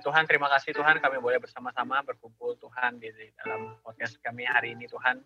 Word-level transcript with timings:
Tuhan, 0.00 0.24
terima 0.24 0.48
kasih 0.48 0.72
Tuhan 0.72 0.96
kami 0.96 1.20
boleh 1.20 1.36
bersama-sama 1.36 2.00
berkumpul 2.00 2.56
Tuhan 2.56 2.96
di 2.96 3.12
dalam 3.36 3.76
podcast 3.84 4.16
kami 4.24 4.48
hari 4.48 4.72
ini 4.72 4.88
Tuhan. 4.88 5.20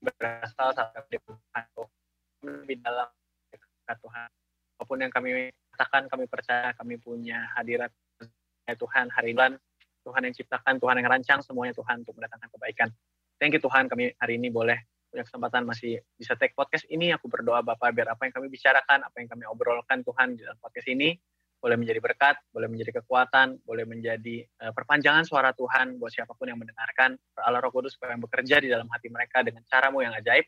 Berasal 0.00 0.72
dari 0.72 1.20
Tuhan 1.20 1.64
lebih 2.64 2.80
dalam 2.80 3.08
Tuhan. 3.84 4.28
Apa 4.80 4.82
pun 4.88 4.96
yang 4.96 5.12
kami 5.12 5.52
katakan, 5.76 6.08
kami 6.08 6.24
percaya 6.24 6.72
kami 6.72 6.96
punya 6.96 7.52
hadirat 7.52 7.92
Tuhan 8.64 9.12
hari 9.12 9.36
ini. 9.36 9.60
Tuhan 10.08 10.24
yang 10.24 10.32
ciptakan, 10.32 10.80
Tuhan 10.80 11.04
yang 11.04 11.08
rancang 11.12 11.44
semuanya 11.44 11.76
Tuhan 11.76 12.00
untuk 12.00 12.16
mendatangkan 12.16 12.48
kebaikan. 12.48 12.88
Thank 13.36 13.60
you 13.60 13.62
Tuhan 13.62 13.92
kami 13.92 14.16
hari 14.16 14.40
ini 14.40 14.48
boleh 14.48 14.80
punya 15.12 15.20
kesempatan 15.28 15.68
masih 15.68 16.00
bisa 16.16 16.32
take 16.32 16.56
podcast 16.56 16.88
ini. 16.88 17.12
Aku 17.12 17.28
berdoa 17.28 17.60
Bapak 17.60 17.92
biar 17.92 18.16
apa 18.16 18.24
yang 18.24 18.32
kami 18.32 18.48
bicarakan, 18.48 19.04
apa 19.04 19.16
yang 19.20 19.28
kami 19.28 19.44
obrolkan 19.44 20.00
Tuhan 20.00 20.32
di 20.32 20.48
dalam 20.48 20.56
podcast 20.64 20.88
ini 20.88 21.12
boleh 21.58 21.74
menjadi 21.74 21.98
berkat, 21.98 22.36
boleh 22.54 22.70
menjadi 22.70 23.02
kekuatan, 23.02 23.58
boleh 23.66 23.82
menjadi 23.82 24.46
uh, 24.62 24.70
perpanjangan 24.70 25.26
suara 25.26 25.50
Tuhan 25.50 25.98
buat 25.98 26.14
siapa 26.14 26.30
pun 26.38 26.46
yang 26.46 26.58
mendengarkan. 26.58 27.18
Allah 27.42 27.58
Roh 27.58 27.74
Kudus 27.74 27.98
supaya 27.98 28.14
bekerja 28.14 28.62
di 28.62 28.70
dalam 28.70 28.86
hati 28.86 29.10
mereka 29.10 29.42
dengan 29.42 29.66
caramu 29.66 30.02
yang 30.06 30.14
ajaib. 30.14 30.46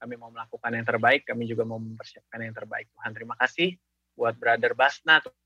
Kami 0.00 0.14
mau 0.16 0.32
melakukan 0.32 0.72
yang 0.72 0.84
terbaik, 0.84 1.28
kami 1.28 1.44
juga 1.44 1.64
mau 1.64 1.76
mempersiapkan 1.80 2.40
yang 2.40 2.56
terbaik. 2.56 2.88
Tuhan 2.92 3.10
terima 3.12 3.36
kasih 3.36 3.76
buat 4.16 4.36
Brother 4.36 4.72
Basna. 4.76 5.20
Tuhan 5.20 5.36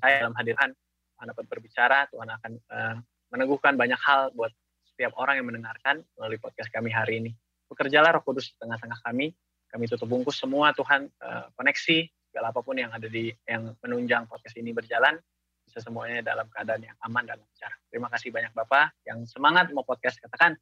saya 0.00 0.24
dalam 0.24 0.36
hadiran 0.36 0.72
Tuhan 1.16 1.26
dapat 1.36 1.44
berbicara, 1.48 2.08
Tuhan 2.08 2.28
akan 2.32 2.52
uh, 2.72 2.96
meneguhkan 3.28 3.76
banyak 3.76 4.00
hal 4.00 4.32
buat 4.32 4.52
setiap 4.88 5.16
orang 5.20 5.40
yang 5.40 5.48
mendengarkan 5.48 6.00
melalui 6.16 6.40
podcast 6.40 6.72
kami 6.72 6.88
hari 6.88 7.20
ini. 7.20 7.32
Bekerjalah 7.68 8.16
Roh 8.16 8.24
Kudus 8.24 8.52
di 8.52 8.56
tengah-tengah 8.56 9.04
kami. 9.04 9.36
Kami 9.70 9.84
tutup 9.86 10.08
bungkus 10.08 10.40
semua 10.40 10.74
Tuhan 10.74 11.12
uh, 11.22 11.46
koneksi 11.54 12.08
segala 12.30 12.54
apa 12.54 12.62
pun 12.62 12.78
yang 12.78 12.94
ada 12.94 13.10
di 13.10 13.34
yang 13.50 13.74
menunjang 13.82 14.30
podcast 14.30 14.54
ini 14.54 14.70
berjalan 14.70 15.18
bisa 15.66 15.82
semuanya 15.82 16.22
dalam 16.22 16.46
keadaan 16.54 16.86
yang 16.86 16.96
aman 17.02 17.26
dan 17.26 17.42
lancar. 17.42 17.74
Terima 17.90 18.06
kasih 18.06 18.30
banyak 18.30 18.54
Bapak 18.54 18.94
yang 19.02 19.26
semangat 19.26 19.74
mau 19.74 19.82
podcast 19.82 20.22
katakan 20.22 20.54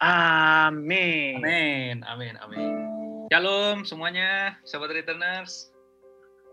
amin. 0.00 1.40
Amin, 1.44 1.96
amin, 2.08 2.34
amin. 2.40 2.72
Shalom 3.28 3.84
semuanya, 3.84 4.56
sobat 4.64 4.92
returners. 4.92 5.68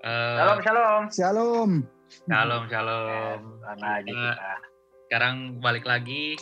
Uh, 0.04 0.36
shalom, 0.36 0.60
shalom. 0.60 1.02
Shalom. 1.08 1.72
Shalom, 2.28 2.64
shalom. 2.68 3.40
lagi 3.80 4.12
kita. 4.12 4.54
Sekarang 5.08 5.36
balik 5.64 5.88
lagi 5.88 6.36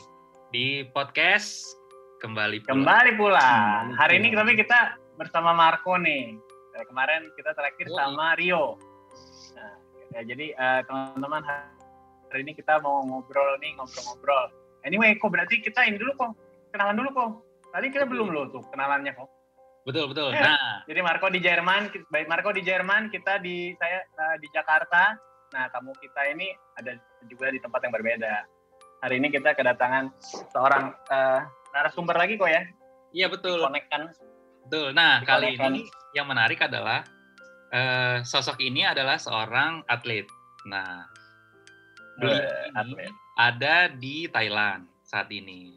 di 0.50 0.86
podcast 0.90 1.78
kembali 2.22 2.66
pulang. 2.66 2.74
Kembali 2.82 3.12
pulang. 3.18 3.84
Hari 3.94 4.22
ini 4.22 4.34
tapi 4.34 4.58
kita 4.58 4.98
bersama 5.18 5.54
Marco 5.54 5.98
nih. 5.98 6.51
Kemarin 6.72 7.28
kita 7.36 7.52
terakhir 7.52 7.88
oh, 7.92 7.98
sama 8.00 8.34
Rio. 8.40 8.80
Nah, 9.56 9.74
ya, 10.16 10.22
jadi 10.24 10.56
uh, 10.56 10.82
teman-teman 10.88 11.44
hari 12.32 12.42
ini 12.48 12.56
kita 12.56 12.80
mau 12.80 13.04
ngobrol 13.04 13.60
nih, 13.60 13.76
ngobrol-ngobrol. 13.76 14.52
Anyway, 14.88 15.20
kok 15.20 15.30
berarti 15.30 15.62
kita 15.62 15.86
ini 15.86 16.00
dulu 16.00 16.16
kok, 16.18 16.32
kenalan 16.72 16.98
dulu 16.98 17.10
kok. 17.14 17.32
Tadi 17.72 17.88
kita 17.92 18.06
belum 18.08 18.32
loh 18.32 18.46
tuh 18.52 18.64
kenalannya 18.72 19.12
kok. 19.14 19.30
Betul 19.82 20.14
betul. 20.14 20.30
Ya, 20.32 20.54
nah, 20.54 20.86
jadi 20.86 21.00
Marco 21.02 21.28
di 21.34 21.42
Jerman, 21.42 21.90
baik 22.14 22.28
Marco 22.30 22.54
di 22.54 22.62
Jerman, 22.62 23.10
kita 23.10 23.42
di 23.42 23.74
saya 23.78 24.06
uh, 24.18 24.36
di 24.38 24.48
Jakarta. 24.54 25.18
Nah, 25.52 25.68
tamu 25.74 25.92
kita 26.00 26.32
ini 26.32 26.48
ada 26.80 26.96
juga 27.28 27.52
di 27.52 27.60
tempat 27.60 27.84
yang 27.84 27.94
berbeda. 27.94 28.48
Hari 29.02 29.18
ini 29.18 29.28
kita 29.34 29.58
kedatangan 29.58 30.14
seorang 30.54 30.94
uh, 31.10 31.42
narasumber 31.74 32.16
lagi 32.16 32.38
kok 32.38 32.48
ya. 32.48 32.62
Iya 33.12 33.28
betul. 33.28 33.60
Konekkan 33.60 34.14
Betul. 34.72 34.96
Nah, 34.96 35.20
kali 35.28 35.60
ini 35.60 35.84
yang 36.16 36.32
menarik 36.32 36.64
adalah 36.64 37.04
uh, 37.76 38.24
sosok 38.24 38.56
ini 38.64 38.88
adalah 38.88 39.20
seorang 39.20 39.84
atlet. 39.84 40.24
Nah, 40.64 41.04
beliau 42.16 42.40
uh, 42.40 42.80
atlet. 42.80 43.12
ada 43.36 43.92
di 43.92 44.32
Thailand 44.32 44.88
saat 45.04 45.28
ini. 45.28 45.76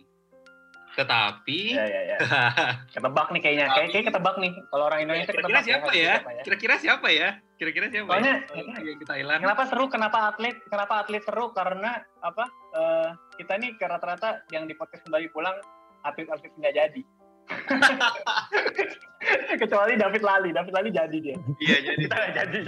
Tetapi 0.95 1.75
ya, 1.75 1.87
ya, 1.91 2.03
ya. 2.07 2.17
ketebak 2.95 3.35
nih 3.35 3.41
kayaknya. 3.43 3.67
Kayak 3.75 3.89
kayak 3.91 4.05
ketebak 4.15 4.37
nih. 4.39 4.53
Kalau 4.71 4.85
orang 4.87 5.01
Indonesia 5.03 5.33
kira-kira 5.35 5.43
ketebak 5.43 5.65
siapa 5.67 5.91
ya? 5.91 5.99
ya? 5.99 6.17
Kira-kira 6.47 6.75
siapa 6.79 7.09
ya? 7.11 7.29
Kira-kira 7.59 7.87
siapa? 7.91 8.11
Soalnya 8.15 8.35
ya? 8.47 8.95
Thailand. 9.11 9.41
Kenapa 9.43 9.63
seru? 9.67 9.85
Kenapa 9.91 10.19
atlet? 10.31 10.57
Kenapa 10.71 11.03
atlet 11.03 11.23
seru? 11.27 11.51
Karena 11.51 11.99
apa? 12.23 12.47
Uh, 12.71 13.11
kita 13.43 13.59
nih 13.59 13.75
rata-rata 13.75 14.47
yang 14.55 14.71
di 14.71 14.79
podcast 14.79 15.03
kembali 15.03 15.35
pulang 15.35 15.59
atlet-atlet 16.07 16.53
nggak 16.63 16.75
jadi. 16.79 17.01
Kecuali 19.61 19.97
David 19.97 20.23
Lali, 20.23 20.51
David 20.53 20.73
Lali 20.75 20.91
jadi 20.93 21.19
dia. 21.21 21.37
Iya 21.61 21.79
jadi. 21.93 22.03
Kita 22.05 22.15
nggak 22.15 22.35
jadi. 22.35 22.59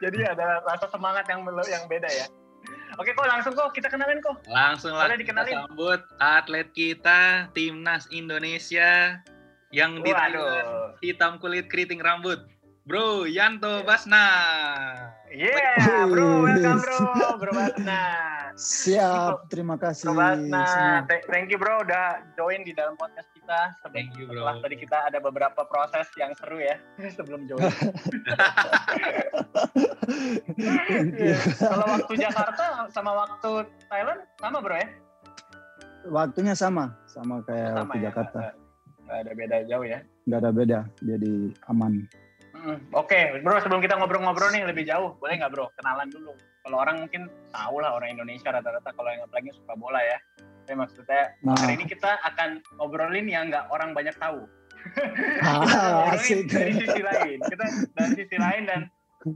jadi 0.00 0.18
ada 0.32 0.46
rasa 0.64 0.86
semangat 0.88 1.28
yang 1.28 1.44
yang 1.68 1.84
beda 1.88 2.08
ya. 2.08 2.26
Oke 2.96 3.12
kok 3.12 3.28
langsung 3.28 3.52
kok 3.52 3.76
kita 3.76 3.92
kenalin 3.92 4.24
kok. 4.24 4.40
Langsung 4.48 4.96
lah 4.96 5.12
dikenalin. 5.12 5.52
Kita 5.52 5.68
sambut 5.68 6.00
atlet 6.18 6.68
kita 6.72 7.52
timnas 7.52 8.08
Indonesia 8.08 9.20
yang 9.70 10.00
di 10.00 10.10
hitam 11.04 11.36
kulit 11.36 11.68
keriting 11.68 12.00
rambut. 12.00 12.40
Bro 12.86 13.26
Yanto 13.26 13.82
Basna. 13.82 14.30
Yeah, 15.34 16.06
bro, 16.06 16.46
welcome 16.46 16.78
bro, 16.78 17.34
bro 17.34 17.50
Basna. 17.50 18.02
Siap, 18.54 19.50
terima 19.50 19.74
kasih. 19.74 20.14
Bro 20.14 20.22
Basna, 20.22 21.02
thank 21.26 21.50
you 21.50 21.58
bro 21.58 21.82
udah 21.82 22.22
join 22.38 22.62
di 22.62 22.70
dalam 22.72 22.94
podcast 22.94 23.26
kita. 23.46 23.62
Thank 23.94 24.18
you 24.18 24.26
bro. 24.26 24.42
Setelah 24.42 24.58
tadi 24.58 24.74
kita 24.74 24.98
ada 25.06 25.18
beberapa 25.22 25.62
proses 25.70 26.10
yang 26.18 26.34
seru 26.34 26.58
ya 26.58 26.74
sebelum 27.16 27.46
join. 27.46 27.62
yeah. 31.14 31.38
Kalau 31.54 31.86
waktu 31.86 32.12
Jakarta 32.18 32.90
sama 32.90 33.14
waktu 33.14 33.70
Thailand 33.86 34.26
sama 34.42 34.58
bro 34.58 34.74
ya? 34.74 34.88
Waktunya 36.06 36.54
sama, 36.58 36.94
sama 37.06 37.42
kayak 37.46 37.70
sama 37.70 37.82
waktu 37.86 37.98
ya? 38.02 38.04
Jakarta. 38.10 38.38
Gak 39.06 39.18
ada 39.22 39.32
beda 39.38 39.56
jauh 39.70 39.86
ya? 39.86 39.98
Gak 40.26 40.38
ada 40.42 40.50
beda, 40.50 40.78
jadi 41.02 41.34
aman. 41.70 42.02
Oke, 42.66 43.14
okay. 43.14 43.24
bro 43.46 43.62
sebelum 43.62 43.78
kita 43.78 43.94
ngobrol-ngobrol 43.94 44.50
nih 44.50 44.66
lebih 44.66 44.82
jauh, 44.86 45.14
boleh 45.22 45.38
nggak 45.38 45.54
bro 45.54 45.70
kenalan 45.78 46.10
dulu? 46.10 46.34
Kalau 46.66 46.82
orang 46.82 47.06
mungkin 47.06 47.30
tahu 47.54 47.78
lah 47.78 47.94
orang 47.94 48.18
Indonesia 48.18 48.50
rata-rata 48.50 48.90
kalau 48.90 49.06
yang 49.14 49.22
apalagi 49.22 49.54
suka 49.54 49.78
bola 49.78 50.02
ya. 50.02 50.18
Tapi 50.66 50.74
maksudnya 50.74 51.38
nah. 51.46 51.54
hari 51.54 51.78
ini 51.78 51.86
kita 51.86 52.18
akan 52.26 52.58
ngobrolin 52.82 53.30
yang 53.30 53.46
nggak 53.46 53.70
orang 53.70 53.94
banyak 53.94 54.18
tahu. 54.18 54.42
Ah, 55.46 56.10
asik. 56.18 56.50
dari 56.50 56.74
sisi 56.74 57.02
lain, 57.06 57.38
kita 57.38 57.66
dari 57.94 58.12
sisi 58.18 58.36
lain 58.38 58.62
dan 58.66 58.80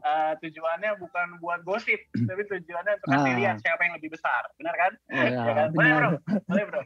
uh, 0.03 0.35
tujuannya 0.43 0.91
bukan 0.99 1.27
buat 1.39 1.63
gosip, 1.63 2.03
tapi 2.29 2.43
tujuannya 2.51 2.93
untuk 2.99 3.15
ah. 3.15 3.35
lihat 3.39 3.63
siapa 3.63 3.79
yang 3.87 3.95
lebih 3.95 4.11
besar, 4.15 4.43
benar 4.59 4.75
kan? 4.75 4.93
Oh, 5.15 5.23
ya, 5.23 5.31
ya 5.31 5.53
kan? 5.55 5.69
Boleh 5.71 5.93
bro, 5.95 6.11
boleh 6.51 6.65
bro. 6.67 6.83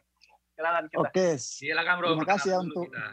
Silakan 0.55 0.85
kita. 0.93 1.01
Oke, 1.01 1.29
silakan 1.41 1.95
bro. 1.97 2.09
Terima 2.13 2.29
kasih 2.29 2.49
ya 2.53 2.59
untuk 2.61 2.89
kita 2.93 3.07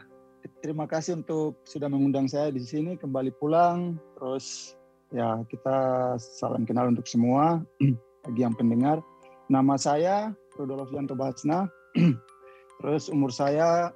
terima 0.62 0.86
kasih 0.86 1.22
untuk 1.22 1.58
sudah 1.66 1.90
mengundang 1.90 2.26
saya 2.30 2.50
di 2.50 2.62
sini 2.62 2.94
kembali 2.98 3.34
pulang. 3.38 3.98
Terus 4.18 4.78
ya 5.14 5.42
kita 5.46 5.76
salam 6.18 6.66
kenal 6.66 6.90
untuk 6.90 7.06
semua 7.06 7.62
bagi 8.26 8.40
yang 8.42 8.54
pendengar. 8.54 9.02
Nama 9.50 9.74
saya 9.76 10.16
Rudolf 10.56 10.92
Yanto 10.92 11.16
Basna. 11.16 11.68
Terus 12.82 13.06
umur 13.12 13.30
saya 13.30 13.92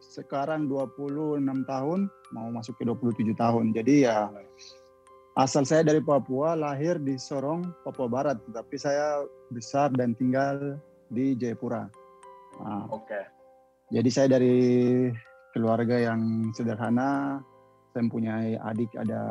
sekarang 0.00 0.68
26 0.68 1.40
tahun, 1.64 2.00
mau 2.32 2.48
masuk 2.52 2.76
ke 2.80 2.84
27 2.86 3.34
tahun. 3.36 3.72
Jadi 3.72 4.04
ya 4.08 4.28
asal 5.34 5.66
saya 5.66 5.82
dari 5.82 6.00
Papua, 6.00 6.54
lahir 6.54 7.00
di 7.00 7.18
Sorong, 7.18 7.64
Papua 7.82 8.06
Barat, 8.06 8.38
tapi 8.52 8.76
saya 8.78 9.24
besar 9.50 9.90
dan 9.92 10.14
tinggal 10.14 10.78
di 11.10 11.34
Jayapura. 11.34 11.88
Nah, 12.62 12.86
Oke. 12.92 13.08
Okay. 13.10 13.24
Jadi 13.92 14.08
saya 14.08 14.28
dari 14.40 14.56
keluarga 15.54 16.00
yang 16.00 16.50
sederhana. 16.56 17.38
Saya 17.94 18.10
mempunyai 18.10 18.58
adik 18.58 18.90
ada 18.98 19.22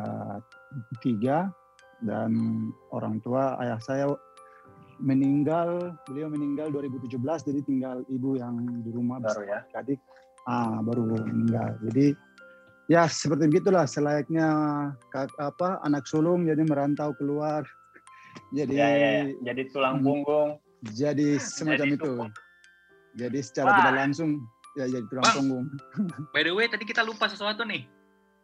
tiga 1.04 1.52
dan 2.00 2.32
orang 2.96 3.20
tua 3.20 3.60
ayah 3.60 3.76
saya 3.76 4.08
meninggal 5.00 5.94
beliau 6.06 6.28
meninggal 6.30 6.70
2017 6.70 7.18
jadi 7.20 7.60
tinggal 7.66 7.96
ibu 8.10 8.38
yang 8.38 8.58
di 8.84 8.90
rumah 8.94 9.18
baru 9.22 9.42
ya 9.46 9.60
adik 9.74 9.98
ah 10.46 10.78
baru 10.84 11.08
meninggal 11.08 11.78
jadi 11.90 12.14
ya 12.86 13.08
seperti 13.08 13.48
begitulah 13.48 13.88
selayaknya 13.88 14.48
apa 15.40 15.80
anak 15.82 16.04
sulung 16.04 16.44
jadi 16.44 16.62
merantau 16.62 17.16
keluar 17.16 17.64
jadi 18.56 18.74
ya, 18.74 18.88
ya, 18.88 19.10
ya. 19.10 19.22
jadi 19.52 19.62
tulang 19.72 20.00
hmm. 20.00 20.06
punggung 20.06 20.50
jadi 20.94 21.40
semacam 21.40 21.86
jadi 21.88 21.96
itu 21.96 22.14
jadi 23.14 23.38
secara 23.40 23.70
Wah. 23.70 23.76
tidak 23.80 23.94
langsung 23.94 24.30
ya 24.74 24.84
jadi 24.90 25.06
tulang 25.06 25.26
punggung. 25.30 25.66
By 26.34 26.42
the 26.42 26.52
way, 26.52 26.66
tadi 26.66 26.82
kita 26.82 27.06
lupa 27.06 27.30
sesuatu 27.30 27.62
nih. 27.62 27.86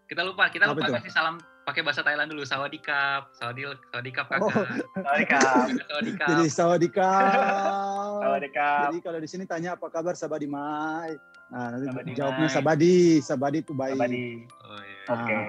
Kita 0.06 0.22
lupa, 0.26 0.50
kita 0.50 0.70
lupa 0.70 0.98
kasih 0.98 1.10
salam 1.10 1.38
pakai 1.70 1.86
bahasa 1.86 2.02
Thailand 2.02 2.28
dulu. 2.34 2.42
Sawadikap, 2.42 3.30
sawadil, 3.38 3.78
sawadikap 3.94 4.26
kakak. 4.26 4.42
Oh. 4.42 4.66
Sawadikap. 5.06 5.66
sawadikap. 5.86 6.28
Jadi 6.34 6.44
sawadikap. 6.50 8.18
sawadikap. 8.18 8.90
Jadi 8.90 8.98
kalau 9.06 9.18
di 9.22 9.28
sini 9.30 9.44
tanya 9.46 9.78
apa 9.78 9.86
kabar 9.86 10.18
Sabadi 10.18 10.50
Mai. 10.50 11.14
Nah, 11.50 11.74
nanti 11.74 11.86
sabadi 11.90 12.10
jawabnya 12.14 12.46
mai. 12.46 12.54
Sabadi, 12.54 12.94
Sabadi 13.22 13.58
itu 13.62 13.72
baik. 13.74 13.94
Sabadi. 13.94 14.24
Oh, 14.66 14.82
iya. 14.82 15.02
Oke. 15.14 15.24
Okay. 15.26 15.46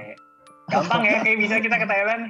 Gampang 0.71 1.01
ya, 1.03 1.17
kayak 1.25 1.37
bisa 1.41 1.55
kita 1.59 1.75
ke 1.81 1.87
Thailand. 1.89 2.23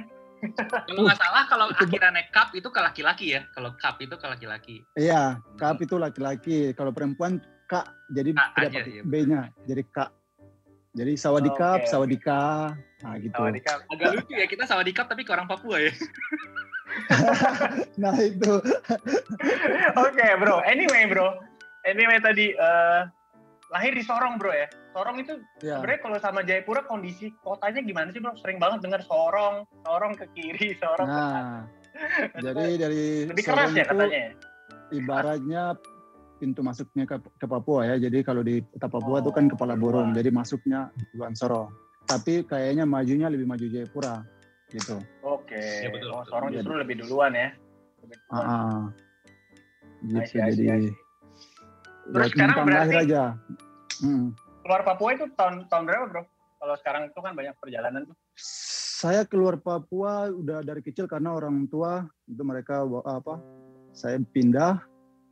Kalau 0.90 1.00
nggak 1.06 1.20
salah 1.22 1.44
kalau 1.46 1.70
akhirnya 1.70 2.10
naik 2.10 2.34
cup 2.34 2.50
itu 2.50 2.66
ke 2.66 2.80
laki-laki 2.82 3.26
ya. 3.38 3.46
Kalau 3.54 3.70
cup 3.78 3.96
itu 4.02 4.14
ke 4.18 4.26
laki-laki. 4.26 4.76
Iya, 4.98 5.38
cup 5.54 5.78
itu 5.78 5.94
laki-laki. 5.94 6.74
Kalau 6.74 6.90
perempuan 6.90 7.38
kak, 7.70 7.86
jadi 8.10 8.34
Kak 8.34 8.50
tidak 8.58 8.68
aja, 8.68 8.80
pakai 8.82 8.92
iya. 8.92 9.02
B-nya, 9.06 9.42
jadi 9.70 9.82
kak. 9.94 10.10
Jadi 10.92 11.12
sawadikap, 11.16 11.84
oke. 11.84 11.88
sawadika, 11.88 12.76
nah 13.00 13.16
gitu. 13.16 13.32
Sawadika. 13.32 13.80
Agak 13.88 14.12
lucu 14.12 14.32
ya 14.36 14.44
kita 14.44 14.68
sama 14.68 14.84
di 14.84 14.92
cup 14.92 15.08
tapi 15.08 15.24
ke 15.24 15.32
orang 15.32 15.48
Papua 15.48 15.80
ya. 15.88 15.92
Nah 17.96 18.12
itu, 18.20 18.60
Oke 19.96 20.26
bro, 20.36 20.60
anyway 20.68 21.08
bro, 21.08 21.40
anyway 21.88 22.20
tadi 22.20 22.52
eh, 22.52 23.00
lahir 23.72 23.96
di 23.96 24.04
Sorong 24.04 24.36
bro 24.36 24.52
ya. 24.52 24.68
Sorong 24.92 25.16
itu 25.24 25.40
ya. 25.64 25.80
sebenarnya 25.80 26.00
kalau 26.04 26.18
sama 26.20 26.44
Jayapura 26.44 26.84
kondisi 26.84 27.32
kotanya 27.40 27.80
gimana 27.80 28.12
sih 28.12 28.20
bro? 28.20 28.36
Sering 28.36 28.60
banget 28.60 28.84
dengar 28.84 29.00
Sorong, 29.08 29.64
Sorong 29.88 30.12
ke 30.12 30.28
kiri, 30.36 30.76
Sorong 30.76 31.08
ke 31.08 31.16
kanan. 31.16 31.64
Nah, 32.36 32.40
jadi 32.44 32.64
dari 32.76 33.04
Lebih 33.32 33.44
keras 33.48 33.72
Sorong 33.72 33.80
ya 33.80 33.84
itu 33.88 33.92
katanya. 33.96 34.20
ya? 34.20 34.30
ibaratnya 34.92 35.62
pintu 36.42 36.58
masuknya 36.58 37.06
ke, 37.06 37.14
ke 37.38 37.46
Papua 37.46 37.86
ya. 37.86 37.94
Jadi 38.02 38.26
kalau 38.26 38.42
di 38.42 38.58
Papua 38.74 39.22
itu 39.22 39.30
Oh, 39.30 39.34
kan 39.34 39.46
kepala 39.46 39.78
burung, 39.78 40.10
jadi 40.10 40.34
masuknya 40.34 40.90
duluan 41.14 41.38
Sorong. 41.38 41.70
Tapi 42.02 42.42
kayaknya 42.42 42.82
majunya 42.82 43.30
lebih 43.30 43.46
maju 43.46 43.62
Jayapura 43.62 44.26
gitu. 44.68 44.98
Oke, 45.22 45.54
Ya, 45.54 45.86
betul, 45.86 46.10
oh. 46.10 46.26
Sorong 46.26 46.50
Jadi- 46.50 46.58
justru 46.58 46.74
lebih 46.74 46.94
duluan 46.98 47.30
ya. 47.30 47.54
Lebih 48.02 48.16
Ah, 48.26 48.34
duluan. 48.34 48.50
ah. 48.50 48.84
gitu 50.02 50.18
see, 50.26 50.42
I 50.42 50.50
see, 50.50 50.66
jadi 50.66 50.66
I 50.66 50.80
see. 50.82 50.94
Terus 52.02 52.10
buat 52.18 52.30
sekarang 52.34 52.56
berarti- 52.66 52.90
lahir 52.90 52.96
aja. 53.06 53.22
Hmm. 54.02 54.26
Keluar 54.66 54.82
Papua 54.82 55.08
itu 55.14 55.24
tahun 55.32 55.54
tahun 55.70 55.82
berapa 55.86 56.04
bro? 56.10 56.22
Kalau 56.58 56.74
sekarang 56.76 57.02
itu 57.06 57.18
kan 57.18 57.32
banyak 57.32 57.54
perjalanan 57.56 58.02
tuh. 58.02 58.16
Saya 58.98 59.22
keluar 59.22 59.58
Papua 59.58 60.26
udah 60.26 60.62
dari 60.62 60.78
kecil 60.78 61.06
karena 61.06 61.30
orang 61.30 61.66
tua 61.66 62.02
itu 62.26 62.42
mereka 62.42 62.82
apa? 63.04 63.38
Saya 63.92 64.18
pindah 64.18 64.82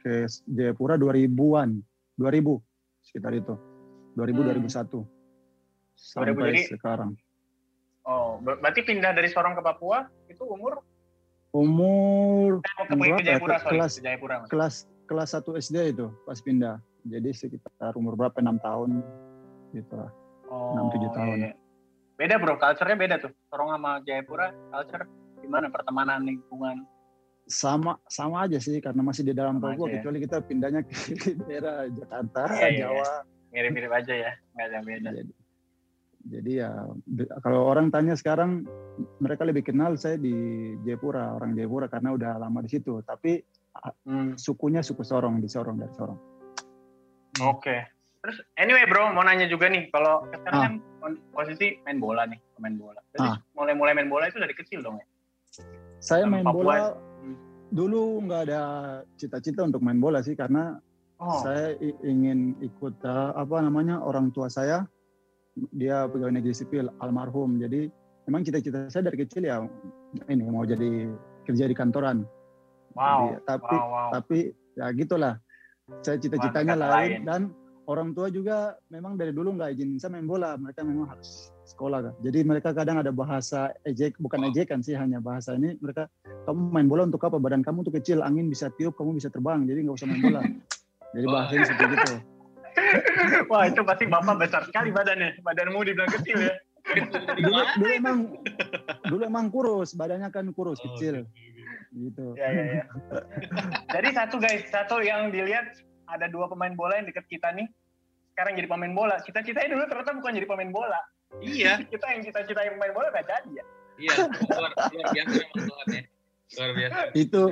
ke 0.00 0.24
Jayapura 0.46 0.96
2000-an, 0.96 1.80
2000 2.16 2.60
sekitar 3.00 3.32
itu. 3.32 3.54
2000 4.12 4.42
Hmm. 4.42 4.48
2001. 4.50 5.04
Sampai 5.94 6.32
2000, 6.32 6.48
jadi- 6.56 6.68
sekarang. 6.72 7.10
Oh, 8.02 8.40
ber- 8.40 8.58
berarti 8.58 8.80
pindah 8.80 9.12
dari 9.12 9.28
Sorong 9.28 9.52
ke 9.52 9.62
Papua 9.62 10.08
itu 10.26 10.42
umur 10.42 10.80
Umur 11.50 12.62
eh, 12.62 12.74
ke, 12.80 12.94
Berapa 12.94 13.20
ya? 13.20 13.34
Jayapura, 13.34 13.56
Ke- 13.58 13.60
sorry, 13.60 13.72
kelas- 13.76 13.96
ke 13.96 14.02
Jayapura. 14.02 14.34
Mas. 14.38 14.48
kelas 14.48 14.74
kelas 15.04 15.28
1 15.34 15.50
SD 15.58 15.76
itu 15.90 16.06
pas 16.22 16.38
pindah. 16.38 16.78
Jadi 17.02 17.28
sekitar 17.32 17.92
umur 17.94 18.14
berapa? 18.14 18.38
6 18.38 18.54
tahun 18.56 19.02
gitu 19.72 19.94
lah. 19.94 20.10
Oh, 20.46 20.74
enam, 20.74 20.86
tujuh 20.90 21.06
iya, 21.06 21.16
tahun. 21.16 21.36
iya. 21.36 21.52
Beda 22.14 22.34
bro, 22.36 22.54
culture-nya 22.54 22.94
beda 22.94 23.16
tuh. 23.18 23.32
Sorong 23.48 23.70
sama 23.70 23.98
Jayapura, 24.00 24.54
culture 24.70 25.04
gimana 25.40 25.66
pertemanan 25.66 26.22
lingkungan? 26.22 26.86
Sama 27.50 27.98
sama 28.06 28.46
aja 28.46 28.62
sih 28.62 28.78
karena 28.78 29.02
masih 29.02 29.26
di 29.26 29.34
dalam 29.34 29.58
Sama 29.58 29.74
Papua 29.74 29.90
ya. 29.90 29.98
kecuali 29.98 30.18
kita 30.22 30.38
pindahnya 30.40 30.86
ke 30.86 30.94
daerah 31.50 31.90
Jakarta, 31.90 32.42
iya, 32.62 32.86
Jawa. 32.86 33.26
Mirip-mirip 33.50 33.90
aja 33.90 34.14
ya, 34.14 34.32
nggak 34.54 34.66
ada 34.70 34.78
beda. 34.80 35.08
Jadi, 35.10 35.32
jadi 36.30 36.52
ya 36.62 36.70
kalau 37.42 37.66
orang 37.66 37.90
tanya 37.90 38.14
sekarang 38.14 38.62
mereka 39.18 39.42
lebih 39.42 39.66
kenal 39.66 39.98
saya 39.98 40.14
di 40.14 40.30
Jayapura, 40.86 41.34
orang 41.34 41.58
Jayapura 41.58 41.90
karena 41.90 42.14
udah 42.14 42.38
lama 42.38 42.62
di 42.62 42.70
situ. 42.70 43.02
Tapi 43.02 43.42
Hmm, 44.02 44.34
sukunya 44.34 44.82
suku 44.82 45.06
Sorong 45.06 45.38
di 45.38 45.46
Sorong 45.46 45.78
dari 45.78 45.94
Sorong. 45.94 46.18
Oke. 47.40 47.86
Terus 48.20 48.36
anyway 48.54 48.84
bro, 48.84 49.14
mau 49.14 49.22
nanya 49.22 49.46
juga 49.46 49.70
nih, 49.70 49.88
kalau 49.88 50.26
sekarang 50.28 50.52
Ah. 50.52 51.00
kan 51.00 51.12
posisi 51.30 51.78
main 51.82 51.96
bola 51.96 52.26
nih, 52.26 52.36
pemain 52.52 52.76
bola. 52.76 53.00
Jadi 53.14 53.24
Ah. 53.24 53.38
mulai-mulai 53.54 53.94
main 53.94 54.10
bola 54.10 54.26
itu 54.26 54.36
dari 54.36 54.52
kecil 54.52 54.82
dong 54.82 54.98
ya? 54.98 55.06
Saya 55.98 56.26
Sama 56.26 56.32
main 56.34 56.44
Papua. 56.44 56.60
bola. 56.60 56.76
Dulu 57.70 58.22
nggak 58.26 58.40
ada 58.50 58.62
cita-cita 59.14 59.62
untuk 59.62 59.80
main 59.80 59.98
bola 60.02 60.20
sih 60.20 60.34
karena 60.34 60.78
Oh, 61.20 61.44
saya 61.44 61.76
ingin 62.00 62.56
ikut 62.64 62.96
uh, 63.04 63.36
apa 63.36 63.60
namanya 63.60 64.00
orang 64.00 64.32
tua 64.32 64.48
saya 64.48 64.88
dia 65.76 66.08
pegawai 66.08 66.32
negeri 66.32 66.56
sipil 66.56 66.88
almarhum. 67.04 67.60
Jadi 67.60 67.92
memang 68.24 68.40
cita-cita 68.40 68.88
saya 68.88 69.12
dari 69.12 69.20
kecil 69.20 69.44
ya 69.44 69.60
ini 70.32 70.48
mau 70.48 70.64
jadi 70.64 71.12
kerja 71.44 71.68
di 71.68 71.76
kantoran. 71.76 72.24
Wow, 72.96 73.36
Jadi, 73.36 73.44
tapi 73.44 73.76
wow, 73.76 73.88
wow. 73.92 74.10
tapi 74.16 74.38
ya 74.80 74.86
gitulah. 74.96 75.34
Saya 76.00 76.16
cita-citanya 76.16 76.74
lain. 76.78 77.28
dan 77.28 77.52
orang 77.84 78.16
tua 78.16 78.32
juga 78.32 78.80
memang 78.88 79.20
dari 79.20 79.36
dulu 79.36 79.60
nggak 79.60 79.76
izin 79.76 80.00
saya 80.00 80.16
main 80.16 80.24
bola. 80.24 80.56
Mereka 80.56 80.80
memang 80.88 81.04
harus 81.04 81.52
sekolah 81.70 81.98
kan 82.02 82.14
jadi 82.20 82.38
mereka 82.42 82.74
kadang 82.74 82.98
ada 82.98 83.08
bahasa 83.10 83.70
ejek 83.84 84.18
bukan 84.18 84.42
Oh. 84.42 84.48
ejekan 84.50 84.82
sih 84.82 84.92
hanya 84.92 85.18
bahasa 85.18 85.54
ini 85.54 85.78
mereka 85.78 86.10
kamu 86.44 86.60
main 86.68 86.86
bola 86.86 87.06
untuk 87.06 87.22
apa 87.22 87.38
badan 87.38 87.62
kamu 87.62 87.82
tuh 87.82 87.94
kecil 87.94 88.20
angin 88.20 88.46
bisa 88.46 88.68
tiup 88.74 88.94
kamu 88.94 89.14
bisa 89.14 89.30
terbang 89.30 89.62
jadi 89.64 89.86
nggak 89.86 89.96
usah 89.96 90.06
main 90.06 90.20
bola 90.20 90.42
jadi 91.10 91.26
bahasanya 91.26 91.64
seperti 91.64 91.94
itu 91.96 92.14
Wah 93.50 93.66
itu 93.66 93.82
pasti 93.82 94.06
bapak 94.06 94.38
besar 94.38 94.62
sekali 94.62 94.90
badannya, 94.90 95.42
badanmu 95.42 95.82
dibilang 95.82 96.06
kecil 96.08 96.38
ya. 96.38 96.54
dulu, 97.36 97.60
dulu 97.76 97.90
emang 97.92 98.18
dulu 99.04 99.22
emang 99.22 99.46
kurus 99.50 99.90
badannya 99.92 100.30
kan 100.30 100.46
kurus 100.50 100.78
Oh, 100.78 100.84
kecil 100.90 101.26
gitu. 101.92 101.98
gitu 102.14 102.26
Ya, 102.38 102.48
ya, 102.48 102.64
ya. 102.78 102.84
Jadi 103.90 104.08
satu 104.14 104.38
guys, 104.38 104.62
satu 104.70 105.02
yang 105.02 105.28
dilihat 105.28 105.66
ada 106.06 106.30
dua 106.30 106.46
pemain 106.46 106.72
bola 106.72 106.98
yang 106.98 107.10
deket 107.10 107.26
kita 107.26 107.50
nih. 107.52 107.66
Sekarang 108.32 108.54
jadi 108.54 108.68
pemain 108.70 108.94
bola. 108.94 109.18
Cita-citanya 109.20 109.68
dulu 109.68 109.84
ternyata 109.84 110.14
bukan 110.14 110.32
jadi 110.32 110.46
pemain 110.46 110.70
bola. 110.70 111.00
Iya, 111.38 111.78
Kita 111.92 112.06
yang 112.10 112.22
cita-cita 112.22 112.60
yang 112.60 112.74
pemain 112.74 112.90
bola 112.90 113.08
gak 113.10 113.24
jadi 113.24 113.50
ya. 113.54 113.64
iya. 113.96 114.14
Luar, 114.18 114.70
luar 114.74 115.06
biasa 115.12 115.30
memang 115.30 115.52
Tuhan 115.62 115.86
ya. 115.92 116.02
Luar 116.50 116.70
biasa. 116.74 116.98
itu 117.14 117.42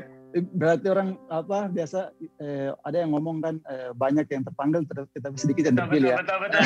berarti 0.53 0.87
orang 0.93 1.09
apa 1.29 1.59
biasa 1.69 2.13
eh, 2.37 2.69
ada 2.85 2.97
yang 2.99 3.17
ngomong 3.17 3.41
kan 3.41 3.55
eh, 3.65 3.91
banyak 3.93 4.29
yang 4.29 4.45
terpanggil 4.45 4.85
ter- 4.85 5.09
tetapi 5.13 5.37
sedikit 5.37 5.65
yang 5.65 5.77
Betul, 5.77 5.89
terpilih 5.89 6.11
betul, 6.11 6.37
ya 6.37 6.37
betul, 6.37 6.39
betul. 6.43 6.63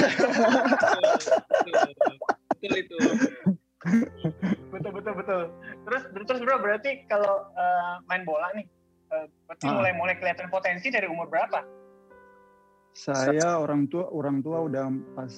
Betul, 1.62 1.90
betul 2.50 2.72
itu. 2.74 2.96
betul 4.70 4.90
betul 4.92 5.14
betul 5.14 5.40
terus 5.82 6.02
terus 6.10 6.38
bro 6.40 6.56
berarti 6.58 6.90
kalau 7.06 7.50
eh, 7.52 7.94
main 8.06 8.22
bola 8.22 8.50
nih 8.54 8.66
eh, 9.10 9.26
berarti 9.46 9.64
Ah. 9.66 9.74
mulai 9.74 9.92
mulai 9.94 10.14
kelihatan 10.16 10.46
potensi 10.48 10.90
dari 10.90 11.06
umur 11.06 11.26
berapa 11.26 11.62
saya 12.92 13.58
orang 13.58 13.86
tua 13.86 14.10
orang 14.10 14.38
tua 14.38 14.58
udah 14.62 14.84
pas 15.14 15.32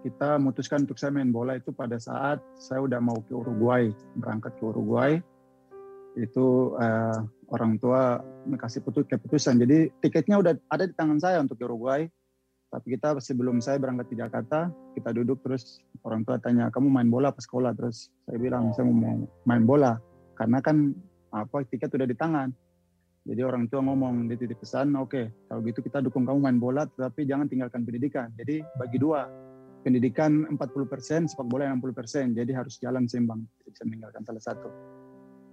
kita 0.00 0.40
memutuskan 0.40 0.88
untuk 0.88 0.96
saya 0.96 1.12
main 1.12 1.28
bola 1.28 1.60
itu 1.60 1.72
pada 1.72 2.00
saat 2.00 2.40
saya 2.56 2.80
udah 2.84 3.00
mau 3.00 3.20
ke 3.20 3.32
Uruguay 3.36 3.92
berangkat 4.16 4.56
ke 4.56 4.64
Uruguay. 4.64 5.20
Itu 6.16 6.74
eh, 6.80 7.18
orang 7.52 7.76
tua 7.78 8.18
kasih 8.56 8.80
putus 8.82 9.06
keputusan. 9.06 9.60
Jadi 9.60 9.92
tiketnya 10.00 10.40
udah 10.40 10.52
ada 10.72 10.84
di 10.88 10.94
tangan 10.96 11.20
saya 11.20 11.38
untuk 11.44 11.60
ke 11.60 11.64
Uruguay. 11.68 12.08
Tapi 12.70 12.86
kita 12.94 13.18
sebelum 13.18 13.58
saya 13.58 13.82
berangkat 13.82 14.14
ke 14.14 14.16
Jakarta 14.16 14.70
kita 14.96 15.10
duduk 15.12 15.42
terus. 15.44 15.82
Orang 16.00 16.24
tua 16.24 16.40
tanya 16.40 16.72
kamu 16.72 16.88
main 16.88 17.10
bola 17.12 17.28
apa 17.34 17.42
sekolah? 17.42 17.76
Terus 17.76 18.08
saya 18.24 18.38
bilang 18.40 18.72
saya 18.72 18.88
mau 18.88 19.28
main 19.44 19.64
bola. 19.68 20.00
Karena 20.38 20.64
kan 20.64 20.96
apa 21.30 21.62
tiket 21.68 21.92
udah 21.92 22.08
di 22.08 22.16
tangan. 22.16 22.48
Jadi 23.28 23.44
orang 23.44 23.68
tua 23.68 23.84
ngomong 23.84 24.32
di 24.32 24.34
titik 24.40 24.64
pesan, 24.64 24.96
oke, 24.96 25.44
kalau 25.44 25.60
gitu 25.60 25.84
kita 25.84 26.00
dukung 26.00 26.24
kamu 26.24 26.40
main 26.40 26.56
bola, 26.56 26.88
tetapi 26.88 27.28
jangan 27.28 27.52
tinggalkan 27.52 27.84
pendidikan. 27.84 28.32
Jadi 28.32 28.64
bagi 28.80 28.96
dua, 28.96 29.28
pendidikan 29.80 30.44
40%, 30.54 31.28
sepak 31.28 31.46
bola 31.48 31.68
60%. 31.72 32.36
Jadi 32.36 32.52
harus 32.52 32.76
jalan 32.78 33.08
seimbang, 33.08 33.44
tidak 33.60 33.70
bisa 33.76 33.82
meninggalkan 33.88 34.22
salah 34.24 34.42
satu. 34.42 34.68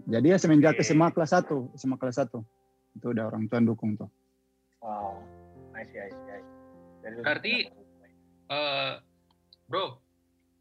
Jadi 0.08 0.28
ya 0.32 0.38
semenjak 0.40 0.80
Oke. 0.80 0.84
SMA 0.84 1.08
kelas 1.12 1.32
1, 1.36 1.76
SMA 1.76 1.98
kelas 2.00 2.18
1, 2.24 2.40
itu 2.96 3.06
udah 3.12 3.24
orang 3.28 3.48
tua 3.52 3.60
dukung 3.60 3.96
tuh. 3.96 4.08
wow 4.80 5.20
I 5.76 5.84
see, 5.84 6.00
I 6.00 6.10
see, 6.10 6.32
I 6.32 6.40
see. 6.42 6.56
Jadi 7.04 7.16
Berarti- 7.24 7.66
Eh, 8.48 8.94
bro, 9.68 10.00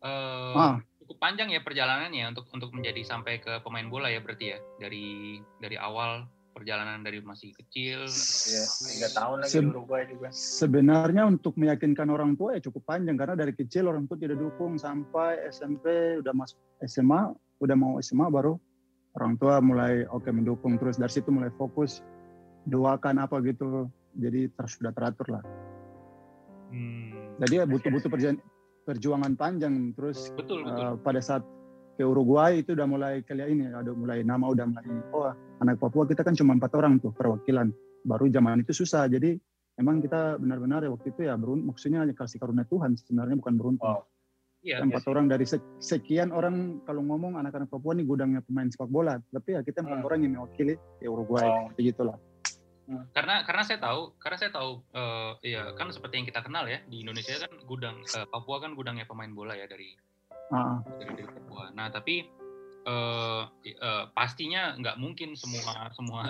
eh, 0.02 0.54
Ah, 0.58 0.82
cukup 0.99 1.23
panjang 1.23 1.54
ya 1.54 1.62
perjalanannya 1.62 2.35
untuk 2.35 2.50
untuk 2.50 2.75
menjadi 2.75 3.06
sampai 3.06 3.38
ke 3.38 3.62
pemain 3.62 3.87
bola 3.87 4.11
ya 4.11 4.18
berarti 4.18 4.50
ya 4.50 4.58
dari 4.82 5.38
dari 5.62 5.78
awal 5.78 6.26
perjalanan 6.56 7.04
dari 7.04 7.20
masih 7.20 7.52
kecil. 7.52 8.08
ya 8.48 8.64
tiga 8.88 9.08
tahun 9.12 9.44
lagi 9.44 9.52
Se- 9.52 9.60
Uruguay 9.60 10.08
juga. 10.08 10.28
sebenarnya 10.32 11.28
untuk 11.28 11.52
meyakinkan 11.60 12.08
orang 12.08 12.32
tua 12.32 12.56
ya 12.56 12.64
cukup 12.64 12.88
panjang 12.88 13.20
karena 13.20 13.36
dari 13.36 13.52
kecil 13.52 13.92
orang 13.92 14.08
tua 14.08 14.16
tidak 14.16 14.40
dukung 14.40 14.80
sampai 14.80 15.44
SMP 15.52 16.16
udah 16.25 16.32
masuk 16.32 16.56
SMA 16.88 17.36
udah 17.60 17.76
mau 17.76 18.00
SMA 18.00 18.32
baru 18.32 18.56
orang 19.20 19.36
tua 19.36 19.60
mulai 19.60 20.08
oke 20.08 20.32
mendukung. 20.32 20.80
Terus 20.80 20.96
dari 20.96 21.12
situ 21.12 21.28
mulai 21.28 21.52
fokus 21.60 22.00
doakan 22.64 23.20
apa 23.20 23.36
gitu. 23.44 23.92
Jadi 24.16 24.48
terus 24.56 24.80
sudah 24.80 24.96
teratur 24.96 25.28
lah. 25.28 25.44
Hmm, 26.72 27.36
jadi 27.36 27.62
ya 27.62 27.64
butuh-butuh 27.68 28.08
perjuangan 28.88 29.36
panjang. 29.36 29.92
Terus 29.92 30.32
betul 30.32 30.64
betul. 30.64 30.80
eh, 30.80 30.94
pada 31.04 31.20
saat 31.20 31.44
ke 31.96 32.04
Uruguay 32.04 32.60
itu 32.60 32.76
udah 32.76 32.88
mulai 32.88 33.25
kayak 33.25 33.48
ini 33.48 33.72
ada 33.72 33.92
mulai 33.96 34.20
nama 34.20 34.52
udah 34.52 34.68
mulai 34.68 34.84
oh 35.16 35.32
anak 35.62 35.80
Papua 35.80 36.04
kita 36.04 36.22
kan 36.26 36.34
cuma 36.36 36.56
empat 36.56 36.72
orang 36.76 36.98
tuh 37.00 37.12
perwakilan 37.12 37.72
baru 38.06 38.28
zaman 38.30 38.62
itu 38.62 38.72
susah 38.72 39.08
jadi 39.10 39.36
emang 39.76 40.00
kita 40.00 40.40
benar-benar 40.40 40.84
ya 40.84 40.90
waktu 40.92 41.12
itu 41.12 41.20
ya 41.28 41.34
beruntung 41.36 41.72
maksudnya 41.72 42.04
kasih 42.12 42.38
karunia 42.40 42.64
Tuhan 42.68 42.96
sebenarnya 42.96 43.36
bukan 43.40 43.54
beruntung 43.56 43.94
Wow. 43.96 44.04
Iya, 44.66 44.82
empat 44.82 45.06
iya 45.06 45.10
orang 45.14 45.30
dari 45.30 45.46
sekian 45.78 46.34
orang 46.34 46.82
kalau 46.82 46.98
ngomong 47.06 47.38
anak-anak 47.38 47.70
Papua 47.70 47.94
ini 47.94 48.02
gudangnya 48.02 48.42
pemain 48.42 48.66
sepak 48.66 48.90
bola, 48.90 49.14
tapi 49.30 49.54
ya 49.54 49.62
kita 49.62 49.86
empat 49.86 50.02
hmm. 50.02 50.08
orang 50.10 50.18
yang 50.26 50.32
mewakili 50.34 50.75
ya 50.98 51.06
Uruguay, 51.06 51.46
oh. 51.46 51.70
begitulah. 51.78 52.18
Hmm. 52.90 53.06
Karena 53.14 53.46
karena 53.46 53.62
saya 53.62 53.78
tahu, 53.78 54.18
karena 54.18 54.36
saya 54.42 54.50
tahu, 54.50 54.82
uh, 54.90 55.38
ya 55.46 55.70
kan 55.78 55.94
seperti 55.94 56.18
yang 56.18 56.26
kita 56.26 56.42
kenal 56.42 56.66
ya 56.66 56.82
di 56.90 57.06
Indonesia 57.06 57.38
kan 57.38 57.52
gudang 57.62 58.02
uh, 58.02 58.26
Papua 58.26 58.58
kan 58.58 58.75
gudangnya 58.75 59.06
pemain 59.06 59.30
bola 59.30 59.54
ya 59.54 59.70
dari 59.70 59.94
uh. 60.50 60.82
dari, 60.98 61.14
dari 61.14 61.30
Papua. 61.30 61.70
Nah 61.70 61.86
tapi 61.94 62.26
uh, 62.86 63.50
uh, 63.82 64.04
pastinya 64.14 64.74
nggak 64.78 64.96
mungkin 64.96 65.34
semua 65.34 65.90
semua 65.92 66.22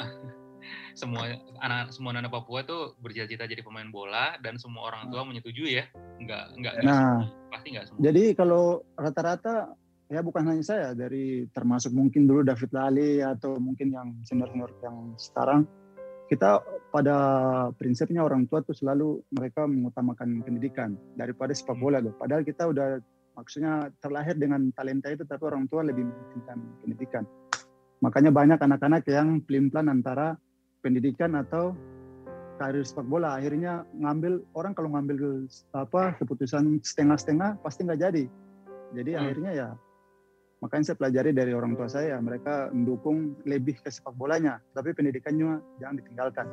semua 1.01 1.39
anak 1.63 1.95
semua 1.95 2.11
anak 2.17 2.33
Papua 2.33 2.67
tuh 2.67 2.99
bercita-cita 2.99 3.47
jadi 3.47 3.63
pemain 3.63 3.87
bola 3.87 4.35
dan 4.43 4.59
semua 4.59 4.91
orang 4.91 5.13
tua 5.13 5.23
menyetujui 5.23 5.79
ya 5.79 5.85
nggak 6.19 6.45
nggak 6.59 6.75
nah 6.83 7.23
pasti 7.53 7.77
nggak 7.77 7.87
semua 7.87 8.01
jadi 8.03 8.25
kalau 8.35 8.83
rata-rata 8.99 9.77
ya 10.11 10.23
bukan 10.23 10.43
hanya 10.51 10.65
saya 10.65 10.89
dari 10.95 11.47
termasuk 11.55 11.95
mungkin 11.95 12.27
dulu 12.27 12.43
David 12.43 12.71
Lali 12.75 13.23
atau 13.23 13.59
mungkin 13.59 13.95
yang 13.95 14.09
senior-senior 14.27 14.71
yang 14.83 15.15
sekarang 15.19 15.67
kita 16.27 16.59
pada 16.91 17.17
prinsipnya 17.79 18.23
orang 18.23 18.51
tua 18.51 18.63
tuh 18.63 18.75
selalu 18.75 19.23
mereka 19.31 19.63
mengutamakan 19.67 20.43
pendidikan 20.43 20.99
daripada 21.15 21.55
sepak 21.55 21.79
hmm. 21.79 21.83
bola 21.83 21.99
loh. 22.03 22.15
Padahal 22.19 22.43
kita 22.43 22.67
udah 22.67 22.99
maksudnya 23.37 23.93
terlahir 24.01 24.35
dengan 24.35 24.73
talenta 24.73 25.13
itu 25.13 25.23
tapi 25.29 25.45
orang 25.45 25.69
tua 25.69 25.85
lebih 25.85 26.09
mementingkan 26.09 26.59
pendidikan. 26.83 27.25
Makanya 28.01 28.33
banyak 28.33 28.59
anak-anak 28.61 29.05
yang 29.09 29.41
pelin-pelan 29.45 29.93
antara 29.93 30.37
pendidikan 30.81 31.37
atau 31.37 31.77
karir 32.57 32.85
sepak 32.85 33.05
bola. 33.05 33.37
Akhirnya 33.37 33.85
ngambil 33.93 34.41
orang 34.57 34.73
kalau 34.73 34.93
ngambil 34.97 35.45
apa 35.77 36.17
keputusan 36.17 36.81
setengah-setengah 36.81 37.61
pasti 37.61 37.85
nggak 37.85 38.01
jadi. 38.01 38.25
Jadi 38.97 39.11
hmm. 39.13 39.21
akhirnya 39.21 39.53
ya 39.53 39.69
makanya 40.65 40.85
saya 40.89 40.97
pelajari 40.97 41.31
dari 41.37 41.53
orang 41.53 41.77
tua 41.77 41.85
saya 41.85 42.17
mereka 42.17 42.73
mendukung 42.73 43.37
lebih 43.45 43.77
ke 43.77 43.93
sepak 43.93 44.17
bolanya 44.17 44.57
tapi 44.73 44.97
pendidikannya 44.97 45.61
jangan 45.81 46.01
ditinggalkan. 46.01 46.47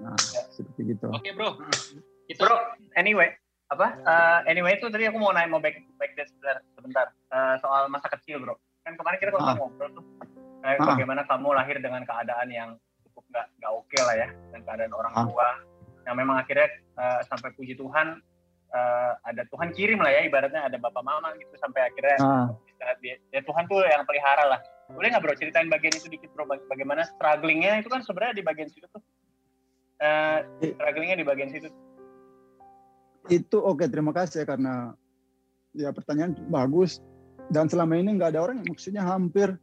Nah 0.00 0.16
ya. 0.32 0.42
seperti 0.48 0.96
gitu. 0.96 1.12
Oke 1.12 1.20
okay, 1.20 1.32
bro 1.36 1.60
itu 2.28 2.40
bro 2.40 2.56
anyway 2.96 3.28
apa 3.72 3.86
uh, 4.04 4.38
anyway 4.44 4.76
itu 4.76 4.86
tadi 4.92 5.08
aku 5.08 5.16
mau 5.16 5.32
nanya 5.32 5.48
mau 5.48 5.60
back 5.62 5.80
back 5.96 6.12
sebentar 6.20 6.60
sebentar 6.76 7.06
uh, 7.32 7.56
soal 7.64 7.88
masa 7.88 8.12
kecil 8.12 8.38
bro 8.44 8.54
kan 8.84 8.94
kemarin 9.00 9.16
kita 9.16 9.32
kalau 9.32 9.48
ah. 9.48 9.56
ngobrol 9.56 9.90
tuh 9.96 10.04
kayak 10.60 10.80
ah. 10.84 10.86
bagaimana 10.92 11.22
kamu 11.24 11.48
lahir 11.56 11.76
dengan 11.80 12.02
keadaan 12.04 12.48
yang 12.52 12.70
nggak 13.32 13.46
nggak 13.58 13.72
oke 13.72 13.88
okay 13.88 14.00
lah 14.04 14.14
ya 14.14 14.28
dengan 14.30 14.62
keadaan 14.68 14.92
orang 14.92 15.14
ah. 15.16 15.24
tua 15.24 15.48
yang 16.04 16.16
memang 16.20 16.36
akhirnya 16.36 16.68
uh, 17.00 17.20
sampai 17.24 17.50
puji 17.56 17.74
Tuhan 17.80 18.20
uh, 18.70 19.12
ada 19.24 19.42
Tuhan 19.48 19.72
kirim 19.72 19.98
lah 20.04 20.12
ya 20.12 20.20
ibaratnya 20.28 20.68
ada 20.68 20.76
bapak 20.76 21.00
mama 21.00 21.32
gitu 21.40 21.56
sampai 21.56 21.88
akhirnya 21.88 22.16
ah. 22.20 22.48
ya 23.32 23.40
Tuhan 23.40 23.64
tuh 23.64 23.80
yang 23.88 24.04
pelihara 24.04 24.44
lah 24.44 24.60
boleh 24.92 25.08
nggak 25.08 25.22
bro 25.24 25.32
ceritain 25.32 25.72
bagian 25.72 25.96
itu 25.96 26.12
dikit 26.12 26.28
bro 26.36 26.44
bagaimana 26.44 27.08
strugglingnya 27.16 27.80
itu 27.80 27.88
kan 27.88 28.04
sebenarnya 28.04 28.36
di 28.36 28.44
bagian 28.44 28.68
situ 28.68 28.84
tuh 28.92 29.00
uh, 30.04 30.44
strugglingnya 30.60 31.16
di 31.16 31.26
bagian 31.26 31.48
situ 31.48 31.72
itu 33.32 33.56
oke 33.56 33.80
okay, 33.80 33.88
terima 33.88 34.12
kasih 34.12 34.44
ya 34.44 34.46
karena 34.46 34.74
ya 35.74 35.90
pertanyaan 35.90 36.36
bagus 36.48 37.00
dan 37.48 37.68
selama 37.68 37.96
ini 37.96 38.16
nggak 38.16 38.36
ada 38.36 38.40
orang 38.40 38.64
maksudnya 38.64 39.04
hampir 39.04 39.56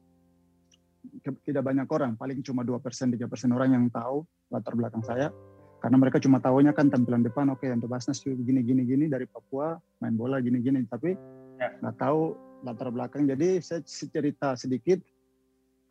tidak 1.45 1.63
banyak 1.65 1.87
orang, 1.89 2.13
paling 2.13 2.39
cuma 2.45 2.61
dua 2.61 2.77
persen, 2.77 3.09
tiga 3.09 3.25
persen 3.25 3.49
orang 3.53 3.73
yang 3.73 3.85
tahu 3.89 4.21
latar 4.53 4.77
belakang 4.77 5.01
saya. 5.01 5.33
Karena 5.81 5.97
mereka 5.97 6.21
cuma 6.21 6.37
tahunya 6.37 6.77
kan 6.77 6.93
tampilan 6.93 7.25
depan, 7.25 7.49
oke 7.49 7.65
okay, 7.65 7.73
untuk 7.73 7.89
Basnas 7.89 8.21
gini 8.21 8.61
gini 8.61 8.85
gini 8.85 9.09
dari 9.09 9.25
Papua 9.25 9.73
main 9.97 10.13
bola 10.13 10.37
gini 10.37 10.61
gini, 10.61 10.85
tapi 10.85 11.17
ya. 11.57 11.73
nggak 11.81 11.95
ya. 11.97 12.01
tahu 12.01 12.37
latar 12.61 12.93
belakang. 12.93 13.25
Jadi 13.25 13.57
saya 13.65 13.81
cerita 13.85 14.53
sedikit. 14.53 15.01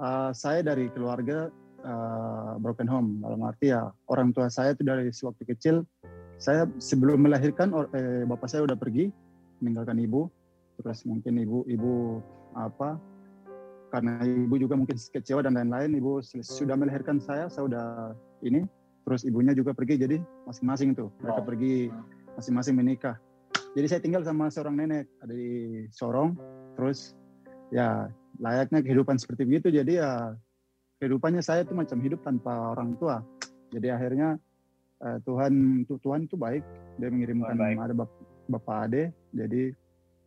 Uh, 0.00 0.32
saya 0.32 0.64
dari 0.64 0.88
keluarga 0.96 1.52
uh, 1.84 2.56
broken 2.56 2.88
home 2.88 3.20
dalam 3.20 3.44
arti 3.44 3.68
ya 3.68 3.92
orang 4.08 4.32
tua 4.32 4.48
saya 4.48 4.72
itu 4.72 4.80
dari 4.80 5.12
sewaktu 5.12 5.44
kecil 5.44 5.84
saya 6.40 6.64
sebelum 6.80 7.20
melahirkan 7.20 7.68
eh, 7.92 8.24
bapak 8.24 8.48
saya 8.48 8.64
udah 8.64 8.74
pergi 8.74 9.12
meninggalkan 9.60 10.00
ibu. 10.00 10.32
Terus 10.80 11.04
mungkin 11.04 11.36
ibu 11.36 11.68
ibu 11.68 12.24
apa 12.56 12.96
karena 13.92 14.24
ibu 14.24 14.56
juga 14.56 14.80
mungkin 14.80 14.96
kecewa 14.96 15.44
dan 15.44 15.60
lain-lain 15.60 15.92
ibu 16.00 16.24
sudah 16.24 16.80
melahirkan 16.80 17.20
saya 17.20 17.52
saya 17.52 17.68
sudah 17.68 17.86
ini. 18.40 18.64
Terus 19.04 19.28
ibunya 19.28 19.52
juga 19.52 19.76
pergi 19.76 20.00
jadi 20.00 20.16
masing-masing 20.48 20.96
tuh. 20.96 21.12
Mereka 21.20 21.40
pergi 21.44 21.74
masing-masing 22.40 22.74
menikah. 22.76 23.20
Jadi 23.76 23.86
saya 23.86 24.00
tinggal 24.00 24.24
sama 24.24 24.48
seorang 24.48 24.80
nenek 24.80 25.12
ada 25.20 25.36
di 25.36 25.84
Sorong. 25.92 26.40
Terus 26.80 27.12
ya 27.68 28.08
layaknya 28.40 28.80
kehidupan 28.80 29.20
seperti 29.20 29.44
begitu. 29.44 29.68
Jadi 29.68 30.00
ya 30.00 30.32
kehidupannya 31.04 31.44
saya 31.44 31.68
itu 31.68 31.76
macam 31.76 32.00
hidup 32.00 32.24
tanpa 32.24 32.72
orang 32.72 32.96
tua. 32.96 33.20
Jadi 33.76 33.92
akhirnya 33.92 34.40
uh, 35.04 35.18
Tuhan 35.24 35.84
Tuhan 35.88 36.28
itu 36.28 36.36
baik 36.36 36.64
dia 36.96 37.08
mengirimkan 37.08 37.56
baik. 37.56 37.76
ada 37.80 37.94
bap 38.04 38.10
bapak 38.50 38.76
ade 38.88 39.02
jadi 39.34 39.74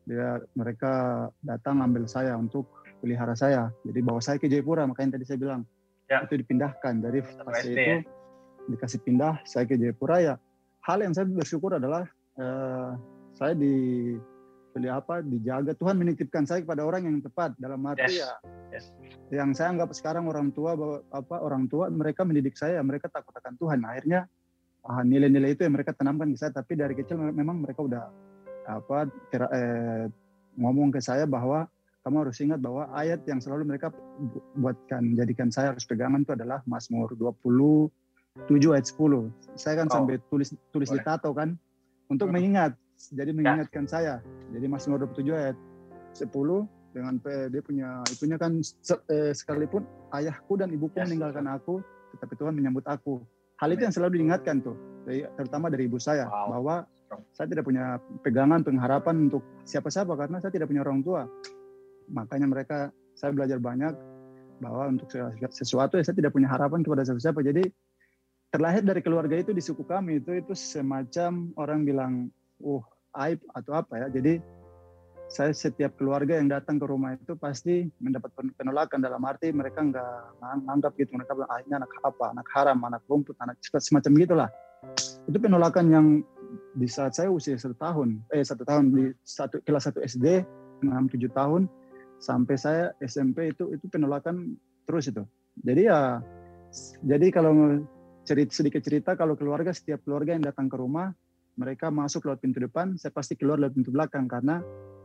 dia 0.04 0.44
mereka 0.56 1.28
datang 1.40 1.80
ambil 1.80 2.04
saya 2.12 2.36
untuk 2.36 2.68
pelihara 3.04 3.36
saya. 3.36 3.72
Jadi 3.84 4.00
bawa 4.00 4.24
saya 4.24 4.40
ke 4.40 4.48
Jayapura, 4.48 4.88
makanya 4.88 5.20
tadi 5.20 5.28
saya 5.28 5.40
bilang 5.40 5.62
ya. 6.08 6.24
itu 6.24 6.40
dipindahkan 6.40 6.94
dari 7.04 7.20
fase 7.20 7.68
itu 7.68 7.80
ya. 7.80 8.00
dikasih 8.72 9.00
pindah 9.04 9.44
saya 9.44 9.68
ke 9.68 9.76
Jayapura 9.76 10.24
ya. 10.24 10.36
Hal 10.84 11.04
yang 11.04 11.16
saya 11.16 11.28
bersyukur 11.28 11.76
adalah 11.80 12.08
uh, 12.40 12.96
saya 13.36 13.56
di 13.56 14.16
beli 14.74 14.90
apa 14.90 15.22
dijaga 15.22 15.78
Tuhan 15.78 16.02
menitipkan 16.02 16.50
saya 16.50 16.66
kepada 16.66 16.82
orang 16.82 17.06
yang 17.06 17.22
tepat 17.22 17.54
dalam 17.62 17.78
arti 17.86 18.10
yes. 18.10 18.26
ya 18.26 18.32
yes. 18.74 18.86
yang 19.30 19.54
saya 19.54 19.70
anggap 19.70 19.94
sekarang 19.94 20.26
orang 20.26 20.50
tua 20.50 20.74
apa 21.14 21.46
orang 21.46 21.70
tua 21.70 21.94
mereka 21.94 22.26
mendidik 22.26 22.58
saya 22.58 22.82
mereka 22.82 23.06
takut 23.06 23.38
akan 23.38 23.54
Tuhan 23.62 23.86
akhirnya 23.86 24.26
nilai-nilai 24.84 25.56
itu 25.56 25.64
yang 25.64 25.76
mereka 25.80 25.96
tanamkan 25.96 26.28
ke 26.36 26.38
saya 26.38 26.52
tapi 26.52 26.76
dari 26.76 26.92
kecil 26.92 27.16
memang 27.16 27.64
mereka 27.64 27.80
udah 27.84 28.04
apa 28.68 29.08
ter, 29.32 29.44
eh, 29.48 30.06
ngomong 30.60 30.92
ke 30.92 31.00
saya 31.00 31.24
bahwa 31.24 31.68
kamu 32.04 32.16
harus 32.28 32.38
ingat 32.44 32.60
bahwa 32.60 32.92
ayat 32.92 33.24
yang 33.24 33.40
selalu 33.40 33.64
mereka 33.64 33.88
buatkan 34.60 35.16
jadikan 35.16 35.48
saya 35.48 35.72
harus 35.72 35.88
pegangan 35.88 36.28
itu 36.28 36.36
adalah 36.36 36.60
Mazmur 36.68 37.16
27 37.16 38.76
ayat 38.76 38.86
10. 38.92 39.32
Saya 39.56 39.74
kan 39.80 39.88
oh. 39.88 39.94
sampai 39.96 40.20
tulis 40.28 40.52
tulis 40.76 40.92
Boleh. 40.92 41.00
di 41.00 41.08
tato 41.08 41.32
kan 41.32 41.56
untuk 42.12 42.28
hmm. 42.28 42.36
mengingat. 42.36 42.76
Jadi 43.00 43.32
ya. 43.32 43.36
mengingatkan 43.40 43.88
ya. 43.88 43.90
saya. 43.90 44.14
Jadi 44.52 44.66
Mazmur 44.68 45.00
27 45.08 45.32
ayat 45.32 45.58
10 46.20 46.28
dengan 46.94 47.14
dia 47.24 47.62
punya 47.64 47.90
itunya 48.12 48.38
kan 48.38 48.60
eh, 49.10 49.32
sekalipun 49.32 49.88
ayahku 50.12 50.60
dan 50.60 50.70
ibuku 50.76 51.00
yes. 51.00 51.08
meninggalkan 51.08 51.48
aku, 51.48 51.80
tetapi 52.20 52.34
Tuhan 52.36 52.52
menyambut 52.52 52.84
aku. 52.84 53.24
Hal 53.62 53.70
itu 53.74 53.82
yang 53.86 53.94
selalu 53.94 54.22
diingatkan 54.22 54.66
tuh, 54.66 54.76
terutama 55.38 55.70
dari 55.70 55.86
ibu 55.86 56.02
saya 56.02 56.26
wow. 56.28 56.58
bahwa 56.58 56.76
saya 57.38 57.46
tidak 57.46 57.70
punya 57.70 58.02
pegangan 58.26 58.66
pengharapan 58.66 59.30
untuk 59.30 59.46
siapa-siapa 59.70 60.18
karena 60.18 60.42
saya 60.42 60.50
tidak 60.50 60.74
punya 60.74 60.82
orang 60.82 61.06
tua. 61.06 61.30
Makanya 62.10 62.50
mereka 62.50 62.90
saya 63.14 63.30
belajar 63.32 63.62
banyak 63.62 63.94
bahwa 64.58 64.90
untuk 64.90 65.12
sesuatu 65.54 66.00
ya 66.00 66.04
saya 66.06 66.18
tidak 66.18 66.34
punya 66.34 66.50
harapan 66.50 66.82
kepada 66.82 67.06
siapa-siapa. 67.06 67.46
Jadi 67.46 67.64
terlahir 68.50 68.82
dari 68.86 69.02
keluarga 69.06 69.38
itu 69.38 69.54
di 69.54 69.62
suku 69.62 69.86
kami 69.86 70.22
itu 70.22 70.34
itu 70.34 70.54
semacam 70.58 71.54
orang 71.58 71.80
bilang 71.86 72.14
uh 72.62 72.84
aib 73.22 73.40
atau 73.54 73.78
apa 73.78 73.94
ya? 74.02 74.08
Jadi 74.10 74.42
saya 75.34 75.50
setiap 75.50 75.98
keluarga 75.98 76.38
yang 76.38 76.46
datang 76.46 76.78
ke 76.78 76.86
rumah 76.86 77.18
itu 77.18 77.34
pasti 77.34 77.90
mendapat 77.98 78.30
penolakan. 78.54 79.02
Dalam 79.02 79.18
arti 79.26 79.50
mereka 79.50 79.82
nggak 79.82 80.38
menganggap 80.62 80.94
gitu. 81.02 81.10
Mereka 81.18 81.34
bilang 81.34 81.50
ah 81.50 81.58
ini 81.66 81.74
anak 81.74 81.90
apa? 82.06 82.26
Anak 82.38 82.48
haram 82.54 82.78
anak 82.86 83.02
rumput 83.10 83.34
anak 83.42 83.58
semacam 83.66 84.12
gitulah. 84.14 84.50
Itu 85.26 85.38
penolakan 85.42 85.86
yang 85.90 86.08
di 86.78 86.86
saat 86.86 87.18
saya 87.18 87.34
usia 87.34 87.58
satu 87.58 87.74
tahun 87.74 88.22
eh 88.30 88.46
satu 88.46 88.62
tahun 88.62 88.94
di 88.94 89.10
satu 89.26 89.58
kelas 89.66 89.90
satu 89.90 90.06
SD 90.06 90.46
enam 90.86 91.10
tujuh 91.10 91.34
tahun 91.34 91.66
sampai 92.22 92.54
saya 92.54 92.84
SMP 93.02 93.58
itu 93.58 93.74
itu 93.74 93.90
penolakan 93.90 94.54
terus 94.86 95.10
itu. 95.10 95.26
Jadi 95.66 95.90
ya 95.90 96.22
jadi 97.02 97.34
kalau 97.34 97.82
cerita 98.22 98.54
sedikit 98.54 98.86
cerita 98.86 99.18
kalau 99.18 99.34
keluarga 99.34 99.74
setiap 99.74 100.06
keluarga 100.06 100.38
yang 100.38 100.46
datang 100.46 100.70
ke 100.70 100.78
rumah 100.78 101.10
mereka 101.58 101.90
masuk 101.94 102.30
lewat 102.30 102.42
pintu 102.42 102.66
depan, 102.66 102.98
saya 102.98 103.14
pasti 103.14 103.38
keluar 103.38 103.62
lewat 103.62 103.78
pintu 103.78 103.94
belakang 103.94 104.26
karena 104.26 104.62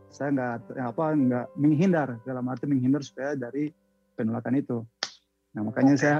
saya 0.08 0.28
nggak 0.32 0.78
apa 0.80 1.04
nggak 1.14 1.46
menghindar 1.56 2.08
dalam 2.24 2.44
arti 2.48 2.64
menghindar 2.64 3.04
supaya 3.04 3.36
dari 3.36 3.70
penolakan 4.16 4.58
itu. 4.58 4.78
Nah 5.54 5.68
makanya 5.68 5.94
okay. 5.94 6.02
saya 6.02 6.16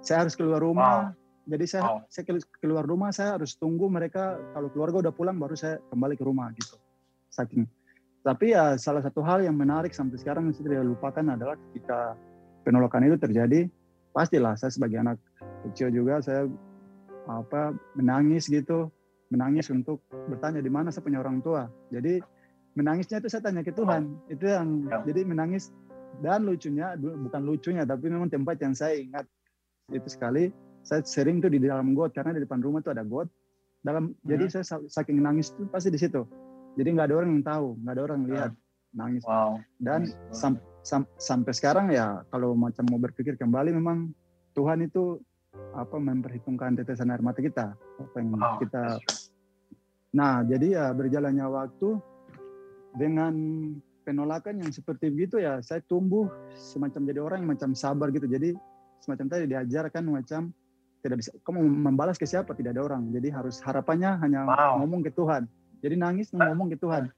saya 0.00 0.18
harus 0.26 0.34
keluar 0.34 0.60
rumah. 0.64 1.12
Wow. 1.12 1.16
Jadi 1.48 1.64
saya 1.64 1.82
wow. 1.84 1.98
saya 2.12 2.24
keluar 2.60 2.84
rumah 2.84 3.10
saya 3.12 3.40
harus 3.40 3.56
tunggu 3.56 3.88
mereka 3.88 4.36
kalau 4.52 4.68
keluarga 4.68 5.08
udah 5.08 5.14
pulang 5.16 5.40
baru 5.40 5.56
saya 5.56 5.80
kembali 5.88 6.14
ke 6.16 6.24
rumah 6.24 6.52
gitu. 6.52 6.76
Saking 7.32 7.68
tapi 8.28 8.52
ya 8.52 8.76
salah 8.76 9.00
satu 9.00 9.22
hal 9.22 9.40
yang 9.40 9.54
menarik 9.54 9.94
sampai 9.94 10.18
sekarang 10.18 10.50
saya 10.52 10.68
tidak 10.68 10.84
lupakan 10.84 11.24
adalah 11.32 11.56
ketika 11.70 12.12
penolakan 12.60 13.08
itu 13.08 13.16
terjadi, 13.16 13.60
pastilah 14.12 14.52
saya 14.58 14.68
sebagai 14.68 15.00
anak 15.00 15.16
kecil 15.64 15.88
juga 15.88 16.20
saya 16.20 16.44
apa 17.24 17.72
menangis 17.96 18.52
gitu, 18.52 18.92
menangis 19.32 19.72
untuk 19.72 20.02
bertanya 20.28 20.60
di 20.60 20.68
mana 20.68 20.92
saya 20.92 21.08
punya 21.08 21.24
orang 21.24 21.40
tua. 21.40 21.72
Jadi 21.88 22.20
menangisnya 22.78 23.18
itu 23.18 23.28
saya 23.28 23.42
tanya 23.42 23.66
ke 23.66 23.74
Tuhan 23.74 24.06
oh. 24.06 24.32
itu 24.32 24.46
yang 24.46 24.86
ya. 24.86 25.02
jadi 25.02 25.20
menangis 25.26 25.74
dan 26.22 26.46
lucunya 26.46 26.94
bukan 26.98 27.42
lucunya 27.42 27.82
tapi 27.82 28.06
memang 28.06 28.30
tempat 28.30 28.62
yang 28.62 28.74
saya 28.78 28.94
ingat 28.98 29.26
itu 29.90 30.06
sekali 30.06 30.54
saya 30.86 31.02
sering 31.02 31.42
tuh 31.42 31.50
di 31.50 31.58
dalam 31.58 31.92
got 31.92 32.14
karena 32.14 32.38
di 32.38 32.46
depan 32.46 32.62
rumah 32.62 32.80
tuh 32.80 32.94
ada 32.94 33.02
got 33.02 33.26
dalam 33.82 34.14
hmm. 34.14 34.26
jadi 34.26 34.44
saya 34.50 34.64
saking 34.86 35.18
nangis 35.18 35.50
tuh 35.54 35.66
pasti 35.70 35.90
di 35.90 35.98
situ 36.00 36.22
jadi 36.78 36.94
nggak 36.94 37.06
ada 37.10 37.16
orang 37.18 37.30
yang 37.38 37.44
tahu 37.44 37.66
nggak 37.82 37.94
ada 37.98 38.02
orang 38.02 38.20
lihat 38.26 38.50
hmm. 38.54 38.94
nangis 38.94 39.22
wow. 39.26 39.58
dan 39.82 40.00
sam, 40.30 40.54
sam, 40.86 41.02
sampai 41.18 41.52
sekarang 41.54 41.90
ya 41.90 42.22
kalau 42.30 42.54
macam 42.54 42.86
mau 42.90 42.98
berpikir 43.02 43.34
kembali 43.38 43.74
memang 43.74 44.10
Tuhan 44.54 44.86
itu 44.86 45.18
apa 45.74 45.96
memperhitungkan 45.96 46.78
tetesan 46.78 47.10
air 47.10 47.22
mata 47.22 47.42
kita 47.42 47.74
apa 47.74 48.16
yang 48.18 48.34
wow. 48.34 48.58
kita 48.58 48.98
nah 50.08 50.40
jadi 50.42 50.66
ya 50.66 50.84
berjalannya 50.96 51.46
waktu 51.46 52.00
dengan 52.96 53.34
penolakan 54.08 54.64
yang 54.64 54.72
seperti 54.72 55.12
begitu 55.12 55.36
ya 55.36 55.60
saya 55.60 55.84
tumbuh 55.84 56.32
semacam 56.56 57.00
jadi 57.04 57.20
orang 57.20 57.38
yang 57.44 57.50
macam 57.52 57.70
sabar 57.76 58.08
gitu. 58.08 58.24
Jadi 58.24 58.56
semacam 59.04 59.26
tadi 59.28 59.44
diajarkan 59.52 60.02
macam 60.08 60.48
tidak 61.04 61.16
bisa 61.22 61.30
kamu 61.44 61.60
membalas 61.62 62.16
ke 62.16 62.24
siapa? 62.24 62.56
Tidak 62.56 62.72
ada 62.72 62.82
orang. 62.82 63.12
Jadi 63.12 63.28
harus 63.28 63.60
harapannya 63.62 64.18
hanya 64.24 64.48
wow. 64.48 64.80
ngomong 64.82 65.04
ke 65.04 65.12
Tuhan. 65.12 65.44
Jadi 65.84 65.94
nangis 65.94 66.32
ngomong 66.34 66.72
ke 66.74 66.78
Tuhan. 66.80 67.12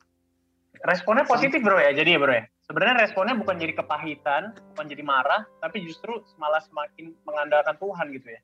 Responnya 0.84 1.24
positif 1.24 1.60
bro 1.62 1.78
ya? 1.80 1.94
Jadi 1.94 2.16
ya 2.16 2.18
bro 2.20 2.32
ya? 2.32 2.44
Sebenarnya 2.66 3.02
responnya 3.02 3.34
bukan 3.34 3.56
jadi 3.58 3.74
kepahitan 3.74 4.54
bukan 4.74 4.86
jadi 4.86 5.02
marah 5.02 5.42
tapi 5.58 5.82
justru 5.82 6.22
malah 6.38 6.62
semakin 6.62 7.14
mengandalkan 7.26 7.74
Tuhan 7.78 8.06
gitu 8.14 8.28
ya? 8.30 8.40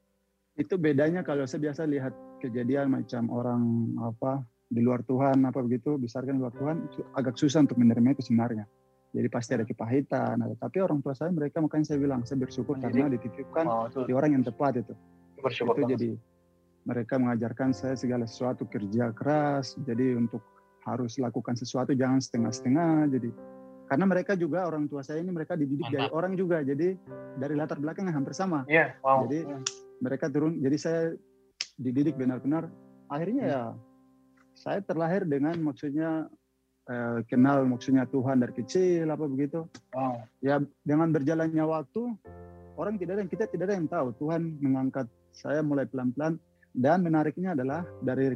Itu 0.57 0.75
bedanya 0.81 1.21
kalau 1.21 1.45
saya 1.45 1.69
biasa 1.71 1.85
lihat 1.85 2.17
kejadian 2.41 2.89
macam 2.91 3.29
orang 3.29 3.63
apa 4.01 4.41
di 4.67 4.81
luar 4.83 5.07
Tuhan 5.07 5.47
apa 5.47 5.63
begitu 5.63 5.95
besarkan 5.95 6.39
di 6.39 6.41
luar 6.43 6.55
Tuhan 6.55 6.77
agak 7.15 7.39
susah 7.39 7.63
untuk 7.63 7.79
menerima 7.79 8.19
itu 8.19 8.23
sebenarnya 8.27 8.67
jadi 9.15 9.29
pasti 9.31 9.55
ada 9.55 9.65
kepahitan 9.65 10.43
ada 10.43 10.55
tapi 10.59 10.83
orang 10.83 10.99
tua 10.99 11.15
saya 11.15 11.31
mereka 11.31 11.63
makanya 11.63 11.95
saya 11.95 11.99
bilang 12.03 12.27
saya 12.27 12.43
bersyukur 12.43 12.75
jadi, 12.77 13.07
karena 13.07 13.15
dititipkan 13.15 13.65
oh, 13.65 13.87
di 13.89 14.13
orang 14.13 14.35
yang 14.35 14.45
tepat 14.45 14.83
itu 14.83 14.95
bersyukur 15.39 15.79
itu 15.79 15.95
jadi 15.95 16.11
mereka 16.87 17.19
mengajarkan 17.19 17.71
saya 17.71 17.95
segala 17.95 18.27
sesuatu 18.27 18.67
kerja 18.67 19.15
keras 19.15 19.79
jadi 19.87 20.19
untuk 20.19 20.43
harus 20.83 21.19
lakukan 21.19 21.55
sesuatu 21.55 21.95
jangan 21.95 22.19
setengah-setengah 22.19 23.11
jadi 23.11 23.31
karena 23.87 24.05
mereka 24.07 24.35
juga 24.35 24.67
orang 24.67 24.91
tua 24.91 25.07
saya 25.07 25.23
ini 25.23 25.31
mereka 25.31 25.55
dididik 25.55 25.87
Mantap. 25.87 25.95
dari 25.95 26.11
orang 26.11 26.33
juga 26.35 26.59
jadi 26.67 26.99
dari 27.39 27.55
latar 27.55 27.79
belakang 27.79 28.11
hampir 28.11 28.35
sama 28.35 28.67
yeah, 28.67 28.99
wow. 29.03 29.23
jadi 29.27 29.47
yeah. 29.47 29.63
mereka 30.03 30.27
turun 30.27 30.59
jadi 30.59 30.77
saya 30.79 31.03
dididik 31.79 32.19
benar-benar 32.19 32.67
akhirnya 33.07 33.45
hmm. 33.47 33.53
ya 33.55 33.63
saya 34.57 34.81
terlahir 34.81 35.29
dengan 35.29 35.53
maksudnya 35.61 36.33
eh, 36.89 37.21
kenal 37.29 37.69
maksudnya 37.69 38.09
Tuhan 38.09 38.41
dari 38.41 38.57
kecil 38.57 39.05
apa 39.13 39.29
begitu. 39.29 39.69
Wow. 39.93 40.25
Ya 40.41 40.65
dengan 40.83 41.13
berjalannya 41.13 41.61
waktu 41.61 42.17
orang 42.81 42.97
tidak 42.97 43.21
ada 43.21 43.23
yang 43.29 43.33
kita 43.33 43.45
tidak 43.53 43.65
ada 43.69 43.77
yang 43.77 43.89
tahu 43.89 44.17
Tuhan 44.17 44.57
mengangkat 44.65 45.07
saya 45.37 45.61
mulai 45.61 45.85
pelan-pelan 45.85 46.41
dan 46.73 47.05
menariknya 47.05 47.53
adalah 47.53 47.85
dari 48.01 48.33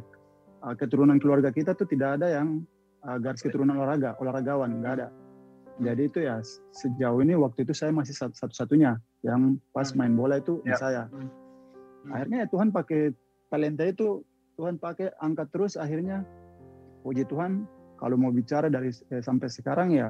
uh, 0.61 0.75
keturunan 0.77 1.17
keluarga 1.17 1.49
kita 1.49 1.73
tuh 1.73 1.89
tidak 1.89 2.21
ada 2.21 2.41
yang 2.41 2.61
uh, 3.05 3.17
garis 3.17 3.41
keturunan 3.41 3.73
olahraga 3.81 4.13
olahragawan 4.21 4.81
nggak 4.81 4.93
ada. 5.01 5.07
Jadi 5.81 6.01
itu 6.05 6.19
ya 6.21 6.37
sejauh 6.77 7.25
ini 7.25 7.33
waktu 7.33 7.65
itu 7.65 7.73
saya 7.73 7.89
masih 7.89 8.13
satu-satunya 8.13 9.01
yang 9.25 9.57
pas 9.73 9.89
hmm. 9.89 9.97
main 9.97 10.13
bola 10.13 10.37
itu 10.37 10.61
ya. 10.61 10.77
saya. 10.77 11.03
Hmm. 11.09 11.29
Akhirnya 12.13 12.45
ya 12.45 12.47
Tuhan 12.49 12.69
pakai 12.69 13.13
talenta 13.49 13.85
itu 13.89 14.21
Tuhan 14.59 14.77
pakai 14.77 15.13
angkat 15.19 15.47
terus 15.51 15.73
akhirnya 15.75 16.23
puji 17.01 17.25
Tuhan 17.27 17.65
kalau 17.97 18.17
mau 18.17 18.33
bicara 18.33 18.67
dari 18.69 18.89
eh, 18.89 19.21
sampai 19.21 19.47
sekarang 19.49 19.93
ya 19.93 20.09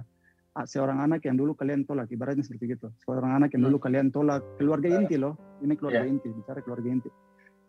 seorang 0.68 1.00
anak 1.00 1.24
yang 1.24 1.40
dulu 1.40 1.56
kalian 1.56 1.88
tolak 1.88 2.12
ibaratnya 2.12 2.44
seperti 2.44 2.76
itu 2.76 2.88
seorang 3.08 3.40
anak 3.40 3.56
yang 3.56 3.72
dulu 3.72 3.80
hmm. 3.80 3.86
kalian 3.88 4.08
tolak 4.12 4.44
keluarga 4.60 4.92
inti 4.92 5.16
loh 5.16 5.40
ini 5.64 5.80
keluarga 5.80 6.04
yeah. 6.04 6.12
inti 6.12 6.28
bicara 6.28 6.60
keluarga 6.60 6.88
inti 6.92 7.10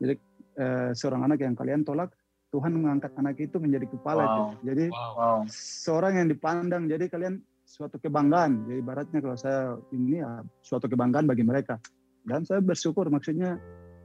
jadi 0.02 0.14
eh, 0.58 0.90
seorang 0.90 1.22
anak 1.30 1.38
yang 1.46 1.54
kalian 1.54 1.86
tolak 1.86 2.10
Tuhan 2.52 2.74
mengangkat 2.74 3.16
anak 3.16 3.38
itu 3.40 3.56
menjadi 3.62 3.86
kepala 3.86 4.22
wow. 4.26 4.30
itu 4.34 4.42
jadi 4.66 4.84
wow. 4.90 5.38
seorang 5.48 6.18
yang 6.18 6.28
dipandang 6.28 6.90
jadi 6.90 7.06
kalian 7.06 7.38
suatu 7.62 8.02
kebanggaan 8.02 8.66
jadi 8.66 8.78
ibaratnya 8.82 9.18
kalau 9.22 9.36
saya 9.38 9.78
ini 9.94 10.18
ya 10.18 10.42
suatu 10.66 10.90
kebanggaan 10.90 11.30
bagi 11.30 11.46
mereka 11.46 11.78
dan 12.26 12.42
saya 12.42 12.58
bersyukur 12.58 13.06
maksudnya 13.08 13.62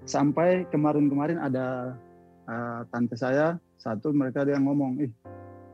sampai 0.08 0.70
kemarin-kemarin 0.70 1.42
ada 1.42 1.98
uh, 2.48 2.82
tante 2.90 3.16
saya 3.20 3.60
satu 3.78 4.16
mereka 4.16 4.42
ada 4.42 4.58
yang 4.58 4.66
ngomong 4.66 5.04
ih 5.04 5.12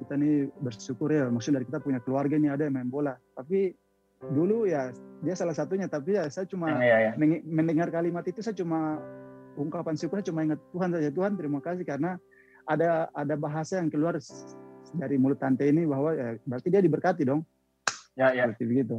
kita 0.04 0.20
nih 0.20 0.52
bersyukur 0.60 1.10
ya 1.14 1.30
maksudnya 1.32 1.62
dari 1.64 1.68
kita 1.72 1.80
punya 1.80 2.00
keluarga 2.04 2.36
nih 2.36 2.52
ada 2.52 2.68
yang 2.68 2.76
main 2.76 2.90
bola. 2.92 3.16
Tapi 3.38 3.72
dulu 4.20 4.68
ya 4.68 4.92
dia 5.24 5.36
salah 5.36 5.56
satunya 5.56 5.88
tapi 5.88 6.16
ya 6.16 6.28
saya 6.32 6.48
cuma 6.48 6.72
ya, 6.80 7.12
ya, 7.12 7.16
ya. 7.16 7.42
mendengar 7.44 7.92
kalimat 7.92 8.24
itu 8.28 8.40
saya 8.40 8.56
cuma 8.56 9.00
ungkapan 9.60 10.00
syukurnya 10.00 10.32
cuma 10.32 10.48
ingat 10.48 10.60
Tuhan 10.72 10.90
saja 10.92 11.10
Tuhan 11.14 11.32
terima 11.40 11.60
kasih. 11.64 11.86
Karena 11.88 12.20
ada 12.68 13.08
ada 13.16 13.36
bahasa 13.40 13.80
yang 13.80 13.88
keluar 13.88 14.20
dari 14.94 15.16
mulut 15.16 15.40
tante 15.40 15.64
ini 15.64 15.88
bahwa 15.88 16.12
ya, 16.12 16.36
berarti 16.44 16.68
dia 16.68 16.82
diberkati 16.84 17.24
dong. 17.24 17.42
Ya 18.20 18.36
ya. 18.36 18.50
Seperti 18.52 18.66
begitu. 18.68 18.98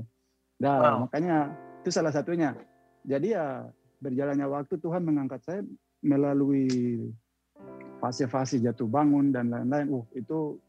Nah 0.63 0.79
wow. 0.81 0.97
makanya 1.07 1.53
itu 1.85 1.91
salah 1.93 2.15
satunya. 2.15 2.57
Jadi 3.05 3.37
ya 3.37 3.69
berjalannya 4.01 4.47
waktu 4.49 4.81
Tuhan 4.81 5.05
mengangkat 5.05 5.41
saya 5.45 5.61
melalui 6.01 6.69
fase-fase 8.05 8.61
jatuh 8.61 8.85
bangun 8.85 9.33
dan 9.33 9.49
lain-lain. 9.49 9.88
Uh, 9.88 10.05
itu 10.12 10.61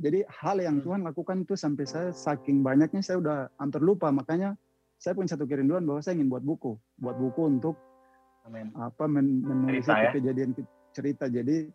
jadi 0.00 0.24
hal 0.32 0.56
yang 0.64 0.80
hmm. 0.80 0.84
Tuhan 0.88 1.00
lakukan 1.04 1.44
itu 1.44 1.54
sampai 1.60 1.84
saya 1.84 2.08
saking 2.16 2.64
banyaknya 2.64 3.04
saya 3.04 3.20
udah 3.20 3.38
hampir 3.60 3.84
lupa. 3.84 4.08
Makanya 4.08 4.56
saya 4.96 5.12
punya 5.12 5.36
satu 5.36 5.44
kerinduan 5.44 5.84
bahwa 5.84 6.00
saya 6.00 6.16
ingin 6.16 6.32
buat 6.32 6.40
buku, 6.40 6.72
buat 6.96 7.20
buku 7.20 7.42
untuk 7.44 7.76
Amen. 8.48 8.72
apa 8.80 9.04
men 9.04 9.44
menulis 9.44 9.84
cerita, 9.84 10.00
ya? 10.00 10.10
kejadian 10.16 10.50
cerita. 10.96 11.24
Jadi 11.28 11.68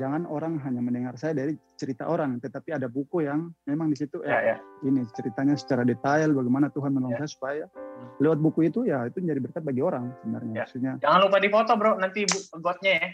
jangan 0.00 0.24
orang 0.24 0.56
hanya 0.64 0.80
mendengar 0.80 1.14
saya 1.20 1.36
dari 1.36 1.60
cerita 1.76 2.08
orang, 2.08 2.40
tetapi 2.40 2.72
ada 2.72 2.88
buku 2.88 3.28
yang 3.28 3.52
memang 3.68 3.92
di 3.92 4.00
situ 4.00 4.24
ya, 4.24 4.40
ya, 4.40 4.56
ya. 4.56 4.56
ini 4.88 5.04
ceritanya 5.12 5.54
secara 5.60 5.84
detail 5.84 6.32
bagaimana 6.32 6.72
Tuhan 6.72 6.96
menolong 6.96 7.20
ya. 7.20 7.20
saya 7.20 7.30
supaya 7.30 7.64
hmm. 7.68 8.24
lewat 8.24 8.38
buku 8.40 8.72
itu 8.72 8.88
ya 8.88 9.04
itu 9.04 9.20
menjadi 9.20 9.40
berkat 9.44 9.62
bagi 9.62 9.82
orang 9.84 10.08
sebenarnya. 10.24 10.54
Ya. 10.56 10.62
Maksudnya. 10.64 10.92
Jangan 11.04 11.20
lupa 11.28 11.36
di 11.38 11.48
foto 11.52 11.72
bro, 11.76 11.92
nanti 12.00 12.20
gotnya 12.56 12.92
ya. 12.96 13.08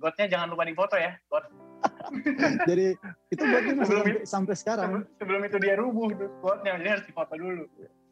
Gotnya 0.00 0.26
jangan 0.32 0.48
lupa 0.48 0.64
difoto 0.64 0.96
ya, 0.96 1.12
got. 1.28 1.44
jadi 2.68 2.96
itu 3.32 3.42
gotnya 3.44 3.72
masih 3.76 3.88
sebelum 3.88 4.04
sampai, 4.04 4.24
sampai 4.24 4.54
sekarang. 4.56 4.90
Sebelum 5.20 5.40
itu 5.44 5.56
dia 5.60 5.74
rubuh 5.76 6.08
itu 6.08 6.26
gotnya, 6.40 6.80
jadi 6.80 6.90
harus 6.96 7.04
difoto 7.04 7.34
dulu. 7.36 7.64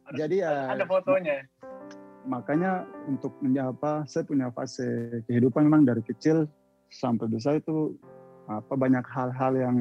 Harus, 0.04 0.16
jadi 0.20 0.36
ya 0.44 0.52
ada 0.68 0.84
fotonya. 0.84 1.48
Makanya 2.28 2.84
untuk 3.08 3.32
menjawab 3.40 4.04
saya 4.04 4.24
punya 4.28 4.52
fase 4.52 5.20
kehidupan 5.24 5.64
memang 5.64 5.88
dari 5.88 6.04
kecil 6.04 6.44
sampai 6.92 7.28
besar 7.28 7.60
itu 7.60 7.96
apa 8.48 8.76
banyak 8.76 9.04
hal-hal 9.08 9.52
yang 9.56 9.76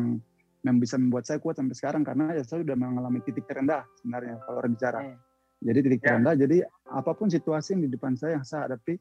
yang 0.63 0.77
bisa 0.83 0.99
membuat 0.99 1.23
saya 1.23 1.39
kuat 1.39 1.55
sampai 1.55 1.75
sekarang 1.75 2.03
karena 2.03 2.35
ya 2.35 2.43
saya 2.43 2.63
sudah 2.63 2.75
mengalami 2.75 3.23
titik 3.23 3.47
terendah 3.47 3.87
sebenarnya 3.99 4.35
kalau 4.47 4.63
orang 4.63 4.73
bicara. 4.75 4.99
Hmm. 5.03 5.19
Jadi 5.63 5.79
titik 5.87 6.01
ya. 6.03 6.07
terendah. 6.11 6.35
Jadi 6.35 6.57
apa 6.91 7.11
pun 7.15 7.27
situasi 7.31 7.75
yang 7.75 7.83
di 7.87 7.91
depan 7.91 8.13
saya 8.19 8.39
yang 8.39 8.45
saya 8.45 8.67
hadapi, 8.67 8.99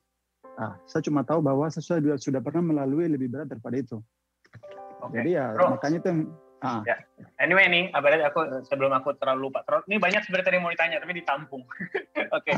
Nah, 0.56 0.72
saya 0.88 1.04
cuma 1.04 1.20
tahu 1.20 1.44
bahwa 1.44 1.68
saya 1.68 2.00
sudah, 2.00 2.16
sudah 2.16 2.40
pernah 2.40 2.64
melalui 2.64 3.12
lebih 3.12 3.28
berat 3.28 3.52
daripada 3.52 3.76
itu. 3.76 4.00
Okay. 5.06 5.22
Jadi 5.22 5.30
ya 5.36 5.46
Bro. 5.52 5.76
makanya 5.76 5.98
itu 6.00 6.10
ah. 6.64 6.80
ya. 6.88 6.96
Anyway 7.36 7.68
nih, 7.68 7.84
abadat 7.92 8.32
aku 8.32 8.40
sebelum 8.64 8.92
aku 8.96 9.12
terlalu 9.20 9.52
lupa. 9.52 9.60
Terus 9.68 9.84
ini 9.92 10.00
banyak 10.00 10.24
sebenarnya 10.24 10.56
yang 10.56 10.64
mau 10.64 10.72
ditanya 10.72 10.96
tapi 11.04 11.12
ditampung. 11.20 11.62
Oke. 12.36 12.52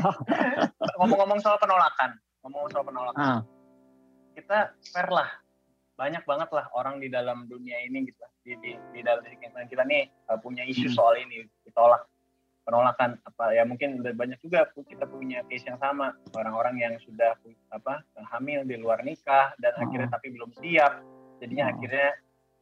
Ngomong-ngomong 0.99 1.39
soal 1.43 1.59
penolakan, 1.59 2.15
ngomong 2.47 2.71
soal 2.71 2.87
penolakan. 2.87 3.19
Ah. 3.19 3.41
Kita 4.33 4.71
fair 4.95 5.11
lah. 5.11 5.27
Banyak 5.99 6.23
banget 6.23 6.47
lah 6.55 6.71
orang 6.79 7.03
di 7.03 7.11
dalam 7.11 7.43
dunia 7.51 7.75
ini 7.83 8.07
gitu 8.07 8.23
Di, 8.39 8.55
di, 8.63 8.71
di 8.95 9.03
dalam 9.03 9.19
kita 9.67 9.83
nih 9.83 10.07
uh, 10.31 10.39
punya 10.39 10.63
isu 10.63 10.87
hmm. 10.87 10.95
soal 10.95 11.19
ini 11.19 11.43
ditolak 11.67 12.07
penolakan 12.69 13.17
apa 13.25 13.57
ya 13.57 13.65
mungkin 13.65 14.05
banyak 14.05 14.37
juga 14.45 14.69
kita 14.77 15.09
punya 15.09 15.41
case 15.49 15.65
yang 15.65 15.81
sama. 15.81 16.13
Orang-orang 16.37 16.77
yang 16.77 16.93
sudah 17.01 17.33
apa 17.73 18.05
hamil 18.37 18.61
di 18.61 18.77
luar 18.77 19.01
nikah 19.01 19.57
dan 19.57 19.73
oh. 19.81 19.89
akhirnya 19.89 20.13
tapi 20.13 20.29
belum 20.29 20.53
siap 20.61 21.01
jadinya 21.41 21.65
oh. 21.65 21.73
akhirnya 21.73 22.07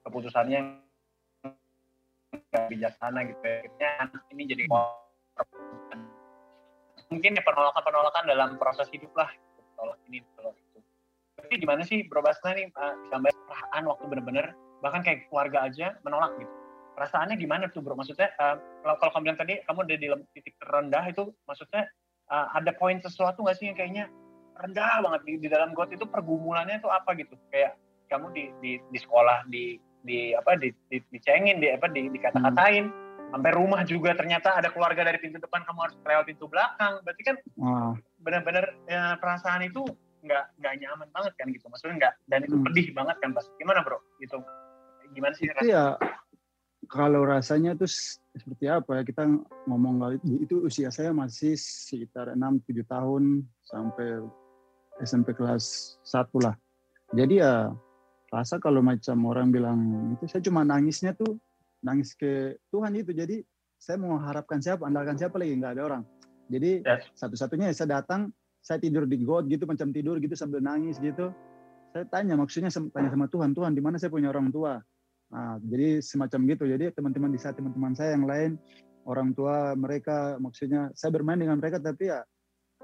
keputusannya 0.08 0.60
nggak 2.28 2.66
bijaksana 2.72 3.20
gitu 3.28 3.44
akhirnya 3.44 3.92
ini 4.32 4.44
jadi 4.48 4.64
hmm. 4.72 6.00
mungkin 7.12 7.36
ya 7.36 7.44
penolakan-penolakan 7.44 8.24
dalam 8.32 8.50
proses 8.56 8.88
hidup 8.96 9.12
lah. 9.12 9.28
Tolak 9.76 10.00
ini 10.08 10.24
tolak 10.40 10.56
itu. 10.56 10.80
Tapi 11.36 11.54
gimana 11.60 11.84
sih 11.84 12.08
Bro 12.08 12.24
Basna 12.24 12.56
nih 12.56 12.72
sampai 13.12 13.36
perasaan 13.36 13.84
waktu 13.92 14.06
bener-bener 14.08 14.56
bahkan 14.80 15.04
kayak 15.04 15.28
keluarga 15.28 15.68
aja 15.68 16.00
menolak 16.08 16.32
gitu 16.40 16.67
perasaannya 16.98 17.38
gimana 17.38 17.70
tuh 17.70 17.86
bro? 17.86 17.94
Maksudnya 17.94 18.34
uh, 18.42 18.58
kalau 18.82 19.14
kamu 19.14 19.24
bilang 19.30 19.40
tadi 19.40 19.54
kamu 19.70 19.86
udah 19.86 19.98
di 20.02 20.08
titik 20.34 20.58
terendah 20.58 21.06
itu 21.06 21.30
maksudnya 21.46 21.86
uh, 22.34 22.50
ada 22.58 22.74
poin 22.74 22.98
sesuatu 22.98 23.46
nggak 23.46 23.58
sih 23.62 23.70
yang 23.70 23.78
kayaknya 23.78 24.10
rendah 24.58 25.06
banget 25.06 25.22
di, 25.30 25.34
di 25.38 25.48
dalam 25.54 25.78
got 25.78 25.94
itu 25.94 26.10
pergumulannya 26.10 26.82
itu 26.82 26.90
apa 26.90 27.14
gitu? 27.14 27.38
Kayak 27.54 27.78
kamu 28.10 28.34
di 28.34 28.44
di, 28.60 28.72
di 28.90 28.98
sekolah 28.98 29.46
di 29.46 29.78
di 30.02 30.34
apa 30.34 30.58
di, 30.58 30.74
di 30.90 30.98
dicengin 31.14 31.62
di 31.62 31.70
apa 31.70 31.86
di 31.92 32.10
dikata-katain 32.10 32.86
hmm. 32.90 33.32
sampai 33.36 33.52
rumah 33.54 33.84
juga 33.84 34.16
ternyata 34.16 34.56
ada 34.56 34.72
keluarga 34.72 35.04
dari 35.04 35.20
pintu 35.20 35.38
depan 35.38 35.68
kamu 35.68 35.80
harus 35.84 35.96
lewat 36.02 36.26
pintu 36.26 36.46
belakang 36.48 37.04
berarti 37.04 37.24
kan 37.28 37.36
hmm. 37.60 37.92
benar-benar 38.24 38.66
ya, 38.88 39.20
perasaan 39.20 39.68
itu 39.68 39.84
nggak 40.24 40.44
nggak 40.64 40.74
nyaman 40.80 41.08
banget 41.12 41.34
kan 41.36 41.48
gitu 41.52 41.66
maksudnya 41.68 41.96
nggak 42.00 42.14
dan 42.32 42.40
itu 42.48 42.56
hmm. 42.56 42.66
pedih 42.66 42.88
banget 42.96 43.16
kan 43.20 43.30
pas 43.36 43.46
gimana 43.60 43.80
bro 43.84 44.00
gitu 44.24 44.40
gimana 45.12 45.34
sih 45.36 45.52
rasanya? 45.52 45.68
ya 45.68 45.84
kalau 46.88 47.28
rasanya 47.28 47.76
tuh 47.76 47.92
seperti 48.34 48.66
apa 48.72 49.00
ya 49.00 49.04
kita 49.04 49.24
ngomong 49.68 50.00
kali 50.00 50.16
itu 50.42 50.64
usia 50.64 50.88
saya 50.90 51.12
masih 51.12 51.54
sekitar 51.60 52.32
6-7 52.34 52.88
tahun 52.88 53.44
sampai 53.68 54.24
SMP 55.04 55.36
kelas 55.36 55.98
1 56.08 56.32
lah. 56.42 56.56
Jadi 57.14 57.44
ya 57.44 57.72
rasa 58.32 58.60
kalau 58.60 58.84
macam 58.84 59.16
orang 59.28 59.52
bilang 59.52 59.80
itu 60.18 60.28
saya 60.28 60.42
cuma 60.44 60.64
nangisnya 60.64 61.14
tuh 61.14 61.38
nangis 61.84 62.16
ke 62.16 62.58
Tuhan 62.74 62.96
itu. 62.98 63.12
Jadi 63.14 63.44
saya 63.78 64.02
mau 64.02 64.18
harapkan 64.18 64.58
siapa 64.58 64.90
andalkan 64.90 65.20
siapa 65.20 65.38
lagi 65.38 65.54
nggak 65.60 65.74
ada 65.78 65.84
orang. 65.84 66.04
Jadi 66.48 66.82
yes. 66.82 67.04
satu-satunya 67.20 67.72
saya 67.76 68.02
datang 68.02 68.32
saya 68.64 68.80
tidur 68.82 69.08
di 69.08 69.22
got 69.22 69.48
gitu 69.48 69.64
macam 69.68 69.92
tidur 69.92 70.18
gitu 70.20 70.34
sambil 70.34 70.64
nangis 70.64 70.98
gitu. 71.00 71.32
Saya 71.92 72.04
tanya 72.12 72.36
maksudnya 72.36 72.72
tanya 72.72 73.10
sama 73.14 73.28
Tuhan 73.32 73.52
Tuhan 73.56 73.72
di 73.76 73.82
mana 73.84 73.96
saya 73.96 74.12
punya 74.12 74.32
orang 74.32 74.52
tua 74.52 74.82
nah 75.28 75.60
jadi 75.60 76.00
semacam 76.00 76.40
gitu. 76.56 76.64
Jadi 76.68 76.86
teman-teman 76.96 77.32
di 77.36 77.40
saat 77.40 77.60
teman-teman 77.60 77.92
saya 77.94 78.16
yang 78.16 78.24
lain 78.24 78.56
orang 79.08 79.32
tua 79.36 79.76
mereka 79.76 80.40
maksudnya 80.40 80.92
saya 80.96 81.12
bermain 81.12 81.40
dengan 81.40 81.60
mereka 81.60 81.80
tapi 81.80 82.12
ya 82.12 82.24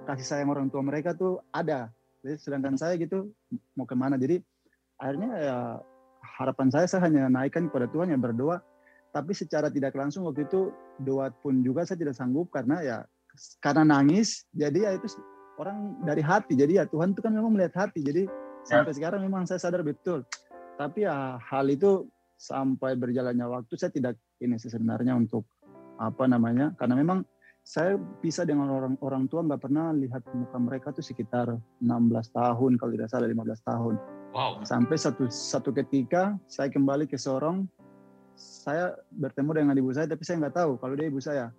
kasih 0.08 0.25
sayang 0.25 0.49
orang 0.51 0.67
tua 0.67 0.84
mereka 0.84 1.15
tuh 1.15 1.39
ada. 1.56 1.91
Jadi 2.23 2.39
sedangkan 2.39 2.75
saya 2.79 2.95
gitu 2.95 3.32
mau 3.75 3.84
ke 3.84 3.95
mana 3.95 4.15
jadi 4.15 4.39
akhirnya 4.99 5.32
ya 5.39 5.58
harapan 6.39 6.71
saya 6.71 6.88
saya 6.88 7.12
hanya 7.12 7.27
naikkan 7.27 7.67
kepada 7.67 7.91
Tuhan 7.91 8.12
yang 8.15 8.23
berdoa. 8.23 8.63
Tapi 9.13 9.29
secara 9.38 9.69
tidak 9.69 9.93
langsung 9.93 10.25
waktu 10.25 10.49
itu 10.49 10.73
doa 11.06 11.29
pun 11.29 11.62
juga 11.62 11.86
saya 11.86 12.01
tidak 12.01 12.17
sanggup 12.17 12.49
karena 12.49 12.82
ya 12.82 12.97
karena 13.62 13.84
nangis. 13.86 14.47
Jadi 14.56 14.88
ya 14.88 14.97
itu 14.97 15.06
orang 15.62 16.01
dari 16.01 16.23
hati. 16.23 16.58
Jadi 16.58 16.82
ya 16.82 16.89
Tuhan 16.89 17.13
itu 17.13 17.21
kan 17.21 17.34
memang 17.36 17.53
melihat 17.53 17.88
hati. 17.88 18.01
Jadi 18.01 18.25
ya. 18.25 18.82
sampai 18.82 18.93
sekarang 18.95 19.21
memang 19.21 19.45
saya 19.45 19.62
sadar 19.62 19.86
betul. 19.86 20.25
Tapi 20.79 21.06
ya 21.06 21.38
hal 21.38 21.69
itu 21.69 22.10
sampai 22.36 22.98
berjalannya 22.98 23.46
waktu 23.48 23.74
saya 23.80 23.91
tidak 23.93 24.15
ini 24.43 24.60
sebenarnya 24.60 25.15
untuk 25.15 25.48
apa 26.02 26.26
namanya 26.26 26.74
karena 26.76 26.98
memang 27.00 27.19
saya 27.63 27.96
bisa 28.19 28.43
dengan 28.43 28.67
orang 28.67 29.00
orang 29.00 29.24
tua 29.32 29.46
nggak 29.46 29.62
pernah 29.62 29.96
lihat 29.96 30.26
muka 30.36 30.58
mereka 30.60 30.88
tuh 30.91 31.06
sekitar 31.06 31.48
16 31.80 31.88
tahun 32.36 32.72
kalau 32.76 32.91
tidak 32.91 33.08
salah 33.08 33.30
15 33.32 33.69
tahun 33.69 33.96
Wow. 34.34 34.65
Sampai 34.65 34.98
satu 34.98 35.30
satu 35.30 35.69
ketika 35.69 36.34
saya 36.50 36.74
kembali 36.74 37.06
ke 37.06 37.22
Sorong, 37.22 37.69
saya 38.34 38.98
bertemu 39.13 39.62
dengan 39.62 39.76
ibu 39.78 39.93
saya, 39.93 40.10
tapi 40.10 40.26
saya 40.26 40.41
nggak 40.41 40.58
tahu 40.58 40.72
kalau 40.82 40.98
dia 40.98 41.06
ibu 41.06 41.22
saya. 41.22 41.54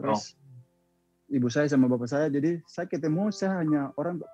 Terus 0.00 0.32
oh. 0.32 1.36
ibu 1.36 1.48
saya 1.52 1.68
sama 1.68 1.84
bapak 1.84 2.08
saya, 2.08 2.32
jadi 2.32 2.64
saya 2.64 2.88
ketemu, 2.88 3.28
saya 3.28 3.60
hanya 3.60 3.92
orang 4.00 4.24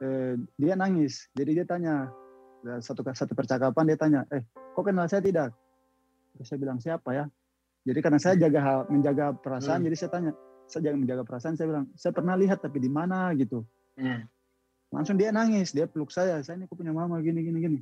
eh, 0.00 0.40
dia 0.56 0.74
nangis, 0.80 1.28
jadi 1.36 1.62
dia 1.62 1.66
tanya 1.68 2.08
satu 2.80 3.04
satu 3.04 3.36
percakapan 3.36 3.84
dia 3.84 3.98
tanya, 4.00 4.20
eh 4.32 4.40
kok 4.76 4.84
kenal 4.84 5.08
saya 5.08 5.24
tidak? 5.24 5.56
Terus 6.36 6.46
saya 6.52 6.58
bilang 6.60 6.76
siapa 6.76 7.16
ya? 7.16 7.24
Jadi 7.88 7.98
karena 8.04 8.20
saya 8.20 8.36
jaga 8.36 8.84
menjaga 8.92 9.32
perasaan, 9.32 9.80
hmm. 9.80 9.86
jadi 9.88 9.96
saya 9.96 10.10
tanya, 10.12 10.32
saya 10.68 10.80
jaga 10.90 10.96
menjaga 11.00 11.22
perasaan, 11.24 11.54
saya 11.56 11.66
bilang 11.72 11.86
saya 11.96 12.12
pernah 12.12 12.36
lihat 12.36 12.60
tapi 12.60 12.76
di 12.84 12.90
mana 12.92 13.32
gitu. 13.32 13.64
Hmm 13.96 14.28
langsung 14.94 15.18
dia 15.18 15.34
nangis 15.34 15.74
dia 15.74 15.84
peluk 15.90 16.14
saya 16.14 16.38
saya 16.46 16.56
ini 16.56 16.64
aku 16.70 16.78
punya 16.78 16.94
mama 16.94 17.18
gini 17.18 17.42
gini 17.42 17.58
gini 17.58 17.80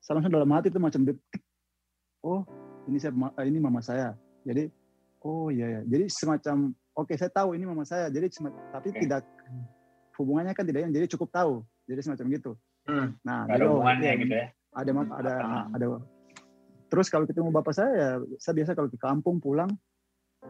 saya 0.00 0.20
langsung 0.20 0.32
dalam 0.32 0.48
hati 0.52 0.72
itu 0.72 0.80
macam 0.80 1.04
detik 1.04 1.42
oh 2.24 2.42
ini 2.88 2.96
saya 2.96 3.12
ini 3.44 3.58
mama 3.60 3.84
saya 3.84 4.16
jadi 4.46 4.72
oh 5.26 5.52
iya 5.52 5.80
ya 5.80 5.80
jadi 5.84 6.04
semacam 6.08 6.72
oke 6.96 7.12
okay, 7.12 7.16
saya 7.20 7.28
tahu 7.32 7.52
ini 7.52 7.68
mama 7.68 7.84
saya 7.84 8.08
jadi 8.08 8.26
tapi 8.72 8.88
okay. 8.90 9.00
tidak 9.04 9.22
hubungannya 10.16 10.56
kan 10.56 10.64
tidak 10.64 10.88
yang 10.88 10.92
jadi 10.96 11.06
cukup 11.12 11.28
tahu 11.28 11.52
jadi 11.84 12.00
semacam 12.00 12.26
gitu 12.32 12.52
hmm. 12.88 13.08
nah 13.20 13.44
ada 13.46 13.64
hubungannya 13.68 14.12
gitu 14.24 14.34
ya 14.34 14.46
ada 14.76 14.90
ada 14.90 15.32
ada 15.76 15.86
terus 16.86 17.10
kalau 17.10 17.26
ketemu 17.26 17.50
bapak 17.50 17.74
saya 17.74 17.90
ya 17.94 18.10
saya 18.38 18.54
biasa 18.62 18.78
kalau 18.78 18.88
ke 18.90 18.98
kampung 18.98 19.42
pulang 19.42 19.70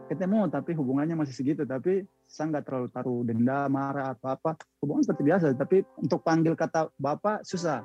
ketemu 0.05 0.45
tapi 0.53 0.77
hubungannya 0.77 1.17
masih 1.17 1.33
segitu. 1.33 1.65
Tapi 1.65 2.05
saya 2.29 2.53
nggak 2.53 2.65
terlalu 2.69 2.87
taruh 2.93 3.21
denda 3.25 3.65
marah 3.65 4.13
atau 4.13 4.29
apa. 4.29 4.53
Hubungan 4.83 5.01
seperti 5.01 5.23
biasa 5.25 5.45
tapi 5.57 5.81
untuk 5.97 6.21
panggil 6.21 6.53
kata 6.53 6.93
bapak 7.01 7.41
susah. 7.41 7.81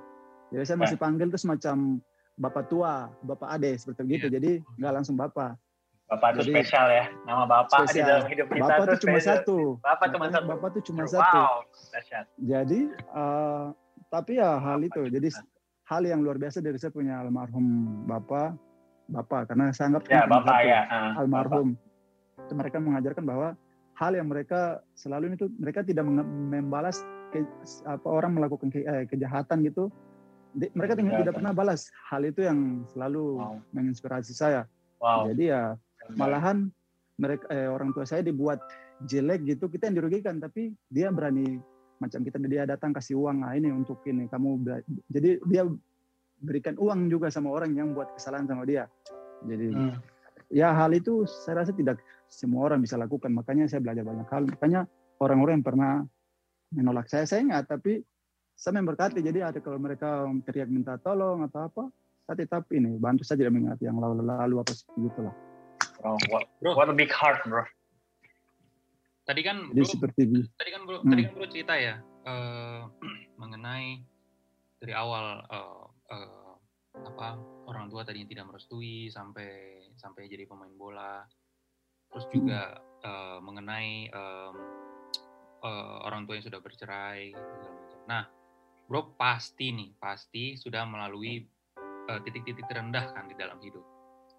Jadi 0.52 0.64
saya 0.68 0.76
masih 0.76 1.00
panggil 1.00 1.32
itu 1.32 1.40
semacam 1.40 1.96
bapak 2.36 2.64
tua 2.68 3.12
bapak 3.24 3.48
ade 3.56 3.76
seperti 3.76 4.00
begitu 4.08 4.26
yeah. 4.28 4.34
jadi 4.40 4.50
nggak 4.80 4.92
langsung 4.92 5.16
bapak. 5.16 5.56
Bapak 6.12 6.36
itu 6.36 6.52
jadi, 6.52 6.52
spesial 6.60 6.86
ya. 6.92 7.04
Nama 7.24 7.44
bapak 7.48 7.78
spesial. 7.88 7.96
di 7.96 8.00
dalam 8.04 8.26
hidup 8.28 8.46
kita 8.52 8.64
bapak 8.68 8.84
itu 8.84 8.98
cuma 9.00 9.18
satu. 9.24 9.56
Bapak 9.80 10.06
cuma 10.12 10.26
satu. 10.28 10.44
bapak 10.44 10.68
itu 10.76 10.80
cuma 10.92 11.02
wow. 11.08 11.12
satu. 11.12 11.42
jadi 12.36 12.80
uh, 13.16 13.64
tapi 14.12 14.36
ya 14.36 14.60
hal 14.60 14.84
itu. 14.84 15.08
Jadi 15.08 15.28
hal 15.88 16.02
yang 16.06 16.22
luar 16.22 16.38
biasa 16.38 16.62
dari 16.62 16.78
saya 16.78 16.94
punya 16.94 17.18
almarhum 17.18 17.86
bapak 18.06 18.54
bapak 19.10 19.52
karena 19.52 19.74
saya 19.74 19.92
anggap 19.92 20.04
ya, 20.08 20.24
bapak 20.24 20.58
ya. 20.64 20.80
uh, 20.88 21.20
almarhum. 21.20 21.74
Bapak 21.74 21.90
itu 22.46 22.54
mereka 22.56 22.76
mengajarkan 22.82 23.24
bahwa 23.24 23.48
hal 23.96 24.12
yang 24.16 24.28
mereka 24.28 24.82
selalu 24.96 25.36
itu 25.36 25.46
mereka 25.60 25.84
tidak 25.84 26.04
membalas 26.08 27.04
ke, 27.30 27.44
apa 27.86 28.06
orang 28.08 28.34
melakukan 28.34 28.68
ke, 28.72 28.82
eh, 28.82 29.04
kejahatan 29.06 29.62
gitu. 29.68 29.92
Di, 30.52 30.68
mereka 30.76 30.92
tidak, 30.98 31.24
tidak 31.24 31.34
pernah 31.40 31.52
balas 31.56 31.88
hal 32.12 32.28
itu 32.28 32.44
yang 32.44 32.84
selalu 32.92 33.40
wow. 33.40 33.56
menginspirasi 33.72 34.32
saya. 34.36 34.68
Wow. 35.02 35.26
jadi 35.34 35.44
ya 35.50 35.62
malahan 36.14 36.70
mereka 37.18 37.42
eh, 37.50 37.66
orang 37.66 37.90
tua 37.90 38.06
saya 38.06 38.22
dibuat 38.22 38.62
jelek 39.06 39.46
gitu 39.48 39.66
kita 39.70 39.88
yang 39.88 39.96
dirugikan. 40.02 40.36
Tapi 40.42 40.72
dia 40.92 41.08
berani 41.08 41.60
macam 42.02 42.20
kita 42.26 42.42
dia 42.42 42.66
datang 42.66 42.90
kasih 42.90 43.14
uang 43.22 43.46
nah 43.46 43.54
ini 43.54 43.70
untuk 43.70 44.02
ini 44.10 44.26
kamu 44.26 44.82
jadi 45.06 45.38
dia 45.46 45.62
berikan 46.42 46.74
uang 46.74 47.06
juga 47.06 47.30
sama 47.30 47.54
orang 47.54 47.70
yang 47.78 47.94
buat 47.94 48.18
kesalahan 48.18 48.50
sama 48.50 48.66
dia 48.66 48.90
jadi 49.46 49.70
hmm. 49.70 49.94
ya 50.50 50.74
hal 50.74 50.90
itu 50.90 51.22
saya 51.26 51.62
rasa 51.62 51.70
tidak 51.70 52.02
semua 52.32 52.72
orang 52.72 52.80
bisa 52.80 52.96
lakukan. 52.96 53.28
Makanya 53.28 53.68
saya 53.68 53.84
belajar 53.84 54.02
banyak 54.08 54.28
hal. 54.32 54.42
Makanya 54.48 54.80
orang-orang 55.20 55.60
yang 55.60 55.66
pernah 55.68 55.92
menolak 56.72 57.06
saya, 57.12 57.28
saya 57.28 57.44
ingat. 57.44 57.68
Tapi 57.68 58.00
saya 58.56 58.80
memberkati. 58.80 59.20
Jadi 59.20 59.44
ada 59.44 59.60
kalau 59.60 59.76
mereka 59.76 60.24
teriak 60.48 60.72
minta 60.72 60.96
tolong 60.96 61.44
atau 61.44 61.68
apa, 61.68 61.84
saya 62.24 62.36
tetap 62.40 62.64
ini 62.72 62.96
bantu 62.96 63.28
saja 63.28 63.44
mengingat 63.52 63.78
yang 63.84 64.00
lalu-lalu 64.00 64.64
apa 64.64 64.72
seperti 64.72 65.12
itulah. 65.12 65.34
Oh, 66.02 66.18
what, 66.32 66.48
bro. 66.58 66.74
what 66.74 66.88
a 66.88 66.96
big 66.96 67.12
heart, 67.12 67.44
bro. 67.44 67.62
Tadi 69.32 69.48
kan 69.48 69.58
Jadi 69.72 69.80
bro, 69.80 69.88
seperti 69.88 70.22
tadi 70.60 70.70
kan 70.76 70.82
bro, 70.84 70.96
hmm. 71.00 71.08
tadi 71.08 71.22
kan 71.24 71.32
bro 71.32 71.46
cerita 71.48 71.74
ya 71.80 71.94
uh, 72.28 72.84
mengenai 73.40 74.04
dari 74.76 74.92
awal 74.92 75.40
uh, 75.48 75.88
uh, 75.88 76.52
apa 77.00 77.40
orang 77.64 77.88
tua 77.88 78.04
tadinya 78.04 78.28
tidak 78.28 78.52
merestui 78.52 79.08
sampai 79.08 79.80
sampai 79.96 80.28
jadi 80.28 80.44
pemain 80.44 80.76
bola 80.76 81.24
terus 82.12 82.28
juga 82.28 82.76
uh, 83.00 83.40
mengenai 83.40 84.12
um, 84.12 84.54
uh, 85.64 86.04
orang 86.04 86.28
tua 86.28 86.36
yang 86.36 86.44
sudah 86.44 86.60
bercerai 86.60 87.32
Nah, 88.02 88.26
bro 88.90 89.14
pasti 89.14 89.70
nih 89.72 89.94
pasti 89.96 90.58
sudah 90.58 90.82
melalui 90.84 91.46
titik 92.26 92.44
titik-titik 92.44 92.66
terendah 92.66 93.14
kan 93.14 93.30
di 93.30 93.36
dalam 93.38 93.56
hidup. 93.62 93.86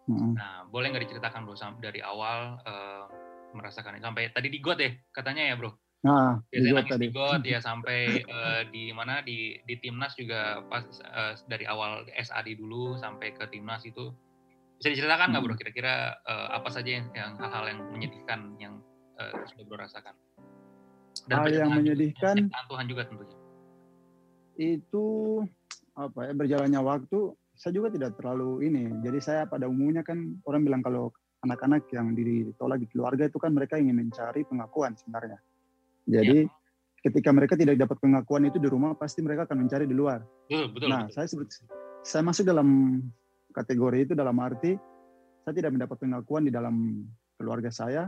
Hmm. 0.06 0.36
Nah, 0.36 0.68
boleh 0.68 0.92
nggak 0.92 1.08
diceritakan 1.08 1.48
bro 1.48 1.56
dari 1.80 2.04
awal 2.04 2.60
uh, 2.68 3.08
merasakan 3.54 4.02
sampai 4.02 4.34
tadi 4.34 4.50
di 4.50 4.60
got 4.60 4.82
ya 4.82 4.92
katanya 5.14 5.54
ya 5.54 5.56
bro? 5.56 5.72
Nah, 6.04 6.36
Biasanya 6.52 6.84
di 6.84 6.92
tadi. 6.92 7.04
di 7.08 7.10
got 7.16 7.44
ya 7.48 7.60
sampai 7.64 8.00
uh, 8.28 8.62
di 8.68 8.92
mana 8.92 9.24
di 9.24 9.56
di 9.64 9.76
timnas 9.80 10.20
juga 10.20 10.60
pas 10.68 10.84
uh, 11.08 11.34
dari 11.48 11.64
awal 11.64 12.04
SAD 12.12 12.60
dulu 12.60 13.00
sampai 13.00 13.32
ke 13.32 13.48
timnas 13.48 13.88
itu 13.88 14.12
bisa 14.84 14.92
diceritakan 14.92 15.32
nggak 15.32 15.44
bro 15.48 15.54
hmm. 15.56 15.62
kira-kira 15.64 16.20
uh, 16.28 16.60
apa 16.60 16.68
saja 16.68 17.00
yang, 17.00 17.08
yang 17.16 17.40
hal-hal 17.40 17.64
yang 17.72 17.80
menyedihkan 17.96 18.40
yang 18.60 18.84
uh, 19.16 19.32
sudah 19.48 19.64
bro 19.64 19.80
rasakan 19.80 20.12
dan 21.32 21.40
hal 21.40 21.48
yang 21.56 21.72
menyedihkan 21.72 22.52
Tuhan 22.52 22.86
juga 22.92 23.08
tentunya 23.08 23.40
itu 24.60 25.06
apa 25.96 26.30
ya 26.30 26.34
berjalannya 26.36 26.82
waktu 26.84 27.32
saya 27.56 27.80
juga 27.80 27.94
tidak 27.94 28.18
terlalu 28.18 28.66
ini 28.66 28.92
jadi 29.06 29.20
saya 29.24 29.42
pada 29.48 29.70
umumnya 29.70 30.02
kan 30.04 30.36
orang 30.44 30.66
bilang 30.66 30.82
kalau 30.82 31.16
anak-anak 31.44 31.88
yang 31.92 32.16
ditolak 32.16 32.80
di 32.80 32.88
keluarga 32.88 33.28
itu 33.28 33.38
kan 33.38 33.52
mereka 33.52 33.76
ingin 33.78 34.00
mencari 34.00 34.48
pengakuan 34.48 34.96
sebenarnya 34.96 35.40
jadi 36.08 36.48
ya. 36.48 36.52
ketika 37.04 37.30
mereka 37.36 37.54
tidak 37.60 37.76
dapat 37.80 38.00
pengakuan 38.00 38.48
itu 38.48 38.58
di 38.60 38.68
rumah 38.72 38.96
pasti 38.96 39.20
mereka 39.20 39.48
akan 39.48 39.68
mencari 39.68 39.86
di 39.86 39.96
luar 39.96 40.24
betul, 40.48 40.72
betul, 40.72 40.88
nah 40.88 41.08
betul. 41.08 41.16
saya 41.16 41.28
sebut 41.28 41.48
saya 42.04 42.24
masuk 42.24 42.44
dalam 42.48 43.00
kategori 43.54 44.12
itu 44.12 44.14
dalam 44.16 44.36
arti 44.42 44.76
saya 45.44 45.54
tidak 45.60 45.76
mendapat 45.76 45.98
pengakuan 46.00 46.48
di 46.48 46.52
dalam 46.56 47.04
keluarga 47.36 47.68
saya, 47.68 48.08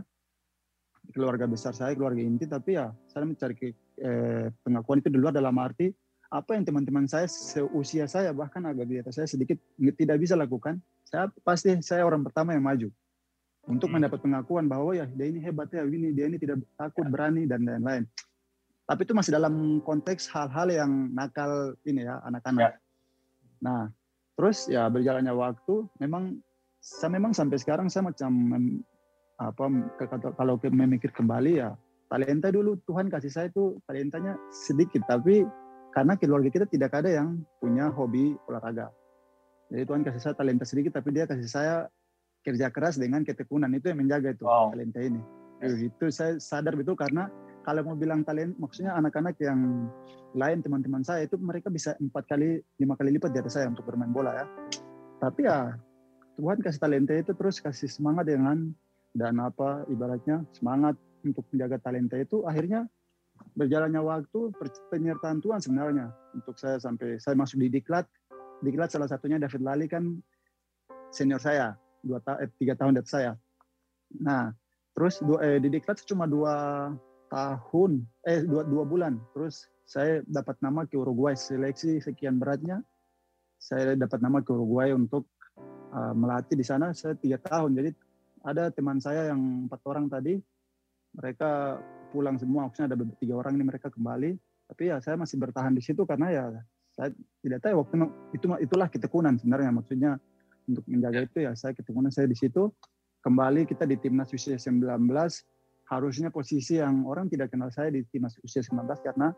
keluarga 1.11 1.45
besar 1.45 1.75
saya, 1.75 1.91
keluarga 1.91 2.23
inti, 2.23 2.47
tapi 2.47 2.79
ya 2.79 2.95
saya 3.11 3.27
mencari 3.27 3.75
eh, 3.99 4.47
pengakuan 4.63 5.03
itu 5.03 5.11
di 5.11 5.19
luar 5.19 5.35
dalam 5.35 5.53
arti 5.59 5.91
apa 6.31 6.57
yang 6.57 6.65
teman-teman 6.65 7.05
saya 7.05 7.29
seusia 7.29 8.09
saya 8.09 8.33
bahkan 8.33 8.63
agak 8.65 8.89
di 8.89 8.97
atas 8.97 9.19
saya 9.19 9.27
sedikit 9.29 9.59
tidak 9.77 10.17
bisa 10.17 10.33
lakukan, 10.39 10.79
saya 11.05 11.29
pasti 11.43 11.75
saya 11.83 12.07
orang 12.07 12.23
pertama 12.23 12.55
yang 12.55 12.65
maju 12.65 12.89
untuk 13.65 13.89
hmm. 13.89 14.01
mendapat 14.01 14.19
pengakuan 14.21 14.65
bahwa 14.69 14.93
ya 14.93 15.05
dia 15.09 15.27
ini 15.29 15.41
hebat 15.41 15.69
ya 15.73 15.83
ini 15.85 16.13
dia 16.13 16.29
ini 16.29 16.37
tidak 16.37 16.61
takut 16.77 17.05
berani 17.09 17.49
dan 17.49 17.65
lain-lain 17.65 18.05
tapi 18.85 19.01
itu 19.01 19.13
masih 19.17 19.33
dalam 19.33 19.81
konteks 19.81 20.29
hal-hal 20.29 20.69
yang 20.69 21.09
nakal 21.09 21.73
ini 21.89 22.05
ya 22.05 22.21
anak-anak. 22.21 22.61
Ya. 22.61 22.71
Nah, 23.65 23.89
terus 24.37 24.69
ya 24.69 24.85
berjalannya 24.93 25.33
waktu, 25.33 25.89
memang 25.97 26.37
saya 26.77 27.09
memang 27.17 27.33
sampai 27.33 27.57
sekarang 27.57 27.89
saya 27.89 28.05
macam 28.05 28.29
apa 29.41 29.65
kalau 30.37 30.61
memikir 30.69 31.09
kembali 31.11 31.59
ya 31.59 31.73
talenta 32.07 32.53
dulu 32.53 32.77
Tuhan 32.85 33.09
kasih 33.09 33.31
saya 33.33 33.47
itu 33.51 33.81
talentanya 33.83 34.37
sedikit 34.53 35.03
tapi 35.09 35.43
karena 35.91 36.15
keluarga 36.15 36.47
kita 36.53 36.69
tidak 36.69 36.93
ada 36.93 37.09
yang 37.09 37.41
punya 37.57 37.89
hobi 37.89 38.37
olahraga. 38.45 38.93
Jadi 39.73 39.81
Tuhan 39.81 40.05
kasih 40.05 40.21
saya 40.21 40.33
talenta 40.37 40.61
sedikit 40.61 40.93
tapi 40.93 41.09
dia 41.09 41.25
kasih 41.25 41.49
saya 41.49 41.89
kerja 42.45 42.69
keras 42.69 43.01
dengan 43.01 43.25
ketekunan. 43.25 43.73
Itu 43.73 43.89
yang 43.89 44.05
menjaga 44.05 44.37
itu 44.37 44.45
wow. 44.45 44.69
talenta 44.69 45.01
ini. 45.01 45.21
Itu 45.65 46.13
saya 46.13 46.37
sadar 46.37 46.77
betul 46.77 46.93
karena 46.93 47.25
kalau 47.65 47.81
mau 47.81 47.97
bilang 47.97 48.21
talent 48.21 48.53
maksudnya 48.61 48.93
anak-anak 48.93 49.33
yang 49.41 49.89
lain 50.37 50.61
teman-teman 50.61 51.01
saya 51.01 51.25
itu 51.25 51.33
mereka 51.41 51.73
bisa 51.73 51.97
empat 51.97 52.29
kali 52.29 52.61
lima 52.77 52.93
kali 52.93 53.17
lipat 53.17 53.33
di 53.33 53.41
atas 53.41 53.57
saya 53.57 53.73
untuk 53.73 53.89
bermain 53.89 54.13
bola 54.13 54.37
ya. 54.37 54.45
Tapi 55.17 55.49
ya 55.49 55.73
Tuhan 56.37 56.61
kasih 56.61 56.77
talenta 56.77 57.17
itu 57.17 57.33
terus 57.33 57.57
kasih 57.57 57.89
semangat 57.89 58.29
dengan 58.29 58.69
dan 59.17 59.41
apa 59.41 59.87
ibaratnya 59.89 60.45
semangat 60.53 60.93
untuk 61.25 61.47
menjaga 61.49 61.81
talenta 61.81 62.19
itu. 62.21 62.45
Akhirnya 62.45 62.85
berjalannya 63.57 64.01
waktu 64.03 64.53
penyertaan 64.93 65.41
Tuhan 65.41 65.63
sebenarnya 65.63 66.13
untuk 66.37 66.59
saya 66.61 66.77
sampai 66.77 67.17
saya 67.17 67.33
masuk 67.33 67.57
di 67.65 67.81
diklat. 67.81 68.05
Diklat 68.61 68.93
salah 68.93 69.09
satunya 69.09 69.41
David 69.41 69.63
Lali 69.65 69.87
kan 69.89 70.21
senior 71.09 71.39
saya 71.39 71.75
dua 72.05 72.21
ta 72.21 72.37
eh, 72.37 72.49
tiga 72.61 72.77
tahun 72.77 73.01
atas 73.01 73.11
saya. 73.11 73.33
Nah 74.21 74.53
terus 74.93 75.19
dua, 75.19 75.41
eh, 75.43 75.57
di 75.57 75.73
diklat 75.73 75.99
cuma 76.05 76.29
dua 76.29 76.87
tahun 77.33 78.05
eh 78.23 78.45
dua, 78.45 78.61
dua 78.63 78.83
bulan. 78.85 79.17
Terus 79.33 79.65
saya 79.85 80.21
dapat 80.29 80.61
nama 80.61 80.85
ke 80.85 80.93
Uruguay. 80.97 81.33
Seleksi 81.33 81.97
sekian 81.97 82.37
beratnya 82.37 82.85
saya 83.65 83.97
dapat 83.97 84.19
nama 84.21 84.45
ke 84.45 84.53
Uruguay 84.53 84.93
untuk 84.93 85.25
uh, 85.93 86.13
melatih 86.13 86.53
di 86.53 86.65
sana. 86.65 86.93
Saya 86.93 87.17
tiga 87.17 87.41
tahun. 87.41 87.73
Jadi 87.73 87.89
ada 88.45 88.69
teman 88.69 89.01
saya 89.01 89.33
yang 89.33 89.65
empat 89.65 89.81
orang 89.89 90.05
tadi 90.05 90.37
mereka 91.17 91.81
pulang 92.13 92.37
semua. 92.37 92.69
Maksudnya 92.69 92.93
ada 92.93 92.97
tiga 93.17 93.33
orang 93.37 93.57
ini 93.57 93.65
mereka 93.65 93.89
kembali. 93.89 94.37
Tapi 94.65 94.83
ya 94.89 94.97
saya 95.01 95.17
masih 95.17 95.37
bertahan 95.37 95.73
di 95.73 95.81
situ 95.81 96.05
karena 96.05 96.27
ya 96.29 96.45
saya 96.93 97.09
tidak 97.41 97.59
tahu 97.61 97.85
waktu 97.85 97.95
itu 98.33 98.45
itulah 98.61 98.87
ketekunan 98.89 99.37
sebenarnya. 99.37 99.71
Maksudnya 99.73 100.11
untuk 100.69 100.85
menjaga 100.89 101.25
itu 101.25 101.45
ya 101.45 101.53
saya 101.53 101.73
ketekunan 101.77 102.09
saya 102.09 102.29
di 102.29 102.37
situ 102.37 102.69
kembali 103.25 103.65
kita 103.65 103.89
di 103.89 103.97
timnas 103.97 104.29
usia 104.33 104.57
19 104.57 104.85
harusnya 105.85 106.29
posisi 106.33 106.81
yang 106.81 107.05
orang 107.05 107.29
tidak 107.29 107.53
kenal 107.53 107.69
saya 107.69 107.93
di 107.93 108.01
timnas 108.09 108.37
usia 108.41 108.65
19 108.65 108.85
karena 109.05 109.29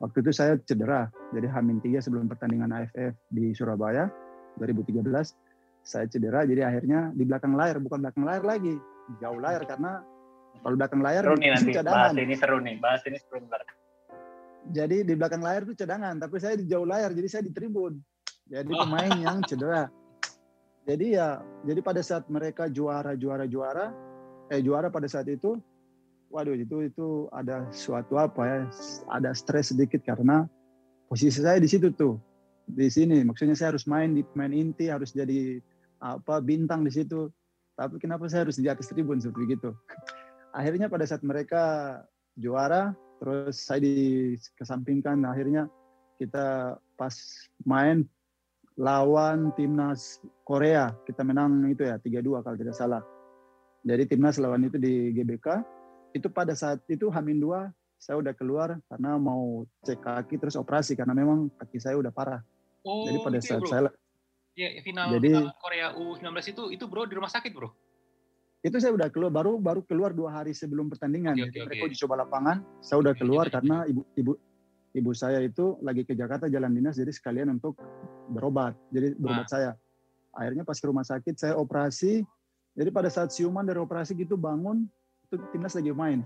waktu 0.00 0.16
itu 0.20 0.30
saya 0.32 0.54
cedera. 0.60 1.08
Jadi 1.32 1.48
Hamin 1.48 1.80
3 1.80 2.04
sebelum 2.04 2.28
pertandingan 2.28 2.72
AFF 2.72 3.16
di 3.32 3.56
Surabaya 3.56 4.08
2013 4.60 5.04
saya 5.88 6.04
cedera 6.04 6.44
jadi 6.44 6.68
akhirnya 6.68 7.14
di 7.16 7.24
belakang 7.24 7.56
layar 7.56 7.80
bukan 7.80 8.04
belakang 8.04 8.24
layar 8.28 8.44
lagi 8.44 8.76
jauh 9.22 9.40
layar 9.40 9.64
karena 9.64 10.04
kalau 10.60 10.74
belakang 10.76 11.00
layar 11.00 11.22
seru 11.24 11.38
nih 11.38 11.50
nanti 11.54 11.70
cadangan. 11.72 11.96
bahas 11.96 12.12
ini 12.18 12.34
seru 12.36 12.58
nih 12.60 12.76
bahas 12.76 13.02
ini 13.08 13.16
seru 13.16 13.36
jadi 14.68 14.96
di 15.06 15.14
belakang 15.16 15.40
layar 15.40 15.64
itu 15.64 15.74
cadangan 15.78 16.14
tapi 16.20 16.36
saya 16.42 16.54
di 16.60 16.68
jauh 16.68 16.84
layar 16.84 17.14
jadi 17.16 17.28
saya 17.30 17.42
di 17.46 17.52
tribun 17.56 17.96
jadi 18.44 18.68
pemain 18.68 19.12
yang 19.16 19.38
cedera 19.48 19.88
jadi 20.88 21.06
ya 21.20 21.28
jadi 21.68 21.80
pada 21.84 22.00
saat 22.00 22.24
mereka 22.32 22.72
juara 22.72 23.12
juara 23.12 23.44
juara 23.44 23.92
eh 24.48 24.64
juara 24.64 24.88
pada 24.88 25.04
saat 25.04 25.28
itu 25.28 25.60
waduh 26.32 26.56
itu 26.56 26.88
itu 26.88 27.28
ada 27.36 27.68
suatu 27.68 28.16
apa 28.16 28.42
ya 28.48 28.58
ada 29.12 29.36
stres 29.36 29.76
sedikit 29.76 30.00
karena 30.00 30.48
posisi 31.12 31.44
saya 31.44 31.60
di 31.60 31.68
situ 31.68 31.92
tuh 31.92 32.16
di 32.68 32.92
sini. 32.92 33.24
Maksudnya 33.24 33.56
saya 33.56 33.72
harus 33.72 33.88
main 33.88 34.12
di 34.12 34.20
main 34.36 34.52
inti 34.52 34.92
harus 34.92 35.16
jadi 35.16 35.56
apa 36.04 36.44
bintang 36.44 36.84
di 36.84 36.92
situ. 36.92 37.32
Tapi 37.78 37.96
kenapa 37.96 38.28
saya 38.28 38.44
harus 38.44 38.60
di 38.60 38.68
atas 38.68 38.92
tribun 38.92 39.22
seperti 39.22 39.54
itu 39.54 39.70
akhirnya 40.58 40.90
pada 40.90 41.06
saat 41.06 41.22
mereka 41.22 41.62
juara 42.34 42.90
terus 43.22 43.62
saya 43.62 43.82
dikesampingkan 43.82 45.22
akhirnya 45.22 45.70
kita 46.18 46.74
pas 46.98 47.14
main 47.62 48.02
lawan 48.78 49.50
timnas 49.58 50.22
Korea 50.46 50.94
kita 51.04 51.26
menang 51.26 51.66
itu 51.66 51.82
ya 51.82 51.98
3-2 51.98 52.46
kalau 52.46 52.56
tidak 52.56 52.78
salah 52.78 53.02
jadi 53.82 54.06
timnas 54.06 54.38
lawan 54.38 54.66
itu 54.66 54.78
di 54.78 55.10
GBK 55.14 55.62
itu 56.16 56.28
pada 56.32 56.56
saat 56.56 56.80
itu 56.88 57.12
Hamin 57.12 57.38
dua 57.38 57.68
saya 57.98 58.22
udah 58.22 58.32
keluar 58.32 58.78
karena 58.86 59.18
mau 59.18 59.66
cek 59.82 59.98
kaki 59.98 60.38
terus 60.38 60.54
operasi 60.54 60.94
karena 60.94 61.12
memang 61.12 61.50
kaki 61.58 61.82
saya 61.82 61.98
udah 61.98 62.14
parah. 62.14 62.40
Oh, 62.86 63.10
jadi 63.10 63.18
pada 63.26 63.38
ya, 63.38 63.44
saat 63.44 63.62
ya, 63.66 63.68
saya 63.68 63.90
ya, 64.54 64.68
final, 64.86 65.06
jadi, 65.18 65.30
final 65.34 65.50
Korea 65.58 65.86
U19 65.98 66.30
itu 66.54 66.62
itu 66.78 66.84
bro 66.86 67.04
di 67.10 67.14
rumah 67.18 67.28
sakit 67.28 67.50
bro. 67.50 67.74
Itu 68.62 68.78
saya 68.78 68.94
udah 68.94 69.10
keluar 69.10 69.34
baru 69.34 69.58
baru 69.58 69.82
keluar 69.82 70.10
dua 70.14 70.30
hari 70.30 70.54
sebelum 70.54 70.90
pertandingan. 70.90 71.34
Okay, 71.34 71.50
okay, 71.50 71.62
mereka 71.66 71.82
okay. 71.82 71.90
uji 71.90 71.98
coba 72.06 72.14
lapangan, 72.22 72.56
saya 72.78 72.98
udah 73.02 73.14
keluar 73.18 73.46
okay, 73.50 73.54
karena 73.58 73.76
ibu 73.90 74.02
ibu 74.14 74.32
ibu 74.96 75.12
saya 75.12 75.42
itu 75.44 75.76
lagi 75.84 76.04
ke 76.04 76.16
Jakarta 76.16 76.48
jalan 76.48 76.72
dinas 76.72 76.96
jadi 76.96 77.12
sekalian 77.12 77.60
untuk 77.60 77.76
berobat. 78.32 78.76
Jadi 78.92 79.16
berobat 79.18 79.48
nah. 79.48 79.50
saya. 79.50 79.70
Akhirnya 80.32 80.62
pas 80.62 80.78
ke 80.78 80.86
rumah 80.86 81.04
sakit 81.04 81.34
saya 81.36 81.54
operasi. 81.58 82.22
Jadi 82.78 82.90
pada 82.94 83.10
saat 83.10 83.34
siuman 83.34 83.66
dari 83.66 83.82
operasi 83.82 84.14
gitu 84.14 84.38
bangun 84.38 84.86
itu 85.28 85.36
timnas 85.50 85.74
lagi 85.74 85.90
main. 85.90 86.22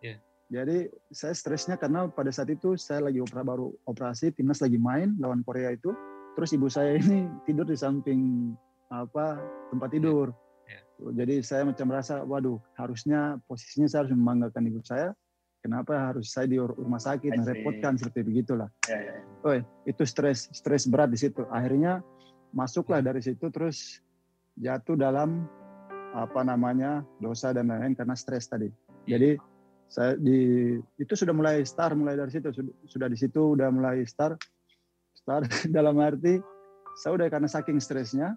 Yeah. 0.00 0.22
Jadi 0.46 0.86
saya 1.10 1.34
stresnya 1.34 1.74
karena 1.74 2.06
pada 2.06 2.30
saat 2.30 2.46
itu 2.54 2.78
saya 2.78 3.10
lagi 3.10 3.18
opera, 3.18 3.42
baru 3.42 3.74
operasi, 3.90 4.30
timnas 4.30 4.62
lagi 4.62 4.78
main 4.78 5.18
lawan 5.18 5.42
Korea 5.42 5.74
itu. 5.74 5.90
Terus 6.38 6.54
ibu 6.54 6.70
saya 6.70 7.00
ini 7.00 7.26
tidur 7.48 7.66
di 7.66 7.74
samping 7.74 8.52
apa 8.88 9.42
tempat 9.74 9.90
tidur. 9.90 10.30
Yeah. 10.30 10.82
Yeah. 11.02 11.12
Jadi 11.24 11.34
saya 11.42 11.62
macam 11.66 11.86
merasa, 11.90 12.22
waduh, 12.22 12.62
harusnya 12.78 13.42
posisinya 13.50 13.90
saya 13.90 14.06
harus 14.06 14.14
membanggakan 14.14 14.62
ibu 14.70 14.80
saya. 14.86 15.10
Kenapa 15.66 15.98
harus 15.98 16.30
saya 16.30 16.46
di 16.46 16.62
rumah 16.62 17.02
sakit 17.02 17.42
merepotkan 17.42 17.98
seperti 17.98 18.22
begitulah. 18.22 18.70
Yeah, 18.86 19.18
yeah. 19.18 19.42
Oh, 19.42 19.58
itu 19.82 20.06
stres 20.06 20.46
stres 20.54 20.86
berat 20.86 21.10
di 21.10 21.18
situ. 21.18 21.42
Akhirnya 21.50 22.06
masuklah 22.54 23.02
dari 23.02 23.18
situ 23.18 23.50
terus 23.50 23.98
jatuh 24.54 24.94
dalam 24.94 25.42
apa 26.14 26.46
namanya 26.46 27.02
dosa 27.18 27.50
dan 27.50 27.66
lain-lain 27.66 27.98
karena 27.98 28.14
stres 28.14 28.46
tadi. 28.46 28.70
Iya. 29.10 29.18
Jadi 29.18 29.30
saya 29.90 30.14
di 30.14 30.38
itu 31.02 31.12
sudah 31.18 31.34
mulai 31.34 31.66
start 31.66 31.98
mulai 31.98 32.14
dari 32.14 32.30
situ 32.30 32.54
sudah, 32.54 32.74
sudah 32.86 33.08
di 33.10 33.18
situ 33.18 33.58
udah 33.58 33.66
mulai 33.70 34.06
start 34.06 34.38
start 35.18 35.46
dalam 35.76 35.98
arti 35.98 36.42
saya 36.98 37.14
udah 37.14 37.26
karena 37.30 37.46
saking 37.46 37.78
stresnya 37.78 38.34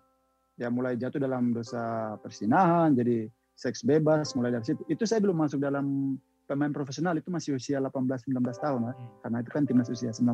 ya 0.62 0.70
mulai 0.70 0.94
jatuh 0.94 1.18
dalam 1.18 1.50
dosa 1.50 2.14
persinahan 2.22 2.94
jadi 2.94 3.26
seks 3.58 3.82
bebas 3.82 4.38
mulai 4.38 4.54
dari 4.54 4.66
situ 4.66 4.86
itu 4.86 5.04
saya 5.10 5.26
belum 5.26 5.42
masuk 5.42 5.58
dalam 5.58 6.18
pemain 6.50 6.74
profesional 6.74 7.14
itu 7.14 7.30
masih 7.30 7.54
usia 7.62 7.78
18 7.78 7.94
19 8.26 8.42
tahun 8.42 8.82
ya. 8.90 8.94
karena 9.22 9.38
itu 9.46 9.50
kan 9.54 9.64
timnas 9.70 9.90
usia 9.94 10.10
19 10.10 10.26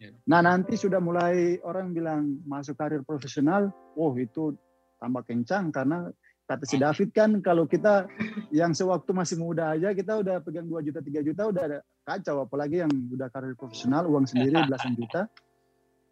iya. 0.00 0.10
nah 0.24 0.40
nanti 0.40 0.80
sudah 0.80 1.04
mulai 1.04 1.60
orang 1.60 1.92
bilang 1.92 2.40
masuk 2.48 2.80
karir 2.80 3.04
profesional 3.04 3.68
oh 4.00 4.16
itu 4.16 4.56
tambah 4.96 5.28
kencang 5.28 5.68
karena 5.68 6.08
kata 6.48 6.64
si 6.64 6.80
David 6.80 7.12
kan 7.12 7.44
kalau 7.44 7.68
kita 7.68 8.08
yang 8.48 8.72
sewaktu 8.72 9.12
masih 9.12 9.36
muda 9.36 9.76
aja 9.76 9.92
kita 9.92 10.24
udah 10.24 10.40
pegang 10.40 10.64
2 10.64 10.80
juta 10.88 11.04
3 11.04 11.28
juta 11.28 11.42
udah 11.52 11.62
ada 11.68 11.78
kacau. 12.08 12.48
Apalagi 12.48 12.80
yang 12.80 12.92
udah 13.12 13.28
karir 13.28 13.52
profesional 13.52 14.08
uang 14.08 14.24
sendiri 14.24 14.56
belasan 14.64 14.96
juta. 14.96 15.28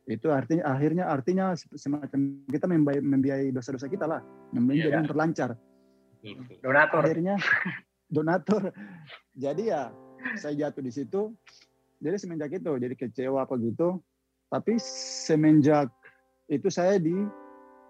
Itu 0.07 0.31
artinya 0.31 0.71
akhirnya 0.71 1.05
artinya 1.11 1.57
semacam 1.57 2.47
kita 2.47 2.69
membiayai, 2.69 3.03
membiayai 3.03 3.49
dosa-dosa 3.51 3.89
kita 3.89 4.05
lah. 4.05 4.21
Membiayai 4.53 4.93
yeah. 4.93 5.09
terlancar. 5.09 5.51
Donatur. 6.61 7.01
Akhirnya 7.03 7.35
donatur 8.09 8.71
jadi 9.43 9.63
ya 9.63 9.83
saya 10.39 10.69
jatuh 10.69 10.83
di 10.83 10.93
situ 10.93 11.35
jadi 12.03 12.17
semenjak 12.21 12.53
itu 12.57 12.73
jadi 12.77 12.95
kecewa 12.95 13.47
apa 13.47 13.55
gitu 13.61 14.03
tapi 14.51 14.79
semenjak 14.79 15.91
itu 16.47 16.71
saya 16.71 17.03
di 17.03 17.15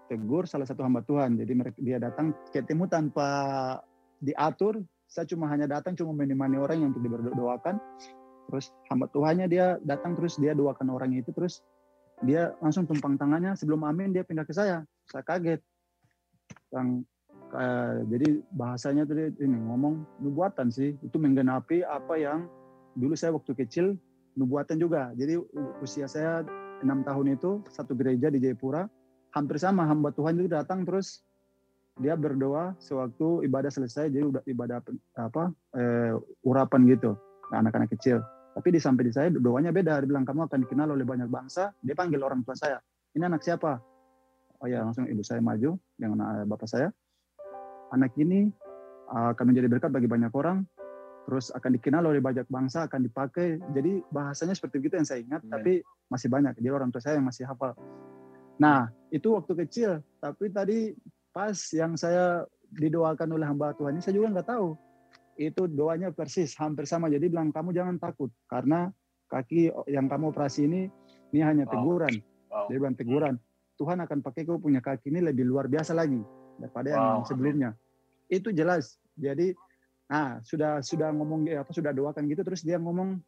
tegur 0.07 0.47
salah 0.47 0.65
satu 0.65 0.81
hamba 0.81 1.03
Tuhan. 1.03 1.37
Jadi 1.37 1.51
dia 1.83 1.99
datang 1.99 2.33
ketemu 2.49 2.87
tanpa 2.87 3.29
diatur. 4.23 4.81
Saya 5.07 5.27
cuma 5.29 5.47
hanya 5.51 5.69
datang 5.69 5.95
cuma 5.95 6.11
menemani 6.15 6.59
orang 6.59 6.83
yang 6.83 6.89
untuk 6.95 7.03
diberdoakan. 7.03 7.79
Terus 8.47 8.71
hamba 8.87 9.11
Tuhannya 9.11 9.47
dia 9.51 9.75
datang 9.83 10.15
terus 10.15 10.39
dia 10.39 10.55
doakan 10.55 10.87
orang 10.91 11.11
itu 11.15 11.29
terus 11.35 11.61
dia 12.23 12.55
langsung 12.63 12.89
tumpang 12.89 13.19
tangannya 13.19 13.53
sebelum 13.53 13.85
amin 13.85 14.15
dia 14.15 14.23
pindah 14.23 14.47
ke 14.47 14.55
saya. 14.55 14.81
Saya 15.05 15.23
kaget. 15.23 15.61
Yang 16.71 17.05
uh, 17.53 18.03
jadi 18.07 18.41
bahasanya 18.55 19.03
tadi 19.07 19.31
ini 19.43 19.57
ngomong 19.57 20.23
nubuatan 20.23 20.71
sih. 20.71 20.95
Itu 21.03 21.19
menggenapi 21.21 21.83
apa 21.85 22.19
yang 22.19 22.47
dulu 22.97 23.13
saya 23.13 23.35
waktu 23.35 23.53
kecil 23.53 23.95
nubuatan 24.39 24.81
juga. 24.81 25.11
Jadi 25.15 25.39
usia 25.83 26.07
saya 26.09 26.43
enam 26.81 27.01
tahun 27.05 27.37
itu 27.37 27.61
satu 27.69 27.97
gereja 27.97 28.29
di 28.29 28.37
Jayapura 28.41 28.85
hampir 29.33 29.57
sama 29.57 29.85
hamba 29.85 30.13
Tuhan 30.13 30.37
itu 30.37 30.49
datang 30.49 30.85
terus 30.85 31.25
dia 31.97 32.13
berdoa 32.13 32.77
sewaktu 32.77 33.41
ibadah 33.49 33.73
selesai 33.73 34.13
jadi 34.13 34.29
udah 34.29 34.45
ibadah 34.45 34.77
apa 35.17 35.49
eh, 35.73 36.13
urapan 36.45 36.85
gitu 36.89 37.17
anak-anak 37.49 37.89
kecil. 37.97 38.21
Tapi 38.53 38.73
di 38.73 38.79
sampai 38.81 39.05
di 39.05 39.13
saya 39.13 39.29
doanya 39.29 39.69
beda. 39.69 40.01
Dia 40.01 40.09
bilang 40.09 40.25
kamu 40.25 40.49
akan 40.49 40.59
dikenal 40.65 40.89
oleh 40.89 41.05
banyak 41.05 41.29
bangsa. 41.29 41.73
Dia 41.85 41.93
panggil 41.93 42.21
orang 42.21 42.41
tua 42.41 42.57
saya 42.57 42.81
ini 43.17 43.25
anak 43.25 43.41
siapa? 43.41 43.81
Oh 44.61 44.69
ya 44.69 44.85
langsung 44.85 45.09
ibu 45.09 45.25
saya 45.25 45.41
maju 45.41 45.77
dengan 45.97 46.17
eh, 46.21 46.45
bapak 46.45 46.69
saya 46.69 46.89
anak 47.91 48.11
ini 48.19 48.51
uh, 49.11 49.31
akan 49.35 49.45
menjadi 49.53 49.67
berkat 49.71 49.91
bagi 49.91 50.09
banyak 50.09 50.31
orang 50.35 50.63
terus 51.27 51.51
akan 51.51 51.75
dikenal 51.75 52.07
oleh 52.07 52.23
banyak 52.23 52.47
bangsa 52.47 52.87
akan 52.87 53.03
dipakai. 53.03 53.59
Jadi 53.75 53.99
bahasanya 54.07 54.55
seperti 54.55 54.79
itu 54.79 54.95
yang 54.95 55.03
saya 55.03 55.19
ingat 55.19 55.43
hmm. 55.43 55.51
tapi 55.51 55.83
masih 56.07 56.31
banyak. 56.31 56.55
Jadi 56.55 56.69
orang 56.71 56.87
tua 56.87 57.03
saya 57.03 57.19
yang 57.19 57.27
masih 57.27 57.43
hafal. 57.43 57.75
Nah 58.63 58.87
itu 59.11 59.35
waktu 59.35 59.53
kecil. 59.67 59.91
Tapi 60.23 60.47
tadi 60.55 60.95
pas 61.35 61.53
yang 61.75 61.99
saya 61.99 62.47
didoakan 62.71 63.27
oleh 63.35 63.43
hamba 63.43 63.75
Tuhan 63.75 63.99
ini 63.99 64.01
saya 64.01 64.15
juga 64.15 64.39
nggak 64.39 64.47
tahu. 64.47 64.79
Itu 65.35 65.67
doanya 65.67 66.15
persis 66.15 66.55
hampir 66.55 66.87
sama. 66.87 67.11
Jadi 67.11 67.27
bilang 67.27 67.51
kamu 67.51 67.75
jangan 67.75 67.99
takut 67.99 68.31
karena 68.47 68.87
kaki 69.27 69.67
yang 69.91 70.07
kamu 70.07 70.31
operasi 70.31 70.63
ini 70.63 70.87
ini 71.35 71.43
hanya 71.43 71.67
teguran. 71.67 72.23
Wow. 72.47 72.71
dia 72.71 72.79
bilang 72.79 72.95
teguran. 72.95 73.35
Tuhan 73.75 73.99
akan 73.99 74.23
pakai 74.23 74.47
kau 74.47 74.63
punya 74.63 74.79
kaki 74.79 75.11
ini 75.11 75.19
lebih 75.19 75.43
luar 75.43 75.67
biasa 75.67 75.91
lagi 75.91 76.23
daripada 76.57 76.89
wow. 76.93 76.97
yang 76.97 77.25
sebelumnya. 77.25 77.69
Itu 78.27 78.51
jelas. 78.51 78.97
Jadi 79.17 79.53
nah 80.07 80.39
sudah 80.39 80.79
sudah 80.79 81.11
ngomong 81.11 81.51
apa 81.51 81.71
sudah 81.75 81.91
doakan 81.91 82.31
gitu 82.31 82.39
terus 82.47 82.63
dia 82.63 82.79
ngomong 82.79 83.19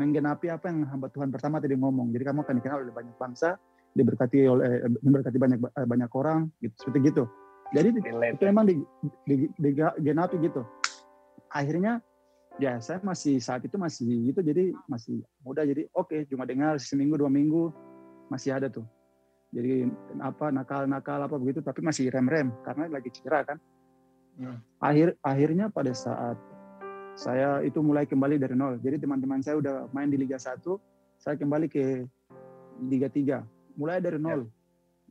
menggenapi 0.00 0.48
apa 0.48 0.72
yang 0.72 0.88
hamba 0.88 1.12
Tuhan 1.12 1.28
pertama 1.28 1.60
tadi 1.60 1.76
ngomong. 1.76 2.12
Jadi 2.12 2.24
kamu 2.24 2.40
akan 2.44 2.54
dikenal 2.60 2.78
oleh 2.84 2.94
banyak 2.94 3.16
bangsa 3.16 3.56
diberkati 3.92 4.48
oleh 4.48 4.88
diberkati 5.04 5.36
banyak 5.36 5.58
banyak 5.60 6.10
orang 6.16 6.48
gitu 6.64 6.74
seperti 6.80 7.12
gitu. 7.12 7.24
Jadi 7.72 7.88
itu 8.04 8.44
memang 8.44 8.68
di, 8.68 8.84
di, 9.24 9.48
di, 9.48 9.70
genapi 10.04 10.36
gitu. 10.44 10.60
Akhirnya 11.48 12.04
ya 12.60 12.76
saya 12.84 13.00
masih 13.00 13.40
saat 13.40 13.64
itu 13.64 13.80
masih 13.80 14.32
gitu 14.32 14.40
jadi 14.44 14.72
masih 14.88 15.24
muda. 15.44 15.64
Jadi 15.64 15.88
oke 15.92 16.12
okay, 16.12 16.20
cuma 16.28 16.48
dengar 16.48 16.80
seminggu 16.80 17.16
dua 17.20 17.32
minggu 17.32 17.72
masih 18.32 18.56
ada 18.56 18.72
tuh 18.72 18.84
jadi 19.52 19.84
apa 20.24 20.48
nakal 20.48 20.88
nakal 20.88 21.20
apa 21.20 21.36
begitu 21.36 21.60
tapi 21.60 21.84
masih 21.84 22.08
rem 22.08 22.24
rem 22.24 22.48
karena 22.64 22.88
lagi 22.88 23.12
cedera 23.12 23.44
kan. 23.44 23.60
Hmm. 24.32 24.64
akhir 24.80 25.20
akhirnya 25.20 25.68
pada 25.68 25.92
saat 25.92 26.40
saya 27.12 27.60
itu 27.60 27.84
mulai 27.84 28.08
kembali 28.08 28.40
dari 28.40 28.56
nol. 28.56 28.80
Jadi 28.80 29.04
teman-teman 29.04 29.44
saya 29.44 29.60
udah 29.60 29.92
main 29.92 30.08
di 30.08 30.16
Liga 30.16 30.40
1 30.40 30.64
saya 31.20 31.36
kembali 31.36 31.68
ke 31.68 32.08
Liga 32.88 33.12
3 33.12 33.44
mulai 33.76 34.00
dari 34.00 34.16
nol. 34.16 34.48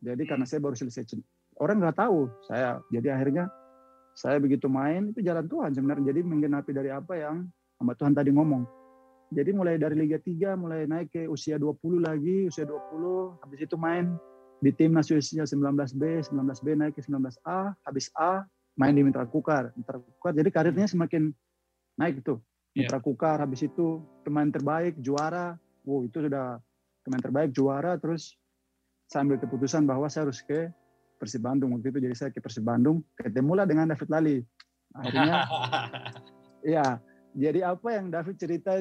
Ya. 0.01 0.17
jadi 0.17 0.33
karena 0.33 0.49
saya 0.49 0.65
baru 0.65 0.73
selesai 0.73 1.05
orang 1.61 1.77
nggak 1.85 2.01
tahu 2.01 2.25
saya. 2.49 2.81
Jadi 2.89 3.13
akhirnya 3.13 3.45
saya 4.17 4.41
begitu 4.41 4.65
main 4.65 5.13
itu 5.13 5.21
jalan 5.21 5.45
Tuhan 5.45 5.77
sebenarnya. 5.77 6.09
Jadi 6.09 6.25
menggenapi 6.25 6.73
dari 6.73 6.89
apa 6.89 7.13
yang 7.13 7.45
hamba 7.77 7.93
Tuhan 7.93 8.17
tadi 8.17 8.33
ngomong. 8.33 8.65
Jadi 9.29 9.53
mulai 9.53 9.77
dari 9.77 10.01
Liga 10.01 10.17
3 10.17 10.57
mulai 10.57 10.89
naik 10.89 11.13
ke 11.13 11.29
usia 11.29 11.61
20 11.61 12.01
lagi 12.01 12.49
usia 12.49 12.65
20 12.65 13.37
habis 13.45 13.59
itu 13.61 13.77
main 13.77 14.17
di 14.61 14.69
timnas 14.69 15.09
usia 15.09 15.43
19B 15.43 16.29
19B 16.29 16.67
naik 16.77 16.93
ke 16.93 17.01
19A 17.01 17.73
habis 17.81 18.13
A 18.13 18.45
main 18.77 18.93
di 18.93 19.01
Mitra 19.01 19.25
Kukar. 19.25 19.73
Mitra 19.73 19.97
Kukar 19.97 20.37
jadi 20.37 20.49
karirnya 20.53 20.85
semakin 20.85 21.33
naik 21.97 22.21
itu 22.21 22.37
iya. 22.77 22.85
Mitra 22.85 23.01
yeah. 23.01 23.03
Kukar 23.03 23.37
habis 23.41 23.65
itu 23.65 24.05
pemain 24.21 24.47
terbaik 24.47 25.01
juara. 25.01 25.57
Wow 25.81 26.05
itu 26.05 26.21
sudah 26.29 26.61
pemain 27.01 27.19
terbaik 27.19 27.49
juara. 27.57 27.97
Terus 27.97 28.37
saya 29.09 29.25
ambil 29.25 29.41
keputusan 29.41 29.83
bahwa 29.89 30.05
saya 30.07 30.29
harus 30.29 30.45
ke 30.45 30.69
Persib 31.17 31.41
Bandung. 31.41 31.73
Waktu 31.73 31.89
itu 31.89 31.99
jadi 31.99 32.15
saya 32.15 32.29
ke 32.29 32.37
Persib 32.37 32.63
Bandung 32.63 33.01
ketemulah 33.17 33.65
dengan 33.65 33.89
David 33.89 34.09
Lali. 34.13 34.37
Akhirnya 34.93 35.35
ya 36.77 36.85
jadi 37.33 37.73
apa 37.75 37.87
yang 37.97 38.13
David 38.13 38.35
cerita 38.37 38.77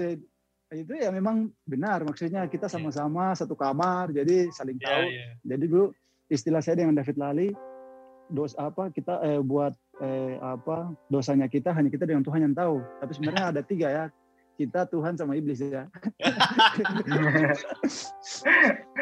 itu 0.71 0.95
ya 0.95 1.11
memang 1.11 1.51
benar 1.67 2.07
maksudnya 2.07 2.47
kita 2.47 2.71
iya. 2.71 2.75
sama-sama 2.79 3.35
satu 3.35 3.59
kamar 3.59 4.15
jadi 4.15 4.55
saling 4.55 4.79
iya, 4.79 4.87
tahu 4.87 5.03
yeah, 5.11 5.19
yeah. 5.19 5.35
jadi 5.43 5.65
dulu 5.67 5.87
istilah 6.31 6.63
saya 6.63 6.79
dengan 6.79 6.95
David 6.95 7.19
Lali 7.19 7.49
dos 8.31 8.55
apa 8.55 8.95
kita 8.95 9.19
eh, 9.27 9.43
buat 9.43 9.75
eh, 9.99 10.39
apa 10.39 10.95
dosanya 11.11 11.51
kita 11.51 11.75
hanya 11.75 11.91
kita 11.91 12.07
dengan 12.07 12.23
Tuhan 12.23 12.47
yang 12.47 12.55
tahu 12.55 12.79
tapi 13.03 13.13
sebenarnya 13.19 13.45
ada 13.51 13.63
tiga 13.67 13.89
ya 13.91 14.05
kita 14.55 14.87
Tuhan 14.87 15.19
sama 15.19 15.35
iblis 15.35 15.59
ya 15.59 15.91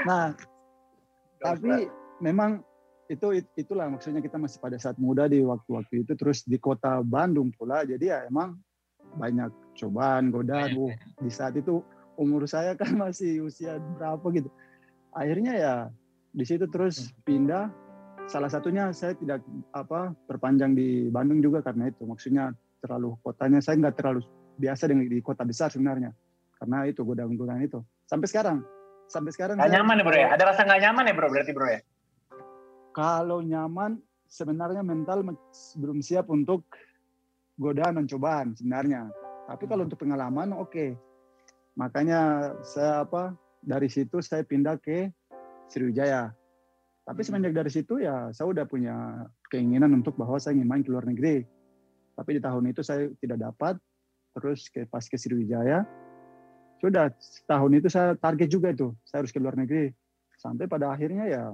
nah 0.09 0.33
tapi 1.45 1.93
memang 2.25 2.65
itu 3.09 3.45
itulah 3.57 3.89
maksudnya 3.89 4.21
kita 4.21 4.41
masih 4.41 4.61
pada 4.61 4.77
saat 4.81 4.97
muda 5.01 5.29
di 5.29 5.41
waktu-waktu 5.41 6.05
itu 6.05 6.13
terus 6.17 6.45
di 6.45 6.57
kota 6.57 7.01
Bandung 7.05 7.53
pula 7.53 7.85
jadi 7.85 8.05
ya 8.05 8.19
emang 8.29 8.57
banyak 9.17 9.49
cobaan 9.79 10.35
godaan 10.35 10.75
uh, 10.75 10.93
di 11.23 11.31
saat 11.31 11.55
itu 11.55 11.81
umur 12.19 12.45
saya 12.51 12.75
kan 12.75 12.99
masih 13.09 13.47
usia 13.47 13.79
berapa 13.97 14.27
gitu. 14.35 14.51
Akhirnya 15.15 15.53
ya 15.55 15.75
di 16.35 16.45
situ 16.45 16.67
terus 16.69 17.09
hmm. 17.09 17.15
pindah. 17.25 17.67
Salah 18.29 18.53
satunya 18.53 18.93
saya 18.93 19.17
tidak 19.17 19.41
apa 19.73 20.13
perpanjang 20.29 20.77
di 20.77 21.09
Bandung 21.09 21.41
juga 21.41 21.65
karena 21.65 21.89
itu. 21.89 22.05
Maksudnya 22.05 22.53
terlalu 22.85 23.17
kotanya 23.25 23.65
saya 23.65 23.81
nggak 23.81 23.97
terlalu 23.97 24.21
biasa 24.61 24.85
dengan 24.85 25.09
di 25.09 25.25
kota 25.25 25.49
besar 25.49 25.73
sebenarnya. 25.73 26.13
Karena 26.61 26.85
itu 26.85 27.01
godaan-godaan 27.07 27.65
itu. 27.65 27.81
Sampai 28.05 28.29
sekarang. 28.29 28.61
Sampai 29.09 29.33
sekarang 29.33 29.57
nggak 29.57 29.73
nyaman 29.73 29.97
ya 29.97 30.05
bro 30.05 30.19
ya? 30.21 30.29
ada 30.37 30.45
rasa 30.53 30.69
nggak 30.69 30.83
nyaman 30.85 31.09
ya 31.09 31.15
bro 31.17 31.29
berarti 31.33 31.53
bro 31.57 31.69
ya? 31.73 31.81
Kalau 32.93 33.41
nyaman 33.41 33.97
sebenarnya 34.29 34.85
mental 34.85 35.25
belum 35.81 36.05
siap 36.05 36.29
untuk 36.29 36.69
godaan 37.59 37.99
dan 38.01 38.07
cobaan 38.07 38.55
sebenarnya. 38.55 39.11
Tapi 39.51 39.65
kalau 39.67 39.85
untuk 39.85 40.01
pengalaman 40.01 40.55
oke. 40.55 40.71
Okay. 40.71 40.91
Makanya 41.79 42.53
saya 42.63 43.07
apa 43.07 43.35
dari 43.63 43.91
situ 43.91 44.23
saya 44.23 44.47
pindah 44.47 44.79
ke 44.79 45.11
Sriwijaya. 45.69 46.33
Tapi 47.05 47.21
hmm. 47.21 47.29
semenjak 47.29 47.55
dari 47.55 47.71
situ 47.71 48.01
ya 48.01 48.31
saya 48.31 48.47
udah 48.49 48.65
punya 48.65 49.27
keinginan 49.51 49.93
untuk 49.95 50.15
bahwa 50.15 50.39
saya 50.39 50.57
ingin 50.57 50.69
main 50.71 50.83
ke 50.87 50.91
luar 50.91 51.05
negeri. 51.05 51.43
Tapi 52.19 52.31
di 52.39 52.41
tahun 52.43 52.71
itu 52.71 52.81
saya 52.87 53.11
tidak 53.19 53.39
dapat. 53.53 53.75
Terus 54.39 54.71
ke 54.71 54.87
pas 54.87 55.03
ke 55.03 55.19
Sriwijaya 55.19 55.83
sudah 56.79 57.11
tahun 57.51 57.83
itu 57.83 57.91
saya 57.91 58.15
target 58.15 58.49
juga 58.55 58.71
itu 58.71 58.95
saya 59.03 59.27
harus 59.27 59.35
ke 59.35 59.43
luar 59.43 59.59
negeri. 59.59 59.91
Sampai 60.39 60.71
pada 60.71 60.95
akhirnya 60.95 61.27
ya 61.27 61.45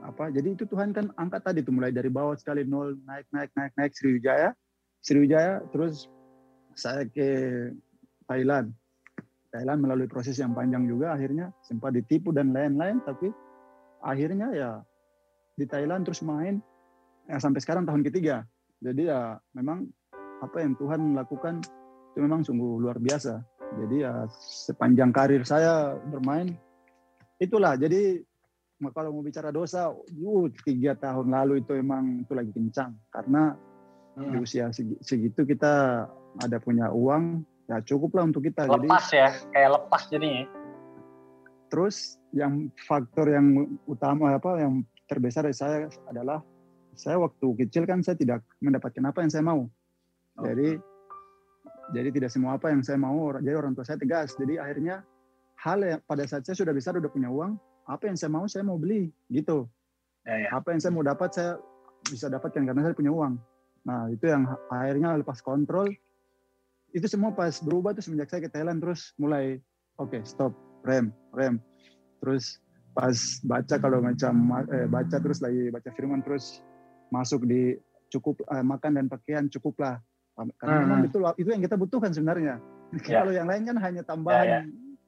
apa 0.00 0.32
jadi 0.32 0.56
itu 0.56 0.64
Tuhan 0.66 0.90
kan 0.96 1.12
angkat 1.14 1.44
tadi 1.44 1.60
tuh 1.60 1.76
mulai 1.76 1.92
dari 1.92 2.08
bawah 2.08 2.32
sekali 2.32 2.64
nol 2.64 2.96
naik 3.04 3.28
naik 3.30 3.52
naik 3.54 3.72
naik 3.76 3.92
Sriwijaya 3.94 4.56
Sriwijaya 5.00 5.64
terus 5.72 6.06
saya 6.76 7.08
ke 7.08 7.28
Thailand. 8.28 8.72
Thailand 9.50 9.82
melalui 9.82 10.06
proses 10.06 10.38
yang 10.38 10.54
panjang 10.54 10.86
juga 10.86 11.18
akhirnya 11.18 11.50
sempat 11.66 11.96
ditipu 11.96 12.30
dan 12.30 12.54
lain-lain 12.54 13.02
tapi 13.02 13.34
akhirnya 13.98 14.48
ya 14.54 14.70
di 15.58 15.66
Thailand 15.66 16.06
terus 16.06 16.22
main 16.22 16.62
ya 17.26 17.36
sampai 17.42 17.58
sekarang 17.58 17.84
tahun 17.84 18.06
ketiga. 18.06 18.46
Jadi 18.80 19.10
ya 19.10 19.36
memang 19.52 19.84
apa 20.40 20.62
yang 20.62 20.78
Tuhan 20.78 21.12
lakukan 21.18 21.60
itu 22.14 22.18
memang 22.22 22.46
sungguh 22.46 22.80
luar 22.80 22.96
biasa. 23.02 23.42
Jadi 23.70 24.02
ya 24.02 24.26
sepanjang 24.66 25.10
karir 25.10 25.42
saya 25.42 25.98
bermain 25.98 26.54
itulah. 27.38 27.74
Jadi 27.74 28.22
kalau 28.88 29.12
mau 29.12 29.20
bicara 29.20 29.52
dosa, 29.52 29.92
uh, 29.92 30.46
tiga 30.64 30.96
tahun 30.96 31.28
lalu 31.28 31.60
itu 31.60 31.76
emang 31.76 32.24
itu 32.24 32.32
lagi 32.32 32.48
kencang. 32.48 32.96
Karena 33.12 33.52
hmm. 34.16 34.32
di 34.32 34.36
usia 34.42 34.70
segitu 35.02 35.44
kita 35.46 36.06
ada 36.40 36.56
punya 36.62 36.90
uang 36.90 37.42
ya 37.70 37.78
cukup 37.86 38.18
lah 38.18 38.26
untuk 38.26 38.46
kita. 38.46 38.66
Lepas 38.66 39.10
jadi, 39.10 39.18
ya, 39.18 39.28
kayak 39.54 39.70
lepas 39.78 40.02
jadinya. 40.10 40.44
Terus 41.70 42.18
yang 42.34 42.66
faktor 42.86 43.30
yang 43.30 43.78
utama 43.86 44.34
apa 44.34 44.58
yang 44.58 44.82
terbesar 45.06 45.46
dari 45.46 45.54
saya 45.54 45.86
adalah 46.10 46.42
saya 46.98 47.22
waktu 47.22 47.46
kecil 47.66 47.86
kan 47.86 48.02
saya 48.02 48.18
tidak 48.18 48.42
mendapatkan 48.58 49.02
apa 49.06 49.22
yang 49.22 49.30
saya 49.30 49.44
mau. 49.46 49.70
Oh. 50.38 50.44
Jadi 50.46 50.78
jadi 51.94 52.08
tidak 52.10 52.30
semua 52.30 52.58
apa 52.58 52.74
yang 52.74 52.82
saya 52.82 52.98
mau. 52.98 53.30
Jadi 53.38 53.54
orang 53.54 53.78
tua 53.78 53.86
saya 53.86 53.98
tegas. 54.02 54.34
Jadi 54.34 54.58
akhirnya 54.58 55.06
hal 55.62 55.78
yang 55.82 56.00
pada 56.02 56.26
saat 56.26 56.42
saya 56.42 56.58
sudah 56.58 56.74
besar 56.74 56.98
sudah 56.98 57.10
punya 57.10 57.30
uang, 57.30 57.54
apa 57.90 58.06
yang 58.06 58.16
saya 58.18 58.30
mau 58.30 58.46
saya 58.46 58.62
mau 58.62 58.78
beli 58.78 59.10
gitu 59.30 59.66
ya, 60.22 60.46
ya. 60.46 60.48
apa 60.54 60.70
yang 60.70 60.80
saya 60.80 60.92
mau 60.94 61.04
dapat 61.04 61.30
saya 61.34 61.52
bisa 62.06 62.26
dapatkan 62.30 62.62
karena 62.64 62.80
saya 62.86 62.94
punya 62.96 63.12
uang 63.12 63.34
nah 63.86 64.08
itu 64.12 64.28
yang 64.28 64.44
akhirnya 64.68 65.16
lepas 65.16 65.40
kontrol 65.40 65.88
itu 66.90 67.06
semua 67.06 67.30
pas 67.32 67.62
berubah 67.62 67.94
tuh 67.96 68.04
semenjak 68.04 68.28
saya 68.28 68.44
ke 68.44 68.50
Thailand 68.52 68.82
terus 68.82 69.14
mulai 69.16 69.62
oke 69.96 70.12
okay, 70.12 70.22
stop 70.26 70.52
rem 70.84 71.14
rem 71.32 71.56
terus 72.20 72.60
pas 72.92 73.16
baca 73.46 73.76
kalau 73.78 74.02
macam 74.02 74.34
eh, 74.68 74.88
baca 74.90 75.16
terus 75.16 75.38
lagi 75.40 75.70
baca 75.70 75.88
firman 75.94 76.20
terus 76.20 76.60
masuk 77.14 77.46
di 77.46 77.78
cukup 78.10 78.42
eh, 78.50 78.64
makan 78.64 79.00
dan 79.00 79.06
pakaian 79.06 79.46
cukuplah 79.48 80.02
karena 80.36 80.74
hmm. 80.76 80.82
memang 80.88 81.00
itu 81.06 81.18
itu 81.40 81.48
yang 81.52 81.62
kita 81.62 81.76
butuhkan 81.76 82.12
sebenarnya 82.12 82.58
ya. 83.06 83.22
kalau 83.22 83.32
yang 83.32 83.48
lain 83.48 83.64
kan 83.64 83.76
hanya 83.80 84.02
tambahan 84.02 84.44
ya, 84.44 84.52
ya. 84.52 84.60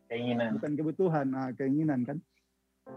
keinginan 0.08 0.48
bukan 0.56 0.72
kebutuhan 0.78 1.26
nah 1.28 1.48
keinginan 1.56 2.06
kan 2.06 2.18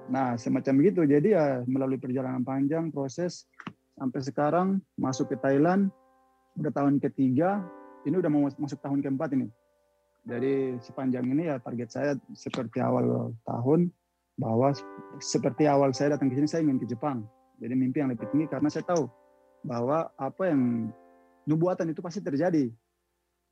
Nah, 0.10 0.38
semacam 0.38 0.74
begitu. 0.82 1.02
Jadi 1.06 1.34
ya 1.34 1.62
melalui 1.66 1.98
perjalanan 1.98 2.42
panjang, 2.46 2.90
proses 2.94 3.50
sampai 3.96 4.20
sekarang 4.24 4.68
masuk 5.00 5.32
ke 5.32 5.36
Thailand, 5.40 5.92
udah 6.60 6.72
tahun 6.72 7.00
ketiga, 7.00 7.64
ini 8.04 8.16
udah 8.20 8.32
mau 8.32 8.48
masuk 8.48 8.80
tahun 8.80 9.02
keempat 9.02 9.36
ini. 9.36 9.48
Jadi 10.26 10.82
sepanjang 10.82 11.26
ini 11.26 11.54
ya 11.54 11.62
target 11.62 11.90
saya 11.94 12.12
seperti 12.34 12.82
awal 12.82 13.34
tahun 13.46 13.94
bahwa 14.36 14.74
seperti 15.22 15.70
awal 15.70 15.94
saya 15.94 16.18
datang 16.18 16.34
ke 16.34 16.36
sini 16.36 16.48
saya 16.50 16.62
ingin 16.66 16.82
ke 16.82 16.90
Jepang. 16.90 17.24
Jadi 17.62 17.74
mimpi 17.78 18.04
yang 18.04 18.12
lebih 18.12 18.28
tinggi 18.34 18.50
karena 18.50 18.68
saya 18.68 18.84
tahu 18.84 19.06
bahwa 19.64 20.12
apa 20.18 20.50
yang 20.50 20.90
nubuatan 21.46 21.94
itu 21.94 22.02
pasti 22.02 22.20
terjadi. 22.20 22.74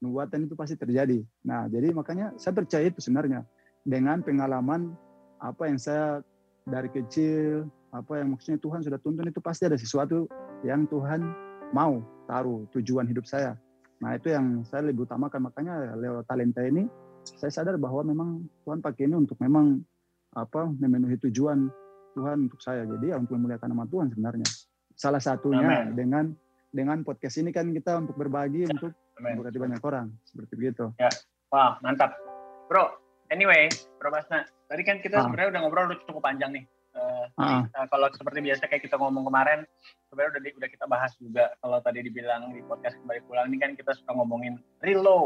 Nubuatan 0.01 0.49
itu 0.49 0.57
pasti 0.57 0.75
terjadi. 0.75 1.23
Nah, 1.47 1.69
jadi 1.71 1.93
makanya 1.95 2.35
saya 2.35 2.51
percaya 2.57 2.89
itu 2.89 2.99
sebenarnya 2.99 3.47
dengan 3.85 4.19
pengalaman 4.19 4.91
apa 5.39 5.69
yang 5.69 5.79
saya 5.79 6.19
dari 6.67 6.89
kecil, 6.91 7.69
apa 7.93 8.17
yang 8.17 8.33
maksudnya 8.33 8.57
Tuhan 8.57 8.81
sudah 8.81 8.97
tuntun 8.97 9.29
itu 9.29 9.37
pasti 9.37 9.69
ada 9.69 9.77
sesuatu 9.77 10.25
yang 10.65 10.89
Tuhan 10.89 11.21
mau 11.77 12.01
taruh 12.25 12.65
tujuan 12.73 13.05
hidup 13.05 13.29
saya. 13.29 13.53
Nah 14.01 14.17
itu 14.17 14.33
yang 14.33 14.65
saya 14.65 14.89
lebih 14.89 15.05
utamakan 15.05 15.47
makanya 15.47 15.93
lewat 15.93 16.25
talenta 16.25 16.65
ini 16.65 16.89
saya 17.23 17.53
sadar 17.53 17.79
bahwa 17.79 18.03
memang 18.03 18.29
Tuhan 18.67 18.83
pakai 18.83 19.07
ini 19.07 19.15
untuk 19.15 19.39
memang 19.39 19.79
apa 20.33 20.67
memenuhi 20.67 21.21
tujuan 21.29 21.69
Tuhan 22.17 22.49
untuk 22.49 22.59
saya. 22.59 22.83
Jadi 22.83 23.13
ya 23.13 23.21
untuk 23.21 23.37
memuliakan 23.37 23.69
nama 23.71 23.85
Tuhan 23.87 24.09
sebenarnya. 24.11 24.47
Salah 24.97 25.21
satunya 25.21 25.61
Amen. 25.63 25.93
dengan 25.93 26.25
dengan 26.73 27.05
podcast 27.05 27.37
ini 27.37 27.53
kan 27.53 27.69
kita 27.69 28.01
untuk 28.01 28.17
berbagi 28.17 28.65
ya. 28.65 28.73
untuk 28.73 28.91
berarti 29.21 29.57
banyak 29.61 29.81
orang 29.85 30.09
seperti 30.25 30.53
begitu. 30.57 30.89
Ya, 30.97 31.09
wow 31.53 31.77
mantap, 31.85 32.17
bro. 32.65 32.97
Anyway, 33.31 33.65
Bro 33.97 34.13
Basna, 34.13 34.45
tadi 34.69 34.85
kan 34.85 35.01
kita 35.01 35.17
ah. 35.17 35.25
sebenarnya 35.25 35.57
udah 35.57 35.61
ngobrol 35.65 35.89
udah 35.89 35.97
cukup 36.05 36.21
panjang 36.21 36.53
nih. 36.53 36.65
Uh, 36.93 37.25
uh, 37.41 37.65
kalau 37.89 38.07
seperti 38.13 38.39
biasa 38.45 38.69
kayak 38.69 38.85
kita 38.85 39.01
ngomong 39.01 39.25
kemarin, 39.25 39.65
sebenarnya 40.09 40.31
udah 40.37 40.41
udah 40.61 40.69
kita 40.69 40.85
bahas 40.85 41.11
juga. 41.17 41.45
Kalau 41.57 41.77
tadi 41.81 41.99
dibilang 42.05 42.53
di 42.53 42.61
podcast 42.61 43.01
kembali 43.01 43.21
pulang 43.25 43.49
ini 43.49 43.57
kan 43.57 43.71
kita 43.73 43.97
suka 43.97 44.13
ngomongin 44.13 44.61
real 44.85 45.01
low. 45.01 45.25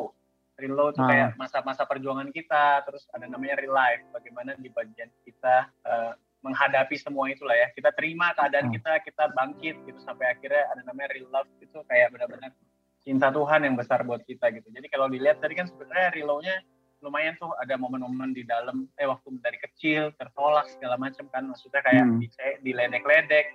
Real 0.57 0.73
low 0.73 0.89
itu 0.89 1.03
ah. 1.03 1.09
kayak 1.11 1.29
masa-masa 1.35 1.83
perjuangan 1.83 2.31
kita, 2.31 2.87
terus 2.87 3.05
ada 3.11 3.27
namanya 3.27 3.59
real 3.59 3.75
life. 3.75 4.01
Bagaimana 4.15 4.55
di 4.55 4.71
bagian 4.71 5.11
kita 5.27 5.69
uh, 5.83 6.15
menghadapi 6.41 6.95
semua 6.95 7.27
itulah 7.27 7.53
ya. 7.53 7.67
Kita 7.75 7.91
terima 7.91 8.31
keadaan 8.31 8.71
ah. 8.71 8.73
kita, 8.73 8.91
kita 9.03 9.23
bangkit 9.35 9.75
gitu 9.83 9.99
sampai 10.01 10.33
akhirnya 10.33 10.71
ada 10.71 10.81
namanya 10.87 11.11
real 11.13 11.29
love 11.29 11.51
itu 11.59 11.77
kayak 11.85 12.15
benar-benar 12.15 12.55
cinta 13.03 13.27
Tuhan 13.31 13.63
yang 13.67 13.75
besar 13.75 14.07
buat 14.07 14.23
kita 14.23 14.51
gitu. 14.55 14.67
Jadi 14.71 14.87
kalau 14.87 15.11
dilihat 15.11 15.43
tadi 15.43 15.55
kan 15.55 15.67
sebenarnya 15.67 16.15
real 16.15 16.31
low-nya 16.31 16.63
lumayan 17.01 17.37
tuh 17.37 17.53
ada 17.61 17.77
momen-momen 17.77 18.33
di 18.33 18.41
dalam 18.41 18.89
eh 18.97 19.05
waktu 19.05 19.37
dari 19.41 19.57
kecil 19.61 20.09
tertolak 20.17 20.65
segala 20.73 20.97
macam 20.97 21.29
kan 21.29 21.45
maksudnya 21.45 21.81
kayak 21.85 22.05
hmm. 22.09 22.63
diledek-ledek 22.65 23.53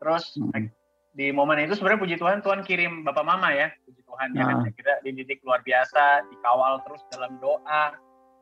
terus 0.00 0.32
hmm. 0.40 0.72
di 1.12 1.28
momen 1.28 1.68
itu 1.68 1.76
sebenarnya 1.76 2.00
puji 2.00 2.16
Tuhan 2.16 2.40
Tuhan 2.40 2.60
kirim 2.64 3.04
bapak 3.04 3.24
mama 3.28 3.52
ya 3.52 3.68
puji 3.84 4.00
Tuhan 4.08 4.28
ya 4.32 4.42
kan 4.48 4.56
nah. 4.64 4.72
kita 4.72 4.92
dididik 5.04 5.44
luar 5.44 5.60
biasa 5.60 6.24
dikawal 6.32 6.80
terus 6.88 7.04
dalam 7.12 7.36
doa 7.44 7.92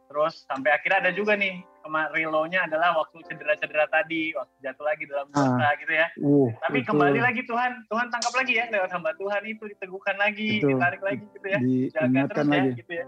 terus 0.07 0.47
sampai 0.47 0.71
akhirnya 0.71 0.99
ada 1.03 1.11
juga 1.11 1.35
nih 1.35 1.67
kemarin 1.83 2.31
adalah 2.67 2.99
waktu 2.99 3.27
cedera-cedera 3.27 3.87
tadi 3.91 4.35
waktu 4.35 4.55
jatuh 4.63 4.85
lagi 4.87 5.05
dalam 5.07 5.27
ah. 5.31 5.39
dosa 5.39 5.69
gitu 5.83 5.93
ya 5.95 6.07
uh, 6.23 6.49
tapi 6.63 6.79
itu. 6.83 6.89
kembali 6.91 7.21
lagi 7.23 7.43
Tuhan 7.43 7.73
Tuhan 7.91 8.07
tangkap 8.15 8.35
lagi 8.35 8.53
ya 8.59 8.65
lewat 8.71 8.91
hamba 8.95 9.11
Tuhan 9.19 9.43
itu 9.47 9.65
diteguhkan 9.71 10.17
lagi 10.19 10.63
itu. 10.63 10.71
ditarik 10.71 11.03
lagi 11.03 11.25
gitu 11.35 11.47
ya 11.47 11.59
jaga 11.95 12.23
terus 12.31 12.47
ya, 12.47 12.51
lagi. 12.55 12.71
ya 12.71 12.79
gitu 12.79 12.93
ya 12.95 13.07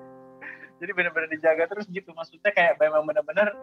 jadi 0.78 0.92
benar-benar 0.94 1.28
dijaga 1.30 1.64
terus 1.68 1.86
gitu. 1.90 2.14
Maksudnya 2.14 2.50
kayak 2.54 2.78
memang 2.78 3.04
benar-benar 3.04 3.54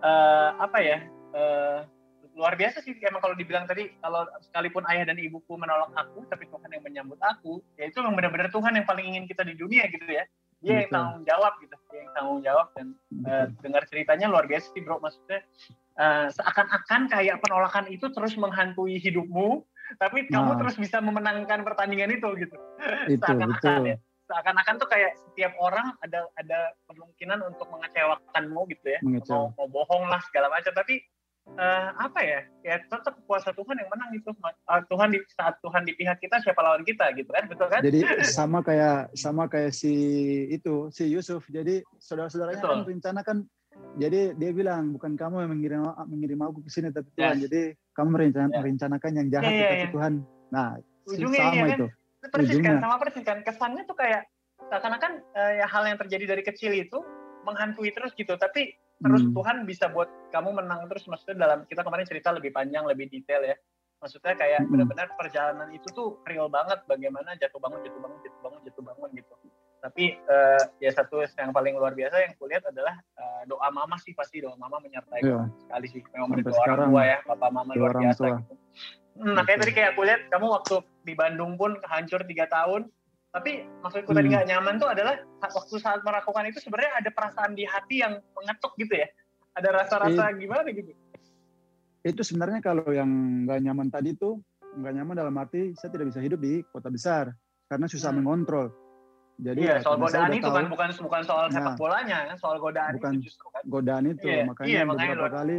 uh, 0.00 0.50
apa 0.58 0.78
ya 0.80 0.98
uh, 1.36 1.84
luar 2.32 2.56
biasa 2.56 2.80
sih. 2.80 2.96
Emang 3.04 3.20
kalau 3.20 3.36
dibilang 3.36 3.68
tadi 3.68 3.92
kalau 4.00 4.24
sekalipun 4.40 4.82
ayah 4.88 5.04
dan 5.08 5.20
ibuku 5.20 5.54
menolak 5.54 5.92
aku 5.94 6.24
tapi 6.32 6.48
Tuhan 6.48 6.70
yang 6.72 6.84
menyambut 6.84 7.20
aku 7.20 7.60
ya 7.76 7.88
itu 7.88 8.00
memang 8.00 8.16
benar-benar 8.16 8.48
Tuhan 8.48 8.72
yang 8.76 8.86
paling 8.88 9.06
ingin 9.16 9.24
kita 9.28 9.44
di 9.44 9.54
dunia 9.54 9.86
gitu 9.92 10.08
ya. 10.08 10.24
Dia 10.62 10.86
yang 10.86 10.90
tanggung 10.94 11.24
jawab 11.26 11.52
gitu. 11.60 11.76
Dia 11.90 11.98
yang 12.06 12.12
tanggung 12.16 12.40
jawab 12.40 12.66
dan 12.74 12.86
uh, 13.28 13.46
dengar 13.60 13.82
ceritanya 13.90 14.26
luar 14.32 14.48
biasa 14.48 14.66
sih 14.72 14.80
bro. 14.80 14.96
Maksudnya 15.02 15.44
uh, 16.00 16.26
seakan-akan 16.32 17.00
kayak 17.12 17.36
penolakan 17.44 17.86
itu 17.92 18.08
terus 18.10 18.34
menghantui 18.40 18.96
hidupmu 18.96 19.66
tapi 20.00 20.24
nah. 20.32 20.40
kamu 20.40 20.52
terus 20.64 20.80
bisa 20.80 21.04
memenangkan 21.04 21.66
pertandingan 21.68 22.16
itu 22.16 22.28
gitu. 22.40 22.56
Seakan-akan 23.12 23.80
ya 23.92 23.96
seakan-akan 24.32 24.80
tuh 24.80 24.88
kayak 24.88 25.12
setiap 25.28 25.52
orang 25.60 25.92
ada 26.00 26.24
ada 26.40 26.72
kemungkinan 26.88 27.44
untuk 27.44 27.68
mengecewakanmu 27.68 28.60
gitu 28.72 28.86
ya. 28.96 28.98
Mau, 29.04 29.52
mau 29.52 29.68
bohong 29.68 30.08
lah 30.08 30.24
segala 30.24 30.48
macam. 30.48 30.72
Tapi 30.72 31.04
uh, 31.60 31.92
apa 32.00 32.20
ya? 32.24 32.40
Ya 32.64 32.80
tetap 32.80 33.20
kuasa 33.28 33.52
Tuhan 33.52 33.76
yang 33.76 33.92
menang 33.92 34.16
itu 34.16 34.32
uh, 34.32 34.82
Tuhan 34.88 35.12
di 35.12 35.20
saat 35.36 35.60
Tuhan 35.60 35.84
di 35.84 35.92
pihak 35.92 36.16
kita 36.24 36.40
siapa 36.40 36.64
lawan 36.64 36.88
kita 36.88 37.12
gitu 37.12 37.28
kan? 37.28 37.44
Betul 37.44 37.68
kan? 37.68 37.84
Jadi 37.84 38.00
sama 38.40 38.64
kayak 38.64 39.12
sama 39.12 39.44
kayak 39.52 39.76
si 39.76 39.92
itu 40.48 40.88
si 40.88 41.12
Yusuf. 41.12 41.44
Jadi 41.52 41.84
saudara-saudaranya 42.00 42.64
kan 42.64 42.88
rencana 42.88 43.20
kan 43.20 43.44
jadi 44.00 44.32
dia 44.36 44.50
bilang 44.52 44.96
bukan 44.96 45.16
kamu 45.16 45.44
yang 45.44 45.52
mengirim 45.52 45.82
mengirim 46.08 46.40
aku 46.40 46.64
ke 46.64 46.70
sini 46.72 46.88
tapi 46.88 47.12
Tuhan. 47.12 47.36
Yes. 47.36 47.42
jadi 47.48 47.62
kamu 47.92 48.08
merencanakan 48.56 49.12
yang 49.12 49.28
jahat 49.28 49.52
yeah, 49.52 49.60
yeah, 49.60 49.78
yeah. 49.84 49.92
Tuhan. 49.92 50.12
Nah 50.48 50.68
Ujungnya, 51.02 51.50
sama 51.50 51.54
iya, 51.56 51.64
kan? 51.66 51.76
itu 51.76 51.86
persis 52.30 52.58
kan 52.62 52.78
sama 52.78 52.96
persis 53.02 53.24
kan. 53.26 53.38
Kesannya 53.42 53.82
tuh 53.88 53.96
kayak 53.98 54.28
seakan-akan 54.70 55.12
uh, 55.34 55.52
ya 55.58 55.66
hal 55.66 55.82
yang 55.88 55.98
terjadi 55.98 56.36
dari 56.36 56.42
kecil 56.46 56.70
itu 56.70 57.02
menghantui 57.42 57.90
terus 57.90 58.14
gitu. 58.14 58.38
Tapi 58.38 58.78
terus 59.02 59.26
hmm. 59.26 59.34
Tuhan 59.34 59.56
bisa 59.66 59.90
buat 59.90 60.06
kamu 60.30 60.62
menang 60.62 60.86
terus. 60.86 61.08
Maksudnya 61.10 61.48
dalam 61.48 61.66
kita 61.66 61.82
kemarin 61.82 62.06
cerita 62.06 62.30
lebih 62.30 62.54
panjang 62.54 62.86
lebih 62.86 63.10
detail 63.10 63.42
ya. 63.42 63.56
Maksudnya 63.98 64.34
kayak 64.34 64.66
hmm. 64.66 64.70
benar-benar 64.70 65.08
perjalanan 65.18 65.68
itu 65.74 65.90
tuh 65.90 66.22
real 66.26 66.46
banget. 66.46 66.78
Bagaimana 66.86 67.34
jatuh 67.38 67.58
bangun 67.58 67.82
jatuh 67.82 68.00
bangun 68.02 68.18
jatuh 68.22 68.40
bangun 68.42 68.60
jatuh 68.66 68.84
bangun 68.86 69.10
gitu. 69.18 69.34
Tapi 69.82 70.14
uh, 70.30 70.62
ya 70.78 70.94
satu 70.94 71.26
yang 71.26 71.50
paling 71.50 71.74
luar 71.74 71.90
biasa 71.90 72.22
yang 72.22 72.38
kulihat 72.38 72.62
adalah 72.70 72.94
uh, 73.18 73.42
doa 73.50 73.66
mama 73.74 73.98
sih 73.98 74.14
pasti. 74.14 74.38
Doa 74.38 74.54
mama 74.54 74.78
menyertai 74.78 75.26
yeah. 75.26 75.50
sekali 75.66 75.86
sih. 75.90 76.02
Memang 76.14 76.38
doa 76.38 76.62
orang 76.70 76.86
tua 76.86 77.02
ya. 77.02 77.18
Papa 77.26 77.50
mama 77.50 77.74
luar 77.74 77.98
biasa 77.98 78.22
tua. 78.22 78.38
gitu 78.38 78.54
Hmm, 79.18 79.36
makanya 79.36 79.68
tadi 79.68 79.72
kayak 79.76 79.88
aku 79.96 80.02
lihat 80.08 80.20
kamu 80.32 80.46
waktu 80.48 80.74
di 81.04 81.12
Bandung 81.12 81.60
pun 81.60 81.76
hancur 81.84 82.24
tiga 82.24 82.48
tahun. 82.48 82.88
Tapi 83.32 83.64
maksudku 83.80 84.12
hmm. 84.12 84.18
tadi 84.18 84.26
nggak 84.28 84.46
nyaman 84.48 84.74
tuh 84.76 84.88
adalah 84.92 85.16
waktu 85.40 85.76
saat 85.80 86.00
melakukan 86.04 86.44
itu 86.48 86.60
sebenarnya 86.60 86.92
ada 87.00 87.10
perasaan 87.12 87.52
di 87.56 87.64
hati 87.64 88.04
yang 88.04 88.20
mengetuk 88.36 88.72
gitu 88.76 88.92
ya. 88.96 89.08
Ada 89.56 89.68
rasa-rasa 89.72 90.32
gimana 90.36 90.68
gitu. 90.72 90.92
Itu 92.02 92.22
sebenarnya 92.24 92.60
kalau 92.64 92.88
yang 92.88 93.08
nggak 93.44 93.60
nyaman 93.62 93.88
tadi 93.92 94.16
tuh 94.16 94.40
nggak 94.72 94.92
nyaman 94.96 95.14
dalam 95.16 95.34
arti 95.36 95.76
saya 95.76 95.92
tidak 95.92 96.08
bisa 96.12 96.20
hidup 96.24 96.40
di 96.40 96.64
kota 96.72 96.88
besar 96.88 97.32
karena 97.68 97.86
susah 97.88 98.12
hmm. 98.12 98.18
mengontrol. 98.20 98.68
Jadi 99.42 99.58
iya, 99.58 99.74
ya, 99.78 99.82
soal 99.82 99.98
godaan 99.98 100.30
itu 100.38 100.46
kan 100.46 100.66
bukan 100.70 100.88
bukan 101.02 101.22
soal 101.26 101.46
nah, 101.50 101.54
sepak 101.58 101.74
bolanya, 101.74 102.18
soal 102.38 102.62
godaan 102.62 102.94
bukan 102.94 103.12
itu 103.18 103.26
justru 103.26 103.46
kan. 103.50 103.62
Godaan 103.66 104.04
itu, 104.06 104.26
iya, 104.30 104.46
makanya 104.46 104.68
iya, 104.70 104.82
makanya 104.86 105.14
beberapa 105.18 105.30
kali 105.34 105.56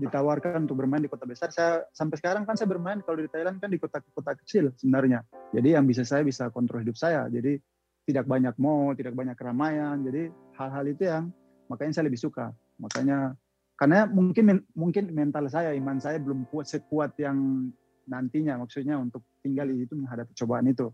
ditawarkan 0.00 0.58
untuk 0.64 0.76
bermain 0.80 1.04
di 1.04 1.10
kota 1.12 1.28
besar. 1.28 1.52
Saya 1.52 1.84
sampai 1.92 2.16
sekarang 2.16 2.48
kan 2.48 2.56
saya 2.56 2.72
bermain 2.72 3.04
kalau 3.04 3.20
di 3.20 3.28
Thailand 3.28 3.60
kan 3.60 3.68
di 3.68 3.76
kota-kota 3.76 4.32
kecil 4.40 4.72
sebenarnya. 4.80 5.20
Jadi 5.52 5.68
yang 5.76 5.84
bisa 5.84 6.00
saya 6.08 6.24
bisa 6.24 6.48
kontrol 6.48 6.80
hidup 6.80 6.96
saya. 6.96 7.28
Jadi 7.28 7.60
tidak 8.08 8.24
banyak 8.24 8.56
mall, 8.56 8.96
tidak 8.96 9.12
banyak 9.12 9.36
keramaian. 9.36 10.00
Jadi 10.00 10.32
hal-hal 10.56 10.84
itu 10.88 11.02
yang 11.04 11.28
makanya 11.68 11.92
saya 12.00 12.08
lebih 12.08 12.20
suka. 12.24 12.56
Makanya 12.80 13.36
karena 13.76 14.08
mungkin 14.08 14.64
mungkin 14.72 15.12
mental 15.12 15.44
saya, 15.52 15.76
iman 15.76 16.00
saya 16.00 16.16
belum 16.16 16.48
kuat 16.48 16.72
sekuat 16.72 17.12
yang 17.20 17.68
nantinya 18.08 18.64
maksudnya 18.64 18.96
untuk 18.96 19.28
tinggal 19.44 19.68
di 19.68 19.84
itu 19.84 19.92
menghadapi 19.92 20.32
cobaan 20.32 20.72
itu. 20.72 20.88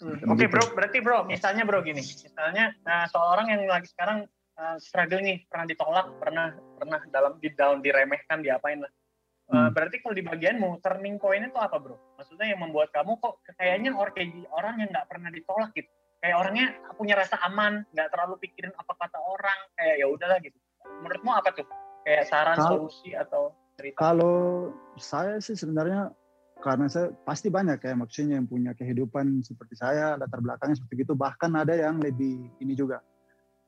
Hmm. 0.00 0.18
Oke 0.32 0.44
okay, 0.44 0.46
bro, 0.48 0.64
berarti 0.72 0.98
bro, 1.04 1.28
misalnya 1.28 1.62
bro 1.68 1.84
gini, 1.84 2.02
misalnya 2.02 2.74
nah, 2.82 3.06
seorang 3.06 3.52
yang 3.52 3.68
lagi 3.68 3.86
sekarang 3.92 4.26
uh, 4.58 4.76
struggle 4.80 5.20
nih, 5.22 5.44
pernah 5.46 5.66
ditolak, 5.68 6.06
pernah 6.18 6.46
pernah 6.80 7.00
dalam 7.12 7.38
di 7.38 7.52
down, 7.52 7.84
diremehkan, 7.84 8.42
diapain 8.42 8.82
lah. 8.82 8.92
Uh, 9.52 9.68
berarti 9.68 10.00
kalau 10.00 10.16
di 10.16 10.24
bagianmu 10.24 10.80
turning 10.80 11.20
point 11.20 11.44
itu 11.44 11.58
apa 11.60 11.76
bro? 11.76 12.00
Maksudnya 12.16 12.56
yang 12.56 12.64
membuat 12.64 12.88
kamu 12.90 13.20
kok 13.20 13.44
kayaknya 13.58 13.92
orang 13.92 14.14
kayak 14.16 14.32
orang 14.48 14.74
yang 14.80 14.88
nggak 14.88 15.06
pernah 15.12 15.28
ditolak 15.28 15.70
gitu. 15.76 15.90
Kayak 16.22 16.36
orangnya 16.38 16.66
punya 16.94 17.14
rasa 17.18 17.36
aman, 17.44 17.82
nggak 17.90 18.08
terlalu 18.14 18.34
pikirin 18.38 18.72
apa 18.78 18.94
kata 18.94 19.18
orang, 19.18 19.58
kayak 19.74 19.96
ya 19.98 20.06
udahlah 20.06 20.38
gitu. 20.38 20.54
Menurutmu 21.02 21.30
apa 21.34 21.50
tuh? 21.50 21.66
Kayak 22.06 22.24
saran, 22.30 22.56
kalau, 22.58 22.70
solusi 22.86 23.10
atau 23.14 23.42
cerita? 23.74 23.98
Kalau 23.98 24.70
saya 24.98 25.42
sih 25.42 25.58
sebenarnya 25.58 26.14
karena 26.62 26.86
saya 26.86 27.10
pasti 27.26 27.50
banyak 27.50 27.82
ya 27.82 27.94
maksudnya 27.98 28.38
yang 28.38 28.46
punya 28.46 28.70
kehidupan 28.78 29.42
seperti 29.42 29.74
saya 29.74 30.14
latar 30.14 30.38
belakangnya 30.38 30.78
seperti 30.78 31.02
itu 31.02 31.14
bahkan 31.18 31.50
ada 31.58 31.74
yang 31.74 31.98
lebih 31.98 32.46
ini 32.62 32.78
juga. 32.78 33.02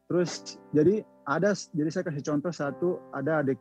Terus 0.07 0.57
jadi 0.71 1.03
ada 1.27 1.59
jadi 1.75 1.91
saya 1.91 2.07
kasih 2.07 2.23
contoh 2.23 2.55
satu 2.55 3.03
ada 3.11 3.43
adik 3.43 3.59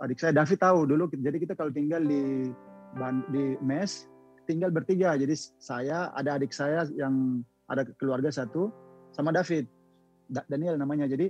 adik 0.00 0.16
saya 0.16 0.32
David 0.32 0.56
tahu 0.56 0.88
dulu. 0.88 1.12
Jadi 1.12 1.36
kita 1.36 1.52
kalau 1.52 1.68
tinggal 1.68 2.00
di 2.00 2.48
di 3.28 3.44
mes 3.60 4.08
tinggal 4.48 4.72
bertiga. 4.72 5.20
Jadi 5.20 5.36
saya 5.60 6.08
ada 6.16 6.40
adik 6.40 6.56
saya 6.56 6.88
yang 6.96 7.44
ada 7.68 7.84
keluarga 8.00 8.32
satu 8.32 8.72
sama 9.12 9.36
David. 9.36 9.68
Daniel 10.48 10.80
namanya. 10.80 11.04
Jadi 11.04 11.28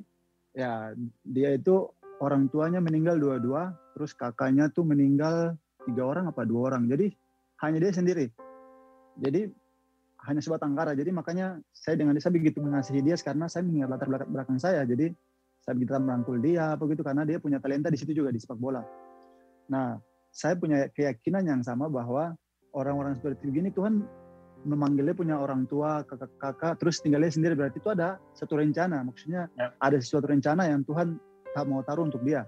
ya 0.54 0.94
dia 1.26 1.58
itu 1.58 1.90
orang 2.22 2.46
tuanya 2.54 2.78
meninggal 2.78 3.18
dua-dua 3.18 3.74
terus 3.98 4.14
kakaknya 4.14 4.70
tuh 4.70 4.86
meninggal 4.86 5.58
tiga 5.90 6.06
orang 6.06 6.30
apa 6.30 6.46
dua 6.46 6.70
orang. 6.70 6.86
Jadi 6.86 7.21
hanya 7.62 7.78
dia 7.78 7.92
sendiri. 7.94 8.26
Jadi 9.22 9.46
hanya 10.22 10.38
sebatang 10.38 10.78
kara 10.78 10.94
jadi 10.94 11.10
makanya 11.10 11.58
saya 11.74 11.98
dengan 11.98 12.14
dia 12.14 12.22
saya 12.22 12.34
begitu 12.34 12.62
mengasihi 12.62 13.02
dia 13.02 13.18
karena 13.18 13.50
saya 13.50 13.66
mengingat 13.66 13.90
latar 13.90 14.06
belakang, 14.10 14.30
belakang 14.30 14.58
saya. 14.58 14.82
Jadi 14.86 15.14
saya 15.62 15.78
begitu 15.78 15.94
merangkul 15.98 16.42
dia 16.42 16.74
apa 16.74 16.82
gitu 16.90 17.02
karena 17.06 17.22
dia 17.22 17.38
punya 17.38 17.62
talenta 17.62 17.90
di 17.90 17.98
situ 17.98 18.14
juga 18.14 18.34
di 18.34 18.38
sepak 18.42 18.58
bola. 18.58 18.82
Nah 19.70 19.98
saya 20.34 20.58
punya 20.58 20.90
keyakinan 20.90 21.46
yang 21.46 21.60
sama 21.62 21.86
bahwa 21.86 22.34
orang-orang 22.74 23.14
seperti 23.18 23.46
begini 23.46 23.70
Tuhan 23.70 24.02
memanggilnya 24.62 25.14
punya 25.14 25.36
orang 25.42 25.66
tua 25.66 26.06
kakak-kakak 26.06 26.78
terus 26.82 26.98
tinggalnya 27.02 27.30
sendiri. 27.30 27.54
Berarti 27.54 27.78
itu 27.78 27.90
ada 27.90 28.18
satu 28.34 28.58
rencana. 28.58 29.06
Maksudnya 29.06 29.46
ya. 29.54 29.70
ada 29.78 29.98
sesuatu 30.02 30.30
rencana 30.30 30.66
yang 30.66 30.82
Tuhan 30.82 31.18
tak 31.54 31.64
mau 31.66 31.82
taruh 31.86 32.06
untuk 32.10 32.22
dia. 32.26 32.42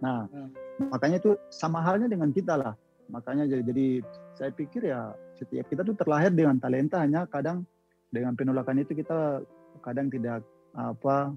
Nah 0.00 0.28
hmm. 0.28 0.88
makanya 0.92 1.16
itu 1.20 1.36
sama 1.48 1.80
halnya 1.80 2.08
dengan 2.08 2.32
kita 2.32 2.56
lah 2.56 2.76
makanya 3.08 3.46
jadi, 3.46 3.62
jadi 3.66 3.86
saya 4.34 4.50
pikir 4.50 4.82
ya 4.90 5.14
setiap 5.38 5.66
kita 5.70 5.86
tuh 5.86 5.94
terlahir 5.94 6.34
dengan 6.34 6.58
talenta 6.58 7.02
hanya 7.02 7.24
kadang 7.30 7.62
dengan 8.10 8.34
penolakan 8.34 8.82
itu 8.82 8.98
kita 8.98 9.42
kadang 9.82 10.10
tidak 10.10 10.42
apa 10.74 11.32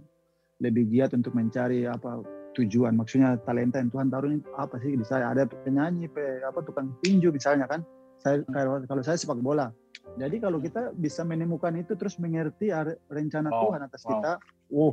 lebih 0.59 0.89
giat 0.91 1.15
untuk 1.15 1.31
mencari 1.35 1.87
apa 1.87 2.23
tujuan 2.57 2.97
maksudnya 2.97 3.39
talenta 3.47 3.79
yang 3.79 3.93
Tuhan 3.93 4.07
taruh 4.11 4.29
ini 4.33 4.41
apa 4.57 4.75
sih 4.81 4.97
di 4.97 5.05
saya 5.05 5.31
ada 5.31 5.47
penyanyi 5.47 6.09
pe, 6.09 6.43
apa 6.43 6.59
tukang 6.65 6.91
tinju 7.05 7.31
misalnya 7.31 7.69
kan 7.69 7.85
saya 8.19 8.43
kalau, 8.51 8.83
kalau 8.83 9.01
saya 9.05 9.15
sepak 9.15 9.39
bola 9.39 9.71
jadi 10.19 10.35
kalau 10.41 10.59
kita 10.59 10.91
bisa 10.97 11.23
menemukan 11.23 11.71
itu 11.77 11.95
terus 11.95 12.17
mengerti 12.19 12.73
rencana 13.07 13.47
wow. 13.53 13.61
Tuhan 13.69 13.79
atas 13.85 14.01
wow. 14.03 14.09
kita 14.11 14.31
wow 14.73 14.91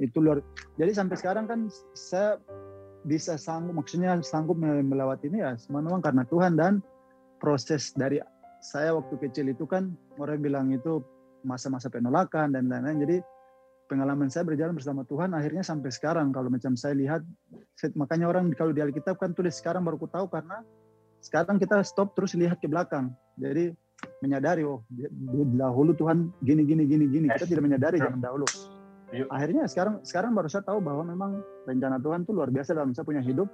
itu 0.00 0.18
luar 0.22 0.38
jadi 0.80 0.92
sampai 0.96 1.16
sekarang 1.20 1.44
kan 1.44 1.68
saya 1.92 2.40
bisa 3.02 3.34
sanggup 3.34 3.82
maksudnya 3.82 4.14
sanggup 4.22 4.54
melewati 4.60 5.26
ini 5.26 5.42
ya 5.42 5.58
semua 5.58 5.82
memang 5.82 6.02
karena 6.02 6.22
Tuhan. 6.26 6.54
Dan 6.54 6.82
proses 7.42 7.90
dari 7.94 8.22
saya 8.62 8.94
waktu 8.94 9.18
kecil 9.18 9.50
itu 9.50 9.66
kan 9.66 9.90
orang 10.22 10.38
bilang 10.38 10.70
itu 10.70 11.02
masa-masa 11.42 11.90
penolakan 11.90 12.54
dan 12.54 12.70
lain-lain. 12.70 13.02
Jadi 13.02 13.16
pengalaman 13.90 14.30
saya 14.30 14.46
berjalan 14.46 14.78
bersama 14.78 15.02
Tuhan 15.04 15.34
akhirnya 15.34 15.66
sampai 15.66 15.90
sekarang. 15.90 16.30
Kalau 16.30 16.48
macam 16.48 16.78
saya 16.78 16.94
lihat 16.94 17.22
makanya 17.98 18.30
orang 18.30 18.54
kalau 18.54 18.70
di 18.70 18.78
Alkitab 18.78 19.18
kan 19.18 19.34
tulis 19.34 19.58
sekarang 19.58 19.82
baru 19.82 19.98
ku 19.98 20.06
tahu 20.06 20.30
karena 20.30 20.62
sekarang 21.22 21.58
kita 21.58 21.82
stop 21.82 22.14
terus 22.14 22.38
lihat 22.38 22.62
ke 22.62 22.70
belakang. 22.70 23.10
Jadi 23.38 23.74
menyadari 24.22 24.62
oh 24.62 24.86
dahulu 25.58 25.94
Tuhan 25.98 26.30
gini 26.42 26.62
gini 26.62 26.86
gini 26.86 27.04
gini. 27.10 27.26
Kita 27.30 27.46
tidak 27.50 27.66
menyadari 27.66 27.98
zaman 27.98 28.22
dahulu 28.22 28.46
akhirnya 29.28 29.68
sekarang 29.68 30.00
sekarang 30.02 30.32
baru 30.32 30.48
saya 30.48 30.64
tahu 30.64 30.80
bahwa 30.80 31.04
memang 31.04 31.44
rencana 31.68 32.00
Tuhan 32.00 32.24
itu 32.24 32.32
luar 32.32 32.48
biasa 32.48 32.72
dalam 32.72 32.96
saya 32.96 33.04
punya 33.04 33.20
hidup. 33.20 33.48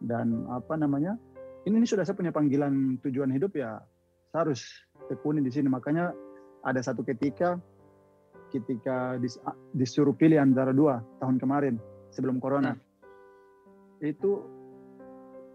Dan 0.00 0.48
apa 0.48 0.80
namanya 0.80 1.18
ini, 1.68 1.76
ini 1.82 1.86
sudah 1.86 2.06
saya 2.06 2.16
punya 2.16 2.32
panggilan 2.32 2.96
tujuan 3.04 3.28
hidup 3.34 3.52
ya 3.52 3.82
saya 4.30 4.46
harus 4.46 4.62
tekuni 5.10 5.42
di 5.42 5.50
sini. 5.50 5.66
Makanya 5.66 6.14
ada 6.62 6.80
satu 6.80 7.02
ketika 7.02 7.58
ketika 8.50 9.18
dis, 9.18 9.38
disuruh 9.74 10.14
pilih 10.14 10.38
antara 10.38 10.74
dua 10.74 11.02
tahun 11.18 11.38
kemarin 11.38 11.74
sebelum 12.14 12.38
corona. 12.38 12.74
Hmm. 12.74 12.88
itu 14.00 14.40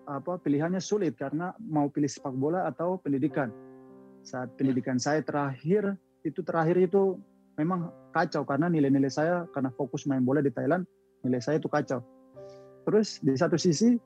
apa 0.05 0.37
pilihannya 0.37 0.77
sulit 0.77 1.17
karena 1.17 1.49
mau 1.57 1.89
pilih 1.89 2.05
sepak 2.05 2.35
bola 2.37 2.69
atau 2.69 3.01
pendidikan. 3.01 3.49
Saat 4.21 4.53
hmm. 4.53 4.57
pendidikan 4.61 4.97
saya 5.01 5.25
terakhir 5.25 5.97
itu 6.21 6.45
terakhir 6.45 6.77
itu 6.77 7.17
memang 7.55 7.91
kacau 8.11 8.43
karena 8.43 8.67
nilai-nilai 8.71 9.11
saya 9.11 9.47
karena 9.51 9.71
fokus 9.75 10.07
main 10.07 10.23
bola 10.23 10.43
di 10.43 10.51
Thailand 10.51 10.83
nilai 11.25 11.41
saya 11.41 11.57
itu 11.57 11.67
kacau. 11.71 12.03
Terus 12.85 13.17
di 13.23 13.33
satu 13.33 13.57
sisi 13.57 13.97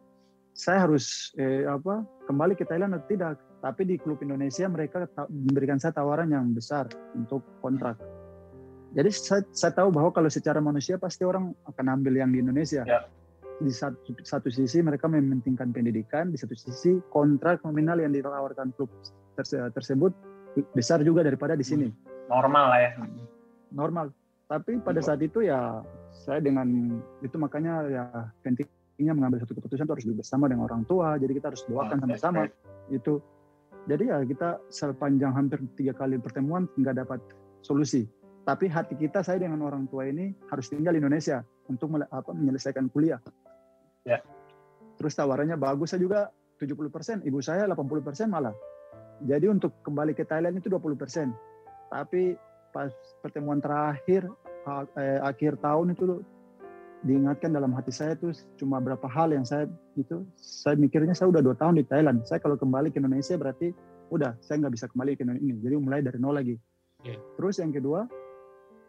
saya 0.55 0.87
harus 0.87 1.35
eh, 1.35 1.67
apa 1.67 2.07
kembali 2.25 2.55
ke 2.55 2.63
Thailand 2.65 2.95
atau 2.95 3.07
tidak. 3.11 3.37
Tapi 3.59 3.83
di 3.83 3.99
klub 3.99 4.23
Indonesia 4.23 4.63
mereka 4.71 5.03
memberikan 5.27 5.75
saya 5.75 5.91
tawaran 5.91 6.31
yang 6.31 6.55
besar 6.55 6.87
untuk 7.11 7.43
kontrak. 7.59 7.99
Jadi 8.95 9.11
saya, 9.11 9.43
saya 9.51 9.75
tahu 9.75 9.91
bahwa 9.91 10.15
kalau 10.15 10.31
secara 10.31 10.63
manusia 10.63 10.95
pasti 10.95 11.27
orang 11.27 11.51
akan 11.67 11.85
ambil 11.99 12.15
yang 12.15 12.31
di 12.31 12.39
Indonesia. 12.39 12.87
Ya. 12.87 13.03
di 13.59 13.75
satu, 13.75 14.15
satu 14.23 14.47
sisi 14.47 14.79
mereka 14.79 15.11
mementingkan 15.11 15.75
pendidikan 15.75 16.31
di 16.31 16.39
satu 16.39 16.55
sisi 16.55 16.95
kontrak 17.11 17.59
nominal 17.67 17.99
yang 17.99 18.15
ditawarkan 18.15 18.71
klub 18.71 18.87
terse, 19.35 19.59
tersebut 19.75 20.15
besar 20.71 21.03
juga 21.03 21.27
daripada 21.27 21.59
di 21.59 21.67
sini. 21.67 21.91
Normal 22.31 22.71
lah 22.71 22.79
ya 22.79 22.91
normal. 23.71 24.13
Tapi 24.49 24.81
pada 24.81 24.97
saat 25.01 25.21
itu 25.21 25.45
ya 25.45 25.85
saya 26.09 26.41
dengan 26.41 26.97
itu 27.21 27.37
makanya 27.37 27.85
ya 27.85 28.03
penting 28.41 28.65
intinya 28.99 29.15
mengambil 29.15 29.47
satu 29.47 29.55
keputusan 29.55 29.87
itu 29.87 29.93
harus 29.95 30.07
bersama 30.11 30.51
dengan 30.51 30.67
orang 30.67 30.83
tua. 30.83 31.15
Jadi 31.15 31.39
kita 31.39 31.55
harus 31.55 31.63
doakan 31.69 32.03
ah, 32.03 32.03
sama-sama 32.03 32.43
itu 32.91 33.23
jadi 33.87 34.03
ya 34.11 34.17
kita 34.27 34.59
sepanjang 34.67 35.31
hampir 35.31 35.63
tiga 35.79 35.95
kali 35.95 36.19
pertemuan 36.19 36.67
nggak 36.75 36.99
dapat 36.99 37.23
solusi. 37.63 38.03
Tapi 38.43 38.67
hati 38.67 38.99
kita 38.99 39.23
saya 39.23 39.39
dengan 39.39 39.63
orang 39.63 39.87
tua 39.87 40.09
ini 40.09 40.35
harus 40.51 40.67
tinggal 40.67 40.97
di 40.97 40.99
Indonesia 40.99 41.45
untuk 41.71 41.95
apa, 41.95 42.33
menyelesaikan 42.35 42.91
kuliah. 42.91 43.21
Ya. 44.03 44.19
Terus 44.99 45.15
tawarannya 45.15 45.55
bagus 45.55 45.95
saya 45.95 46.03
juga 46.03 46.33
70% 46.59 47.23
ibu 47.23 47.39
saya 47.39 47.71
80% 47.71 48.27
malah. 48.27 48.51
Jadi 49.23 49.47
untuk 49.47 49.79
kembali 49.85 50.11
ke 50.11 50.27
Thailand 50.27 50.59
itu 50.59 50.67
20% 50.67 51.31
tapi 51.89 52.35
pas 52.73 52.93
pertemuan 53.21 53.59
terakhir 53.61 54.27
eh, 54.97 55.19
akhir 55.21 55.57
tahun 55.59 55.93
itu 55.97 56.21
diingatkan 57.03 57.55
dalam 57.55 57.71
hati 57.71 57.95
saya 57.95 58.11
itu 58.19 58.35
cuma 58.59 58.83
berapa 58.83 59.07
hal 59.07 59.31
yang 59.31 59.47
saya 59.47 59.71
itu 59.95 60.27
saya 60.35 60.75
mikirnya 60.75 61.15
saya 61.15 61.31
udah 61.31 61.39
dua 61.39 61.55
tahun 61.55 61.79
di 61.79 61.85
Thailand. 61.87 62.27
Saya 62.27 62.43
kalau 62.43 62.59
kembali 62.59 62.91
ke 62.91 62.99
Indonesia 62.99 63.39
berarti 63.39 63.71
udah 64.11 64.35
saya 64.43 64.67
nggak 64.67 64.73
bisa 64.75 64.85
kembali 64.91 65.15
ke 65.15 65.23
Indonesia. 65.23 65.55
Jadi 65.63 65.75
mulai 65.79 65.99
dari 66.03 66.19
nol 66.19 66.35
lagi. 66.35 66.55
Yeah. 66.99 67.15
terus 67.39 67.63
yang 67.63 67.71
kedua 67.71 68.11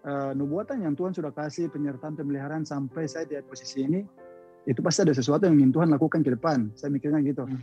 uh, 0.03 0.33
nubuatan 0.35 0.83
yang 0.83 0.99
Tuhan 0.99 1.15
sudah 1.15 1.31
kasih 1.31 1.71
penyertaan 1.71 2.19
pemeliharaan 2.19 2.67
sampai 2.67 3.07
saya 3.07 3.23
di 3.23 3.39
posisi 3.47 3.87
ini 3.87 4.03
itu 4.67 4.83
pasti 4.83 5.07
ada 5.07 5.15
sesuatu 5.15 5.47
yang 5.47 5.63
ingin 5.63 5.71
Tuhan 5.71 5.89
lakukan 5.95 6.27
ke 6.27 6.35
depan. 6.35 6.75
Saya 6.75 6.91
mikirnya 6.91 7.23
gitu. 7.23 7.47
Hmm. 7.47 7.63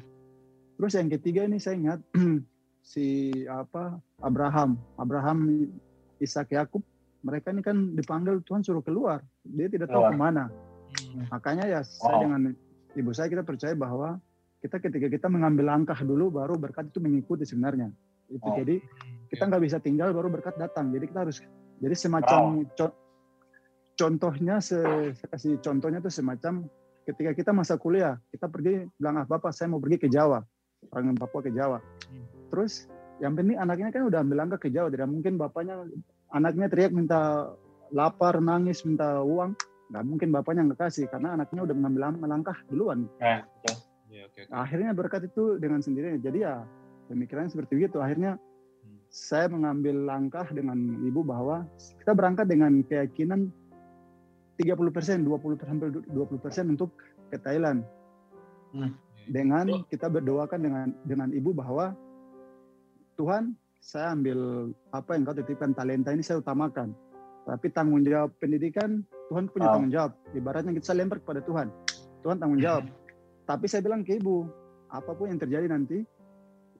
terus 0.78 0.93
yang 0.93 1.09
ketiga 1.09 1.41
ini 1.41 1.57
saya 1.57 1.76
ingat 1.76 1.99
si 2.95 3.34
apa 3.51 3.99
Abraham. 4.24 4.80
Abraham 4.95 5.68
Ishak 6.22 6.53
Yakub 6.53 6.82
mereka 7.26 7.49
ini 7.49 7.61
kan 7.65 7.97
dipanggil 7.97 8.39
Tuhan 8.45 8.61
suruh 8.61 8.84
keluar. 8.86 9.20
Dia 9.43 9.68
tidak 9.68 9.89
tahu 9.89 10.13
ke 10.13 10.18
mana. 10.18 10.45
Hmm. 10.88 11.28
makanya 11.28 11.68
ya 11.68 11.80
saya 11.84 12.24
dengan 12.24 12.55
ibu 12.95 13.11
saya 13.11 13.28
kita 13.28 13.43
percaya 13.43 13.76
bahwa 13.76 14.24
kita 14.63 14.80
ketika 14.80 15.11
kita 15.11 15.28
mengambil 15.28 15.68
langkah 15.68 15.99
dulu 15.99 16.32
baru 16.32 16.55
berkat 16.55 16.89
itu 16.89 17.03
mengikuti 17.03 17.43
sebenarnya. 17.43 17.91
Itu 18.32 18.47
oh. 18.47 18.55
jadi 18.55 18.80
kita 19.28 19.51
nggak 19.51 19.63
bisa 19.68 19.78
tinggal 19.84 20.15
baru 20.15 20.32
berkat 20.32 20.55
datang. 20.55 20.95
Jadi 20.95 21.11
kita 21.11 21.28
harus 21.28 21.43
jadi 21.84 21.91
semacam 21.91 22.63
oh. 22.63 22.72
co 22.74 22.86
contohnya 23.99 24.63
saya 24.63 25.11
kasih 25.28 25.59
contohnya 25.59 25.99
itu 25.99 26.09
semacam 26.09 26.65
ketika 27.03 27.32
kita 27.36 27.51
masa 27.51 27.76
kuliah 27.76 28.15
kita 28.30 28.47
pergi 28.47 28.88
bilang 28.95 29.20
ah 29.20 29.26
bapak 29.28 29.51
saya 29.51 29.68
mau 29.68 29.84
pergi 29.84 29.97
ke 30.01 30.07
Jawa. 30.07 30.39
Orang 30.95 31.20
Papua 31.20 31.43
ke 31.43 31.51
Jawa. 31.51 31.84
Hmm. 32.07 32.26
terus 32.47 32.88
yang 33.18 33.34
penting 33.34 33.57
anaknya 33.57 33.89
kan 33.89 34.05
udah 34.05 34.20
ambil 34.22 34.38
langkah 34.45 34.59
ke 34.61 34.70
Jawa 34.70 34.93
tidak 34.93 35.09
mungkin 35.09 35.41
bapaknya 35.41 35.89
anaknya 36.30 36.68
teriak 36.70 36.93
minta 36.93 37.51
lapar, 37.91 38.39
nangis, 38.43 38.84
minta 38.84 39.24
uang, 39.24 39.55
nggak 39.91 40.03
mungkin 40.03 40.30
bapaknya 40.36 40.68
nggak 40.72 40.82
kasih 40.88 41.07
karena 41.07 41.39
anaknya 41.39 41.63
udah 41.63 41.76
mengambil 41.76 42.28
langkah 42.28 42.57
duluan. 42.68 43.07
Ya, 43.20 43.47
okay. 43.63 43.76
Ya, 44.07 44.24
okay, 44.28 44.43
okay. 44.47 44.51
Akhirnya 44.51 44.91
berkat 44.91 45.28
itu 45.28 45.59
dengan 45.59 45.80
sendirinya. 45.80 46.20
Jadi 46.20 46.43
ya 46.43 46.63
pemikirannya 47.07 47.51
seperti 47.51 47.80
itu. 47.80 47.99
Akhirnya 47.99 48.36
hmm. 48.36 48.97
saya 49.07 49.47
mengambil 49.47 49.95
langkah 50.03 50.47
dengan 50.51 50.76
ibu 51.03 51.24
bahwa 51.24 51.63
kita 52.03 52.11
berangkat 52.11 52.47
dengan 52.51 52.84
keyakinan 52.84 53.51
30 54.59 54.95
persen, 54.95 55.18
20 55.24 55.63
sampai 55.63 55.88
20 56.11 56.43
persen 56.43 56.65
untuk 56.74 56.91
ke 57.32 57.38
Thailand. 57.39 57.84
Hmm. 58.76 58.91
Dengan 59.28 59.84
kita 59.91 60.07
berdoakan 60.07 60.59
dengan 60.59 60.88
dengan 61.03 61.30
ibu 61.36 61.51
bahwa 61.51 61.91
Tuhan 63.18 63.57
saya 63.82 64.13
ambil 64.13 64.72
apa 64.93 65.15
yang 65.18 65.26
kau 65.26 65.36
titipkan 65.36 65.74
talenta 65.74 66.13
ini 66.13 66.22
saya 66.22 66.39
utamakan. 66.39 66.93
Tapi 67.47 67.72
tanggung 67.72 68.03
jawab 68.03 68.36
pendidikan 68.43 69.01
Tuhan 69.32 69.47
punya 69.51 69.72
tanggung 69.72 69.93
jawab. 69.93 70.11
Ibaratnya 70.36 70.72
kita 70.76 70.93
lempar 70.93 71.24
kepada 71.24 71.41
Tuhan. 71.43 71.68
Tuhan 72.22 72.38
tanggung 72.38 72.59
jawab. 72.59 72.84
Tapi 73.47 73.65
saya 73.72 73.80
bilang 73.80 74.03
ke 74.03 74.20
ibu, 74.20 74.43
apa 74.91 75.15
pun 75.15 75.32
yang 75.32 75.39
terjadi 75.39 75.72
nanti 75.72 76.03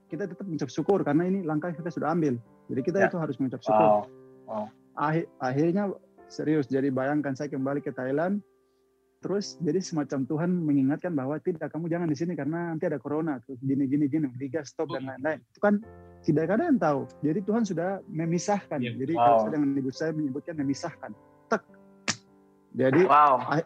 kita 0.08 0.28
tetap 0.28 0.44
mengucap 0.48 0.72
syukur 0.72 1.04
karena 1.04 1.28
ini 1.28 1.44
langkah 1.44 1.72
kita 1.72 1.88
sudah 1.92 2.12
ambil. 2.12 2.36
Jadi 2.68 2.82
kita 2.84 2.98
ya. 3.00 3.08
itu 3.08 3.18
harus 3.20 3.36
mengucap 3.40 3.64
syukur. 3.64 3.88
Wow. 3.88 4.02
Wow. 4.48 4.66
Akhir, 5.00 5.26
akhirnya 5.40 5.84
serius. 6.28 6.68
Jadi 6.68 6.92
bayangkan 6.92 7.36
saya 7.36 7.52
kembali 7.52 7.80
ke 7.84 7.96
Thailand, 7.96 8.44
terus 9.24 9.56
jadi 9.64 9.80
semacam 9.80 10.28
Tuhan 10.28 10.50
mengingatkan 10.52 11.16
bahwa 11.16 11.40
tidak 11.40 11.72
kamu 11.72 11.88
jangan 11.88 12.08
di 12.12 12.18
sini 12.20 12.34
karena 12.36 12.76
nanti 12.76 12.88
ada 12.88 13.00
corona, 13.00 13.40
terus 13.44 13.60
gini 13.64 13.88
gini 13.88 14.12
gini, 14.12 14.28
liga 14.36 14.64
stop 14.68 14.92
dan 14.92 15.08
lain-lain. 15.08 15.40
Itu 15.52 15.60
kan 15.64 15.80
tidak 16.28 16.60
ada 16.60 16.68
yang 16.68 16.76
tahu. 16.76 17.08
Jadi 17.24 17.40
Tuhan 17.48 17.64
sudah 17.64 18.04
memisahkan. 18.12 18.84
Yeah. 18.84 19.00
Jadi 19.00 19.14
wow. 19.16 19.24
kalau 19.24 19.38
saya 19.40 19.52
dengan 19.56 19.70
ibu 19.80 19.92
saya 19.96 20.12
menyebutkan 20.12 20.56
memisahkan. 20.60 21.12
Tek. 21.48 21.64
Jadi 22.76 23.02
wow. 23.08 23.40
ah, 23.48 23.64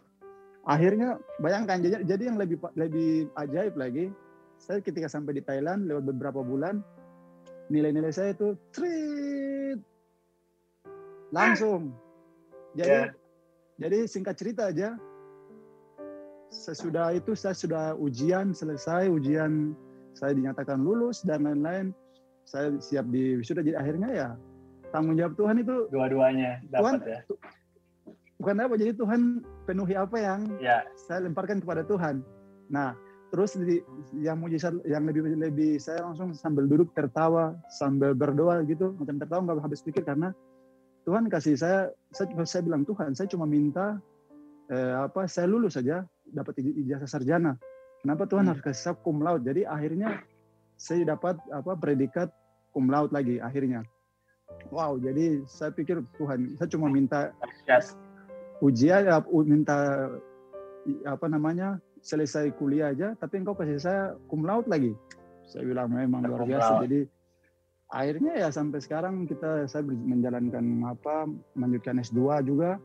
akhirnya 0.69 1.17
bayangkan 1.41 1.81
jadi, 1.81 2.05
jadi 2.05 2.23
yang 2.29 2.37
lebih 2.37 2.61
lebih 2.77 3.33
ajaib 3.33 3.73
lagi 3.73 4.13
saya 4.61 4.77
ketika 4.77 5.09
sampai 5.09 5.41
di 5.41 5.41
Thailand 5.41 5.89
lewat 5.89 6.05
beberapa 6.05 6.45
bulan 6.45 6.85
nilai-nilai 7.73 8.13
saya 8.13 8.37
itu 8.37 8.53
treat 8.69 9.81
langsung 11.33 11.97
jadi 12.77 13.09
yeah. 13.09 13.81
jadi 13.81 14.05
singkat 14.05 14.37
cerita 14.37 14.69
aja 14.69 14.93
sesudah 16.53 17.15
itu 17.17 17.33
saya 17.33 17.57
sudah 17.57 17.97
ujian 17.97 18.53
selesai 18.53 19.09
ujian 19.09 19.73
saya 20.13 20.37
dinyatakan 20.37 20.77
lulus 20.77 21.25
dan 21.25 21.47
lain-lain 21.47 21.95
saya 22.45 22.75
siap 22.81 23.05
di 23.09 23.39
wisuda 23.39 23.61
jadi 23.63 23.77
akhirnya 23.79 24.09
ya 24.11 24.27
tanggung 24.91 25.15
jawab 25.15 25.33
Tuhan 25.39 25.55
itu 25.63 25.87
dua-duanya 25.89 26.59
dapat 26.67 26.99
Tuhan, 26.99 26.99
ya 27.07 27.19
bukan 28.41 28.55
apa 28.57 28.73
jadi 28.73 28.91
Tuhan 28.97 29.21
penuhi 29.69 29.93
apa 29.93 30.17
yang 30.17 30.49
ya. 30.57 30.81
saya 30.97 31.23
lemparkan 31.29 31.61
kepada 31.61 31.85
Tuhan 31.85 32.25
nah 32.73 32.97
terus 33.31 33.55
di, 33.55 33.79
yang 34.19 34.43
mujizat 34.43 34.75
yang 34.83 35.07
lebih 35.07 35.23
lebih 35.39 35.79
saya 35.79 36.03
langsung 36.03 36.35
sambil 36.35 36.67
duduk 36.67 36.91
tertawa 36.91 37.55
sambil 37.71 38.11
berdoa 38.11 38.59
gitu 38.67 38.91
macam 38.99 39.15
tertawa 39.21 39.39
nggak 39.47 39.63
habis 39.63 39.79
pikir 39.85 40.03
karena 40.03 40.35
Tuhan 41.07 41.31
kasih 41.31 41.55
saya 41.55 41.79
saya 42.11 42.27
saya 42.43 42.61
bilang 42.67 42.83
Tuhan 42.83 43.15
saya 43.15 43.31
cuma 43.31 43.47
minta 43.47 44.01
eh, 44.67 44.95
apa 44.99 45.29
saya 45.31 45.47
lulus 45.47 45.79
saja 45.79 46.03
dapat 46.27 46.59
ijazah 46.59 47.07
sarjana 47.07 47.55
kenapa 48.03 48.27
Tuhan 48.27 48.45
hmm. 48.45 48.51
harus 48.51 48.61
kasih 48.67 48.81
saya 48.91 48.95
cum 48.99 49.23
laude 49.23 49.47
jadi 49.47 49.63
akhirnya 49.69 50.19
saya 50.81 51.13
dapat 51.13 51.37
apa 51.53 51.77
predikat 51.77 52.33
cum 52.73 52.89
laude 52.89 53.13
lagi 53.13 53.37
akhirnya. 53.37 53.85
Wow 54.73 54.97
jadi 54.97 55.45
saya 55.45 55.69
pikir 55.69 56.01
Tuhan 56.17 56.57
saya 56.57 56.67
cuma 56.73 56.89
minta 56.89 57.29
yes. 57.69 57.93
ujian 58.65 59.05
minta 59.45 60.09
apa 61.05 61.25
namanya 61.29 61.77
selesai 62.01 62.49
kuliah 62.57 62.89
aja 62.89 63.13
tapi 63.21 63.45
engkau 63.45 63.53
kasih 63.53 63.77
saya 63.77 64.03
cum 64.25 64.41
laude 64.41 64.65
lagi. 64.65 64.97
Saya 65.45 65.69
bilang 65.69 65.93
memang 65.93 66.25
luar 66.25 66.49
biasa. 66.49 66.81
jadi 66.89 67.05
akhirnya 67.91 68.33
ya 68.41 68.49
sampai 68.49 68.79
sekarang 68.81 69.29
kita 69.29 69.69
saya 69.69 69.85
menjalankan 69.85 70.65
apa 70.89 71.29
melanjutkan 71.53 72.01
S2 72.01 72.41
juga. 72.41 72.81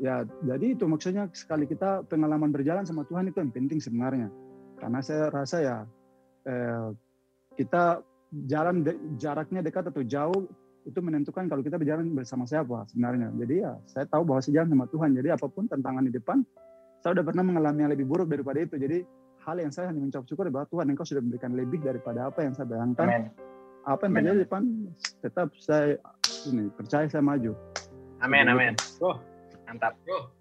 Ya 0.00 0.24
jadi 0.44 0.76
itu 0.76 0.88
maksudnya 0.88 1.28
sekali 1.36 1.68
kita 1.68 2.04
pengalaman 2.08 2.52
berjalan 2.52 2.88
sama 2.88 3.04
Tuhan 3.04 3.28
itu 3.28 3.44
yang 3.44 3.52
penting 3.52 3.76
sebenarnya. 3.76 4.32
Karena 4.80 5.00
saya 5.00 5.32
rasa 5.32 5.56
ya 5.60 5.76
eh, 6.46 6.88
kita 7.56 8.04
jalan 8.46 8.84
de, 8.84 8.92
jaraknya 9.16 9.64
dekat 9.64 9.88
atau 9.88 10.04
jauh 10.04 10.44
itu 10.86 10.98
menentukan 11.02 11.50
kalau 11.50 11.66
kita 11.66 11.80
berjalan 11.80 12.14
bersama 12.14 12.46
siapa 12.46 12.86
sebenarnya. 12.92 13.34
Jadi 13.34 13.54
ya 13.58 13.74
saya 13.90 14.06
tahu 14.06 14.22
bahwa 14.22 14.40
sejalan 14.44 14.70
sama 14.70 14.86
Tuhan. 14.86 15.10
Jadi 15.18 15.28
apa 15.34 15.46
pun 15.50 15.66
tantangan 15.66 16.06
di 16.06 16.12
depan, 16.14 16.46
saya 17.02 17.18
sudah 17.18 17.26
pernah 17.26 17.42
mengalami 17.42 17.82
yang 17.82 17.92
lebih 17.92 18.06
buruk 18.06 18.30
daripada 18.30 18.62
itu. 18.62 18.78
Jadi 18.78 19.02
hal 19.42 19.56
yang 19.58 19.74
saya 19.74 19.90
hanya 19.90 19.98
mengucap 19.98 20.22
syukur 20.30 20.46
bahwa 20.50 20.66
Tuhan 20.70 20.86
Engkau 20.94 21.06
sudah 21.06 21.22
memberikan 21.22 21.52
lebih 21.58 21.82
daripada 21.82 22.30
apa 22.30 22.46
yang 22.46 22.54
saya 22.54 22.70
bayangkan. 22.70 23.06
Amen. 23.10 23.24
Apa 23.86 24.10
yang 24.10 24.14
terjadi 24.18 24.34
di 24.34 24.42
depan, 24.42 24.62
tetap 25.22 25.48
saya 25.62 25.94
ini 26.50 26.70
percaya 26.74 27.06
saya 27.06 27.22
maju. 27.22 27.54
Amin, 28.18 28.50
amin. 28.50 28.74
Oh, 28.98 29.14
mantap. 29.70 29.94
Bro, 30.02 30.34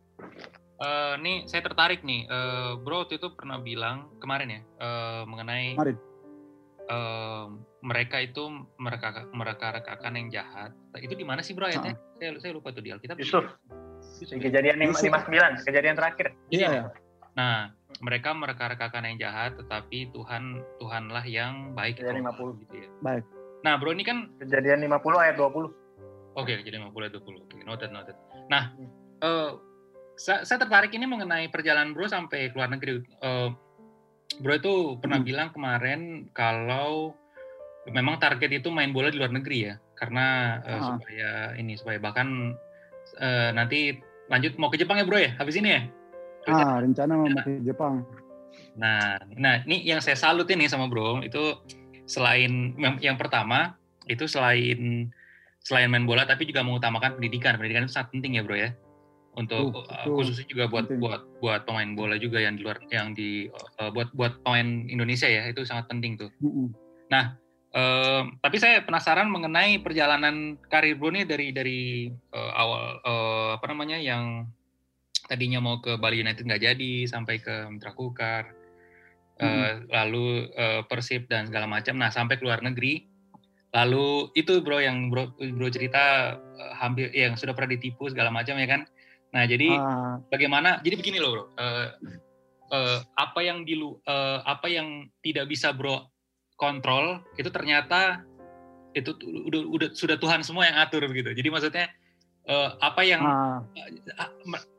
uh, 0.82 1.14
nih 1.22 1.46
saya 1.46 1.62
tertarik 1.62 2.02
nih. 2.02 2.26
Uh, 2.26 2.82
bro 2.82 3.06
itu 3.06 3.30
pernah 3.38 3.62
bilang 3.62 4.10
kemarin 4.18 4.50
ya 4.50 4.62
uh, 4.82 5.22
mengenai 5.30 5.78
kemarin 5.78 5.98
uh, 6.90 7.48
mereka 7.86 8.22
itu 8.22 8.44
mereka 8.82 9.30
mereka 9.34 9.76
rekakan 9.76 10.14
yang 10.18 10.28
jahat. 10.32 10.72
Itu 10.98 11.14
di 11.14 11.26
mana 11.26 11.42
sih 11.46 11.54
bro 11.54 11.70
ayatnya? 11.70 11.96
Uh. 11.96 12.18
Saya 12.18 12.30
saya 12.42 12.52
lupa 12.56 12.74
tuh 12.74 12.82
di 12.82 12.92
Alkitab. 12.94 13.18
Yusuf. 13.18 13.46
Yusuf. 14.22 14.38
Kejadian 14.40 14.82
lima 14.82 14.96
sembilan, 14.96 15.66
kejadian 15.66 15.96
terakhir. 15.98 16.34
Iya. 16.50 16.70
Yeah. 16.70 16.86
Nah, 17.36 17.76
mereka 18.00 18.32
mereka 18.32 18.72
rekakan 18.72 19.04
yang 19.12 19.18
jahat, 19.20 19.60
tetapi 19.60 20.12
Tuhan 20.16 20.64
Tuhanlah 20.80 21.26
yang 21.28 21.76
baik. 21.76 22.00
Kejadian 22.00 22.32
50 22.32 22.64
gitu 22.64 22.76
ya. 22.80 22.90
Baik. 23.04 23.24
Nah, 23.68 23.74
bro 23.76 23.92
ini 23.92 24.08
kan 24.08 24.32
kejadian 24.40 24.88
50 24.88 25.20
ayat 25.20 25.36
20. 25.36 25.52
Oke, 25.52 25.72
okay, 26.36 26.56
kejadian 26.64 26.92
50 26.92 27.06
ayat 27.08 27.14
20. 27.20 27.24
Oke, 27.24 27.36
okay, 27.52 27.62
noted 27.68 27.92
noted. 27.92 28.16
Nah, 28.48 28.72
hmm. 28.76 28.90
uh, 29.24 29.52
saya, 30.16 30.48
saya 30.48 30.64
tertarik 30.64 30.96
ini 30.96 31.04
mengenai 31.08 31.52
perjalanan 31.52 31.92
bro 31.92 32.08
sampai 32.08 32.52
ke 32.52 32.56
luar 32.56 32.72
negeri. 32.72 33.04
Uh, 33.20 33.52
Bro 34.42 34.54
itu 34.60 34.74
pernah 35.00 35.20
hmm. 35.22 35.28
bilang 35.28 35.50
kemarin 35.56 36.02
kalau 36.36 37.16
memang 37.88 38.18
target 38.18 38.60
itu 38.60 38.68
main 38.74 38.92
bola 38.92 39.14
di 39.14 39.22
luar 39.22 39.32
negeri 39.32 39.72
ya, 39.72 39.76
karena 39.96 40.60
uh, 40.66 40.82
supaya 40.98 41.30
ini 41.56 41.78
supaya 41.78 42.02
bahkan 42.02 42.58
uh, 43.22 43.50
nanti 43.54 43.96
lanjut 44.28 44.58
mau 44.58 44.74
ke 44.74 44.82
Jepang 44.82 45.00
ya 45.00 45.06
Bro 45.06 45.20
ya, 45.22 45.32
habis 45.38 45.56
ini 45.56 45.70
ya? 45.70 45.82
Ah, 46.50 46.82
rencana 46.82 47.14
mau 47.16 47.30
ke 47.30 47.62
Jepang. 47.62 48.04
Nah, 48.76 49.22
nah 49.38 49.64
ini 49.64 49.86
yang 49.88 50.04
saya 50.04 50.18
salut 50.18 50.50
ini 50.52 50.68
sama 50.68 50.90
Bro 50.92 51.24
itu 51.24 51.56
selain 52.06 52.76
yang 53.02 53.18
pertama 53.18 53.78
itu 54.06 54.30
selain 54.30 55.10
selain 55.66 55.90
main 55.90 56.06
bola 56.06 56.28
tapi 56.28 56.46
juga 56.46 56.62
mengutamakan 56.62 57.18
pendidikan. 57.18 57.58
Pendidikan 57.58 57.88
itu 57.88 57.94
sangat 57.96 58.12
penting 58.14 58.38
ya 58.38 58.44
Bro 58.44 58.58
ya 58.58 58.76
untuk 59.36 59.76
uh, 59.76 60.08
khususnya 60.08 60.48
juga 60.48 60.66
buat 60.72 60.88
penting. 60.88 61.04
buat 61.04 61.22
buat 61.44 61.62
pemain 61.68 61.92
bola 61.94 62.16
juga 62.16 62.40
yang 62.40 62.56
di 62.56 62.62
luar 62.64 62.80
yang 62.90 63.12
di 63.12 63.52
uh, 63.80 63.92
buat 63.92 64.12
buat 64.16 64.40
pemain 64.42 64.88
Indonesia 64.88 65.28
ya 65.28 65.48
itu 65.48 65.68
sangat 65.68 65.92
penting 65.92 66.16
tuh. 66.16 66.32
Uh, 66.40 66.72
Nah, 67.06 67.38
uh, 67.78 68.26
tapi 68.42 68.58
saya 68.58 68.82
penasaran 68.82 69.30
mengenai 69.30 69.78
perjalanan 69.82 70.58
karir 70.70 70.98
Bro 70.98 71.14
nih 71.14 71.26
dari 71.28 71.48
dari 71.54 71.82
uh, 72.34 72.52
awal 72.58 72.84
uh, 73.06 73.50
apa 73.62 73.66
namanya 73.70 74.02
yang 74.02 74.50
tadinya 75.26 75.62
mau 75.62 75.82
ke 75.82 75.98
Bali 75.98 76.22
United 76.22 76.46
nggak 76.46 76.64
jadi 76.66 76.94
sampai 77.10 77.42
ke 77.42 77.70
Mitra 77.70 77.94
Kukar, 77.94 78.54
uh, 79.42 79.72
lalu 79.90 80.50
uh, 80.54 80.82
Persib 80.86 81.30
dan 81.30 81.50
segala 81.50 81.70
macam. 81.70 81.98
Nah 81.98 82.10
sampai 82.10 82.38
ke 82.38 82.44
luar 82.46 82.62
negeri, 82.66 83.06
lalu 83.74 84.30
itu 84.38 84.62
bro 84.62 84.82
yang 84.82 85.10
bro 85.10 85.34
bro 85.38 85.68
cerita 85.70 86.38
uh, 86.38 86.74
hampir 86.78 87.10
yang 87.14 87.38
sudah 87.38 87.54
pernah 87.58 87.74
ditipu 87.74 88.10
segala 88.10 88.30
macam 88.34 88.58
ya 88.58 88.68
kan 88.70 88.82
Nah, 89.36 89.44
jadi 89.44 89.68
uh. 89.76 90.16
bagaimana? 90.32 90.80
Jadi 90.80 90.96
begini 90.96 91.20
loh, 91.20 91.30
bro. 91.36 91.44
Uh, 91.60 91.88
uh, 92.72 93.00
apa 93.20 93.44
yang 93.44 93.68
di 93.68 93.76
uh, 93.76 94.40
apa 94.48 94.72
yang 94.72 95.12
tidak 95.20 95.52
bisa 95.52 95.76
bro 95.76 96.08
kontrol 96.56 97.20
itu 97.36 97.52
ternyata 97.52 98.24
itu 98.96 99.12
udah 99.20 99.62
udah 99.68 99.90
sudah 99.92 100.16
Tuhan 100.16 100.40
semua 100.40 100.72
yang 100.72 100.80
atur 100.80 101.04
begitu. 101.12 101.36
Jadi 101.36 101.52
maksudnya 101.52 101.92
uh, 102.48 102.80
apa 102.80 103.04
yang 103.04 103.22
uh. 103.28 103.60
Uh, 104.16 104.32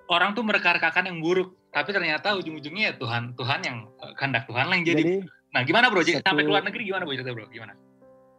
orang 0.09 0.33
tuh 0.33 0.41
merekarkakan 0.41 1.05
yang 1.13 1.21
buruk, 1.21 1.53
tapi 1.69 1.93
ternyata 1.93 2.33
ujung-ujungnya 2.41 2.85
ya 2.89 2.95
Tuhan 2.97 3.37
Tuhan 3.37 3.61
yang 3.61 3.79
kehendak 4.17 4.49
Tuhan 4.49 4.73
lah 4.73 4.75
yang 4.81 4.89
jadi. 4.89 5.03
jadi 5.05 5.15
nah, 5.53 5.63
gimana 5.69 5.93
bro? 5.93 6.01
Satu, 6.01 6.25
sampai 6.25 6.49
keluar 6.49 6.65
negeri 6.65 6.89
gimana 6.89 7.05
bro 7.05 7.13
cerita 7.13 7.37
bro? 7.37 7.45
Gimana? 7.53 7.77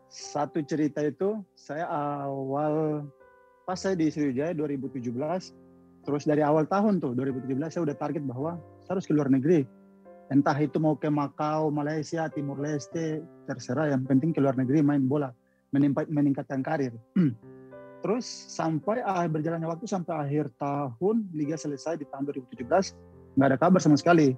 Satu 0.09 0.65
cerita 0.65 1.05
itu 1.05 1.45
saya 1.53 1.85
awal 1.85 3.05
pas 3.69 3.77
saya 3.77 3.99
di 3.99 4.09
Sriwijaya 4.09 4.55
2017 4.57 5.66
Terus 6.07 6.23
dari 6.23 6.39
awal 6.39 6.63
tahun 6.71 7.03
tuh 7.03 7.11
2017 7.19 7.51
saya 7.67 7.83
udah 7.83 7.97
target 7.99 8.23
bahwa 8.23 8.55
saya 8.87 8.95
harus 8.95 9.03
ke 9.03 9.11
luar 9.11 9.27
negeri. 9.27 9.67
Entah 10.31 10.55
itu 10.55 10.79
mau 10.79 10.95
ke 10.95 11.11
Makau, 11.11 11.67
Malaysia, 11.67 12.31
Timur 12.31 12.63
Leste, 12.63 13.19
terserah. 13.43 13.91
Yang 13.91 14.07
penting 14.07 14.31
ke 14.31 14.39
luar 14.39 14.55
negeri 14.55 14.79
main 14.79 15.03
bola, 15.03 15.35
meningkatkan 16.07 16.63
karir. 16.63 16.95
Terus 18.07 18.23
sampai 18.23 19.03
akhir 19.03 19.35
berjalannya 19.35 19.67
waktu 19.67 19.83
sampai 19.83 20.15
akhir 20.15 20.55
tahun 20.55 21.27
liga 21.35 21.59
selesai 21.59 21.99
di 21.99 22.07
tahun 22.07 22.31
2017 22.31 22.63
nggak 23.35 23.47
ada 23.51 23.59
kabar 23.59 23.83
sama 23.83 23.99
sekali. 23.99 24.31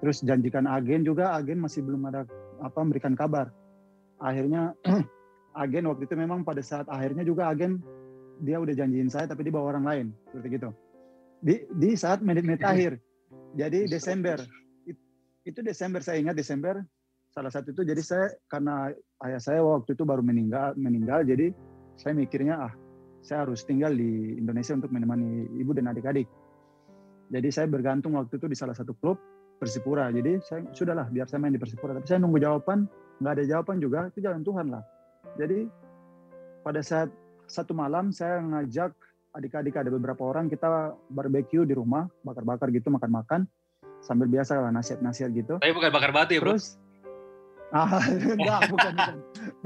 Terus 0.00 0.24
janjikan 0.24 0.64
agen 0.64 1.04
juga 1.04 1.36
agen 1.36 1.60
masih 1.60 1.84
belum 1.84 2.00
ada 2.08 2.24
apa 2.64 2.80
memberikan 2.80 3.12
kabar. 3.12 3.52
Akhirnya 4.24 4.72
agen 5.62 5.84
waktu 5.84 6.08
itu 6.08 6.16
memang 6.16 6.48
pada 6.48 6.64
saat 6.64 6.88
akhirnya 6.88 7.28
juga 7.28 7.52
agen 7.52 7.84
dia 8.40 8.56
udah 8.56 8.72
janjiin 8.72 9.12
saya 9.12 9.28
tapi 9.28 9.46
dia 9.46 9.52
bawa 9.52 9.76
orang 9.76 9.84
lain 9.84 10.06
seperti 10.32 10.58
gitu 10.58 10.74
di 11.44 11.60
di 11.76 11.92
saat 11.92 12.24
menit-menit 12.24 12.64
akhir. 12.64 12.96
Jadi 13.54 13.84
Desember 13.86 14.40
itu 15.44 15.60
Desember 15.60 16.00
saya 16.00 16.16
ingat 16.24 16.40
Desember 16.40 16.80
salah 17.28 17.52
satu 17.52 17.76
itu 17.76 17.84
jadi 17.84 18.00
saya 18.00 18.26
karena 18.48 18.88
ayah 19.28 19.42
saya 19.42 19.60
waktu 19.60 19.92
itu 19.92 20.08
baru 20.08 20.24
meninggal 20.24 20.72
meninggal 20.80 21.20
jadi 21.26 21.52
saya 22.00 22.16
mikirnya 22.16 22.56
ah 22.56 22.72
saya 23.24 23.44
harus 23.48 23.64
tinggal 23.64 23.92
di 23.92 24.40
Indonesia 24.40 24.76
untuk 24.76 24.92
menemani 24.92 25.48
ibu 25.56 25.72
dan 25.72 25.88
adik-adik. 25.88 26.28
Jadi 27.32 27.48
saya 27.48 27.64
bergantung 27.64 28.20
waktu 28.20 28.36
itu 28.36 28.46
di 28.52 28.56
salah 28.56 28.76
satu 28.76 28.92
klub 29.00 29.16
Persipura. 29.56 30.12
Jadi 30.12 30.44
saya 30.44 30.60
sudahlah 30.76 31.08
biar 31.08 31.24
saya 31.24 31.40
main 31.40 31.56
di 31.56 31.60
Persipura. 31.60 31.96
Tapi 31.96 32.04
saya 32.04 32.20
nunggu 32.20 32.36
jawaban, 32.36 32.84
nggak 33.24 33.32
ada 33.40 33.44
jawaban 33.48 33.80
juga 33.80 34.12
itu 34.12 34.20
jalan 34.20 34.44
Tuhan 34.44 34.66
lah. 34.68 34.84
Jadi 35.40 35.64
pada 36.60 36.84
saat 36.84 37.08
satu 37.48 37.72
malam 37.72 38.12
saya 38.12 38.44
ngajak 38.44 38.92
adik-adik 39.34 39.74
ada 39.74 39.90
beberapa 39.90 40.22
orang 40.22 40.46
kita 40.46 40.94
barbeque 41.10 41.66
di 41.66 41.74
rumah, 41.74 42.06
bakar-bakar 42.22 42.70
gitu, 42.70 42.88
makan-makan 42.88 43.50
sambil 44.00 44.30
biasa 44.30 44.60
lah 44.60 44.70
nasihat-nasihat 44.70 45.30
gitu. 45.34 45.54
Tapi 45.58 45.74
bukan 45.74 45.90
bakar 45.90 46.10
batu 46.14 46.38
ya, 46.38 46.40
Bro? 46.40 46.54
Terus 46.56 46.78
Ah, 47.74 47.98
enggak, 48.06 48.70
bukan, 48.70 48.92
bukan. 48.94 49.16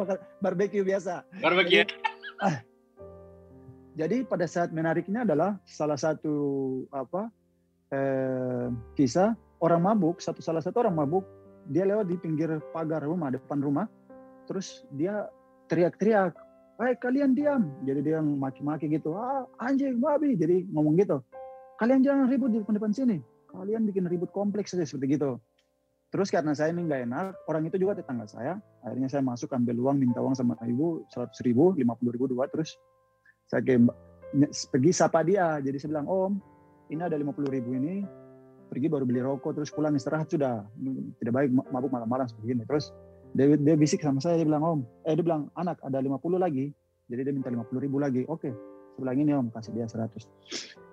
Bakar 0.01 0.17
barbeque 0.41 0.81
biasa. 0.81 1.29
Barbeque. 1.45 1.85
Jadi, 1.85 1.93
ah, 2.41 2.57
jadi 4.01 4.25
pada 4.25 4.49
saat 4.49 4.73
menariknya 4.73 5.29
adalah 5.29 5.61
salah 5.69 6.01
satu 6.01 6.33
apa 6.89 7.29
eh, 7.93 8.73
kisah 8.97 9.37
orang 9.61 9.85
mabuk, 9.85 10.25
satu 10.25 10.41
salah 10.41 10.65
satu 10.65 10.89
orang 10.89 10.97
mabuk, 10.97 11.27
dia 11.69 11.85
lewat 11.85 12.09
di 12.09 12.17
pinggir 12.17 12.49
pagar 12.73 13.05
rumah, 13.05 13.29
depan 13.29 13.61
rumah, 13.61 13.85
terus 14.49 14.89
dia 14.97 15.29
teriak-teriak, 15.69 16.33
"Hai 16.79 16.95
kalian 16.95 17.35
diam!" 17.35 17.69
Jadi 17.83 18.01
dia 18.07 18.23
maki-maki 18.23 18.87
gitu, 18.87 19.19
"Ah, 19.19 19.45
anjing, 19.59 19.99
babi!" 19.99 20.39
Jadi 20.39 20.71
ngomong 20.71 20.95
gitu. 20.97 21.19
"Kalian 21.83 22.07
jangan 22.07 22.31
ribut 22.31 22.55
di 22.55 22.63
depan-depan 22.63 22.95
sini. 22.95 23.19
Kalian 23.51 23.83
bikin 23.85 24.07
ribut 24.07 24.31
kompleks 24.31 24.73
saja 24.73 24.87
seperti 24.87 25.19
gitu." 25.19 25.43
Terus 26.09 26.33
karena 26.33 26.57
saya 26.57 26.73
ini 26.73 26.89
nggak 26.89 27.05
enak, 27.05 27.27
orang 27.53 27.69
itu 27.69 27.77
juga 27.77 28.01
tetangga 28.01 28.25
saya. 28.25 28.57
Akhirnya 28.81 29.13
saya 29.13 29.21
masuk 29.21 29.53
ambil 29.53 29.77
uang, 29.77 30.01
minta 30.01 30.25
uang 30.25 30.33
sama 30.33 30.57
ibu 30.65 31.05
seratus 31.13 31.45
ribu, 31.45 31.77
lima 31.77 31.93
puluh 32.01 32.17
ribu 32.17 32.25
dua. 32.33 32.49
Terus 32.49 32.81
saya 33.45 33.61
ke, 33.61 33.77
pergi 34.73 34.91
sapa 34.97 35.21
dia. 35.21 35.61
Jadi 35.61 35.77
saya 35.77 35.93
bilang, 35.93 36.09
Om, 36.09 36.33
ini 36.89 37.05
ada 37.05 37.13
lima 37.13 37.37
puluh 37.37 37.53
ribu 37.53 37.77
ini, 37.77 38.09
pergi 38.73 38.89
baru 38.89 39.05
beli 39.05 39.21
rokok, 39.21 39.61
terus 39.61 39.69
pulang 39.69 39.93
istirahat 40.01 40.33
sudah. 40.33 40.65
Tidak 41.21 41.29
baik 41.29 41.53
mabuk 41.53 41.93
malam-malam 41.93 42.25
seperti 42.25 42.57
ini. 42.57 42.65
Terus 42.65 42.89
dia, 43.37 43.57
dia 43.59 43.75
bisik 43.77 44.01
sama 44.01 44.21
saya, 44.23 44.41
dia 44.41 44.47
bilang, 44.49 44.63
Om, 44.65 44.81
eh 45.09 45.15
dia 45.17 45.25
bilang, 45.25 45.53
anak 45.57 45.81
ada 45.85 45.99
lima 46.01 46.17
puluh 46.21 46.41
lagi. 46.41 46.71
Jadi 47.09 47.21
dia 47.25 47.33
minta 47.33 47.49
lima 47.49 47.65
puluh 47.65 47.81
ribu 47.85 47.97
lagi. 48.01 48.25
Oke, 48.29 48.53
saya 48.53 49.01
bilang 49.01 49.19
ini 49.19 49.33
Om, 49.37 49.47
kasih 49.53 49.73
dia 49.73 49.87
seratus. 49.89 50.29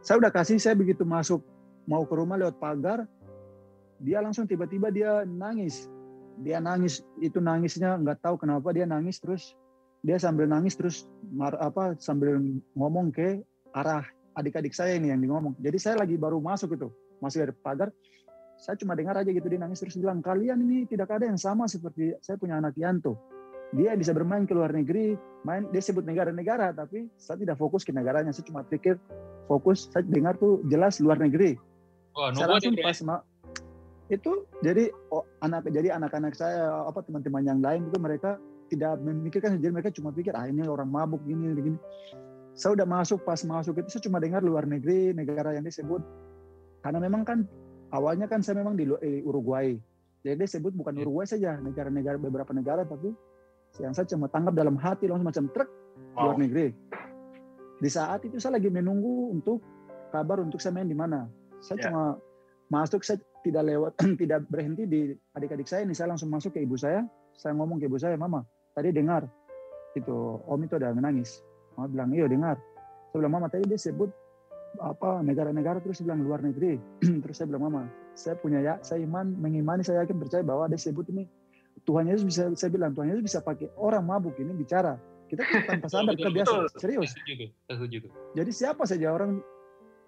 Saya 0.03 0.19
udah 0.19 0.31
kasih, 0.31 0.57
saya 0.59 0.75
begitu 0.75 1.03
masuk 1.03 1.43
mau 1.86 2.03
ke 2.03 2.13
rumah 2.17 2.39
lewat 2.39 2.57
pagar, 2.57 3.05
dia 4.01 4.19
langsung 4.19 4.43
tiba-tiba 4.43 4.91
dia 4.91 5.23
nangis 5.23 5.88
dia 6.36 6.59
nangis 6.59 6.99
itu 7.23 7.39
nangisnya 7.39 7.95
nggak 7.95 8.19
tahu 8.19 8.36
kenapa 8.36 8.75
dia 8.75 8.83
nangis 8.83 9.23
terus 9.23 9.55
dia 10.03 10.19
sambil 10.19 10.51
nangis 10.51 10.75
terus 10.75 11.07
mar, 11.31 11.55
apa 11.63 11.95
sambil 11.95 12.36
ngomong 12.75 13.07
ke 13.15 13.39
arah 13.71 14.03
adik-adik 14.36 14.75
saya 14.75 14.99
ini 14.99 15.15
yang 15.15 15.23
di 15.23 15.31
ngomong 15.31 15.55
jadi 15.63 15.77
saya 15.79 15.95
lagi 16.03 16.19
baru 16.19 16.43
masuk 16.43 16.75
itu 16.75 16.91
masih 17.23 17.47
dari 17.47 17.55
pagar 17.63 17.89
saya 18.66 18.82
cuma 18.82 18.97
dengar 18.97 19.13
aja 19.13 19.30
gitu 19.30 19.45
dia 19.45 19.61
nangis 19.61 19.78
terus 19.78 19.93
bilang 19.93 20.26
kalian 20.26 20.57
ini 20.66 20.89
tidak 20.89 21.13
ada 21.13 21.30
yang 21.30 21.38
sama 21.38 21.70
seperti 21.70 22.18
saya 22.18 22.34
punya 22.41 22.57
anak 22.57 22.74
Yanto. 22.82 23.13
Dia 23.78 23.93
bisa 23.93 24.09
bermain 24.09 24.49
ke 24.49 24.57
luar 24.57 24.74
negeri 24.74 25.13
main 25.45 25.70
dia 25.70 25.86
sebut 25.86 26.01
negara-negara 26.01 26.74
tapi 26.74 27.05
saya 27.13 27.38
tidak 27.38 27.61
fokus 27.61 27.86
ke 27.86 27.93
negaranya. 27.93 28.34
Saya 28.34 28.49
cuma 28.49 28.66
pikir 28.66 28.97
fokus 29.45 29.86
saya 29.93 30.01
dengar 30.09 30.34
tuh 30.41 30.66
jelas 30.66 30.97
luar 30.97 31.22
negeri. 31.22 31.53
Oh, 32.18 32.34
saya 32.34 32.57
langsung 32.57 32.74
pas 32.82 32.97
ma 33.05 33.22
itu 34.09 34.49
jadi 34.66 34.89
oh, 35.13 35.22
anak 35.45 35.70
jadi 35.70 35.93
anak-anak 36.01 36.34
saya 36.34 36.89
apa 36.89 37.05
teman-teman 37.05 37.45
yang 37.45 37.61
lain 37.61 37.86
itu 37.86 37.97
mereka 38.01 38.41
tidak 38.74 38.97
memikirkan 38.97 39.61
jadi 39.61 39.74
mereka 39.78 39.93
cuma 39.93 40.09
pikir 40.09 40.34
ah 40.34 40.49
ini 40.49 40.66
orang 40.66 40.89
mabuk 40.89 41.22
gini 41.26 41.53
begini 41.53 41.78
saya 42.57 42.82
udah 42.82 42.88
masuk 42.89 43.22
pas 43.22 43.38
masuk 43.45 43.78
itu 43.78 43.93
saya 43.93 44.01
cuma 44.09 44.18
dengar 44.18 44.41
luar 44.41 44.66
negeri 44.66 45.13
negara 45.13 45.53
yang 45.53 45.61
disebut. 45.61 46.01
Karena 46.82 46.97
memang 47.01 47.22
kan 47.22 47.45
awalnya 47.95 48.27
kan 48.27 48.43
saya 48.43 48.59
memang 48.59 48.75
di 48.75 48.83
eh, 48.99 49.23
Uruguay. 49.23 49.71
Jadi 50.25 50.35
dia 50.35 50.49
sebut 50.49 50.75
bukan 50.75 50.93
iya. 50.97 51.01
Uruguay 51.07 51.25
saja 51.29 51.55
negara-negara 51.61 52.19
beberapa 52.19 52.51
negara 52.51 52.83
tapi 52.83 53.15
yang 53.79 53.95
saya 53.95 54.07
cuma 54.07 54.27
tangkap 54.31 54.55
dalam 54.55 54.75
hati 54.79 55.07
langsung 55.07 55.27
macam 55.27 55.45
truk 55.51 55.69
wow. 56.15 56.31
luar 56.31 56.37
negeri. 56.39 56.67
Di 57.79 57.89
saat 57.91 58.23
itu 58.23 58.39
saya 58.39 58.59
lagi 58.59 58.71
menunggu 58.71 59.31
untuk 59.31 59.59
kabar 60.11 60.43
untuk 60.43 60.59
saya 60.59 60.79
main 60.79 60.87
di 60.87 60.97
mana. 60.97 61.27
Saya 61.59 61.79
yeah. 61.79 61.83
cuma 61.91 62.03
masuk 62.71 63.03
saya 63.03 63.19
tidak 63.43 63.63
lewat 63.67 63.91
tidak 64.21 64.47
berhenti 64.47 64.83
di 64.87 64.99
adik-adik 65.35 65.67
saya 65.67 65.83
ini. 65.83 65.93
Saya 65.95 66.15
langsung 66.15 66.31
masuk 66.31 66.55
ke 66.55 66.63
ibu 66.63 66.75
saya. 66.79 67.03
Saya 67.35 67.51
ngomong 67.55 67.83
ke 67.83 67.87
ibu 67.91 67.99
saya 67.99 68.15
mama 68.15 68.43
tadi 68.73 68.95
dengar. 68.95 69.27
Itu 69.95 70.39
om 70.47 70.59
itu 70.63 70.75
ada 70.79 70.95
menangis 70.95 71.43
mama 71.75 71.91
bilang 71.91 72.09
iya 72.15 72.25
dengar. 72.31 72.55
Saya 73.11 73.17
bilang 73.23 73.33
mama 73.39 73.47
tadi 73.51 73.67
dia 73.67 73.79
sebut 73.79 74.09
apa 74.82 75.21
negara-negara 75.23 75.80
terus 75.84 76.01
bilang 76.01 76.23
luar 76.23 76.41
negeri 76.43 76.80
terus 77.23 77.36
saya 77.38 77.47
bilang 77.51 77.69
mama 77.69 77.82
saya 78.15 78.36
punya 78.39 78.59
ya 78.63 78.73
saya 78.82 79.03
iman 79.03 79.36
mengimani 79.36 79.84
saya 79.84 80.03
yakin 80.03 80.17
percaya 80.19 80.43
bahwa 80.43 80.67
dia 80.71 80.80
sebut 80.80 81.07
ini 81.11 81.28
Tuhan 81.84 82.07
Yesus 82.07 82.23
bisa 82.23 82.41
saya 82.55 82.71
bilang 82.71 82.95
Tuhan 82.95 83.11
Yesus 83.11 83.23
bisa 83.23 83.39
pakai 83.43 83.71
orang 83.76 84.03
mabuk 84.07 84.36
ini 84.39 84.55
bicara 84.55 84.95
kita 85.28 85.41
tanpa 85.67 85.88
sadar 85.91 86.15
kita 86.15 86.32
biasa 86.32 86.55
serius 86.80 87.11
jadi 88.36 88.51
siapa 88.51 88.84
saja 88.88 89.11
orang 89.11 89.43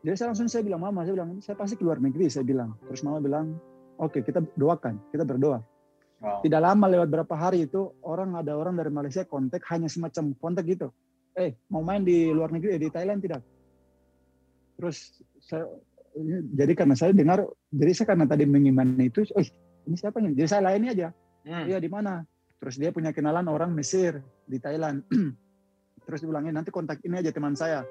jadi 0.06 0.16
saya 0.16 0.28
langsung 0.32 0.48
saya 0.48 0.64
bilang 0.64 0.82
mama, 0.84 1.02
saya 1.04 1.20
bilang 1.20 1.32
saya 1.42 1.56
pasti 1.58 1.76
keluar 1.76 1.98
negeri, 1.98 2.30
saya 2.30 2.46
bilang. 2.46 2.78
Terus 2.86 3.02
mama 3.02 3.18
bilang, 3.18 3.58
oke 3.98 4.14
okay, 4.14 4.22
kita 4.22 4.46
doakan, 4.56 5.02
kita 5.10 5.26
berdoa. 5.26 5.60
Wow. 6.18 6.42
Tidak 6.42 6.62
lama 6.62 6.86
lewat 6.90 7.10
berapa 7.14 7.34
hari 7.38 7.70
itu 7.70 7.94
orang 8.02 8.34
ada 8.40 8.58
orang 8.58 8.74
dari 8.74 8.90
Malaysia 8.90 9.28
kontak 9.28 9.62
hanya 9.70 9.86
semacam 9.86 10.34
kontak 10.38 10.66
gitu. 10.66 10.90
Eh 11.38 11.60
mau 11.70 11.86
main 11.86 12.02
di 12.02 12.34
luar 12.34 12.50
negeri 12.50 12.78
eh, 12.78 12.82
di 12.82 12.90
Thailand 12.90 13.22
tidak? 13.22 13.42
Terus 14.78 14.98
saya 15.42 15.66
jadi 16.54 16.74
karena 16.74 16.96
saya 16.98 17.14
dengar, 17.14 17.46
jadi 17.70 17.92
saya 17.94 18.08
karena 18.14 18.26
tadi 18.26 18.50
mengimani 18.50 19.10
itu, 19.10 19.22
oh 19.38 19.46
ini 19.86 19.96
siapa 19.98 20.18
ini? 20.22 20.34
Jadi 20.34 20.48
saya 20.50 20.62
layani 20.66 20.88
aja. 20.94 21.08
Hmm. 21.46 21.66
Iya 21.70 21.78
di 21.78 21.90
mana? 21.90 22.26
Terus 22.58 22.76
dia 22.82 22.90
punya 22.90 23.14
kenalan 23.14 23.46
orang 23.46 23.70
Mesir 23.74 24.18
di 24.50 24.58
Thailand. 24.58 25.06
Terus 26.06 26.20
dia 26.24 26.30
bilangin 26.30 26.58
nanti 26.58 26.74
kontak 26.74 27.04
ini 27.06 27.22
aja 27.22 27.30
teman 27.30 27.54
saya 27.54 27.86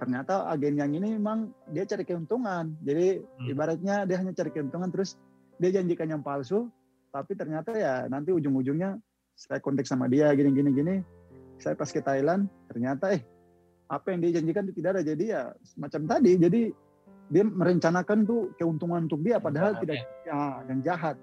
ternyata 0.00 0.48
agen 0.48 0.80
yang 0.80 0.92
ini 0.96 1.16
memang 1.20 1.52
dia 1.72 1.84
cari 1.84 2.04
keuntungan. 2.08 2.72
Jadi 2.84 3.20
hmm. 3.20 3.52
ibaratnya 3.52 4.08
dia 4.08 4.16
hanya 4.20 4.32
cari 4.32 4.50
keuntungan 4.52 4.88
terus 4.88 5.16
dia 5.60 5.76
janjikan 5.76 6.08
yang 6.08 6.22
palsu, 6.24 6.72
tapi 7.12 7.36
ternyata 7.36 7.76
ya 7.76 8.08
nanti 8.08 8.32
ujung-ujungnya 8.32 8.96
saya 9.36 9.60
kontak 9.60 9.84
sama 9.84 10.08
dia 10.08 10.32
gini 10.32 10.50
gini 10.52 10.70
gini. 10.72 10.94
Saya 11.60 11.76
pas 11.76 11.92
ke 11.92 12.00
Thailand 12.00 12.48
ternyata 12.72 13.12
eh 13.12 13.20
apa 13.90 14.06
yang 14.14 14.20
dia 14.22 14.38
janjikan 14.38 14.70
itu 14.70 14.74
tidak 14.78 14.90
ada. 14.98 15.02
Jadi 15.02 15.24
ya 15.34 15.42
macam 15.76 16.02
tadi. 16.06 16.32
Jadi 16.38 16.60
dia 17.30 17.44
merencanakan 17.46 18.18
tuh 18.26 18.54
keuntungan 18.58 19.06
untuk 19.06 19.22
dia 19.22 19.38
padahal 19.38 19.78
jahat, 19.78 19.82
tidak 19.82 19.96
ya. 19.98 20.06
ya 20.30 20.40
yang 20.70 20.80
jahat. 20.82 21.16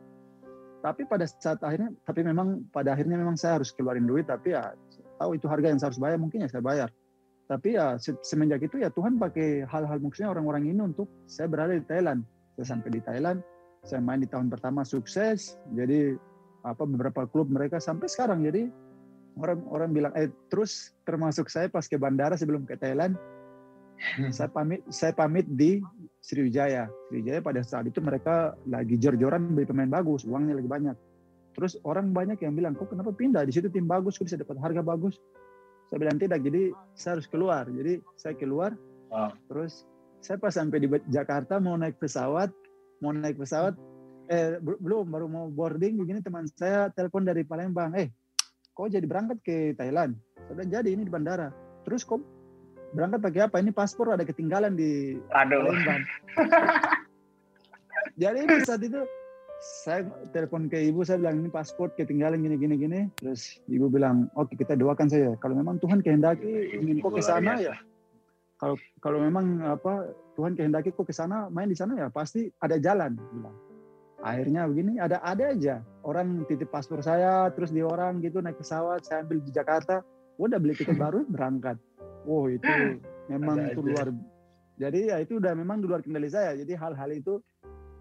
Tapi 0.84 1.01
pada 1.09 1.26
saat 1.26 1.59
akhirnya 1.63 1.95
tapi 2.05 2.22
memang 2.22 2.68
pada 2.70 2.93
akhirnya 2.93 3.18
memang 3.18 3.36
saya 3.39 3.59
harus 3.59 3.74
keluarin 3.74 4.05
duit 4.05 4.30
tapi 4.30 4.53
ya 4.53 4.72
tahu 5.18 5.36
itu 5.36 5.49
harga 5.49 5.68
yang 5.74 5.80
saya 5.82 5.89
harus 5.91 6.01
bayar 6.01 6.18
mungkin 6.22 6.45
ya 6.45 6.49
saya 6.49 6.63
bayar 6.63 6.89
tapi 7.47 7.80
ya 7.80 7.95
semenjak 8.22 8.61
itu 8.61 8.84
ya 8.84 8.91
Tuhan 8.93 9.18
pakai 9.18 9.65
hal-hal 9.65 9.97
maksudnya 10.03 10.30
orang-orang 10.32 10.68
ini 10.68 10.80
untuk 10.84 11.09
saya 11.26 11.49
berada 11.49 11.74
di 11.74 11.84
Thailand 11.88 12.22
saya 12.55 12.78
sampai 12.78 12.89
di 12.93 13.01
Thailand 13.01 13.39
saya 13.88 14.03
main 14.03 14.22
di 14.22 14.30
tahun 14.30 14.51
pertama 14.51 14.84
sukses 14.84 15.55
jadi 15.74 16.20
apa 16.68 16.84
beberapa 16.84 17.24
klub 17.26 17.47
mereka 17.47 17.80
sampai 17.80 18.11
sekarang 18.11 18.43
jadi 18.43 18.68
orang-orang 19.38 19.89
bilang 19.93 20.13
eh 20.17 20.29
terus 20.51 20.93
termasuk 21.05 21.47
saya 21.47 21.71
pas 21.71 21.85
ke 21.85 21.95
bandara 21.95 22.35
sebelum 22.35 22.65
ke 22.65 22.75
Thailand 22.75 23.15
saya 24.29 24.49
pamit 24.49 24.81
saya 24.93 25.13
pamit 25.13 25.45
di 25.49 25.81
Sriwijaya. 26.21 26.85
Sriwijaya 27.09 27.41
pada 27.41 27.61
saat 27.65 27.89
itu 27.89 27.97
mereka 28.03 28.53
lagi 28.69 28.99
jor-joran 28.99 29.57
beli 29.57 29.65
pemain 29.65 29.89
bagus 29.89 30.27
uangnya 30.27 30.57
lagi 30.57 30.69
banyak. 30.69 30.95
Terus 31.57 31.73
orang 31.81 32.13
banyak 32.13 32.38
yang 32.38 32.53
bilang 32.53 32.77
kok 32.77 32.93
kenapa 32.93 33.09
pindah? 33.09 33.41
Di 33.49 33.53
situ 33.57 33.73
tim 33.73 33.89
bagus 33.89 34.21
kok 34.21 34.29
bisa 34.29 34.38
dapat 34.38 34.61
harga 34.61 34.85
bagus? 34.85 35.17
Saya 35.89 35.97
bilang 36.03 36.19
tidak, 36.19 36.43
jadi 36.43 36.75
saya 36.93 37.17
harus 37.17 37.27
keluar. 37.31 37.63
Jadi 37.65 38.03
saya 38.19 38.35
keluar, 38.35 38.75
wow. 39.09 39.31
terus 39.47 39.88
saya 40.19 40.38
pas 40.38 40.53
sampai 40.53 40.83
di 40.83 40.88
Jakarta 41.09 41.57
mau 41.57 41.79
naik 41.79 41.97
pesawat, 41.97 42.51
mau 42.99 43.15
naik 43.15 43.39
pesawat, 43.39 43.73
eh 44.27 44.59
belum 44.61 45.07
baru 45.09 45.25
mau 45.31 45.47
boarding 45.47 45.97
begini 45.97 46.19
teman 46.19 46.45
saya 46.53 46.91
telepon 46.91 47.23
dari 47.23 47.47
Palembang, 47.47 47.95
eh 47.95 48.11
kok 48.78 48.93
jadi 48.93 49.05
berangkat 49.09 49.41
ke 49.41 49.73
Thailand? 49.73 50.13
Saya 50.45 50.53
bilang 50.53 50.69
jadi 50.69 50.89
ini 50.93 51.01
di 51.01 51.11
bandara. 51.11 51.49
Terus 51.82 52.05
kok 52.05 52.21
berangkat 52.93 53.19
pakai 53.25 53.41
apa? 53.49 53.57
Ini 53.57 53.73
paspor 53.73 54.13
ada 54.13 54.21
ketinggalan 54.21 54.78
di 54.78 55.17
Aduh. 55.34 55.73
Jadi 58.21 58.49
saat 58.65 58.82
itu 58.82 58.97
saya 59.61 60.05
telepon 60.34 60.69
ke 60.69 60.78
ibu 60.89 61.01
saya 61.01 61.21
bilang 61.21 61.41
ini 61.41 61.49
paspor 61.49 61.89
ketinggalan 61.97 62.45
gini 62.45 62.57
gini 62.61 62.75
gini 62.78 62.99
terus 63.17 63.57
ibu 63.65 63.89
bilang 63.89 64.30
oke 64.38 64.53
okay, 64.53 64.61
kita 64.61 64.78
doakan 64.78 65.09
saja 65.09 65.34
kalau 65.41 65.57
memang 65.57 65.82
Tuhan 65.82 66.05
kehendaki 66.05 66.78
ingin 66.78 67.01
kok 67.01 67.17
ke 67.17 67.25
sana 67.25 67.57
ya 67.57 67.73
kalau 68.61 68.78
kalau 69.01 69.17
memang 69.17 69.65
apa 69.65 70.13
Tuhan 70.38 70.53
kehendaki 70.53 70.93
kok 70.93 71.09
ke 71.09 71.13
sana 71.13 71.49
main 71.49 71.69
di 71.69 71.78
sana 71.78 71.97
ya 71.97 72.07
pasti 72.13 72.53
ada 72.61 72.78
jalan 72.78 73.17
bilang 73.17 73.57
akhirnya 74.22 74.65
begini 74.65 74.97
ada 74.97 75.22
ada 75.22 75.53
aja 75.53 75.82
orang 76.01 76.45
titip 76.49 76.74
paspor 76.74 77.05
saya 77.05 77.53
terus 77.53 77.70
di 77.70 77.86
orang 77.86 78.18
gitu 78.26 78.41
naik 78.41 78.57
pesawat 78.57 79.05
saya 79.05 79.22
ambil 79.22 79.41
di 79.41 79.51
Jakarta 79.53 80.01
udah 80.41 80.57
beli 80.57 80.74
tiket 80.74 80.97
baru 81.03 81.26
berangkat 81.30 81.78
wow 82.26 82.49
itu 82.49 82.97
memang 83.30 83.70
itu 83.70 83.82
luar 83.86 84.09
jadi 84.78 84.99
ya 85.13 85.18
itu 85.22 85.38
udah 85.41 85.53
memang 85.53 85.82
di 85.82 85.86
luar 85.89 86.01
kendali 86.01 86.30
saya 86.30 86.57
jadi 86.57 86.74
hal-hal 86.78 87.09
itu 87.13 87.41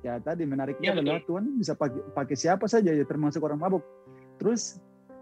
ya 0.06 0.22
tadi 0.22 0.46
menariknya 0.46 0.94
ya, 0.94 1.02
adalah 1.02 1.22
Tuhan 1.26 1.58
bisa 1.58 1.74
pakai, 1.74 2.02
pakai 2.14 2.36
siapa 2.38 2.70
saja 2.70 2.94
ya 2.94 3.02
termasuk 3.02 3.42
orang 3.42 3.58
mabuk. 3.58 3.82
Terus 4.38 4.78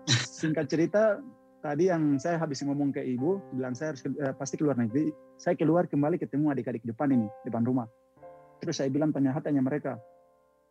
singkat 0.09 0.69
cerita 0.69 1.25
tadi 1.65 1.89
yang 1.89 2.21
saya 2.21 2.37
habis 2.37 2.61
ngomong 2.61 2.93
ke 2.93 3.01
ibu 3.01 3.41
bilang 3.57 3.73
saya 3.73 3.97
harus 3.97 4.05
eh, 4.05 4.35
pasti 4.37 4.61
keluar 4.61 4.77
negeri. 4.77 5.09
Saya 5.41 5.57
keluar 5.57 5.89
kembali 5.89 6.21
ketemu 6.21 6.53
adik-adik 6.53 6.85
depan 6.85 7.17
ini 7.17 7.27
depan 7.49 7.65
rumah. 7.65 7.89
Terus 8.61 8.77
saya 8.81 8.93
bilang 8.93 9.13
tanya 9.13 9.33
tanya 9.41 9.65
mereka, 9.65 9.97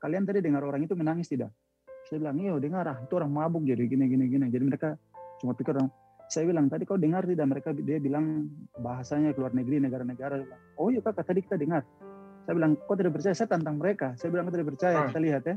kalian 0.04 0.28
tadi 0.28 0.43
dengar 0.43 0.68
orang 0.68 0.84
itu 0.84 0.93
menangis 0.99 1.32
tidak? 1.32 1.56
Saya 2.12 2.20
bilang 2.20 2.36
iya 2.43 2.51
dengar 2.60 2.84
ah 2.84 2.97
itu 2.99 3.14
orang 3.16 3.32
mabuk 3.32 3.64
jadi 3.64 3.88
gini 3.88 4.12
gini 4.12 4.28
gini. 4.28 4.51
Jadi 4.51 4.64
mereka 4.68 4.99
cuma 5.39 5.56
pikir 5.56 5.80
orang 5.80 5.88
saya 6.28 6.43
bilang 6.49 6.68
tadi 6.68 6.84
kau 6.84 6.99
dengar 6.99 7.24
tidak 7.24 7.47
mereka 7.47 7.72
dia 7.72 7.99
bilang 8.04 8.51
bahasanya 8.80 9.32
keluar 9.38 9.54
negeri 9.54 9.84
negara-negara 9.84 10.41
oh 10.82 10.89
iya 10.89 11.04
kakak 11.04 11.30
tadi 11.30 11.45
kita 11.45 11.62
dengar 11.62 11.84
Saya 12.43 12.60
bilang, 12.60 12.76
kok 12.76 12.95
tidak 12.99 13.14
percaya? 13.16 13.36
Saya 13.36 13.47
tantang 13.47 13.76
mereka. 13.80 14.08
Saya 14.20 14.30
bilang, 14.36 14.43
kok 14.47 14.56
tidak 14.60 14.70
percaya? 14.76 14.97
Hmm. 14.99 15.08
Kita 15.12 15.22
lihat 15.24 15.43
ya. 15.47 15.56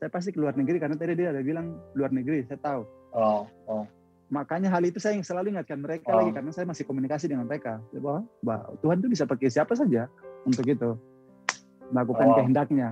Saya 0.00 0.08
pasti 0.08 0.30
keluar 0.32 0.56
negeri 0.56 0.80
karena 0.80 0.96
tadi 0.96 1.12
dia 1.14 1.28
ada 1.30 1.44
bilang 1.44 1.76
luar 1.92 2.10
negeri. 2.16 2.48
Saya 2.48 2.58
tahu. 2.64 2.82
Oh, 3.12 3.44
oh. 3.68 3.84
Makanya 4.32 4.72
hal 4.72 4.82
itu 4.88 4.96
saya 4.96 5.20
yang 5.20 5.26
selalu 5.26 5.54
ingatkan 5.54 5.78
mereka 5.78 6.10
oh. 6.10 6.24
lagi 6.24 6.32
karena 6.32 6.50
saya 6.50 6.64
masih 6.64 6.88
komunikasi 6.88 7.28
dengan 7.28 7.44
mereka. 7.44 7.78
Bahwa, 7.92 8.24
bahwa 8.40 8.72
Tuhan 8.80 9.04
itu 9.04 9.08
bisa 9.12 9.24
pakai 9.28 9.52
siapa 9.52 9.76
saja 9.76 10.08
untuk 10.48 10.64
itu 10.64 10.96
melakukan 11.92 12.26
oh. 12.32 12.36
kehendaknya. 12.40 12.88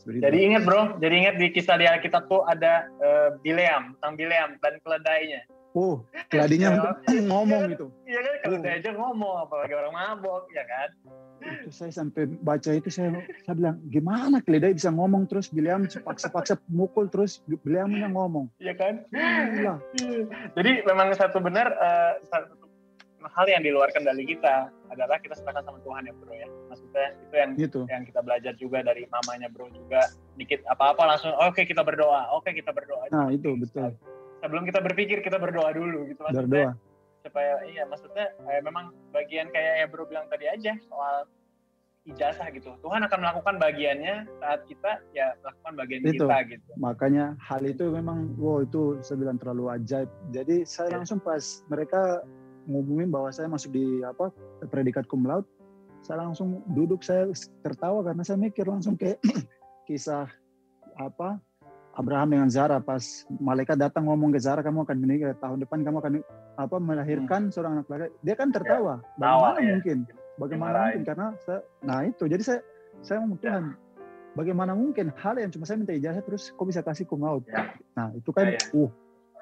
Seperti 0.00 0.24
jadi 0.24 0.38
itu. 0.40 0.46
ingat 0.48 0.62
bro, 0.64 0.82
jadi 0.96 1.14
ingat 1.20 1.34
di 1.36 1.46
kisah 1.52 1.76
di 1.76 1.84
Alkitab 1.84 2.24
tuh 2.32 2.40
ada 2.48 2.88
uh, 3.04 3.36
Bileam, 3.44 3.92
tentang 4.00 4.16
Bileam 4.16 4.56
dan 4.64 4.80
keledainya. 4.80 5.44
Oh, 5.76 6.02
keladinya 6.32 6.96
ya, 7.06 7.20
ngomong 7.30 7.68
iya, 7.68 7.74
itu. 7.76 7.86
Iya 8.08 8.20
kan, 8.24 8.34
keledai 8.42 8.72
oh. 8.72 8.80
aja 8.80 8.90
ngomong, 8.96 9.34
apalagi 9.44 9.74
orang 9.76 9.92
mabok, 9.92 10.48
ya 10.56 10.64
kan? 10.64 10.88
Itu 11.40 11.70
saya 11.72 11.92
sampai 11.92 12.28
baca 12.40 12.70
itu 12.72 12.88
saya 12.92 13.16
saya 13.44 13.54
bilang 13.56 13.76
gimana 13.88 14.40
keledai 14.44 14.76
bisa 14.76 14.92
ngomong 14.92 15.24
terus 15.28 15.48
Bileam 15.52 15.88
paksa-paksa 15.88 16.60
mukul 16.68 17.08
terterus 17.08 17.40
Bileamnya 17.44 18.08
ngomong. 18.12 18.48
Iya 18.60 18.76
kan? 18.76 19.04
Iya. 19.12 19.74
Jadi 20.56 20.70
memang 20.84 21.12
satu 21.16 21.40
benar 21.40 21.72
uh, 21.80 22.20
satu 22.28 22.60
hal 23.28 23.46
yang 23.50 23.60
di 23.60 23.70
luar 23.74 23.92
kendali 23.92 24.24
kita 24.24 24.72
adalah 24.88 25.20
kita 25.20 25.36
serahkan 25.36 25.64
sama 25.66 25.78
Tuhan 25.84 26.08
ya 26.08 26.12
bro 26.16 26.32
ya. 26.32 26.48
Maksudnya 26.72 27.06
itu 27.20 27.34
yang 27.36 27.50
gitu. 27.58 27.80
yang 27.90 28.02
kita 28.08 28.20
belajar 28.24 28.52
juga 28.56 28.80
dari 28.80 29.04
mamanya 29.12 29.52
bro 29.52 29.68
juga. 29.68 30.08
Dikit 30.40 30.64
apa-apa 30.70 31.16
langsung 31.16 31.36
oke 31.36 31.52
okay, 31.52 31.64
kita 31.68 31.84
berdoa 31.84 32.32
oke 32.32 32.48
okay, 32.48 32.52
kita 32.56 32.72
berdoa. 32.72 33.10
Nah 33.12 33.28
itu 33.28 33.52
betul. 33.60 33.92
Sebelum 34.40 34.64
kita 34.64 34.80
berpikir 34.80 35.20
kita 35.20 35.36
berdoa 35.36 35.68
dulu 35.76 36.08
gitu. 36.08 36.20
Maksudnya 36.24 36.72
berdoa. 36.72 37.20
supaya 37.20 37.52
iya 37.68 37.84
maksudnya 37.84 38.32
eh, 38.48 38.60
memang 38.64 38.96
bagian 39.12 39.52
kayak 39.52 39.84
yang 39.84 39.88
bro 39.92 40.08
bilang 40.08 40.24
tadi 40.32 40.48
aja 40.48 40.72
soal 40.88 41.28
ijazah 42.08 42.48
gitu. 42.56 42.72
Tuhan 42.80 43.04
akan 43.04 43.18
melakukan 43.20 43.56
bagiannya 43.60 44.24
saat 44.40 44.64
kita 44.64 45.04
ya 45.12 45.36
melakukan 45.44 45.72
bagian 45.76 46.00
itu. 46.08 46.24
kita 46.24 46.36
gitu. 46.48 46.70
Makanya 46.80 47.36
hal 47.36 47.60
itu 47.68 47.92
memang 47.92 48.32
wow 48.40 48.64
itu 48.64 48.96
saya 49.04 49.20
bilang 49.20 49.36
terlalu 49.36 49.68
ajaib. 49.76 50.08
Jadi 50.32 50.64
saya 50.64 50.88
iya. 50.88 50.94
langsung 51.00 51.20
pas 51.20 51.60
mereka 51.68 52.24
ngumumin 52.68 53.08
bahwa 53.08 53.30
saya 53.32 53.48
masuk 53.48 53.72
di 53.72 54.04
apa 54.04 54.32
predikat 54.68 55.08
cum 55.08 55.24
laude, 55.24 55.48
saya 56.04 56.24
langsung 56.24 56.64
duduk 56.72 57.04
saya 57.04 57.28
tertawa 57.64 58.04
karena 58.04 58.22
saya 58.24 58.40
mikir 58.40 58.64
langsung 58.64 58.96
kayak 58.96 59.20
kisah 59.88 60.28
apa 60.96 61.40
Abraham 61.96 62.32
dengan 62.32 62.48
Zara 62.48 62.78
pas 62.78 63.02
malaikat 63.28 63.76
datang 63.76 64.06
ngomong 64.06 64.30
ke 64.30 64.40
Zara 64.40 64.62
kamu 64.62 64.86
akan 64.86 64.96
menikah 64.96 65.34
tahun 65.36 65.58
depan 65.66 65.82
kamu 65.82 65.96
akan 66.00 66.12
apa 66.56 66.76
melahirkan 66.78 67.48
hmm. 67.48 67.52
seorang 67.52 67.72
anak 67.80 67.88
laki 67.90 68.08
dia 68.22 68.34
kan 68.38 68.48
tertawa 68.54 69.02
ya, 69.02 69.18
bagaimana 69.18 69.58
ya. 69.60 69.72
mungkin 69.76 69.98
bagaimana 70.38 70.70
Dimarahin. 70.70 70.88
mungkin 70.94 71.02
karena 71.04 71.26
saya 71.42 71.60
nah 71.82 71.98
itu 72.06 72.24
jadi 72.30 72.42
saya 72.42 72.60
saya 73.02 73.18
mau 73.24 73.36
Tuhan 73.36 73.64
ya. 73.64 73.76
bagaimana 74.38 74.72
mungkin 74.78 75.06
hal 75.18 75.34
yang 75.36 75.50
cuma 75.50 75.64
saya 75.66 75.82
minta 75.82 75.92
ijazah 75.92 76.22
terus 76.22 76.54
kok 76.54 76.66
bisa 76.68 76.80
kasih 76.80 77.04
cum 77.10 77.26
laude 77.26 77.44
ya. 77.50 77.74
nah 77.98 78.08
itu 78.14 78.30
kan 78.30 78.54
ya, 78.54 78.56
ya. 78.56 78.86
uh 78.86 78.90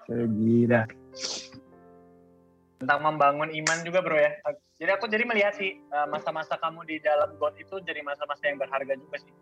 saya 0.09 0.25
gila 0.25 0.83
ya 0.83 0.85
tentang 2.79 3.03
membangun 3.03 3.51
iman 3.51 3.79
juga 3.83 3.99
bro 4.01 4.18
ya. 4.18 4.31
Jadi 4.79 4.91
aku 4.95 5.11
jadi 5.11 5.26
melihat 5.26 5.59
sih 5.59 5.74
eh, 5.79 6.07
masa-masa 6.09 6.55
kamu 6.59 6.87
di 6.87 6.97
dalam 7.03 7.35
God 7.37 7.59
itu 7.59 7.83
jadi 7.83 8.01
masa-masa 8.07 8.47
yang 8.47 8.59
berharga 8.62 8.95
juga 8.95 9.18
sih. 9.18 9.35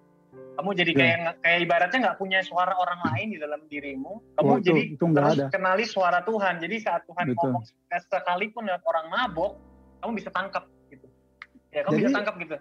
Kamu 0.57 0.72
jadi 0.72 0.93
kayak 0.97 1.16
yeah. 1.20 1.34
kayak 1.45 1.59
ibaratnya 1.68 1.99
nggak 2.09 2.18
punya 2.20 2.41
suara 2.41 2.72
orang 2.76 3.01
lain 3.12 3.37
di 3.37 3.39
dalam 3.41 3.61
dirimu. 3.68 4.24
Kamu 4.41 4.53
oh, 4.57 4.61
jadi 4.61 4.82
itu, 4.97 5.05
terus 5.05 5.37
ada. 5.37 5.47
kenali 5.53 5.84
suara 5.84 6.20
Tuhan. 6.24 6.61
Jadi 6.61 6.76
saat 6.80 7.05
Tuhan 7.05 7.32
Betul. 7.32 7.41
ngomong 7.53 7.64
sekalipun 7.93 8.64
lihat 8.68 8.82
orang 8.89 9.07
mabok, 9.12 9.61
kamu 10.01 10.12
bisa 10.16 10.32
tangkap 10.32 10.64
gitu. 10.89 11.07
Ya 11.72 11.84
kamu 11.84 11.93
jadi, 12.01 12.05
bisa 12.09 12.16
tangkap 12.16 12.34
gitu. 12.41 12.57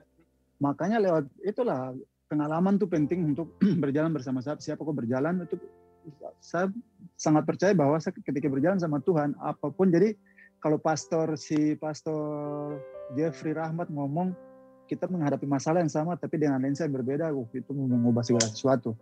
Makanya 0.59 0.97
lewat 1.03 1.26
itulah 1.43 1.95
pengalaman 2.28 2.76
tuh 2.76 2.88
penting 2.91 3.32
untuk 3.32 3.55
berjalan 3.84 4.11
bersama 4.11 4.43
siapa 4.43 4.59
siapa 4.59 4.84
kok 4.84 4.95
berjalan 4.95 5.47
itu 5.47 5.55
saya 6.38 6.69
sangat 7.17 7.49
percaya 7.49 7.73
bahwa 7.73 7.97
ketika 7.97 8.45
berjalan 8.45 8.78
sama 8.78 9.01
Tuhan 9.01 9.34
apa 9.41 9.73
pun 9.73 9.89
jadi 9.89 10.13
kalau 10.66 10.82
pastor 10.82 11.38
si 11.38 11.78
pastor 11.78 12.82
Jeffrey 13.13 13.53
Rahmat 13.53 13.86
ngomong 13.93 14.34
kita 14.89 15.05
menghadapi 15.05 15.45
masalah 15.45 15.86
yang 15.86 15.93
sama 15.93 16.18
tapi 16.18 16.41
dengan 16.41 16.57
lensa 16.57 16.89
yang 16.89 16.97
berbeda, 16.97 17.30
uh, 17.30 17.45
itu 17.53 17.70
mengubah 17.70 18.26
segala 18.26 18.49
sesuatu. 18.49 18.97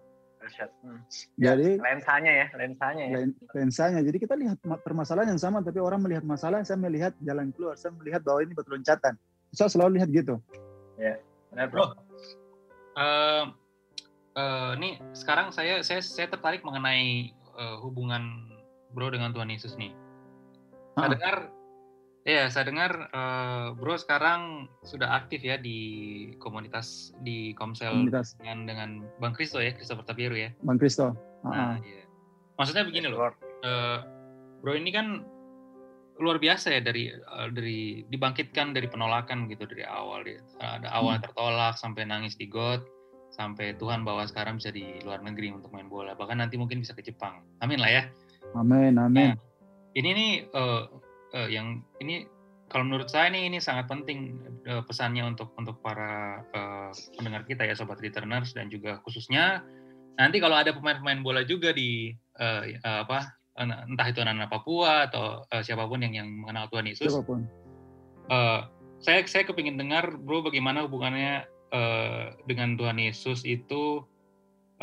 Hmm. 0.83 0.99
Jadi 1.39 1.79
lensanya 1.79 2.31
ya, 2.43 2.47
lensanya 2.59 3.03
ya. 3.07 3.17
Lensanya. 3.55 4.03
Jadi 4.03 4.17
kita 4.19 4.35
lihat 4.35 4.59
permasalahan 4.83 5.31
yang 5.31 5.39
sama 5.39 5.63
tapi 5.63 5.79
orang 5.79 6.03
melihat 6.03 6.27
masalah, 6.27 6.59
saya 6.67 6.75
melihat 6.75 7.15
jalan 7.23 7.55
keluar, 7.55 7.79
saya 7.79 7.95
melihat 7.95 8.19
bahwa 8.27 8.43
ini 8.43 8.51
betul 8.51 8.75
loncatan. 8.75 9.15
Saya 9.55 9.71
selalu 9.71 10.03
lihat 10.03 10.11
gitu. 10.11 10.43
Ya, 10.99 11.15
benar 11.47 11.71
bro. 11.71 11.95
Uh, 12.99 13.55
uh, 14.35 14.75
ini 14.75 14.99
sekarang 15.15 15.55
saya 15.55 15.79
saya 15.79 16.03
saya 16.03 16.27
tertarik 16.27 16.59
mengenai 16.67 17.31
uh, 17.55 17.79
hubungan 17.79 18.51
bro 18.91 19.07
dengan 19.15 19.31
Tuhan 19.31 19.47
Yesus 19.47 19.79
nih. 19.79 19.95
Saya 20.93 21.09
dengar, 21.09 21.49
ya 22.23 22.47
saya 22.47 22.71
dengar 22.71 23.11
uh, 23.11 23.75
Bro 23.75 23.99
sekarang 23.99 24.71
sudah 24.87 25.11
aktif 25.11 25.43
ya 25.43 25.59
di 25.59 26.31
komunitas 26.39 27.11
di 27.19 27.51
Komsel 27.55 28.07
komunitas. 28.07 28.39
dengan 28.39 28.57
dengan 28.67 28.89
Bang 29.19 29.35
Kristo 29.35 29.59
ya, 29.59 29.75
Kristo 29.75 29.99
Pertapiru 29.99 30.35
ya. 30.35 30.49
Bang 30.63 30.79
Kristo. 30.79 31.11
Nah, 31.43 31.75
iya. 31.83 32.07
Maksudnya 32.55 32.87
begini 32.87 33.11
loh, 33.11 33.27
uh, 33.27 33.99
Bro 34.63 34.79
ini 34.79 34.91
kan 34.95 35.27
luar 36.21 36.37
biasa 36.37 36.77
ya 36.77 36.81
dari 36.81 37.09
uh, 37.09 37.49
dari 37.49 38.05
dibangkitkan 38.07 38.71
dari 38.71 38.85
penolakan 38.85 39.49
gitu 39.49 39.65
dari 39.65 39.81
awal 39.81 40.21
dia 40.21 40.39
ada 40.61 40.93
awal 40.93 41.17
hmm. 41.17 41.25
tertolak 41.25 41.73
sampai 41.75 42.05
nangis 42.05 42.37
di 42.37 42.45
got 42.45 42.85
sampai 43.33 43.73
Tuhan 43.81 44.05
bawa 44.05 44.29
sekarang 44.29 44.61
bisa 44.61 44.69
di 44.69 45.01
luar 45.01 45.25
negeri 45.25 45.49
untuk 45.57 45.73
main 45.73 45.89
bola 45.89 46.13
bahkan 46.13 46.37
nanti 46.37 46.53
mungkin 46.53 46.85
bisa 46.85 46.93
ke 46.93 47.01
Jepang 47.01 47.41
amin 47.65 47.81
lah 47.81 47.89
ya 47.89 48.03
amin 48.53 48.93
amin 49.01 49.33
nah, 49.33 49.37
ini 49.97 50.09
nih 50.13 50.31
uh, 50.53 50.85
uh, 51.33 51.49
yang 51.49 51.81
ini 51.99 52.29
kalau 52.71 52.89
menurut 52.89 53.11
saya 53.11 53.29
ini 53.29 53.53
ini 53.53 53.59
sangat 53.61 53.85
penting 53.85 54.41
uh, 54.65 54.81
pesannya 54.85 55.25
untuk 55.27 55.53
untuk 55.59 55.77
para 55.83 56.41
uh, 56.55 56.89
pendengar 57.19 57.45
kita 57.45 57.67
ya 57.67 57.77
sobat 57.77 58.01
returners 58.01 58.55
dan 58.57 58.71
juga 58.71 58.97
khususnya 59.05 59.61
nanti 60.17 60.37
kalau 60.41 60.57
ada 60.57 60.73
pemain-pemain 60.73 61.21
bola 61.21 61.41
juga 61.45 61.73
di 61.73 62.13
uh, 62.41 62.65
uh, 62.65 62.99
apa 63.05 63.29
entah 63.61 64.07
itu 64.09 64.17
anak-anak 64.17 64.49
Papua 64.49 65.05
atau 65.05 65.45
uh, 65.45 65.61
siapa 65.61 65.85
pun 65.85 66.01
yang 66.01 66.17
yang 66.17 66.29
mengenal 66.41 66.65
Tuhan 66.73 66.89
Yesus. 66.89 67.13
Siapa 67.13 67.21
pun. 67.21 67.45
Uh, 68.33 68.65
saya 69.03 69.21
saya 69.29 69.43
kepingin 69.45 69.77
dengar 69.77 70.15
bro 70.17 70.41
bagaimana 70.41 70.87
hubungannya 70.87 71.45
uh, 71.69 72.33
dengan 72.49 72.79
Tuhan 72.79 72.97
Yesus 72.97 73.45
itu 73.45 74.01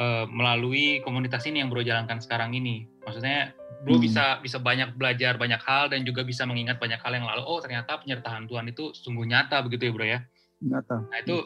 uh, 0.00 0.24
melalui 0.26 1.04
komunitas 1.04 1.44
ini 1.44 1.60
yang 1.60 1.68
bro 1.68 1.84
jalankan 1.84 2.18
sekarang 2.18 2.56
ini. 2.56 2.88
Maksudnya 3.04 3.52
bro 3.84 3.96
hmm. 3.96 4.04
bisa 4.04 4.24
bisa 4.40 4.56
banyak 4.56 4.96
belajar 4.96 5.36
banyak 5.36 5.60
hal 5.60 5.92
dan 5.92 6.04
juga 6.08 6.24
bisa 6.24 6.44
mengingat 6.48 6.80
banyak 6.80 7.00
hal 7.00 7.12
yang 7.16 7.24
lalu 7.24 7.44
oh 7.44 7.60
ternyata 7.64 7.96
penyertaan 8.00 8.44
Tuhan 8.44 8.68
itu 8.68 8.92
sungguh 8.92 9.24
nyata 9.24 9.60
begitu 9.64 9.88
ya 9.88 9.92
bro 9.92 10.06
ya? 10.08 10.20
Nyata 10.60 10.96
nah 11.08 11.18
itu 11.20 11.36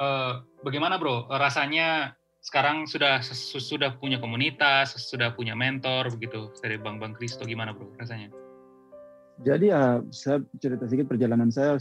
uh, 0.00 0.44
bagaimana 0.64 1.00
bro? 1.00 1.28
Rasanya 1.28 2.16
sekarang 2.40 2.86
sudah 2.86 3.20
sudah 3.26 3.98
punya 3.98 4.22
komunitas 4.22 4.94
sudah 5.02 5.34
punya 5.34 5.58
mentor 5.58 6.06
begitu 6.14 6.54
dari 6.62 6.78
bang 6.78 6.96
bang 7.02 7.12
Kristo 7.16 7.44
gimana 7.44 7.76
bro 7.76 7.92
rasanya? 8.00 8.32
Jadi 9.44 9.68
ya 9.68 10.00
saya 10.08 10.40
cerita 10.56 10.88
sedikit 10.88 11.12
perjalanan 11.12 11.52
saya. 11.52 11.76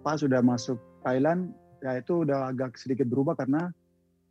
Pas 0.00 0.18
sudah 0.18 0.40
masuk 0.42 0.80
Thailand 1.06 1.54
ya 1.84 2.02
itu 2.02 2.26
udah 2.26 2.50
agak 2.50 2.74
sedikit 2.74 3.06
berubah 3.06 3.38
karena 3.38 3.70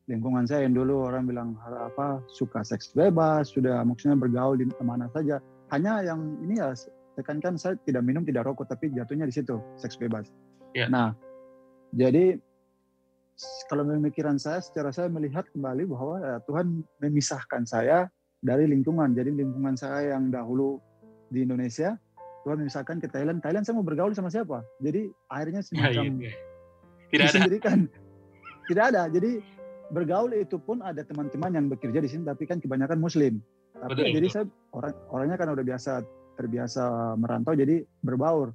lingkungan 0.10 0.50
saya 0.50 0.66
yang 0.66 0.74
dulu 0.74 1.06
orang 1.06 1.30
bilang 1.30 1.54
apa 1.70 2.20
suka 2.34 2.66
seks 2.66 2.92
bebas, 2.98 3.54
sudah 3.54 3.86
maksudnya 3.86 4.18
bergaul 4.18 4.58
di 4.58 4.66
mana 4.82 5.06
saja. 5.14 5.38
Hanya 5.70 6.02
yang 6.02 6.42
ini 6.42 6.58
ya 6.58 6.74
tekankan 7.14 7.62
saya 7.62 7.78
tidak 7.86 8.02
minum, 8.02 8.26
tidak 8.26 8.50
rokok, 8.50 8.66
tapi 8.66 8.90
jatuhnya 8.90 9.30
di 9.30 9.36
situ 9.38 9.62
seks 9.78 10.02
bebas. 10.02 10.34
Yeah. 10.74 10.90
Nah, 10.90 11.14
jadi 11.94 12.42
kalau 13.70 13.86
pemikiran 13.86 14.42
saya, 14.42 14.66
secara 14.66 14.90
saya 14.90 15.14
melihat 15.14 15.46
kembali 15.54 15.86
bahwa 15.86 16.16
ya, 16.20 16.36
Tuhan 16.50 16.82
memisahkan 17.06 17.64
saya 17.70 18.10
dari 18.42 18.66
lingkungan. 18.66 19.14
Jadi 19.14 19.30
lingkungan 19.30 19.78
saya 19.78 20.18
yang 20.18 20.34
dahulu 20.34 20.82
di 21.30 21.46
Indonesia, 21.46 21.94
Tuhan 22.50 22.66
memisahkan 22.66 22.98
ke 22.98 23.08
Thailand. 23.14 23.46
Thailand 23.46 23.62
saya 23.62 23.78
mau 23.78 23.86
bergaul 23.86 24.18
sama 24.18 24.34
siapa? 24.34 24.66
Jadi 24.82 25.14
akhirnya 25.30 25.62
ya, 25.62 25.68
semacam 25.70 26.04
ya, 26.18 26.34
ya, 26.34 26.34
tidak 27.14 27.26
ada. 27.30 27.78
Tidak 28.70 28.86
ada. 28.86 29.04
Jadi 29.10 29.32
bergaul 29.90 30.32
itu 30.38 30.58
pun 30.62 30.82
ada 30.86 31.02
teman-teman 31.02 31.52
yang 31.54 31.66
bekerja 31.70 32.00
di 32.00 32.10
sini 32.10 32.24
tapi 32.26 32.46
kan 32.46 32.62
kebanyakan 32.62 33.02
muslim. 33.02 33.42
Tapi 33.80 33.96
betul, 33.96 34.16
jadi 34.22 34.28
saya 34.30 34.46
orang 34.76 34.94
orangnya 35.10 35.38
kan 35.40 35.50
udah 35.56 35.66
biasa 35.66 35.92
terbiasa 36.38 36.84
merantau 37.20 37.54
jadi 37.56 37.84
berbaur. 38.06 38.54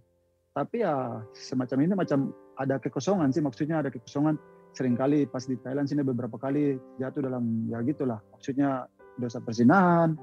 Tapi 0.55 0.87
ya 0.87 1.21
semacam 1.35 1.79
ini 1.83 1.93
macam 1.99 2.31
ada 2.55 2.79
kekosongan 2.79 3.35
sih 3.35 3.43
maksudnya 3.43 3.83
ada 3.83 3.91
kekosongan. 3.91 4.39
Seringkali 4.75 5.31
pas 5.31 5.47
di 5.47 5.55
Thailand 5.63 5.87
sini 5.87 6.03
beberapa 6.03 6.35
kali 6.35 6.75
jatuh 6.99 7.23
dalam 7.23 7.71
ya 7.71 7.79
gitulah. 7.87 8.19
Maksudnya 8.35 8.91
dosa 9.15 9.39
persinahan 9.39 10.19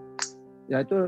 ya 0.67 0.83
itu 0.83 1.07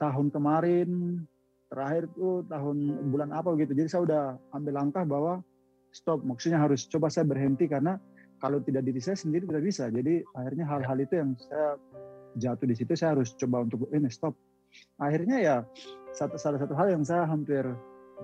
tahun 0.00 0.32
kemarin 0.32 1.20
terakhir 1.68 2.08
tuh 2.16 2.42
tahun 2.48 2.76
bulan 3.12 3.30
apa 3.36 3.52
gitu. 3.60 3.76
Jadi 3.76 3.88
saya 3.88 4.02
udah 4.08 4.24
ambil 4.56 4.74
langkah 4.80 5.04
bahwa 5.04 5.44
stop. 5.92 6.24
Maksudnya 6.24 6.58
harus 6.58 6.88
coba 6.88 7.12
saya 7.12 7.28
berhenti 7.28 7.68
karena 7.68 8.00
kalau 8.40 8.58
tidak 8.64 8.82
diri 8.88 8.98
saya 8.98 9.20
sendiri 9.20 9.44
tidak 9.44 9.64
bisa. 9.68 9.92
Jadi 9.92 10.24
akhirnya 10.32 10.64
hal-hal 10.64 10.98
itu 10.98 11.14
yang 11.20 11.30
saya 11.36 11.76
jatuh 12.40 12.66
di 12.66 12.74
situ 12.74 12.92
saya 12.96 13.14
harus 13.14 13.36
coba 13.36 13.68
untuk 13.68 13.86
ini 13.92 14.08
stop. 14.08 14.32
Akhirnya 14.96 15.36
ya 15.38 15.56
satu 16.16 16.40
salah 16.40 16.58
satu 16.58 16.72
hal 16.74 16.96
yang 16.96 17.04
saya 17.04 17.28
hampir 17.28 17.62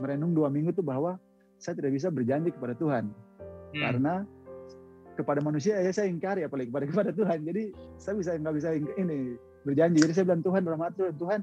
merenung 0.01 0.33
dua 0.33 0.49
minggu 0.49 0.73
itu 0.73 0.83
bahwa 0.83 1.21
saya 1.61 1.77
tidak 1.77 1.93
bisa 1.95 2.09
berjanji 2.09 2.51
kepada 2.51 2.75
Tuhan. 2.75 3.13
Hmm. 3.67 3.83
karena 3.83 4.15
kepada 5.19 5.43
manusia 5.43 5.75
ya 5.83 5.91
saya 5.91 6.07
ingkari 6.07 6.47
apalagi 6.47 6.73
kepada 6.73 6.87
kepada 6.89 7.11
Tuhan. 7.13 7.45
Jadi 7.45 7.63
saya 8.01 8.15
bisa 8.17 8.31
nggak 8.41 8.55
bisa 8.57 8.69
ini 8.73 9.37
berjanji. 9.69 10.01
Jadi 10.01 10.13
saya 10.17 10.25
bilang 10.33 10.43
Tuhan 10.45 10.63
dalam 10.65 10.81
hati 10.81 11.13
Tuhan 11.13 11.41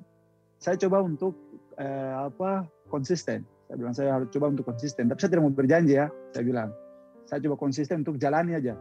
saya 0.58 0.76
coba 0.88 0.98
untuk 1.06 1.38
eh, 1.78 2.14
apa 2.18 2.66
konsisten. 2.90 3.46
Saya 3.70 3.76
bilang 3.78 3.94
saya 3.94 4.10
harus 4.18 4.30
coba 4.34 4.50
untuk 4.50 4.66
konsisten. 4.66 5.12
Tapi 5.12 5.20
saya 5.22 5.30
tidak 5.36 5.44
mau 5.46 5.54
berjanji 5.54 5.94
ya 6.00 6.10
saya 6.34 6.46
bilang 6.48 6.70
saya 7.28 7.40
coba 7.44 7.56
konsisten 7.60 8.04
untuk 8.04 8.20
jalani 8.20 8.58
aja. 8.58 8.76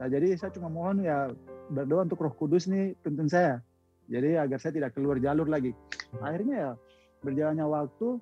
Nah, 0.00 0.08
jadi 0.10 0.34
saya 0.34 0.50
cuma 0.52 0.68
mohon 0.68 1.04
ya 1.04 1.30
berdoa 1.70 2.04
untuk 2.04 2.20
Roh 2.20 2.34
Kudus 2.34 2.66
nih 2.68 2.96
tuntun 3.04 3.30
saya. 3.30 3.62
Jadi 4.10 4.36
agar 4.36 4.60
saya 4.60 4.76
tidak 4.76 4.92
keluar 4.92 5.16
jalur 5.16 5.48
lagi. 5.48 5.72
Akhirnya 6.20 6.56
ya 6.56 6.70
berjalannya 7.24 7.64
waktu 7.64 8.20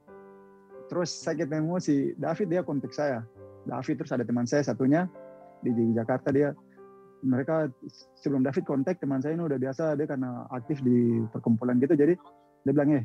terus 0.87 1.11
saya 1.11 1.43
ketemu 1.43 1.81
si 1.83 2.15
David 2.15 2.49
dia 2.53 2.63
kontak 2.63 2.95
saya. 2.95 3.27
David 3.67 4.03
terus 4.03 4.13
ada 4.15 4.23
teman 4.27 4.47
saya 4.47 4.63
satunya 4.63 5.11
di, 5.63 5.73
Jakarta 5.95 6.31
dia. 6.31 6.55
Mereka 7.23 7.71
sebelum 8.19 8.43
David 8.43 8.67
kontak 8.67 8.99
teman 8.99 9.23
saya 9.23 9.39
ini 9.39 9.47
udah 9.47 9.59
biasa 9.59 9.95
dia 9.99 10.07
karena 10.07 10.47
aktif 10.55 10.83
di 10.83 11.23
perkumpulan 11.31 11.79
gitu. 11.79 11.95
Jadi 11.95 12.15
dia 12.63 12.73
bilang 12.75 12.95
eh 12.99 13.05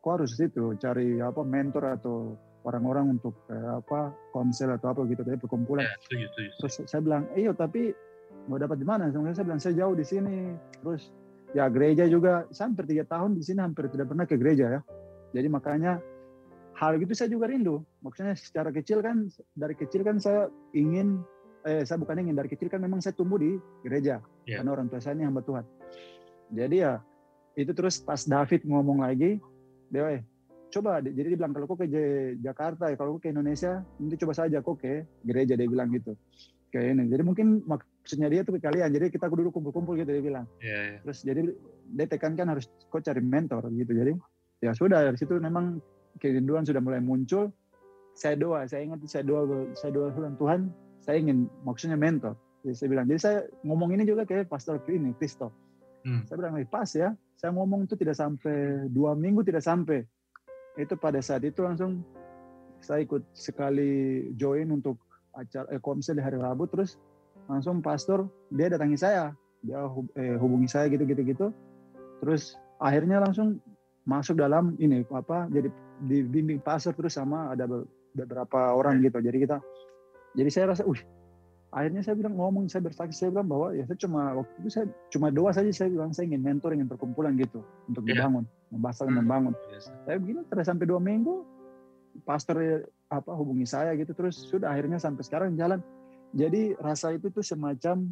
kok 0.00 0.12
harus 0.20 0.36
itu 0.36 0.76
cari 0.76 1.20
apa 1.20 1.40
mentor 1.40 1.96
atau 1.96 2.36
orang-orang 2.64 3.16
untuk 3.20 3.34
eh, 3.48 3.72
apa 3.80 4.12
konsel 4.32 4.74
atau 4.76 4.92
apa 4.92 5.06
gitu 5.08 5.24
dari 5.24 5.40
perkumpulan 5.40 5.86
ya, 5.86 6.28
terus 6.60 6.84
saya 6.84 7.00
bilang 7.00 7.24
iya 7.32 7.56
tapi 7.56 7.96
mau 8.46 8.56
dapat 8.56 8.80
di 8.80 8.86
mana? 8.86 9.10
Saya 9.10 9.44
bilang 9.44 9.60
saya 9.60 9.74
jauh 9.76 9.94
di 9.94 10.06
sini. 10.06 10.54
Terus 10.80 11.10
ya 11.52 11.66
gereja 11.66 12.06
juga 12.06 12.46
saya 12.54 12.70
hampir 12.70 12.86
tiga 12.86 13.04
tahun 13.04 13.36
di 13.36 13.42
sini 13.42 13.58
hampir 13.60 13.90
tidak 13.90 14.06
pernah 14.08 14.24
ke 14.24 14.38
gereja 14.38 14.66
ya. 14.78 14.80
Jadi 15.34 15.48
makanya 15.50 15.98
hal 16.78 16.96
itu 16.96 17.12
saya 17.12 17.28
juga 17.28 17.50
rindu. 17.50 17.82
Maksudnya 18.00 18.34
secara 18.38 18.70
kecil 18.72 19.04
kan 19.04 19.28
dari 19.52 19.74
kecil 19.76 20.06
kan 20.06 20.16
saya 20.22 20.48
ingin 20.72 21.20
eh 21.68 21.84
saya 21.84 22.00
bukan 22.00 22.24
ingin 22.24 22.38
dari 22.38 22.48
kecil 22.48 22.72
kan 22.72 22.80
memang 22.80 23.04
saya 23.04 23.12
tumbuh 23.12 23.36
di 23.36 23.58
gereja. 23.84 24.22
Yeah. 24.48 24.64
karena 24.64 24.70
orang 24.72 24.86
tua 24.88 24.98
saya 24.98 25.14
ini 25.18 25.28
hamba 25.28 25.44
Tuhan. 25.44 25.64
Jadi 26.50 26.76
ya 26.80 26.98
itu 27.54 27.70
terus 27.76 28.00
pas 28.00 28.22
David 28.24 28.64
ngomong 28.64 29.04
lagi, 29.04 29.38
eh, 29.92 30.22
coba 30.70 31.02
jadi 31.02 31.34
dia 31.34 31.38
bilang 31.38 31.52
kalau 31.52 31.66
kok 31.66 31.82
ke 31.82 31.86
Jakarta 32.38 32.90
ya 32.90 32.96
kalau 32.96 33.18
kok 33.18 33.26
ke 33.26 33.34
Indonesia 33.34 33.82
nanti 33.98 34.16
coba 34.18 34.32
saja 34.34 34.62
kok 34.62 34.78
ke 34.78 35.04
gereja 35.26 35.54
dia 35.58 35.68
bilang 35.68 35.90
gitu 35.90 36.14
kayak 36.70 36.94
ini 36.94 37.04
jadi 37.10 37.22
mungkin 37.26 37.66
maksudnya 37.66 38.30
dia 38.30 38.46
tuh 38.46 38.56
ke 38.56 38.60
kalian 38.62 38.94
jadi 38.94 39.10
kita 39.10 39.26
duduk 39.26 39.50
kumpul-kumpul 39.50 39.98
gitu 39.98 40.10
dia 40.10 40.22
bilang 40.22 40.46
yeah, 40.62 40.94
yeah. 40.94 41.00
terus 41.02 41.26
jadi 41.26 41.50
dia 41.90 42.06
tekankan 42.06 42.54
harus 42.54 42.70
kok 42.88 43.02
cari 43.02 43.20
mentor 43.20 43.66
gitu 43.74 43.90
jadi 43.90 44.12
ya 44.62 44.70
sudah 44.72 45.10
dari 45.10 45.18
situ 45.18 45.36
memang 45.42 45.82
kerinduan 46.22 46.62
sudah 46.62 46.78
mulai 46.78 47.02
muncul 47.02 47.50
saya 48.14 48.38
doa 48.38 48.64
saya 48.70 48.86
ingat 48.86 49.02
saya 49.10 49.26
doa 49.26 49.66
saya 49.74 49.90
doa 49.90 50.14
Tuhan 50.14 50.70
saya 51.00 51.16
ingin 51.20 51.48
maksudnya 51.64 51.96
mentor. 51.96 52.36
Jadi 52.60 52.76
saya 52.76 52.88
bilang, 52.92 53.06
jadi 53.08 53.20
saya 53.20 53.38
ngomong 53.64 53.90
ini 53.96 54.04
juga 54.04 54.28
kayak 54.28 54.52
pastor 54.52 54.76
ini, 54.92 55.16
Kristo. 55.16 55.48
Hmm. 56.04 56.28
Saya 56.28 56.36
bilang, 56.36 56.52
pas 56.68 56.88
ya, 56.92 57.16
saya 57.40 57.50
ngomong 57.56 57.88
itu 57.88 57.96
tidak 57.96 58.16
sampai 58.20 58.86
dua 58.92 59.16
minggu 59.16 59.40
tidak 59.40 59.64
sampai. 59.64 60.04
Itu 60.80 60.96
pada 60.96 61.20
saat 61.20 61.44
itu 61.44 61.60
langsung 61.60 62.00
saya 62.80 63.04
ikut 63.04 63.20
sekali 63.36 64.24
join 64.40 64.72
untuk 64.72 64.96
acara 65.36 65.68
eh, 65.70 65.80
komsel 65.80 66.16
di 66.18 66.22
hari 66.24 66.40
Rabu, 66.40 66.64
terus 66.66 66.96
langsung 67.46 67.84
pastor 67.84 68.26
dia 68.50 68.72
datangi 68.72 68.96
saya, 68.96 69.36
dia 69.60 69.84
eh, 70.16 70.36
hubungi 70.40 70.66
saya 70.66 70.88
gitu-gitu 70.88 71.22
gitu. 71.22 71.46
Terus 72.24 72.56
akhirnya 72.80 73.20
langsung 73.20 73.60
masuk 74.08 74.40
dalam 74.40 74.74
ini 74.80 75.04
apa 75.12 75.44
jadi 75.52 75.68
dibimbing 76.08 76.64
pastor 76.64 76.96
terus 76.96 77.20
sama 77.20 77.52
ada 77.52 77.68
beberapa 78.16 78.72
orang 78.72 79.04
gitu. 79.04 79.20
Jadi 79.20 79.38
kita 79.44 79.60
jadi 80.34 80.50
saya 80.50 80.64
rasa, 80.72 80.82
uh, 80.86 81.00
akhirnya 81.70 82.02
saya 82.02 82.18
bilang 82.18 82.34
ngomong, 82.34 82.66
saya 82.66 82.82
bersaksi, 82.82 83.14
saya 83.14 83.30
bilang 83.30 83.46
bahwa 83.46 83.70
ya 83.74 83.86
saya 83.86 83.98
cuma 83.98 84.20
waktu 84.34 84.54
itu 84.62 84.70
saya 84.70 84.86
cuma 85.10 85.30
doa 85.30 85.50
saja 85.54 85.70
saya 85.70 85.88
bilang 85.90 86.10
saya 86.10 86.26
ingin 86.30 86.42
mentor, 86.42 86.74
ingin 86.74 86.90
perkumpulan 86.90 87.38
gitu 87.38 87.62
untuk 87.86 88.02
yeah. 88.06 88.18
dibangun, 88.18 88.44
membahas 88.74 88.96
hmm. 89.06 89.14
membangun. 89.14 89.54
Yes. 89.70 89.86
Saya 90.06 90.16
begini 90.18 90.40
terus 90.50 90.66
sampai 90.66 90.86
dua 90.90 90.98
minggu, 90.98 91.46
pastor 92.26 92.86
apa 93.10 93.30
hubungi 93.34 93.66
saya 93.66 93.94
gitu 93.94 94.14
terus 94.14 94.34
sudah 94.50 94.74
akhirnya 94.74 94.98
sampai 94.98 95.22
sekarang 95.22 95.54
jalan. 95.54 95.78
Jadi 96.34 96.78
rasa 96.78 97.14
itu 97.14 97.30
tuh 97.30 97.42
semacam 97.42 98.06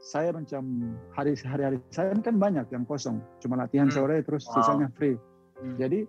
saya 0.00 0.32
macam 0.32 0.64
hari 1.12 1.36
hari 1.44 1.76
saya 1.92 2.16
kan 2.20 2.36
banyak 2.40 2.68
yang 2.72 2.84
kosong, 2.88 3.20
cuma 3.40 3.56
latihan 3.56 3.88
hmm. 3.88 3.96
sore 3.96 4.16
terus 4.24 4.44
wow. 4.48 4.60
sisanya 4.60 4.88
free. 4.92 5.16
Hmm. 5.60 5.76
Jadi 5.76 6.04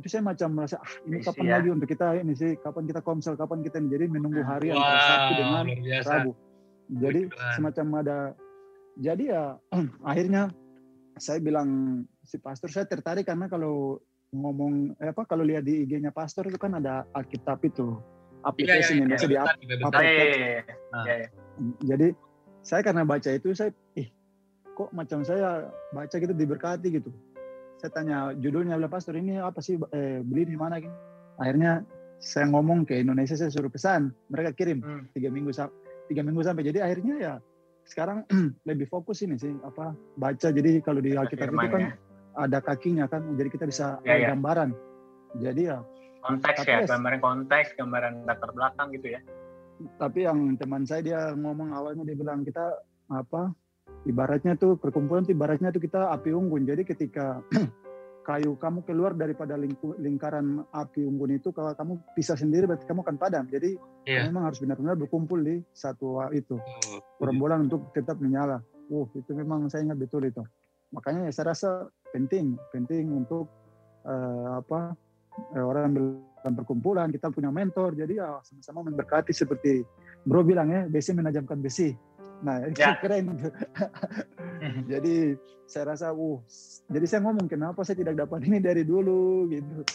itu 0.00 0.08
saya 0.08 0.22
macam 0.24 0.48
merasa 0.56 0.80
ah 0.80 0.92
ini 1.04 1.20
kapan 1.20 1.46
ya. 1.46 1.52
lagi 1.60 1.68
untuk 1.68 1.88
kita 1.88 2.06
ini 2.16 2.32
sih? 2.32 2.56
Kapan 2.58 2.88
kita 2.88 3.00
komsel? 3.04 3.36
Kapan 3.36 3.60
kita 3.60 3.76
ini? 3.78 3.88
Jadi 3.92 4.04
menunggu 4.08 4.40
hari 4.40 4.72
wow, 4.72 4.80
antara 4.80 5.00
Sabtu 5.04 5.32
dengan 5.36 5.64
Rabu. 6.02 6.32
Jadi 6.92 7.20
Beneran. 7.28 7.52
semacam 7.56 7.86
ada 8.00 8.18
jadi 8.98 9.24
ya 9.24 9.42
akhirnya 10.10 10.42
saya 11.16 11.38
bilang 11.40 12.02
si 12.24 12.40
pastor 12.40 12.72
saya 12.72 12.88
tertarik 12.88 13.28
karena 13.28 13.48
kalau 13.48 14.00
ngomong 14.32 14.96
eh, 14.96 15.12
apa 15.12 15.28
kalau 15.28 15.44
lihat 15.44 15.64
di 15.64 15.84
IG-nya 15.84 16.08
pastor 16.08 16.48
itu 16.48 16.56
kan 16.56 16.80
ada 16.80 17.04
Alkitab 17.12 17.60
itu 17.68 18.00
aplikasi. 18.40 18.96
yang 18.96 19.12
biasa 19.12 19.28
di 19.28 19.36
jadi 21.84 22.08
saya 22.64 22.80
karena 22.80 23.04
baca 23.04 23.28
itu 23.28 23.52
saya 23.52 23.70
ih 23.92 24.08
kok 24.72 24.88
macam 24.96 25.20
saya 25.20 25.68
baca 25.92 26.16
gitu 26.16 26.32
diberkati 26.32 26.88
gitu 26.96 27.12
saya 27.82 27.90
tanya 27.90 28.18
judulnya 28.38 28.78
bilang 28.78 28.86
pastor 28.86 29.18
ini 29.18 29.42
apa 29.42 29.58
sih 29.58 29.74
eh, 29.90 30.22
beli 30.22 30.46
di 30.46 30.54
mana 30.54 30.78
gitu. 30.78 30.94
Akhirnya 31.42 31.82
saya 32.22 32.46
ngomong 32.46 32.86
ke 32.86 33.02
Indonesia 33.02 33.34
saya 33.34 33.50
suruh 33.50 33.66
pesan, 33.66 34.14
mereka 34.30 34.54
kirim 34.54 34.78
hmm. 34.78 35.10
tiga 35.18 35.34
minggu 35.34 35.50
tiga 36.06 36.22
minggu 36.22 36.46
sampai. 36.46 36.62
Jadi 36.62 36.78
akhirnya 36.78 37.14
ya 37.18 37.34
sekarang 37.82 38.22
lebih 38.70 38.86
fokus 38.86 39.26
ini 39.26 39.34
sih 39.34 39.50
apa 39.66 39.98
baca. 40.14 40.48
Jadi 40.54 40.78
kalau 40.78 41.02
di 41.02 41.18
Alkitab 41.18 41.50
itu 41.50 41.66
kan 41.74 41.82
ya. 41.82 41.92
ada 42.38 42.58
kakinya 42.62 43.10
kan, 43.10 43.34
jadi 43.34 43.48
kita 43.50 43.66
bisa 43.66 43.98
ya, 44.06 44.14
ya. 44.14 44.28
gambaran. 44.30 44.70
Jadi 45.42 45.62
ya 45.66 45.82
konteks 46.22 46.62
ya, 46.62 46.86
gambaran 46.86 47.18
konteks, 47.18 47.74
gambaran 47.74 48.22
latar 48.30 48.54
belakang 48.54 48.94
gitu 48.94 49.18
ya. 49.18 49.20
Tapi 49.98 50.22
yang 50.22 50.54
teman 50.54 50.86
saya 50.86 51.02
dia 51.02 51.20
ngomong 51.34 51.74
awalnya 51.74 52.06
dia 52.06 52.14
bilang 52.14 52.46
kita 52.46 52.78
apa 53.10 53.50
ibaratnya 54.06 54.58
tuh 54.58 54.74
perkumpulan 54.78 55.22
tuh 55.22 55.34
ibaratnya 55.34 55.70
tuh 55.70 55.82
kita 55.82 56.10
api 56.10 56.34
unggun. 56.34 56.66
Jadi 56.66 56.82
ketika 56.82 57.42
kayu 58.28 58.54
kamu 58.58 58.86
keluar 58.86 59.12
daripada 59.14 59.58
lingku, 59.58 59.98
lingkaran 59.98 60.62
api 60.70 61.06
unggun 61.06 61.38
itu 61.38 61.50
kalau 61.50 61.74
kamu 61.74 61.98
pisah 62.14 62.38
sendiri 62.38 62.66
berarti 62.66 62.86
kamu 62.86 63.02
akan 63.06 63.16
padam. 63.18 63.44
Jadi 63.50 63.78
yeah. 64.06 64.26
memang 64.26 64.50
harus 64.50 64.58
benar-benar 64.62 64.94
berkumpul 64.98 65.38
di 65.42 65.62
satu 65.74 66.22
itu 66.34 66.58
oh, 66.58 67.00
perkumpulan 67.18 67.66
untuk 67.66 67.90
tetap 67.94 68.18
menyala. 68.18 68.62
Uh, 68.90 69.06
itu 69.16 69.30
memang 69.32 69.70
saya 69.70 69.86
ingat 69.86 69.98
betul 69.98 70.26
itu. 70.26 70.42
Makanya 70.92 71.30
ya 71.30 71.32
saya 71.32 71.56
rasa 71.56 71.88
penting, 72.12 72.60
penting 72.74 73.08
untuk 73.08 73.48
uh, 74.04 74.60
apa 74.60 74.92
uh, 75.56 75.64
orang 75.64 75.96
dalam 75.96 76.52
perkumpulan 76.52 77.08
kita 77.08 77.32
punya 77.32 77.48
mentor. 77.48 77.96
Jadi 77.96 78.20
ya 78.20 78.42
sama-sama 78.44 78.90
memberkati 78.90 79.32
seperti 79.32 79.80
Bro 80.22 80.46
bilang 80.46 80.70
ya, 80.70 80.86
besi 80.86 81.10
menajamkan 81.10 81.58
besi. 81.58 81.90
Nah, 82.42 82.66
itu 82.66 82.82
ya. 82.82 82.98
keren. 82.98 83.38
jadi 84.90 85.38
saya 85.64 85.94
rasa, 85.94 86.10
uh, 86.10 86.38
jadi 86.90 87.06
saya 87.06 87.20
ngomong 87.22 87.46
kenapa 87.46 87.86
saya 87.86 88.02
tidak 88.02 88.18
dapat 88.26 88.44
ini 88.50 88.58
dari 88.58 88.82
dulu 88.82 89.46
gitu. 89.48 89.86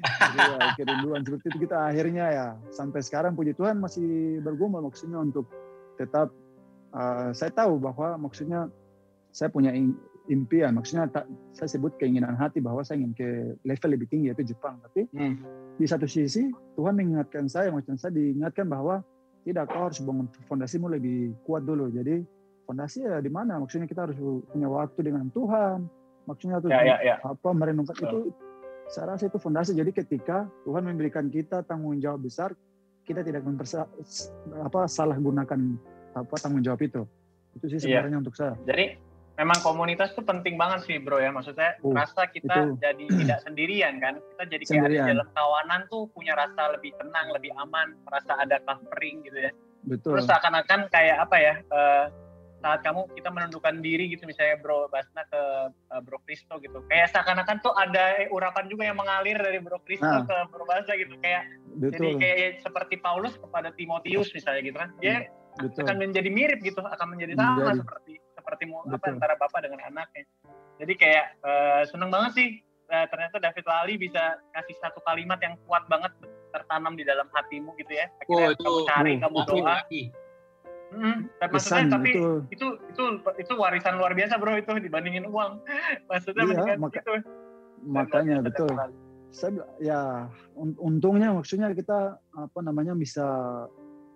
jadi 0.00 0.38
ya, 0.40 0.72
kerinduan 0.72 1.20
seperti 1.20 1.52
itu 1.52 1.58
kita 1.68 1.76
akhirnya 1.92 2.24
ya 2.32 2.46
sampai 2.72 3.04
sekarang 3.04 3.36
puji 3.36 3.52
Tuhan 3.52 3.76
masih 3.76 4.40
bergumul 4.40 4.88
maksudnya 4.88 5.20
untuk 5.20 5.52
tetap 6.00 6.32
uh, 6.96 7.28
saya 7.36 7.52
tahu 7.52 7.76
bahwa 7.76 8.16
maksudnya 8.16 8.72
saya 9.36 9.52
punya 9.52 9.76
impian 10.32 10.72
maksudnya 10.72 11.12
tak, 11.12 11.28
saya 11.52 11.68
sebut 11.68 11.92
keinginan 12.00 12.40
hati 12.40 12.64
bahwa 12.64 12.80
saya 12.80 13.04
ingin 13.04 13.12
ke 13.12 13.28
level 13.68 13.90
lebih 13.92 14.08
tinggi 14.08 14.32
yaitu 14.32 14.56
Jepang 14.56 14.80
tapi 14.80 15.04
hmm. 15.12 15.34
di 15.76 15.86
satu 15.86 16.08
sisi 16.08 16.48
Tuhan 16.80 16.96
mengingatkan 16.96 17.44
saya 17.44 17.68
maksudnya 17.68 18.00
saya 18.00 18.12
diingatkan 18.16 18.64
bahwa 18.64 19.04
tidak, 19.44 19.68
kau 19.68 19.86
harus 19.86 20.00
bangun 20.00 20.26
fondasimu 20.48 20.88
lebih 20.88 21.36
kuat 21.44 21.68
dulu. 21.68 21.92
Jadi 21.92 22.24
fondasi 22.64 23.04
ya 23.04 23.20
di 23.20 23.28
mana? 23.28 23.60
Maksudnya 23.60 23.84
kita 23.84 24.08
harus 24.08 24.16
punya 24.48 24.68
waktu 24.68 25.00
dengan 25.04 25.28
Tuhan. 25.30 25.84
Maksudnya 26.24 26.56
tuh 26.64 26.72
ya, 26.72 26.80
ya, 26.80 26.96
ya. 27.04 27.16
apa 27.20 27.52
merenungkan 27.52 27.92
itu 28.00 28.32
saya 28.88 29.12
rasa 29.12 29.28
itu 29.28 29.36
fondasi. 29.36 29.76
Jadi 29.76 29.92
ketika 29.92 30.48
Tuhan 30.64 30.88
memberikan 30.88 31.28
kita 31.28 31.60
tanggung 31.68 32.00
jawab 32.00 32.24
besar, 32.24 32.56
kita 33.04 33.20
tidak 33.20 33.44
mempersa, 33.44 33.84
apa 34.64 34.88
salah 34.88 35.16
gunakan 35.20 35.60
apa 36.16 36.34
tanggung 36.40 36.64
jawab 36.64 36.80
itu. 36.80 37.04
Itu 37.54 37.64
sih 37.68 37.78
iya. 37.84 38.00
sebenarnya 38.00 38.16
ya. 38.16 38.22
untuk 38.24 38.34
saya. 38.34 38.54
Jadi 38.64 38.84
memang 39.34 39.58
komunitas 39.66 40.14
tuh 40.14 40.22
penting 40.22 40.54
banget 40.54 40.86
sih 40.86 40.96
bro 41.02 41.18
ya 41.18 41.34
maksudnya 41.34 41.74
uh, 41.82 41.94
rasa 41.94 42.30
kita 42.30 42.54
itu. 42.70 42.78
jadi 42.78 43.04
tidak 43.22 43.38
sendirian 43.42 43.94
kan 43.98 44.14
kita 44.22 44.44
jadi 44.46 44.64
kayak 44.64 44.82
sendirian. 44.86 45.04
ada 45.04 45.10
dalam 45.10 45.28
kawanan 45.34 45.80
tuh 45.90 46.02
punya 46.14 46.32
rasa 46.38 46.62
lebih 46.74 46.94
tenang 47.02 47.26
lebih 47.34 47.50
aman 47.58 47.98
merasa 48.06 48.32
ada 48.38 48.62
covering 48.62 49.26
gitu 49.26 49.38
ya 49.50 49.52
betul 49.84 50.16
terus 50.16 50.26
seakan-akan 50.30 50.86
kayak 50.88 51.16
apa 51.18 51.36
ya 51.36 51.54
uh, 51.74 52.06
saat 52.64 52.80
kamu 52.80 53.04
kita 53.12 53.28
menundukkan 53.28 53.84
diri 53.84 54.08
gitu 54.08 54.24
misalnya 54.24 54.56
bro 54.56 54.88
Basna 54.88 55.20
ke 55.28 55.42
uh, 55.68 56.00
bro 56.00 56.16
Kristo 56.24 56.56
gitu 56.64 56.80
kayak 56.88 57.12
seakan-akan 57.12 57.60
tuh 57.60 57.76
ada 57.76 58.24
urapan 58.32 58.64
juga 58.72 58.88
yang 58.88 58.96
mengalir 58.96 59.36
dari 59.36 59.60
bro 59.60 59.76
Kristo 59.84 60.08
nah. 60.08 60.24
ke 60.24 60.36
bro 60.48 60.64
Basna 60.64 60.96
gitu 60.96 61.12
kayak 61.20 61.44
betul. 61.76 61.92
jadi 61.92 62.08
kayak 62.16 62.50
seperti 62.64 62.96
Paulus 63.04 63.36
kepada 63.36 63.68
Timotius 63.76 64.32
misalnya 64.32 64.62
gitu 64.64 64.78
kan 64.80 64.90
dia 65.04 65.28
hmm, 65.28 65.60
betul. 65.60 65.84
akan 65.84 65.96
menjadi 66.00 66.30
mirip 66.32 66.58
gitu 66.64 66.80
akan 66.80 67.06
menjadi 67.12 67.36
sama 67.36 67.52
menjadi. 67.60 67.80
seperti 67.84 68.23
seperti 68.44 68.68
apa 68.68 69.06
antara 69.08 69.34
bapak 69.40 69.64
dengan 69.64 69.80
anaknya. 69.88 70.28
Jadi 70.76 70.92
kayak 71.00 71.26
uh, 71.40 71.82
seneng 71.88 72.12
banget 72.12 72.32
sih 72.36 72.48
uh, 72.92 73.06
ternyata 73.08 73.40
David 73.40 73.64
Lali 73.64 73.94
bisa 73.96 74.36
kasih 74.52 74.76
satu 74.84 75.00
kalimat 75.00 75.40
yang 75.40 75.56
kuat 75.64 75.88
banget 75.88 76.12
tertanam 76.52 76.92
di 76.92 77.08
dalam 77.08 77.24
hatimu 77.32 77.72
gitu 77.80 77.96
ya. 77.96 78.12
Akhirnya 78.20 78.46
oh, 78.46 78.52
itu, 78.52 78.62
kamu 78.62 78.80
cari, 78.84 79.12
oh, 79.16 79.20
kamu 79.24 79.38
doa. 79.48 79.76
Hmm, 80.94 81.26
tapi 81.42 81.58
maksudnya 81.58 81.90
tapi 81.90 82.10
itu. 82.14 82.26
itu 82.54 82.66
itu 82.94 83.02
itu 83.42 83.52
warisan 83.58 83.98
luar 83.98 84.14
biasa 84.14 84.38
bro 84.38 84.54
itu 84.54 84.70
dibandingin 84.78 85.26
uang. 85.26 85.58
Maksudnya 86.12 86.44
iya, 86.46 86.78
maka, 86.78 87.02
itu. 87.02 87.14
Makanya 87.82 88.36
betul. 88.46 88.70
Saya 89.34 89.66
ya 89.82 90.30
untungnya 90.78 91.34
maksudnya 91.34 91.74
kita 91.74 92.22
apa 92.38 92.58
namanya 92.62 92.94
bisa 92.94 93.26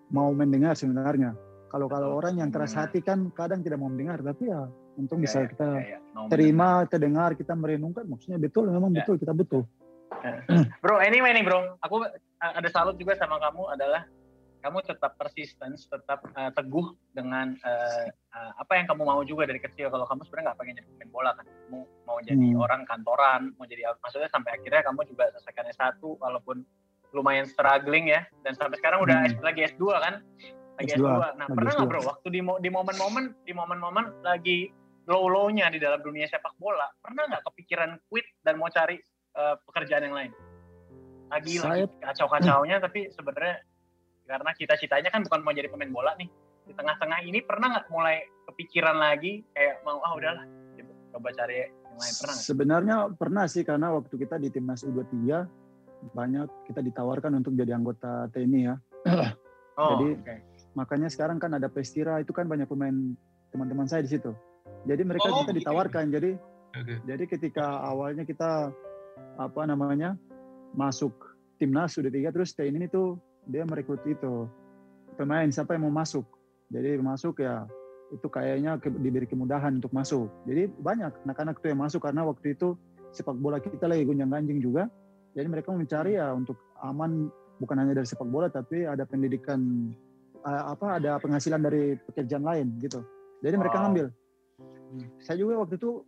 mau 0.07 0.31
mendengar 0.31 0.79
sebenarnya 0.79 1.35
kalau 1.69 1.87
kalau 1.87 2.17
orang 2.17 2.41
yang 2.41 2.49
keras 2.49 2.73
hati 2.73 2.99
kan 2.99 3.29
kadang 3.37 3.61
tidak 3.61 3.77
mau 3.77 3.87
mendengar, 3.87 4.19
tapi 4.19 4.49
ya 4.49 4.65
untung 4.97 5.21
ya, 5.21 5.25
bisa 5.29 5.37
ya, 5.41 5.47
kita 5.47 5.69
ya, 5.77 5.97
ya. 6.01 6.27
terima, 6.27 6.83
kita 6.89 6.97
dengar, 6.97 7.29
kita 7.37 7.53
merenungkan. 7.53 8.03
Maksudnya 8.09 8.41
betul, 8.41 8.67
memang 8.73 8.91
ya. 8.91 9.05
betul, 9.05 9.15
kita 9.21 9.33
betul. 9.37 9.63
Ya. 10.25 10.43
Bro, 10.83 10.99
anyway 10.99 11.31
nih 11.31 11.45
bro, 11.45 11.77
aku 11.79 12.03
ada 12.41 12.69
salut 12.73 12.97
juga 12.97 13.15
sama 13.15 13.37
kamu 13.37 13.77
adalah 13.77 14.03
kamu 14.59 14.83
tetap 14.83 15.15
persistence, 15.15 15.87
tetap 15.87 16.19
uh, 16.35 16.51
teguh 16.51 16.91
dengan 17.15 17.55
uh, 17.63 18.05
uh, 18.35 18.51
apa 18.59 18.75
yang 18.75 18.91
kamu 18.91 19.07
mau 19.07 19.21
juga 19.23 19.47
dari 19.47 19.63
kecil. 19.63 19.87
Kalau 19.87 20.03
kamu 20.03 20.27
sebenarnya 20.27 20.45
nggak 20.51 20.59
pengen 20.59 20.75
jadi 20.83 20.87
pemain 20.91 21.11
bola 21.15 21.31
kan, 21.37 21.45
kamu 21.47 21.79
mau 22.03 22.17
jadi 22.19 22.47
hmm. 22.51 22.59
orang 22.59 22.81
kantoran, 22.83 23.41
mau 23.55 23.65
jadi 23.69 23.87
maksudnya 24.03 24.27
sampai 24.27 24.59
akhirnya 24.59 24.81
kamu 24.83 25.07
juga 25.07 25.31
selesaikan 25.31 25.65
S1 25.71 26.03
walaupun 26.03 26.67
lumayan 27.13 27.47
struggling 27.49 28.11
ya 28.11 28.21
dan 28.45 28.53
sampai 28.53 28.77
sekarang 28.77 29.01
udah 29.01 29.17
hmm. 29.25 29.41
lagi 29.41 29.65
S2 29.65 29.83
kan 29.97 30.21
lagi 30.79 30.95
S2. 30.95 31.03
Nah, 31.03 31.19
lagi 31.35 31.51
pernah 31.51 31.71
nggak 31.75 31.89
bro 31.91 32.01
waktu 32.07 32.27
di 32.31 32.41
di 32.41 32.69
momen-momen 32.71 33.25
di 33.43 33.53
momen-momen 33.53 34.05
lagi 34.23 34.59
low-low-nya 35.09 35.73
di 35.73 35.81
dalam 35.81 35.99
dunia 36.05 36.29
sepak 36.29 36.55
bola, 36.61 36.85
pernah 37.01 37.25
nggak 37.25 37.43
kepikiran 37.49 37.97
quit 38.07 38.29
dan 38.45 38.61
mau 38.61 38.69
cari 38.69 39.01
uh, 39.35 39.57
pekerjaan 39.65 40.05
yang 40.05 40.15
lain? 40.15 40.31
Lagi 41.33 41.53
Saya... 41.57 41.85
lagi 41.85 41.97
kacau-kacaunya 41.97 42.77
tapi 42.77 43.09
sebenarnya 43.09 43.57
karena 44.29 44.51
cita-citanya 44.53 45.09
kan 45.09 45.25
bukan 45.25 45.41
mau 45.41 45.53
jadi 45.53 45.67
pemain 45.67 45.91
bola 45.91 46.13
nih. 46.15 46.29
Di 46.69 46.73
tengah-tengah 46.77 47.25
ini 47.25 47.41
pernah 47.41 47.73
nggak 47.73 47.89
mulai 47.89 48.21
kepikiran 48.45 48.97
lagi 49.01 49.41
kayak 49.57 49.81
mau 49.81 49.97
ah 50.05 50.13
udahlah 50.13 50.45
gitu, 50.77 50.91
coba 51.17 51.33
cari 51.33 51.65
yang 51.65 51.97
lain 51.97 52.15
pernah 52.21 52.33
gak? 52.37 52.45
Sebenarnya 52.45 52.95
pernah 53.17 53.45
sih 53.49 53.63
karena 53.65 53.87
waktu 53.89 54.13
kita 54.13 54.37
di 54.37 54.53
timnas 54.53 54.85
U23 54.85 55.17
banyak 56.13 56.47
kita 56.69 56.79
ditawarkan 56.85 57.41
untuk 57.41 57.57
jadi 57.57 57.73
anggota 57.73 58.29
TNI 58.29 58.61
ya. 58.61 58.75
Oh, 59.79 59.95
jadi 59.95 60.07
okay 60.21 60.39
Makanya 60.79 61.11
sekarang 61.11 61.43
kan 61.43 61.51
ada 61.51 61.67
Pestira 61.67 62.23
itu 62.23 62.31
kan 62.31 62.47
banyak 62.47 62.71
pemain 62.71 62.95
teman-teman 63.51 63.83
saya 63.83 63.99
di 63.99 64.15
situ. 64.15 64.31
Jadi 64.87 65.03
mereka 65.03 65.27
oh, 65.27 65.43
kita 65.43 65.51
gitu. 65.51 65.59
ditawarkan. 65.59 66.05
Jadi 66.07 66.31
okay. 66.71 66.97
jadi 67.03 67.23
ketika 67.27 67.83
awalnya 67.83 68.23
kita 68.23 68.71
apa 69.35 69.61
namanya 69.67 70.15
masuk 70.71 71.11
timnas 71.59 71.99
sudah 71.99 72.07
tiga 72.07 72.31
terus 72.31 72.55
TNI 72.55 72.87
itu 72.87 73.19
dia 73.51 73.67
merekrut 73.67 73.99
itu 74.07 74.47
pemain 75.19 75.51
siapa 75.51 75.75
yang 75.75 75.91
mau 75.91 75.99
masuk. 75.99 76.23
Jadi 76.71 76.95
masuk 77.03 77.43
ya 77.43 77.67
itu 78.09 78.27
kayaknya 78.31 78.79
ke, 78.79 78.87
diberi 78.87 79.27
kemudahan 79.27 79.75
untuk 79.83 79.91
masuk. 79.91 80.31
Jadi 80.47 80.71
banyak 80.79 81.27
anak-anak 81.27 81.59
itu 81.59 81.67
yang 81.75 81.81
masuk 81.83 82.01
karena 82.07 82.23
waktu 82.23 82.55
itu 82.55 82.79
sepak 83.11 83.35
bola 83.35 83.59
kita 83.59 83.83
lagi 83.83 84.07
gunjang 84.07 84.31
ganjing 84.31 84.63
juga. 84.63 84.87
Jadi 85.35 85.47
mereka 85.51 85.75
mencari 85.75 86.15
ya 86.15 86.31
untuk 86.31 86.55
aman 86.79 87.27
bukan 87.59 87.75
hanya 87.75 87.99
dari 87.99 88.07
sepak 88.07 88.31
bola 88.31 88.47
tapi 88.47 88.87
ada 88.87 89.03
pendidikan 89.03 89.91
apa 90.45 91.01
ada 91.01 91.19
penghasilan 91.19 91.61
dari 91.61 91.95
pekerjaan 92.09 92.45
lain 92.45 92.67
gitu. 92.79 93.03
Jadi 93.43 93.55
wow. 93.55 93.61
mereka 93.61 93.77
ngambil. 93.83 94.05
Saya 95.21 95.37
juga 95.37 95.61
waktu 95.61 95.77
itu 95.77 96.03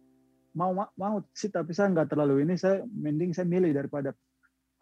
mau 0.52 0.76
mau 0.76 1.24
sih 1.32 1.48
tapi 1.48 1.72
saya 1.72 1.92
nggak 1.96 2.12
terlalu 2.12 2.44
ini 2.44 2.60
saya 2.60 2.84
mending 2.92 3.32
saya 3.32 3.48
milih 3.48 3.72
daripada 3.72 4.12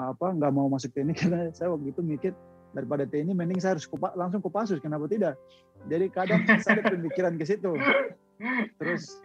apa 0.02 0.34
nggak 0.34 0.52
mau 0.54 0.66
masuk 0.72 0.90
TNI 0.96 1.14
karena 1.20 1.40
saya 1.54 1.70
waktu 1.74 1.94
itu 1.94 2.02
mikir 2.02 2.34
daripada 2.74 3.06
TNI 3.06 3.34
mending 3.34 3.62
saya 3.62 3.78
harus 3.78 3.86
kupa, 3.86 4.14
langsung 4.18 4.42
ke 4.42 4.50
Pasus 4.50 4.82
kenapa 4.82 5.06
tidak 5.06 5.38
jadi 5.86 6.10
kadang 6.10 6.42
saya 6.64 6.82
ada 6.82 6.94
pemikiran 6.98 7.38
ke 7.38 7.46
situ 7.46 7.78
terus 8.82 9.22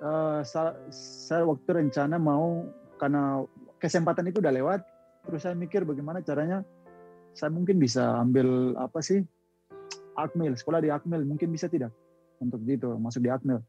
uh, 0.00 0.40
saya, 0.40 0.78
saya 0.94 1.44
waktu 1.44 1.68
rencana 1.68 2.16
mau 2.16 2.64
karena 2.96 3.44
kesempatan 3.76 4.32
itu 4.32 4.40
udah 4.40 4.52
lewat 4.54 4.80
terus 5.28 5.44
saya 5.44 5.52
mikir 5.52 5.84
bagaimana 5.84 6.24
caranya 6.24 6.64
saya 7.36 7.52
mungkin 7.52 7.76
bisa 7.76 8.16
ambil 8.24 8.72
apa 8.80 9.04
sih 9.04 9.20
Akmil, 10.18 10.58
sekolah 10.58 10.82
di 10.82 10.90
Akmil 10.90 11.22
mungkin 11.22 11.54
bisa 11.54 11.70
tidak 11.70 11.94
untuk 12.42 12.62
gitu 12.66 12.98
masuk 12.98 13.22
di 13.22 13.30
Akmil. 13.30 13.62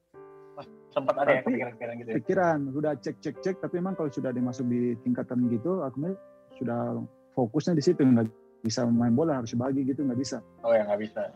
Sempat 0.90 1.16
ada 1.22 1.38
ya 1.38 1.42
pikiran-pikiran 1.46 1.94
gitu. 2.02 2.10
Ya? 2.10 2.16
Pikiran, 2.18 2.58
sudah 2.74 2.92
cek 2.98 3.16
cek 3.22 3.36
cek, 3.46 3.56
tapi 3.62 3.78
memang 3.78 3.94
kalau 3.94 4.10
sudah 4.10 4.34
dimasuk 4.34 4.66
di 4.66 4.98
tingkatan 5.06 5.46
gitu 5.54 5.86
Akmil 5.86 6.18
sudah 6.58 6.98
fokusnya 7.38 7.78
di 7.78 7.84
situ 7.86 8.02
nggak 8.02 8.28
bisa 8.66 8.84
main 8.90 9.16
bola 9.16 9.40
harus 9.40 9.54
bagi 9.56 9.86
gitu 9.86 10.04
nggak 10.04 10.20
bisa. 10.20 10.42
Oh 10.66 10.74
ya 10.74 10.84
nggak 10.84 11.00
bisa. 11.00 11.30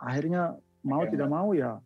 Akhirnya 0.00 0.56
mau 0.86 1.02
Oke, 1.04 1.12
tidak 1.12 1.28
mau 1.28 1.50
ya 1.52 1.76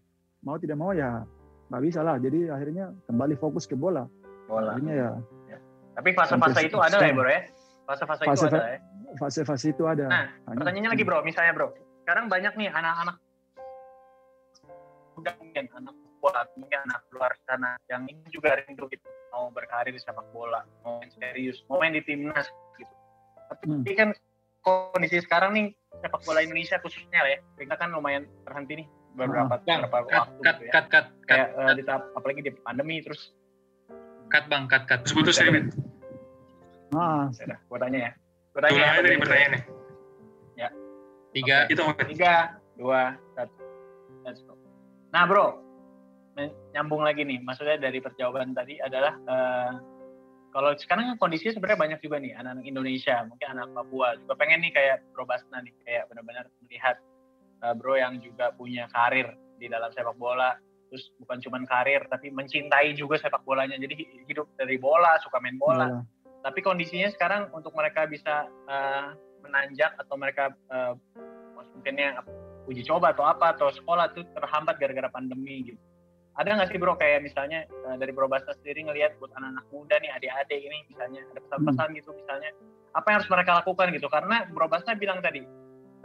mau 0.46 0.56
tidak 0.60 0.78
mau 0.78 0.92
ya 0.92 1.24
nggak 1.72 1.82
bisa 1.82 2.00
lah. 2.04 2.20
Jadi 2.20 2.52
akhirnya 2.52 2.94
kembali 3.10 3.34
fokus 3.40 3.66
ke 3.66 3.74
bola. 3.74 4.06
Bola. 4.46 4.76
Akhirnya 4.76 4.94
ya. 4.94 5.10
ya. 5.50 5.58
Tapi 5.98 6.14
fase-fase 6.14 6.68
itu 6.68 6.78
ada 6.78 6.96
ya 7.02 7.12
bro 7.16 7.26
ya? 7.26 7.42
Fase-fase 7.88 8.22
itu 8.28 8.44
ada 8.46 8.60
ya? 8.60 8.78
Fase-fase 9.16 9.66
itu 9.72 9.82
ada. 9.88 10.06
Nah, 10.06 10.26
pertanyaannya 10.44 10.90
lagi 10.92 11.04
bro, 11.08 11.24
misalnya 11.24 11.56
bro, 11.56 11.72
sekarang 12.06 12.30
banyak 12.30 12.54
nih 12.54 12.70
anak-anak 12.70 13.18
udah 15.18 15.34
mungkin 15.42 15.64
anak 15.74 15.94
bola 16.22 16.46
mungkin 16.54 16.78
anak 16.86 17.02
luar 17.10 17.34
sana. 17.50 17.74
Yang 17.90 18.14
ini 18.14 18.22
juga 18.30 18.62
rindu 18.62 18.86
gitu 18.94 19.02
mau 19.34 19.50
berkarir 19.50 19.90
di 19.90 19.98
sepak 19.98 20.22
bola 20.30 20.62
mau 20.86 21.02
main 21.02 21.10
serius 21.10 21.66
mau 21.66 21.82
main 21.82 21.90
di 21.90 22.06
timnas 22.06 22.46
gitu. 22.78 22.94
Tapi 23.50 23.66
hmm. 23.66 23.98
kan 23.98 24.08
kondisi 24.62 25.18
sekarang 25.18 25.58
nih 25.58 25.66
sepak 25.98 26.22
bola 26.22 26.46
Indonesia 26.46 26.78
khususnya 26.78 27.26
ya 27.26 27.42
kita 27.58 27.74
kan 27.74 27.90
lumayan 27.90 28.30
terhenti 28.46 28.86
nih 28.86 28.88
beberapa 29.18 29.58
bang, 29.66 29.82
beberapa 29.90 30.06
cut, 30.06 30.14
waktu 30.14 30.38
cut, 30.46 30.56
gitu 30.62 30.62
ya. 30.62 30.72
cut, 30.78 30.86
cut, 30.86 31.06
kayak 31.26 31.48
cut, 31.50 31.58
uh, 31.58 31.72
di 31.74 31.82
tahap, 31.82 32.02
apalagi 32.14 32.40
di 32.46 32.52
pandemi 32.62 33.02
terus. 33.02 33.34
Cut 34.30 34.46
bang 34.46 34.70
cut 34.70 34.86
cut. 34.86 35.02
Sebutus 35.10 35.42
ya 35.42 35.50
ah 36.94 37.26
ya, 37.34 37.58
gue 37.58 37.78
tanya 37.82 37.98
ya. 37.98 38.12
Gue 38.54 38.60
tanya 38.62 38.78
ya, 38.78 39.18
pertanyaannya? 39.18 39.62
Ya 40.54 40.68
Tiga. 41.36 41.68
Itu 41.68 41.84
tiga, 42.08 42.56
dua, 42.80 43.12
satu. 43.36 43.60
Let's 44.24 44.40
go. 44.48 44.56
Nah 45.12 45.28
bro, 45.28 45.60
nyambung 46.72 47.04
lagi 47.04 47.28
nih. 47.28 47.44
Maksudnya 47.44 47.76
dari 47.76 48.00
perjawaban 48.00 48.56
tadi 48.56 48.80
adalah 48.80 49.12
uh, 49.28 49.72
kalau 50.56 50.72
sekarang 50.72 51.12
kondisinya 51.20 51.60
sebenarnya 51.60 51.80
banyak 51.80 52.00
juga 52.00 52.16
nih 52.16 52.32
anak-anak 52.32 52.64
Indonesia, 52.64 53.16
mungkin 53.28 53.48
anak 53.52 53.68
Papua 53.76 54.16
juga 54.16 54.34
pengen 54.40 54.64
nih 54.64 54.72
kayak 54.72 54.96
Bro 55.12 55.28
Basna 55.28 55.60
nih 55.60 55.76
kayak 55.84 56.08
benar-benar 56.08 56.48
melihat 56.64 56.96
uh, 57.60 57.76
Bro 57.76 58.00
yang 58.00 58.16
juga 58.24 58.56
punya 58.56 58.88
karir 58.88 59.36
di 59.60 59.68
dalam 59.68 59.92
sepak 59.92 60.16
bola, 60.16 60.56
terus 60.88 61.12
bukan 61.20 61.40
cuma 61.44 61.60
karir 61.68 62.04
tapi 62.08 62.32
mencintai 62.32 62.96
juga 62.96 63.20
sepak 63.20 63.44
bolanya. 63.44 63.76
Jadi 63.76 64.24
hidup 64.24 64.48
dari 64.56 64.80
bola, 64.80 65.20
suka 65.20 65.36
main 65.44 65.60
bola. 65.60 65.92
Hmm. 65.92 66.04
Tapi 66.40 66.64
kondisinya 66.64 67.12
sekarang 67.12 67.52
untuk 67.52 67.76
mereka 67.76 68.08
bisa 68.08 68.48
uh, 68.68 69.12
menanjak 69.44 69.92
atau 70.00 70.14
mereka 70.18 70.56
uh, 70.72 70.96
mungkinnya 71.72 72.20
uji 72.66 72.82
coba 72.84 73.14
atau 73.16 73.24
apa 73.24 73.56
atau 73.56 73.72
sekolah 73.72 74.12
tuh 74.12 74.26
terhambat 74.36 74.76
gara-gara 74.76 75.08
pandemi 75.08 75.72
gitu. 75.72 75.80
Ada 76.36 76.52
nggak 76.52 76.68
sih 76.68 76.76
bro 76.76 76.92
kayak 77.00 77.24
misalnya 77.24 77.64
uh, 77.88 77.96
dari 77.96 78.12
Bro 78.12 78.28
Basta 78.28 78.52
sendiri 78.60 78.84
ngelihat 78.84 79.16
buat 79.16 79.32
anak-anak 79.40 79.64
muda 79.72 79.96
nih 80.04 80.12
adik-adik 80.20 80.60
ini 80.68 80.84
misalnya 80.92 81.24
ada 81.32 81.40
pesan-pesan 81.40 81.88
hmm. 81.88 81.96
gitu 81.96 82.10
misalnya 82.12 82.50
apa 82.92 83.06
yang 83.08 83.16
harus 83.24 83.30
mereka 83.32 83.50
lakukan 83.64 83.86
gitu 83.96 84.08
karena 84.12 84.36
Bro 84.52 84.68
Basta 84.68 84.92
bilang 84.92 85.24
tadi 85.24 85.40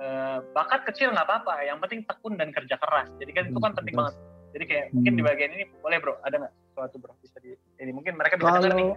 uh, 0.01 0.37
bakat 0.55 0.87
kecil 0.87 1.11
nggak 1.13 1.27
apa-apa 1.27 1.67
yang 1.67 1.77
penting 1.83 2.01
tekun 2.07 2.39
dan 2.39 2.49
kerja 2.55 2.75
keras 2.79 3.07
jadi 3.21 3.31
kan 3.35 3.43
itu 3.51 3.59
kan 3.59 3.73
penting 3.75 3.95
banget 3.95 4.15
jadi 4.51 4.65
kayak 4.67 4.85
hmm. 4.87 4.93
mungkin 4.99 5.13
di 5.15 5.23
bagian 5.23 5.51
ini 5.55 5.63
boleh 5.79 5.97
bro 6.01 6.13
ada 6.27 6.35
nggak 6.41 6.53
sesuatu 6.71 6.95
bro 6.99 7.13
bisa 7.21 7.37
di 7.39 7.51
ini 7.79 7.91
mungkin 7.91 8.13
mereka 8.19 8.35
bisa 8.39 8.59
Kalau... 8.59 8.71
nih 8.75 8.89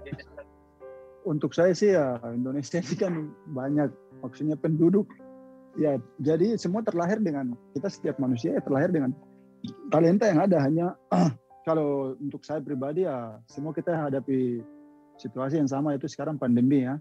untuk 1.25 1.57
saya 1.57 1.73
sih 1.73 1.97
ya 1.97 2.21
Indonesia 2.37 2.79
ini 2.85 2.97
kan 3.01 3.15
banyak 3.49 3.91
maksudnya 4.21 4.57
penduduk 4.61 5.09
ya 5.75 5.99
jadi 6.23 6.55
semua 6.55 6.83
terlahir 6.87 7.19
dengan 7.19 7.55
kita 7.75 7.91
setiap 7.91 8.17
manusia 8.23 8.59
ya 8.59 8.63
terlahir 8.63 8.91
dengan 8.95 9.11
talenta 9.89 10.29
yang 10.29 10.41
ada. 10.45 10.59
Hanya 10.61 10.87
kalau 11.69 12.15
untuk 12.21 12.45
saya 12.45 12.61
pribadi 12.61 13.07
ya 13.07 13.39
semua 13.49 13.73
kita 13.73 13.95
hadapi 13.95 14.61
situasi 15.19 15.61
yang 15.61 15.71
sama. 15.71 15.97
Itu 15.97 16.11
sekarang 16.11 16.37
pandemi 16.37 16.85
ya. 16.85 16.99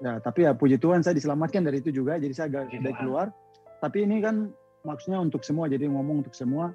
Ya, 0.00 0.18
tapi 0.18 0.48
ya 0.48 0.56
puji 0.56 0.80
Tuhan 0.80 1.04
saya 1.04 1.14
diselamatkan 1.14 1.62
dari 1.62 1.84
itu 1.84 1.92
juga. 1.92 2.16
Jadi 2.16 2.32
saya 2.32 2.46
agak 2.48 2.72
dari 2.72 2.96
keluar. 2.96 3.28
Tapi 3.82 4.06
ini 4.06 4.22
kan 4.22 4.50
maksudnya 4.86 5.20
untuk 5.20 5.44
semua. 5.44 5.68
Jadi 5.68 5.86
ngomong 5.90 6.24
untuk 6.26 6.34
semua 6.34 6.72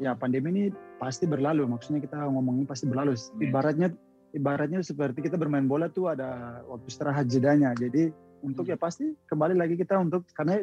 ya 0.00 0.16
pandemi 0.16 0.52
ini 0.52 0.64
pasti 1.00 1.24
berlalu. 1.24 1.66
Maksudnya 1.66 2.04
kita 2.04 2.20
ngomong 2.28 2.62
ini 2.62 2.66
pasti 2.68 2.84
berlalu. 2.84 3.16
Ibaratnya 3.40 3.88
ibaratnya 4.36 4.80
seperti 4.84 5.26
kita 5.26 5.34
bermain 5.34 5.66
bola 5.66 5.90
tuh 5.90 6.12
ada 6.12 6.60
waktu 6.68 6.86
istirahat 6.86 7.26
jedanya. 7.26 7.72
Jadi 7.74 8.12
untuk 8.44 8.64
hmm. 8.66 8.72
ya 8.72 8.76
pasti 8.76 9.06
kembali 9.28 9.54
lagi 9.56 9.74
kita 9.76 9.98
untuk 10.00 10.26
karena 10.32 10.60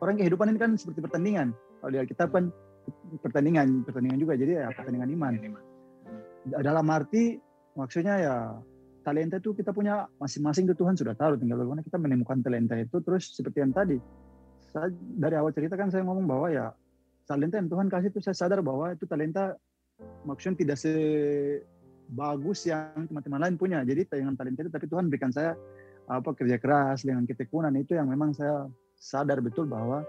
orang 0.00 0.16
kehidupan 0.18 0.52
ini 0.52 0.58
kan 0.58 0.70
seperti 0.78 1.04
pertandingan 1.04 1.52
kalau 1.80 1.90
di 1.94 1.98
Alkitab 2.00 2.28
kan 2.32 2.50
pertandingan 3.20 3.84
pertandingan 3.84 4.18
juga 4.18 4.34
jadi 4.38 4.64
ya 4.64 4.68
pertandingan 4.72 5.10
iman 5.18 5.34
dalam 6.64 6.86
arti 6.88 7.36
maksudnya 7.76 8.14
ya 8.16 8.34
talenta 9.04 9.40
itu 9.40 9.52
kita 9.52 9.72
punya 9.72 10.08
masing-masing 10.20 10.68
itu 10.68 10.76
Tuhan 10.76 10.96
sudah 10.96 11.12
tahu 11.16 11.36
tinggal 11.36 11.60
bagaimana 11.60 11.84
kita 11.84 12.00
menemukan 12.00 12.40
talenta 12.40 12.76
itu 12.76 12.96
terus 13.04 13.32
seperti 13.32 13.60
yang 13.60 13.72
tadi 13.72 14.00
saya 14.72 14.92
dari 14.92 15.34
awal 15.36 15.52
cerita 15.52 15.76
kan 15.76 15.88
saya 15.88 16.04
ngomong 16.04 16.28
bahwa 16.28 16.48
ya 16.52 16.66
talenta 17.28 17.60
yang 17.60 17.68
Tuhan 17.68 17.86
kasih 17.92 18.08
itu 18.12 18.20
saya 18.24 18.36
sadar 18.36 18.60
bahwa 18.64 18.92
itu 18.92 19.04
talenta 19.04 19.56
maksudnya 20.24 20.64
tidak 20.64 20.78
sebagus 20.80 22.64
yang 22.64 23.04
teman-teman 23.08 23.40
lain 23.44 23.56
punya. 23.60 23.78
Jadi 23.84 24.08
dengan 24.08 24.34
talenta 24.34 24.64
itu 24.64 24.72
tapi 24.72 24.86
Tuhan 24.88 25.12
berikan 25.12 25.32
saya 25.32 25.52
apa 26.08 26.32
kerja 26.32 26.56
keras 26.56 27.04
dengan 27.04 27.28
ketekunan 27.28 27.72
itu 27.76 27.92
yang 27.94 28.08
memang 28.08 28.32
saya 28.32 28.64
sadar 28.96 29.44
betul 29.44 29.68
bahwa 29.68 30.02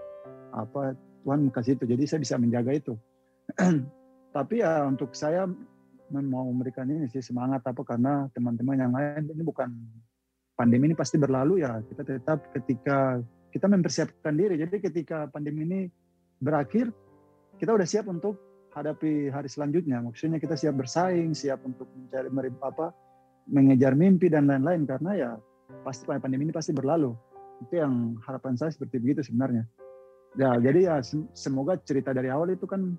apa 0.56 0.96
Tuhan 1.22 1.52
kasih 1.52 1.76
itu. 1.76 1.84
Jadi 1.84 2.02
saya 2.08 2.20
bisa 2.24 2.34
menjaga 2.40 2.72
itu. 2.72 2.96
tapi 4.36 4.62
ya 4.62 4.86
untuk 4.86 5.12
saya 5.12 5.42
mau 6.10 6.46
memberikan 6.50 6.86
ini 6.86 7.06
sih 7.10 7.22
semangat 7.22 7.66
apa 7.66 7.82
karena 7.82 8.30
teman-teman 8.34 8.78
yang 8.78 8.92
lain 8.94 9.26
ini 9.30 9.42
bukan 9.42 9.70
pandemi 10.54 10.90
ini 10.90 10.94
pasti 10.98 11.18
berlalu 11.18 11.62
ya 11.62 11.82
kita 11.82 12.02
tetap 12.02 12.50
ketika 12.54 13.22
kita 13.50 13.66
mempersiapkan 13.66 14.34
diri. 14.34 14.58
Jadi 14.58 14.78
ketika 14.78 15.26
pandemi 15.26 15.66
ini 15.66 15.80
berakhir 16.38 16.94
kita 17.58 17.74
udah 17.74 17.86
siap 17.86 18.06
untuk 18.06 18.38
hadapi 18.70 19.28
hari 19.34 19.50
selanjutnya. 19.50 19.98
Maksudnya 20.00 20.38
kita 20.38 20.54
siap 20.54 20.78
bersaing, 20.78 21.34
siap 21.34 21.60
untuk 21.66 21.90
mencari 21.90 22.30
apa, 22.62 22.94
mengejar 23.50 23.98
mimpi 23.98 24.30
dan 24.30 24.46
lain-lain 24.46 24.86
karena 24.86 25.10
ya 25.18 25.30
pasti 25.82 26.06
pandemi 26.06 26.48
ini 26.48 26.54
pasti 26.54 26.70
berlalu. 26.74 27.14
Itu 27.66 27.80
yang 27.80 28.16
harapan 28.24 28.56
saya 28.56 28.72
seperti 28.72 29.00
begitu 29.00 29.20
sebenarnya. 29.26 29.64
Ya, 30.38 30.54
jadi 30.62 30.80
ya 30.86 30.96
semoga 31.34 31.74
cerita 31.82 32.14
dari 32.14 32.30
awal 32.30 32.54
itu 32.54 32.64
kan 32.64 32.94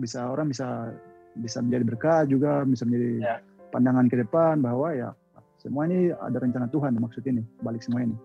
bisa 0.00 0.24
orang 0.32 0.48
bisa 0.48 0.90
bisa 1.36 1.60
menjadi 1.60 1.84
berkah 1.84 2.20
juga, 2.24 2.64
bisa 2.64 2.88
menjadi 2.88 3.10
ya. 3.20 3.36
pandangan 3.72 4.08
ke 4.08 4.16
depan 4.24 4.60
bahwa 4.64 4.92
ya 4.96 5.12
semua 5.60 5.86
ini 5.86 6.10
ada 6.10 6.42
rencana 6.42 6.66
Tuhan 6.72 6.96
maksud 6.98 7.22
ini, 7.28 7.44
balik 7.62 7.84
semua 7.84 8.02
ini. 8.02 8.16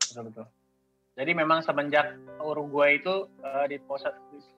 Betul 0.00 0.30
betul. 0.32 0.46
Jadi 1.14 1.30
memang 1.30 1.62
semenjak 1.62 2.18
Uruguay 2.42 2.98
itu 2.98 3.30
uh, 3.44 3.66
di 3.70 3.78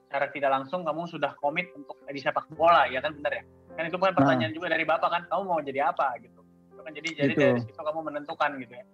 secara 0.07 0.25
tidak 0.33 0.49
langsung 0.49 0.81
kamu 0.87 1.05
sudah 1.05 1.37
komit 1.37 1.69
untuk 1.77 1.99
di 2.09 2.17
sepak 2.17 2.49
bola, 2.57 2.89
ya 2.89 3.03
kan 3.03 3.13
benar 3.13 3.41
ya? 3.41 3.43
Kan 3.77 3.91
itu 3.91 3.97
bukan 4.01 4.15
pertanyaan 4.17 4.49
nah. 4.53 4.57
juga 4.57 4.67
dari 4.73 4.85
bapak 4.87 5.09
kan, 5.11 5.21
kamu 5.29 5.41
mau 5.45 5.61
jadi 5.61 5.91
apa 5.93 6.17
gitu? 6.17 6.36
Kan 6.87 6.95
jadi 6.95 7.09
jadi 7.19 7.33
gitu. 7.35 7.43
dari 7.43 7.59
situ 7.67 7.75
kamu 7.75 7.99
menentukan 7.99 8.51
gitu 8.63 8.73
ya. 8.79 8.85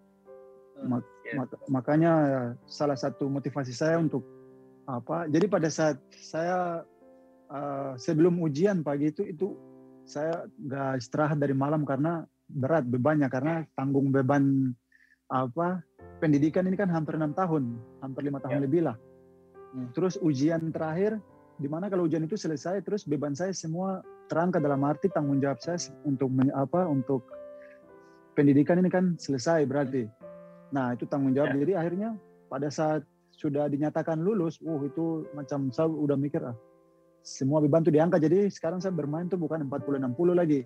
Hmm, 0.82 0.98
Mak 0.98 1.03
gitu. 1.06 1.38
mak 1.38 1.49
makanya 1.70 2.14
salah 2.65 2.98
satu 2.98 3.30
motivasi 3.30 3.70
saya 3.70 4.02
untuk 4.02 4.26
apa? 4.90 5.30
Jadi 5.30 5.45
pada 5.45 5.70
saat 5.70 6.02
saya 6.10 6.82
uh, 7.53 7.94
sebelum 8.02 8.41
ujian 8.41 8.82
pagi 8.82 9.14
itu 9.14 9.30
itu 9.30 9.53
saya 10.10 10.49
nggak 10.57 11.06
istirahat 11.06 11.38
dari 11.38 11.53
malam 11.53 11.86
karena 11.86 12.26
berat 12.49 12.82
bebannya 12.90 13.30
karena 13.30 13.61
tanggung 13.78 14.10
beban 14.10 14.74
apa 15.30 15.86
pendidikan 16.18 16.65
ini 16.65 16.74
kan 16.74 16.90
hampir 16.90 17.14
enam 17.14 17.38
tahun, 17.38 17.78
hampir 18.02 18.26
lima 18.26 18.41
tahun 18.41 18.57
ya. 18.57 18.64
lebih 18.65 18.82
lah. 18.90 18.98
Hmm. 19.78 19.94
Terus 19.94 20.18
ujian 20.18 20.74
terakhir, 20.74 21.22
di 21.61 21.70
mana 21.70 21.94
kalau 21.94 22.10
ujian 22.10 22.26
itu 22.26 22.41
selesai, 22.41 22.82
terus 22.82 23.06
beban 23.06 23.38
saya 23.38 23.53
semua 23.53 24.02
terangkat 24.34 24.65
dalam 24.65 24.82
arti 24.82 25.14
tanggung 25.14 25.38
jawab 25.38 25.61
saya 25.61 25.78
untuk 26.10 26.34
apa 26.57 26.90
untuk 26.90 27.22
pendidikan 28.34 28.81
ini 28.81 28.89
kan 28.89 29.15
selesai 29.18 29.65
berarti. 29.69 30.10
Nah 30.73 30.97
itu 30.97 31.05
tanggung 31.05 31.34
jawab. 31.38 31.53
Ya. 31.57 31.65
Jadi 31.65 31.73
akhirnya 31.77 32.10
pada 32.49 32.68
saat 32.69 33.05
sudah 33.34 33.65
dinyatakan 33.69 34.22
lulus, 34.22 34.61
uh 34.61 34.81
itu 34.85 35.26
macam 35.34 35.73
saya 35.73 35.89
udah 35.89 36.18
mikir 36.18 36.41
ah 36.45 36.53
semua 37.23 37.64
beban 37.64 37.81
itu 37.81 37.93
diangkat. 37.95 38.19
Jadi 38.19 38.51
sekarang 38.51 38.84
saya 38.84 38.91
bermain 38.91 39.31
tuh 39.31 39.39
bukan 39.39 39.64
40-60 39.65 40.35
lagi, 40.35 40.61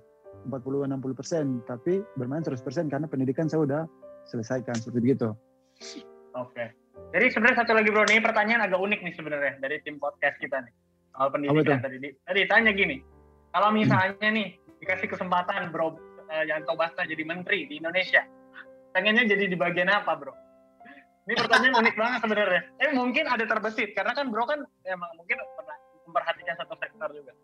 40-60 0.49 1.13
persen, 1.13 1.45
tapi 1.69 2.01
bermain 2.17 2.41
100 2.41 2.59
persen 2.65 2.89
karena 2.89 3.05
pendidikan 3.05 3.45
saya 3.45 3.63
udah 3.63 3.81
selesaikan 4.27 4.75
seperti 4.75 5.13
itu. 5.13 5.29
Oke. 6.35 6.73
Jadi 7.13 7.25
sebenarnya 7.31 7.63
satu 7.63 7.71
lagi 7.77 7.87
bro, 7.93 8.03
ini 8.09 8.19
pertanyaan 8.19 8.67
agak 8.67 8.81
unik 8.83 8.99
nih 9.05 9.13
sebenarnya 9.15 9.53
dari 9.63 9.79
tim 9.85 9.95
podcast 10.01 10.35
kita 10.41 10.59
nih. 10.65 10.73
Soal 11.13 11.29
pendidikan 11.31 11.79
tadi. 11.79 11.97
Tadi 12.25 12.41
tanya 12.49 12.71
gini, 12.75 12.99
kalau 13.53 13.69
misalnya 13.71 14.27
nih 14.27 14.57
dikasih 14.81 15.07
kesempatan 15.07 15.71
bro 15.71 15.95
uh, 16.29 16.43
Yanto 16.47 16.73
Basta 16.75 17.07
jadi 17.07 17.23
menteri 17.23 17.65
di 17.67 17.79
Indonesia, 17.79 18.23
pengennya 18.91 19.27
jadi 19.27 19.47
di 19.47 19.57
bagian 19.57 19.89
apa 19.91 20.13
bro? 20.15 20.33
Ini 21.27 21.35
pertanyaan 21.35 21.83
unik 21.83 21.95
banget 21.99 22.19
sebenarnya. 22.23 22.61
Eh 22.79 22.91
mungkin 22.95 23.25
ada 23.27 23.43
terbesit 23.43 23.91
karena 23.91 24.15
kan 24.15 24.31
bro 24.31 24.47
kan 24.47 24.63
emang 24.87 25.11
mungkin 25.19 25.43
pernah 25.59 25.77
memperhatikan 26.07 26.55
satu 26.55 26.75
sektor 26.79 27.09
juga. 27.11 27.35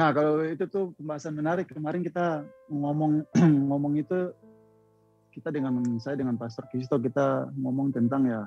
Nah 0.00 0.08
kalau 0.16 0.40
itu 0.48 0.64
tuh 0.64 0.96
pembahasan 0.96 1.36
menarik 1.36 1.68
kemarin 1.68 2.00
kita 2.00 2.40
ngomong 2.72 3.28
ngomong 3.68 4.00
itu 4.00 4.32
kita 5.30 5.52
dengan 5.52 5.76
saya 6.00 6.16
dengan 6.16 6.40
Pastor 6.40 6.66
Kristo 6.72 6.96
kita 6.96 7.52
ngomong 7.54 7.92
tentang 7.92 8.26
ya 8.26 8.42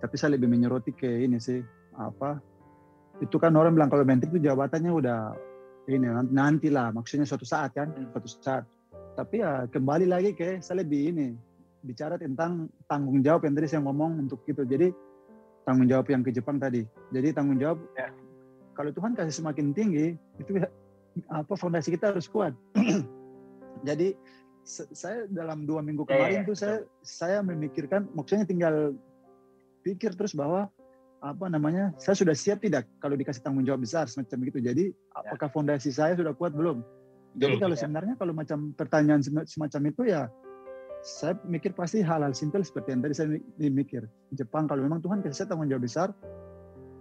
tapi 0.00 0.14
saya 0.14 0.38
lebih 0.38 0.46
menyoroti 0.46 0.94
ke 0.94 1.26
ini 1.26 1.42
sih 1.42 1.60
apa 1.98 2.38
itu 3.20 3.36
kan 3.36 3.52
orang 3.52 3.76
bilang 3.76 3.92
kalau 3.92 4.06
menteri 4.06 4.32
itu 4.32 4.40
jabatannya 4.40 4.92
udah 4.94 5.20
ini 5.88 6.06
nanti 6.28 6.68
lah 6.68 6.92
maksudnya 6.92 7.24
suatu 7.24 7.46
saat 7.48 7.72
kan 7.72 7.88
hmm. 7.92 8.12
suatu 8.12 8.28
saat. 8.40 8.64
Tapi 9.16 9.42
ya 9.42 9.64
kembali 9.68 10.06
lagi 10.08 10.36
ke 10.36 10.60
saya 10.60 10.84
lebih 10.84 11.12
ini 11.14 11.28
bicara 11.80 12.20
tentang 12.20 12.68
tanggung 12.84 13.24
jawab 13.24 13.48
yang 13.48 13.56
tadi 13.56 13.68
saya 13.68 13.82
ngomong 13.84 14.28
untuk 14.28 14.44
itu. 14.44 14.62
Jadi 14.64 14.92
tanggung 15.64 15.88
jawab 15.88 16.06
yang 16.12 16.20
ke 16.20 16.30
Jepang 16.32 16.60
tadi. 16.60 16.84
Jadi 17.12 17.28
tanggung 17.32 17.56
jawab 17.56 17.80
ya. 17.96 18.08
kalau 18.76 18.90
Tuhan 18.92 19.12
kasih 19.12 19.44
semakin 19.44 19.76
tinggi 19.76 20.16
itu 20.40 20.50
apa 21.28 21.52
fondasi 21.56 21.92
kita 21.96 22.12
harus 22.12 22.28
kuat. 22.28 22.52
Jadi 23.88 24.12
saya 24.64 25.24
dalam 25.26 25.64
dua 25.64 25.80
minggu 25.80 26.04
ya, 26.04 26.10
kemarin 26.14 26.36
yeah, 26.44 26.48
tuh 26.48 26.56
saya 26.56 26.76
saya 27.00 27.38
memikirkan 27.40 28.06
maksudnya 28.12 28.44
tinggal 28.44 28.92
pikir 29.80 30.12
terus 30.12 30.36
bahwa 30.36 30.68
apa 31.20 31.52
namanya 31.52 31.92
saya 32.00 32.16
sudah 32.16 32.32
siap 32.32 32.64
tidak 32.64 32.88
kalau 32.96 33.12
dikasih 33.12 33.44
tanggung 33.44 33.64
jawab 33.68 33.84
besar 33.84 34.08
semacam 34.08 34.48
itu 34.48 34.58
jadi 34.64 34.84
ya. 34.88 35.20
apakah 35.20 35.52
fondasi 35.52 35.92
saya 35.92 36.16
sudah 36.16 36.32
kuat 36.32 36.56
belum 36.56 36.80
jadi 37.36 37.60
kalau 37.60 37.76
ya. 37.76 37.80
sebenarnya 37.84 38.14
kalau 38.16 38.32
macam 38.32 38.72
pertanyaan 38.72 39.20
semacam 39.44 39.82
itu 39.92 40.02
ya 40.08 40.32
saya 41.00 41.36
mikir 41.44 41.76
pasti 41.76 42.00
hal-hal 42.00 42.32
simpel 42.32 42.64
seperti 42.64 42.96
yang 42.96 43.00
tadi 43.04 43.14
saya 43.16 43.28
mikir 43.60 44.08
Jepang 44.32 44.64
kalau 44.64 44.84
memang 44.84 45.04
Tuhan 45.04 45.20
kasih 45.20 45.44
saya 45.44 45.48
tanggung 45.52 45.68
jawab 45.68 45.84
besar 45.84 46.08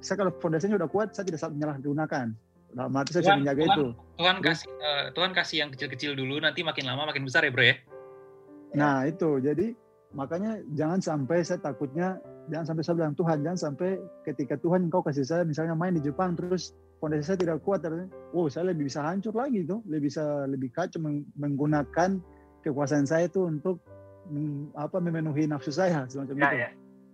saya 0.03 0.15
kalau 0.19 0.31
fondasinya 0.39 0.75
sudah 0.79 0.91
kuat 0.91 1.15
saya 1.15 1.23
tidak 1.27 1.39
saat 1.39 1.55
menyalahgunakan 1.55 2.35
dalam 2.75 2.93
arti 2.93 3.11
saya 3.17 3.23
Tuhan, 3.25 3.37
menjaga 3.41 3.61
Tuhan, 3.65 3.73
itu. 3.73 3.85
Tuhan 4.19 4.37
kasih 4.45 4.67
uh, 4.69 5.05
Tuhan 5.17 5.31
kasih 5.33 5.57
yang 5.65 5.69
kecil-kecil 5.73 6.11
dulu 6.13 6.35
nanti 6.37 6.61
makin 6.61 6.85
lama 6.85 7.09
makin 7.09 7.25
besar 7.25 7.41
ya, 7.41 7.51
Bro 7.51 7.65
ya. 7.65 7.75
Nah, 8.77 9.09
itu. 9.09 9.41
Jadi 9.41 9.73
makanya 10.13 10.61
jangan 10.77 11.01
sampai 11.01 11.41
saya 11.41 11.57
takutnya 11.61 12.21
jangan 12.49 12.65
sampai 12.73 12.83
saya 12.83 12.95
bilang 12.99 13.15
Tuhan 13.15 13.37
jangan 13.45 13.59
sampai 13.59 13.89
ketika 14.25 14.57
Tuhan 14.59 14.89
engkau 14.89 15.05
kasih 15.05 15.25
saya 15.25 15.43
misalnya 15.45 15.77
main 15.77 15.95
di 15.95 16.01
Jepang 16.03 16.33
terus 16.33 16.73
fondasi 16.99 17.23
saya 17.23 17.37
tidak 17.39 17.61
kuat 17.63 17.85
terus 17.85 18.09
oh 18.35 18.49
saya 18.49 18.73
lebih 18.73 18.89
bisa 18.89 19.05
hancur 19.05 19.31
lagi 19.37 19.63
tuh 19.63 19.79
lebih 19.85 20.11
bisa 20.11 20.49
lebih 20.49 20.69
kacau 20.73 20.99
menggunakan 21.37 22.19
kekuasaan 22.65 23.07
saya 23.07 23.29
itu 23.31 23.45
untuk 23.47 23.79
apa 24.77 24.97
memenuhi 25.01 25.49
nafsu 25.49 25.73
saya 25.73 26.05
semacam 26.05 26.35
ya, 26.37 26.43
itu. 26.45 26.57
Ya. 26.57 26.69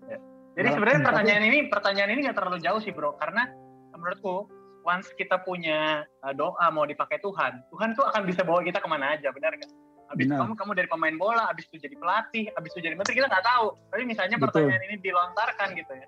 ya. 0.10 0.18
Jadi 0.56 0.68
nah, 0.68 0.74
sebenarnya 0.80 1.02
pertanyaan 1.04 1.44
ini 1.48 1.58
pertanyaan 1.72 2.10
ini 2.12 2.20
nggak 2.28 2.38
terlalu 2.40 2.60
jauh 2.64 2.80
sih 2.84 2.92
bro 2.92 3.16
karena 3.20 3.48
menurutku 3.96 4.52
once 4.86 5.10
kita 5.18 5.42
punya 5.42 6.06
uh, 6.22 6.34
doa 6.38 6.70
mau 6.70 6.86
dipakai 6.86 7.18
Tuhan, 7.20 7.66
Tuhan 7.74 7.98
tuh 7.98 8.06
akan 8.06 8.22
bisa 8.30 8.46
bawa 8.46 8.62
kita 8.62 8.78
ke 8.78 8.88
mana 8.88 9.18
aja, 9.18 9.34
benar 9.34 9.58
nggak? 9.58 9.72
Abis 10.14 10.26
benar. 10.30 10.46
kamu 10.46 10.54
kamu 10.54 10.72
dari 10.78 10.88
pemain 10.90 11.16
bola, 11.18 11.44
abis 11.50 11.66
itu 11.70 11.82
jadi 11.82 11.96
pelatih, 11.98 12.46
abis 12.54 12.70
itu 12.78 12.80
jadi 12.86 12.94
menteri 12.94 13.18
kita 13.18 13.28
nggak 13.30 13.46
tahu. 13.46 13.68
Tapi 13.90 14.04
misalnya 14.06 14.38
Betul. 14.38 14.70
pertanyaan 14.70 14.84
ini 14.86 14.96
dilontarkan 15.02 15.68
gitu 15.74 15.94
ya. 15.98 16.08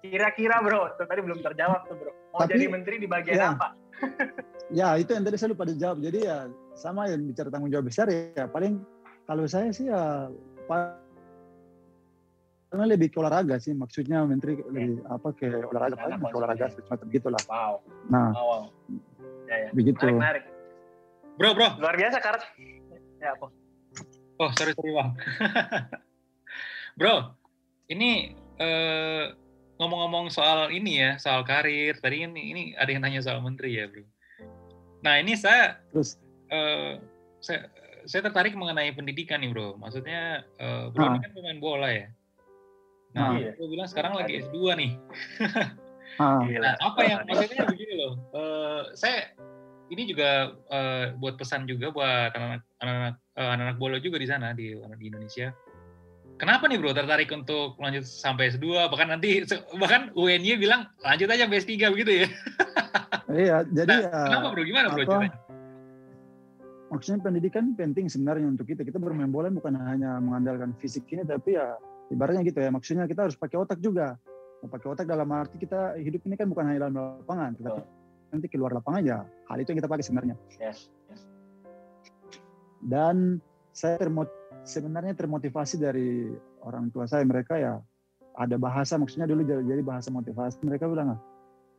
Kira-kira 0.00 0.56
bro, 0.64 0.92
itu 0.92 1.02
tadi 1.04 1.20
belum 1.20 1.38
terjawab 1.44 1.80
tuh 1.88 1.96
bro. 2.00 2.12
Mau 2.32 2.40
Tapi, 2.44 2.50
jadi 2.56 2.64
menteri 2.72 2.96
di 3.00 3.08
bagian 3.08 3.36
ya. 3.36 3.48
apa? 3.52 3.68
ya 4.78 4.88
itu 5.00 5.10
yang 5.12 5.24
tadi 5.24 5.36
saya 5.36 5.50
lupa 5.52 5.64
dijawab. 5.68 5.98
Jadi 6.00 6.18
ya 6.24 6.48
sama 6.76 7.08
yang 7.08 7.24
bicara 7.24 7.48
tanggung 7.52 7.72
jawab 7.72 7.88
besar 7.88 8.08
ya 8.08 8.44
paling 8.48 8.80
kalau 9.24 9.44
saya 9.48 9.72
sih 9.72 9.88
ya 9.88 10.28
karena 12.66 12.84
lebih 12.92 13.08
ke 13.08 13.16
olahraga 13.16 13.56
sih 13.56 13.72
maksudnya 13.72 14.26
menteri 14.28 14.60
lebih 14.60 15.00
apa 15.08 15.32
ke 15.32 15.48
olahraga 15.48 15.96
paling 15.96 16.20
ke 16.20 16.36
olahraga 16.36 16.66
semacam 16.68 17.06
gitulah 17.08 17.42
wow 17.48 17.80
nah 18.12 18.36
wow. 18.36 18.68
Ya, 19.46 19.56
ya. 19.66 19.70
Begitu. 19.72 20.02
Menarik, 20.02 20.18
menarik. 20.18 20.44
Bro, 21.38 21.50
bro. 21.54 21.68
Luar 21.78 21.94
biasa 21.94 22.18
karat. 22.18 22.42
Ya 23.26 23.34
apa? 23.34 23.50
Oh, 24.38 24.50
sorry, 24.54 24.70
sorry 24.78 24.92
bang. 24.94 25.10
bro, 26.98 27.34
ini 27.88 28.30
eh, 28.56 29.24
ngomong-ngomong 29.76 30.30
soal 30.30 30.70
ini 30.70 31.02
ya, 31.02 31.10
soal 31.18 31.42
karir. 31.42 31.98
Tadi 31.98 32.22
ini, 32.22 32.42
ini 32.54 32.62
ada 32.78 32.86
yang 32.86 33.02
tanya 33.02 33.18
soal 33.18 33.42
menteri 33.42 33.82
ya, 33.82 33.90
bro. 33.90 34.06
Nah, 35.02 35.18
ini 35.18 35.34
saya 35.34 35.82
Terus 35.90 36.20
eh, 36.52 37.02
saya 37.42 37.66
saya 38.06 38.30
tertarik 38.30 38.54
mengenai 38.54 38.94
pendidikan 38.94 39.42
nih, 39.42 39.50
bro. 39.50 39.74
Maksudnya 39.74 40.46
eh, 40.62 40.84
bro 40.94 41.02
ini 41.10 41.18
Ah. 41.18 41.22
kan 41.26 41.30
pemain 41.34 41.58
bola 41.58 41.88
ya. 41.90 42.06
Nah, 43.16 43.34
Iya. 43.34 43.56
bro 43.58 43.66
bilang 43.66 43.88
sekarang 43.90 44.14
lagi 44.14 44.38
S2 44.46 44.56
nih. 44.78 44.90
ah, 46.22 46.44
Gila. 46.44 46.60
Nah, 46.62 46.74
apa 46.78 47.00
yang 47.02 47.18
maksudnya 47.26 47.64
begini 47.66 47.94
loh. 47.98 48.12
eh, 48.30 48.82
saya 48.94 49.34
ini 49.90 50.02
juga 50.06 50.54
eh, 50.70 51.14
buat 51.16 51.38
pesan 51.38 51.66
juga 51.70 51.94
buat 51.94 52.34
anak-anak 52.34 52.62
anak-anak 52.82 53.14
eh, 53.38 53.48
anak-anak 53.54 53.76
bola 53.78 53.96
juga 54.02 54.16
di 54.18 54.28
sana 54.28 54.52
di 54.52 54.74
di 54.74 55.04
Indonesia. 55.06 55.54
Kenapa 56.36 56.68
nih 56.68 56.76
bro 56.76 56.92
tertarik 56.92 57.32
untuk 57.32 57.80
lanjut 57.80 58.04
sampai 58.04 58.52
S2 58.52 58.92
bahkan 58.92 59.08
nanti 59.08 59.40
bahkan 59.80 60.12
UNY 60.12 60.60
bilang 60.60 60.84
lanjut 61.00 61.32
aja 61.32 61.48
sampai 61.48 61.60
S3 61.64 61.72
begitu 61.96 62.12
ya. 62.24 62.28
iya 63.46 63.56
jadi 63.64 64.12
Nah, 64.12 64.28
kenapa 64.28 64.46
bro? 64.52 64.62
Gimana 64.66 64.92
bro 64.92 65.02
apa, 65.06 65.32
maksudnya 66.90 67.18
pendidikan 67.22 67.74
penting 67.74 68.06
sebenarnya 68.06 68.46
untuk 68.46 68.68
kita 68.68 68.86
kita 68.86 69.00
bermain 69.00 69.30
bola 69.30 69.50
bukan 69.50 69.74
hanya 69.74 70.22
mengandalkan 70.22 70.70
fisik 70.78 71.08
ini 71.10 71.26
tapi 71.26 71.58
ya 71.58 71.74
ibaratnya 72.14 72.46
gitu 72.46 72.62
ya 72.62 72.70
maksudnya 72.70 73.10
kita 73.10 73.26
harus 73.26 73.36
pakai 73.38 73.58
otak 73.58 73.82
juga 73.82 74.14
Mau 74.64 74.72
pakai 74.72 74.88
otak 74.88 75.04
dalam 75.04 75.28
arti 75.36 75.60
kita 75.60 76.00
hidup 76.00 76.24
ini 76.24 76.34
kan 76.38 76.48
bukan 76.48 76.64
hanya 76.64 76.88
dalam 76.88 76.94
lapangan 76.96 77.50
tetapi 77.60 77.82
nanti 78.32 78.46
keluar 78.48 78.72
lapangan 78.72 79.02
ya 79.02 79.18
hal 79.46 79.56
itu 79.58 79.70
yang 79.72 79.80
kita 79.80 79.90
pakai 79.90 80.04
sebenarnya 80.04 80.34
Yes. 80.56 80.90
yes. 81.10 81.22
dan 82.82 83.38
saya 83.72 84.00
termot 84.00 84.28
sebenarnya 84.64 85.14
termotivasi 85.14 85.76
dari 85.78 86.32
orang 86.62 86.90
tua 86.90 87.06
saya 87.06 87.22
mereka 87.22 87.56
ya 87.56 87.78
ada 88.36 88.56
bahasa 88.56 88.96
maksudnya 88.96 89.24
dulu 89.24 89.44
jadi 89.46 89.80
bahasa 89.80 90.12
motivasi 90.12 90.60
mereka 90.60 90.84
bilang 90.90 91.16
"Ah, 91.16 91.20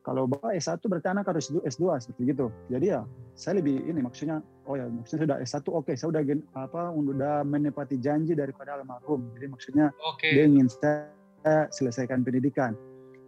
kalau 0.01 0.23
bapak 0.23 0.55
S1 0.55 0.79
berarti 0.87 1.07
anak 1.11 1.27
harus 1.27 1.51
S2 1.51 1.83
seperti 1.99 2.31
gitu 2.31 2.47
jadi 2.71 2.85
ya 2.97 3.01
saya 3.35 3.59
lebih 3.59 3.83
ini 3.85 3.99
maksudnya 4.01 4.39
oh 4.65 4.73
ya 4.73 4.87
maksudnya 4.87 5.27
sudah 5.27 5.37
S1 5.43 5.65
oke 5.69 5.91
saya 5.93 6.09
udah 6.15 6.23
gen- 6.23 6.47
apa 6.55 6.89
udah 6.89 7.43
menepati 7.43 7.99
janji 7.99 8.33
daripada 8.33 8.79
almarhum 8.79 9.27
jadi 9.35 9.45
maksudnya 9.51 9.85
Oke. 10.07 10.31
dia 10.31 10.47
ingin 10.47 10.65
saya 10.71 11.69
selesaikan 11.71 12.27
pendidikan. 12.27 12.75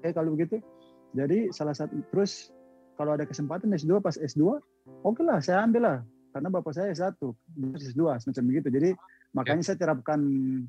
Eh 0.04 0.12
kalau 0.12 0.36
begitu, 0.36 0.60
jadi 1.16 1.52
salah 1.56 1.72
satu 1.72 1.96
terus 2.12 2.52
kalau 3.00 3.16
ada 3.16 3.24
kesempatan 3.24 3.72
S2 3.72 4.04
pas 4.04 4.20
S2, 4.20 4.60
oke 5.08 5.24
lah 5.24 5.40
saya 5.40 5.64
ambil 5.64 5.82
lah 5.88 5.98
karena 6.36 6.52
bapak 6.52 6.76
saya 6.76 6.92
S1, 6.92 7.16
dia 7.56 7.80
S2 7.96 8.20
semacam 8.20 8.44
begitu. 8.52 8.68
Jadi 8.68 8.90
makanya 9.32 9.64
saya 9.64 9.80
terapkan 9.80 10.20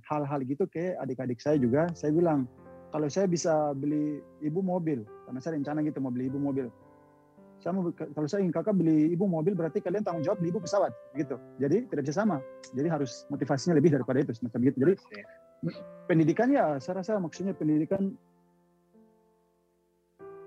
hal-hal 0.07 0.40
gitu 0.47 0.70
ke 0.70 0.94
adik-adik 1.02 1.43
saya 1.43 1.59
juga. 1.59 1.90
Saya 1.98 2.15
bilang 2.15 2.47
kalau 2.94 3.11
saya 3.11 3.27
bisa 3.27 3.74
beli 3.74 4.23
ibu 4.47 4.62
mobil, 4.62 5.02
karena 5.27 5.43
saya 5.43 5.59
rencana 5.59 5.82
gitu 5.82 5.98
mau 5.98 6.15
beli 6.15 6.31
ibu 6.31 6.39
mobil. 6.39 6.70
Saya 7.61 7.77
mau, 7.77 7.93
kalau 7.93 8.24
saya 8.31 8.40
ingin 8.47 8.55
kakak 8.57 8.78
beli 8.78 9.12
ibu 9.12 9.27
mobil 9.28 9.52
berarti 9.52 9.85
kalian 9.85 10.07
tanggung 10.07 10.24
jawab 10.24 10.39
beli 10.39 10.55
ibu 10.55 10.62
pesawat 10.62 10.94
gitu. 11.19 11.36
Jadi 11.59 11.90
tidak 11.90 12.09
bisa 12.09 12.15
sama. 12.24 12.39
Jadi 12.73 12.89
harus 12.89 13.27
motivasinya 13.27 13.74
lebih 13.74 13.98
daripada 13.98 14.23
itu 14.23 14.32
semacam 14.39 14.70
gitu. 14.70 14.77
Jadi 14.81 14.94
pendidikan 16.07 16.48
ya 16.55 16.78
saya 16.78 17.02
rasa 17.05 17.20
maksudnya 17.20 17.52
pendidikan 17.52 18.15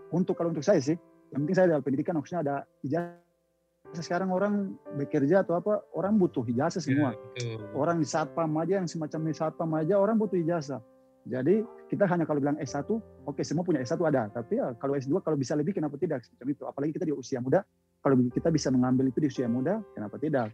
untuk 0.10 0.34
kalau 0.34 0.50
untuk 0.50 0.66
saya 0.66 0.82
sih 0.82 0.98
yang 1.34 1.40
penting 1.44 1.58
saya 1.58 1.66
ada 1.74 1.78
pendidikan 1.82 2.14
maksudnya 2.14 2.42
ada 2.46 2.56
ijazah 2.86 4.04
sekarang 4.06 4.30
orang 4.30 4.78
bekerja 4.96 5.42
atau 5.42 5.58
apa 5.58 5.82
orang 5.98 6.22
butuh 6.22 6.46
ijazah 6.46 6.78
semua 6.78 7.18
Betul. 7.34 7.66
orang 7.74 7.98
di 7.98 8.06
satpam 8.06 8.54
aja 8.62 8.78
yang 8.82 8.88
semacam 8.88 9.20
di 9.26 9.34
satpam 9.34 9.70
aja 9.74 9.98
orang 9.98 10.22
butuh 10.22 10.38
ijazah 10.38 10.78
jadi 11.26 11.66
kita 11.90 12.06
hanya 12.06 12.30
kalau 12.30 12.38
bilang 12.38 12.58
S1 12.62 12.86
oke 13.26 13.42
semua 13.42 13.66
punya 13.66 13.82
S1 13.82 13.98
ada 14.06 14.30
tapi 14.30 14.62
ya 14.62 14.78
kalau 14.78 14.94
S2 14.94 15.26
kalau 15.26 15.38
bisa 15.38 15.58
lebih 15.58 15.74
kenapa 15.74 15.98
tidak 15.98 16.22
semacam 16.22 16.48
itu 16.54 16.64
apalagi 16.70 16.92
kita 16.94 17.06
di 17.10 17.14
usia 17.18 17.42
muda 17.42 17.66
kalau 18.06 18.14
kita 18.30 18.50
bisa 18.54 18.70
mengambil 18.70 19.10
itu 19.10 19.18
di 19.18 19.28
usia 19.30 19.50
muda 19.50 19.82
kenapa 19.98 20.22
tidak 20.22 20.54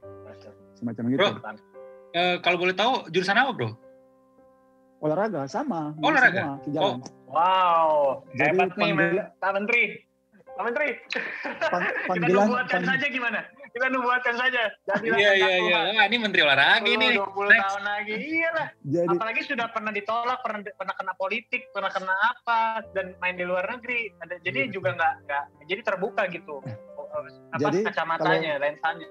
semacam 0.79 1.03
itu 1.11 1.19
Bro. 1.19 1.31
Eh, 2.09 2.41
kalau 2.41 2.57
boleh 2.57 2.73
tahu 2.73 3.05
jurusan 3.13 3.37
apa 3.37 3.51
bro? 3.53 3.69
olahraga 4.99 5.47
sama 5.47 5.95
Olahraga? 6.03 6.59
semua 6.59 6.65
sejalan. 6.65 6.97
Wow, 7.29 8.25
Jadi 8.33 8.57
hebat 8.57 8.69
nih. 8.75 8.91
Pak 9.37 9.51
Menteri. 9.53 9.83
Pak 10.59 10.67
Menteri, 10.67 10.91
Pang- 11.71 11.87
kita 11.87 12.03
panggilan 12.11 12.43
nubuatkan 12.51 12.81
pang- 12.83 12.89
saja 12.91 13.05
gimana? 13.07 13.39
Kita 13.71 13.85
nubuatkan 13.95 14.35
saja. 14.35 14.63
Jadi 14.91 15.07
Iya 15.07 15.31
iya 15.39 15.55
iya. 15.55 15.79
Wah, 15.95 16.03
ini 16.11 16.17
menteri 16.19 16.43
olahraga 16.43 16.83
ini. 16.83 17.15
20 17.15 17.31
Next. 17.47 17.63
tahun 17.63 17.83
lagi. 17.87 18.13
Iyalah. 18.19 18.67
jadi 18.83 19.15
Apalagi 19.15 19.41
sudah 19.47 19.67
pernah 19.71 19.91
ditolak, 19.95 20.39
pernah 20.43 20.59
pernah 20.75 20.95
kena 20.99 21.13
politik, 21.15 21.61
pernah 21.71 21.87
kena 21.87 22.11
apa 22.11 22.83
dan 22.91 23.15
main 23.23 23.39
di 23.39 23.47
luar 23.47 23.71
negeri. 23.71 24.11
Ada 24.19 24.35
jadi 24.43 24.67
juga 24.67 24.99
nggak 24.99 25.13
nggak 25.23 25.43
jadi 25.63 25.81
terbuka 25.87 26.27
gitu. 26.27 26.59
Apa 26.59 27.55
Jadi, 27.55 27.79
kacamatanya, 27.87 28.59
lensanya. 28.59 29.07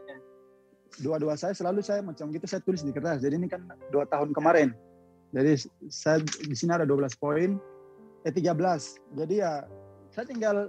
dua-dua 1.01 1.33
saya 1.41 1.57
selalu 1.57 1.81
saya 1.81 2.05
macam 2.05 2.29
gitu 2.29 2.45
saya 2.45 2.61
tulis 2.61 2.85
di 2.85 2.93
kertas. 2.93 3.25
Jadi 3.25 3.41
ini 3.41 3.49
kan 3.49 3.65
dua 3.89 4.05
tahun 4.05 4.37
kemarin. 4.37 4.77
Jadi 5.33 5.65
saya 5.89 6.21
di 6.21 6.53
sini 6.53 6.77
ada 6.77 6.85
12 6.85 7.17
poin, 7.17 7.57
eh 8.29 8.33
13. 8.37 8.53
Jadi 9.17 9.41
ya 9.41 9.65
saya 10.13 10.29
tinggal 10.29 10.69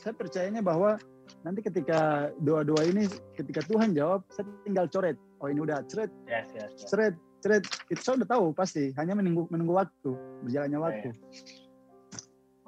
saya 0.00 0.16
percayanya 0.16 0.64
bahwa 0.64 0.96
nanti 1.44 1.60
ketika 1.60 2.32
dua-dua 2.40 2.88
ini 2.88 3.04
ketika 3.36 3.60
Tuhan 3.68 3.92
jawab 3.92 4.24
saya 4.32 4.48
tinggal 4.64 4.88
coret. 4.88 5.20
Oh 5.40 5.48
ini 5.48 5.60
udah 5.60 5.84
coret, 5.88 6.08
Yes, 6.24 6.48
yes, 6.56 6.72
yes. 6.76 6.88
coret, 6.88 7.14
coret. 7.44 7.64
Itu 7.92 8.00
saya 8.00 8.14
udah 8.24 8.28
tahu 8.28 8.44
pasti. 8.56 8.92
Hanya 8.96 9.12
menunggu 9.16 9.44
menunggu 9.52 9.76
waktu 9.76 10.10
berjalannya 10.44 10.80
waktu. 10.80 11.08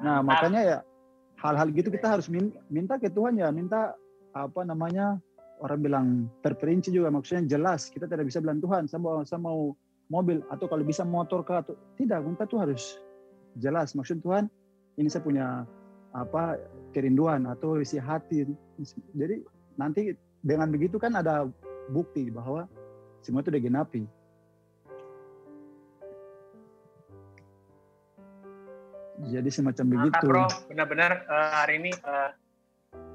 Nah 0.01 0.21
Mantap. 0.21 0.29
makanya 0.29 0.61
ya 0.61 0.79
hal-hal 1.41 1.69
gitu 1.75 1.89
kita 1.91 2.07
harus 2.17 2.29
min- 2.29 2.55
minta 2.69 2.97
ke 3.01 3.09
Tuhan 3.11 3.35
ya 3.41 3.51
minta 3.51 3.97
apa 4.33 4.63
namanya 4.63 5.19
orang 5.61 5.81
bilang 5.83 6.07
terperinci 6.41 6.95
juga 6.95 7.11
maksudnya 7.11 7.45
jelas 7.59 7.91
kita 7.91 8.07
tidak 8.07 8.31
bisa 8.31 8.39
bilang 8.39 8.63
Tuhan 8.63 8.87
saya 8.87 9.01
mau 9.03 9.23
saya 9.27 9.41
mau 9.43 9.75
mobil 10.11 10.39
atau 10.51 10.67
kalau 10.71 10.83
bisa 10.87 11.03
motor 11.03 11.43
kah 11.43 11.63
atau 11.67 11.75
tidak 11.99 12.23
kita 12.25 12.45
tuh 12.47 12.59
harus 12.63 12.83
jelas 13.59 13.93
maksud 13.95 14.23
Tuhan 14.23 14.47
ini 14.97 15.11
saya 15.11 15.23
punya 15.27 15.67
apa 16.13 16.61
kerinduan 16.93 17.49
atau 17.49 17.81
isi 17.81 17.97
hati 17.97 18.45
jadi 19.17 19.41
nanti 19.81 20.13
dengan 20.45 20.69
begitu 20.69 21.01
kan 21.01 21.17
ada 21.17 21.49
bukti 21.89 22.29
bahwa 22.29 22.69
semua 23.25 23.41
itu 23.41 23.49
udah 23.49 23.65
genapi 23.65 24.03
jadi 29.33 29.49
semacam 29.49 29.85
Mantap 29.87 29.97
begitu 29.97 30.25
bro, 30.29 30.47
benar-benar 30.69 31.13
eh, 31.25 31.49
hari 31.55 31.75
ini 31.81 31.93
eh, 31.95 32.31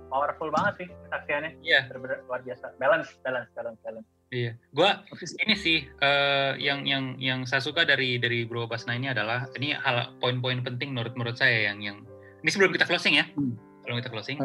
powerful 0.07 0.49
banget 0.49 0.73
sih 0.83 0.87
kesaksiannya. 0.87 1.51
Iya. 1.61 1.81
Benar-benar 1.91 2.17
luar 2.25 2.41
biasa. 2.43 2.65
Balance, 2.79 3.09
balance, 3.21 3.49
balance, 3.53 3.79
balance. 3.83 4.07
Iya. 4.27 4.51
Gua 4.75 5.03
ini 5.47 5.55
sih 5.55 5.87
eh, 5.87 6.51
yang 6.59 6.83
yang 6.83 7.15
yang 7.19 7.39
saya 7.47 7.63
suka 7.63 7.87
dari 7.87 8.19
dari 8.19 8.43
Bro 8.43 8.67
Basna 8.67 8.95
ini 8.95 9.07
adalah 9.07 9.47
ini 9.55 9.71
hal 9.71 10.19
poin-poin 10.19 10.59
penting 10.63 10.91
menurut 10.91 11.15
menurut 11.15 11.39
saya 11.39 11.71
yang 11.71 11.79
yang 11.79 11.97
ini 12.41 12.49
sebelum 12.49 12.71
kita 12.73 12.85
closing 12.85 13.19
ya. 13.19 13.25
Hmm. 13.33 13.55
Sebelum 13.83 13.97
kita 14.03 14.11
closing. 14.11 14.37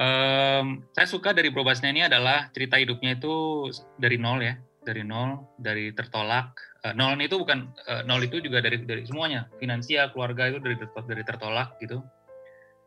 Em, 0.00 0.66
saya 0.96 1.06
suka 1.08 1.36
dari 1.36 1.52
Bro 1.52 1.66
Basna 1.66 1.92
ini 1.92 2.06
adalah 2.06 2.48
cerita 2.56 2.80
hidupnya 2.80 3.20
itu 3.20 3.68
dari 4.00 4.16
nol 4.16 4.40
ya, 4.40 4.56
dari 4.80 5.04
nol, 5.04 5.44
dari 5.60 5.92
tertolak. 5.92 6.56
Eh, 6.80 6.96
nol 6.96 7.20
itu 7.20 7.36
bukan 7.36 7.68
eh, 7.84 8.02
nol 8.08 8.24
itu 8.24 8.40
juga 8.40 8.64
dari 8.64 8.80
dari 8.80 9.04
semuanya, 9.04 9.50
finansial, 9.60 10.08
keluarga 10.16 10.48
itu 10.48 10.58
dari 10.64 10.76
dari 10.80 11.22
tertolak 11.26 11.76
gitu. 11.84 12.00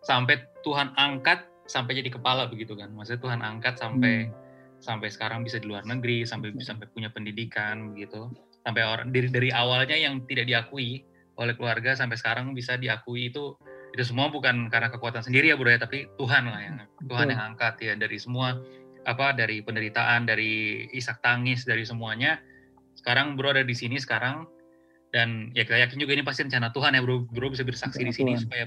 Sampai 0.02 0.42
Tuhan 0.66 0.98
angkat 0.98 1.46
sampai 1.70 2.02
jadi 2.02 2.10
kepala 2.10 2.50
begitu 2.50 2.74
kan. 2.74 2.90
Maksudnya 2.92 3.22
Tuhan 3.22 3.40
angkat 3.46 3.78
sampai 3.78 4.34
sampai 4.84 5.08
sekarang 5.08 5.48
bisa 5.48 5.64
di 5.64 5.72
luar 5.72 5.88
negeri 5.88 6.28
sampai 6.28 6.52
sampai 6.60 6.92
punya 6.92 7.08
pendidikan 7.08 7.96
begitu 7.96 8.28
sampai 8.68 8.84
orang 8.84 9.16
dari 9.16 9.32
dari 9.32 9.48
awalnya 9.48 9.96
yang 9.96 10.20
tidak 10.28 10.44
diakui 10.44 11.08
oleh 11.40 11.56
keluarga 11.56 11.96
sampai 11.96 12.20
sekarang 12.20 12.52
bisa 12.52 12.76
diakui 12.76 13.32
itu 13.32 13.56
itu 13.94 14.04
semua 14.10 14.28
bukan 14.34 14.74
karena 14.74 14.90
kekuatan 14.90 15.22
sendiri 15.22 15.54
ya 15.54 15.56
bro 15.56 15.70
ya 15.70 15.78
tapi 15.78 16.10
Tuhan 16.18 16.50
lah 16.50 16.60
yang 16.66 16.76
Tuhan 17.06 17.30
Betul. 17.30 17.34
yang 17.38 17.42
angkat 17.54 17.76
ya 17.78 17.94
dari 17.94 18.18
semua 18.18 18.58
apa 19.06 19.38
dari 19.38 19.62
penderitaan 19.62 20.26
dari 20.26 20.88
isak 20.98 21.22
tangis 21.22 21.62
dari 21.62 21.86
semuanya 21.86 22.42
sekarang 22.98 23.38
bro 23.38 23.54
ada 23.54 23.62
di 23.62 23.76
sini 23.78 24.02
sekarang 24.02 24.50
dan 25.14 25.54
ya 25.54 25.62
kita 25.62 25.78
yakin 25.78 26.02
juga 26.02 26.18
ini 26.18 26.26
pasti 26.26 26.42
rencana 26.42 26.74
Tuhan 26.74 26.98
ya 26.98 27.02
bro 27.06 27.30
bro 27.30 27.54
bisa 27.54 27.62
bersaksi 27.62 28.02
di 28.02 28.10
sini 28.10 28.34
Tuhan. 28.34 28.42
supaya 28.42 28.64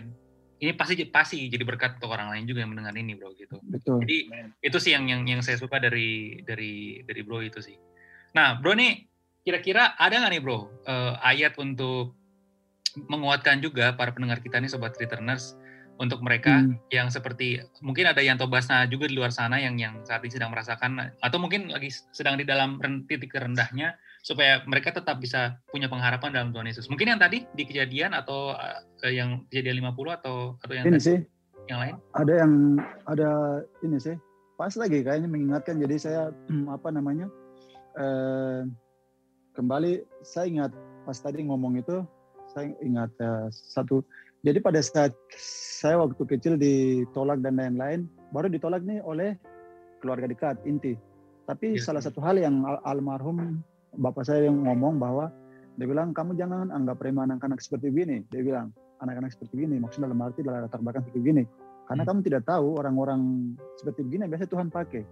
ini 0.57 0.73
pasti 0.79 0.95
pasti 1.11 1.51
jadi 1.51 1.67
berkat 1.67 1.99
untuk 1.99 2.15
orang 2.15 2.31
lain 2.31 2.47
juga 2.47 2.63
yang 2.63 2.71
mendengar 2.71 2.95
ini 2.95 3.19
bro 3.19 3.35
gitu 3.35 3.59
betul 3.67 3.99
jadi 4.07 4.31
itu 4.63 4.79
sih 4.79 4.95
yang 4.95 5.11
yang 5.11 5.27
yang 5.27 5.43
saya 5.43 5.59
suka 5.59 5.83
dari 5.83 6.39
dari 6.47 7.03
dari 7.03 7.21
bro 7.27 7.43
itu 7.43 7.59
sih. 7.59 7.75
Nah 8.39 8.63
bro 8.63 8.79
nih 8.79 9.05
kira-kira 9.43 9.99
ada 9.99 10.23
nggak 10.23 10.33
nih 10.39 10.43
bro 10.43 10.71
eh, 10.87 11.15
ayat 11.23 11.59
untuk 11.59 12.15
menguatkan 13.09 13.61
juga 13.61 13.93
para 13.93 14.13
pendengar 14.13 14.41
kita 14.41 14.57
nih 14.57 14.73
sobat 14.73 14.97
returners 14.97 15.57
untuk 15.97 16.21
mereka 16.21 16.61
hmm. 16.61 16.77
yang 16.93 17.09
seperti 17.09 17.65
mungkin 17.81 18.13
ada 18.13 18.21
yang 18.21 18.37
tobasna 18.37 18.85
juga 18.85 19.09
di 19.09 19.17
luar 19.17 19.33
sana 19.33 19.57
yang 19.57 19.81
yang 19.81 20.05
saat 20.05 20.21
ini 20.21 20.33
sedang 20.33 20.53
merasakan 20.53 21.13
atau 21.25 21.39
mungkin 21.41 21.73
lagi 21.73 21.89
sedang 22.13 22.37
di 22.37 22.45
dalam 22.45 22.77
titik 23.09 23.33
terendahnya 23.33 23.97
supaya 24.21 24.61
mereka 24.69 24.93
tetap 24.93 25.23
bisa 25.23 25.57
punya 25.71 25.87
pengharapan 25.87 26.35
dalam 26.35 26.51
Tuhan 26.51 26.67
Yesus. 26.67 26.91
Mungkin 26.91 27.15
yang 27.15 27.21
tadi 27.23 27.47
di 27.55 27.63
kejadian 27.63 28.11
atau 28.13 28.53
uh, 28.59 28.83
yang 29.07 29.47
kejadian 29.49 29.87
50 29.87 30.19
atau 30.21 30.59
atau 30.59 30.75
yang 30.75 30.85
ini 30.91 30.99
tadi, 30.99 31.07
sih 31.07 31.19
yang 31.71 31.79
lain? 31.81 31.95
Ada 32.13 32.33
yang 32.45 32.53
ada 33.07 33.31
ini 33.87 33.97
sih 34.03 34.17
pas 34.57 34.73
lagi 34.75 35.05
kayaknya 35.05 35.29
mengingatkan 35.29 35.77
jadi 35.79 35.97
saya 36.01 36.23
apa 36.77 36.89
namanya 36.91 37.29
eh, 37.97 38.65
kembali 39.55 40.05
saya 40.25 40.49
ingat 40.49 40.73
pas 41.05 41.17
tadi 41.17 41.45
ngomong 41.47 41.79
itu 41.79 42.03
saya 42.57 42.73
ingat 42.81 43.13
uh, 43.21 43.53
satu 43.53 44.01
jadi 44.47 44.63
pada 44.63 44.79
saat 44.79 45.11
saya 45.35 45.99
waktu 45.99 46.23
kecil 46.23 46.55
ditolak 46.55 47.43
dan 47.43 47.59
lain-lain, 47.59 48.07
baru 48.31 48.47
ditolak 48.47 48.87
nih 48.87 49.03
oleh 49.03 49.35
keluarga 49.99 50.31
dekat 50.31 50.63
inti. 50.63 50.95
Tapi. 51.51 51.75
Iya. 51.75 51.83
salah 51.83 52.03
satu 52.03 52.23
hal 52.23 52.39
yang 52.39 52.63
al 52.63 52.79
almarhum 52.87 53.59
bapak 53.99 54.23
saya 54.23 54.47
yang 54.47 54.63
ngomong 54.63 55.03
bahwa 55.03 55.35
dia 55.79 55.87
bilang 55.91 56.15
kamu 56.15 56.39
jangan 56.39 56.71
anggap 56.71 57.03
remeh 57.03 57.27
anak-anak 57.27 57.59
seperti 57.59 57.91
gini. 57.91 58.23
Dia 58.31 58.47
bilang 58.47 58.71
anak-anak 59.03 59.35
seperti 59.35 59.67
gini, 59.67 59.83
maksudnya 59.83 60.07
dalam 60.11 60.23
arti 60.23 60.41
dalam 60.47 60.63
latar 60.63 60.79
belakang 60.79 61.03
seperti 61.11 61.23
gini. 61.27 61.45
Karena 61.91 62.03
hmm. 62.03 62.11
kamu 62.15 62.21
tidak 62.31 62.43
tahu 62.47 62.67
orang-orang 62.79 63.21
seperti 63.83 64.01
begini 64.07 64.31
biasa 64.31 64.47
Tuhan 64.47 64.69
pakai. 64.71 65.03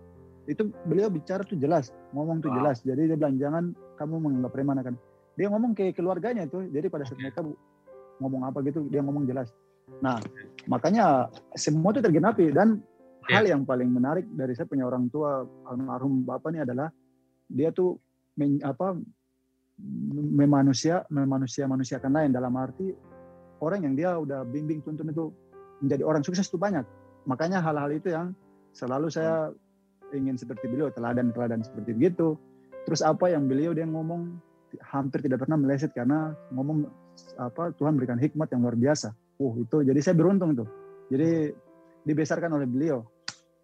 Itu 0.47 0.71
beliau 0.87 1.11
bicara 1.11 1.43
tuh 1.43 1.59
jelas, 1.59 1.91
ngomong 2.15 2.39
tuh 2.39 2.55
wow. 2.55 2.57
jelas. 2.63 2.87
Jadi 2.87 3.11
dia 3.11 3.17
bilang 3.19 3.35
jangan 3.35 3.65
kamu 3.99 4.15
menganggap 4.23 4.53
remeh 4.55 4.75
anak-anak. 4.79 5.03
Dia 5.35 5.51
ngomong 5.51 5.75
ke 5.75 5.91
keluarganya 5.95 6.47
itu. 6.47 6.67
Jadi 6.71 6.87
pada 6.91 7.05
saat 7.07 7.19
mereka 7.19 7.43
ngomong 8.23 8.47
apa 8.47 8.63
gitu 8.67 8.87
dia 8.89 9.03
ngomong 9.03 9.27
jelas. 9.27 9.51
Nah 10.01 10.19
makanya 10.71 11.29
semua 11.59 11.93
itu 11.95 12.01
tergenapi. 12.01 12.55
Dan 12.55 12.81
yeah. 13.29 13.41
hal 13.41 13.45
yang 13.45 13.63
paling 13.67 13.91
menarik 13.91 14.25
dari 14.31 14.55
saya 14.55 14.71
punya 14.71 14.87
orang 14.87 15.11
tua 15.11 15.43
almarhum 15.69 16.23
bapak 16.23 16.55
ini 16.55 16.61
adalah 16.63 16.89
dia 17.51 17.75
tuh 17.75 17.99
men, 18.39 18.63
apa 18.63 18.97
memanusia 20.15 21.03
memanusia 21.11 21.67
manusiakan 21.67 22.13
lain. 22.15 22.31
Dalam 22.31 22.55
arti 22.55 22.95
orang 23.59 23.87
yang 23.91 23.95
dia 23.99 24.11
udah 24.15 24.47
bimbing 24.47 24.83
tuntun 24.83 25.11
itu 25.11 25.35
menjadi 25.83 26.03
orang 26.07 26.23
sukses 26.23 26.47
itu 26.47 26.57
banyak. 26.57 26.87
Makanya 27.27 27.65
hal-hal 27.65 27.91
itu 27.91 28.13
yang 28.13 28.37
selalu 28.77 29.09
saya 29.09 29.51
ingin 30.13 30.39
seperti 30.39 30.71
beliau 30.71 30.93
teladan-teladan 30.93 31.65
seperti 31.65 31.97
begitu. 31.97 32.39
Terus 32.85 33.01
apa 33.01 33.33
yang 33.33 33.49
beliau 33.49 33.73
dia 33.73 33.89
ngomong 33.89 34.37
hampir 34.81 35.23
tidak 35.23 35.45
pernah 35.45 35.59
meleset 35.61 35.93
karena 35.93 36.33
ngomong 36.51 36.89
apa 37.39 37.71
Tuhan 37.79 37.95
berikan 37.95 38.19
hikmat 38.19 38.51
yang 38.51 38.65
luar 38.65 38.75
biasa. 38.75 39.15
Uh 39.39 39.55
itu 39.59 39.83
jadi 39.83 39.99
saya 40.03 40.15
beruntung 40.19 40.55
itu. 40.55 40.65
Jadi 41.11 41.53
dibesarkan 42.05 42.51
oleh 42.55 42.67
beliau. 42.69 43.03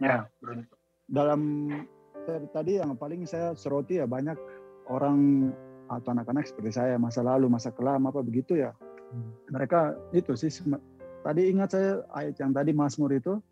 Ya, 0.01 0.25
nah, 0.41 0.65
dalam 1.05 1.69
tadi 2.55 2.81
yang 2.81 2.97
paling 2.97 3.29
saya 3.29 3.53
seroti 3.53 4.01
ya 4.01 4.09
banyak 4.09 4.37
orang 4.89 5.51
atau 5.91 6.15
anak-anak 6.15 6.47
seperti 6.47 6.71
saya 6.73 6.95
masa 6.97 7.21
lalu 7.21 7.51
masa 7.51 7.75
kelam 7.75 8.07
apa 8.09 8.23
begitu 8.23 8.57
ya. 8.57 8.73
Mereka 9.51 10.15
itu 10.15 10.39
sih 10.39 10.51
tadi 11.27 11.51
ingat 11.51 11.75
saya 11.75 11.91
ayat 12.15 12.39
yang 12.39 12.55
tadi 12.55 12.71
Mazmur 12.73 13.11
itu 13.13 13.43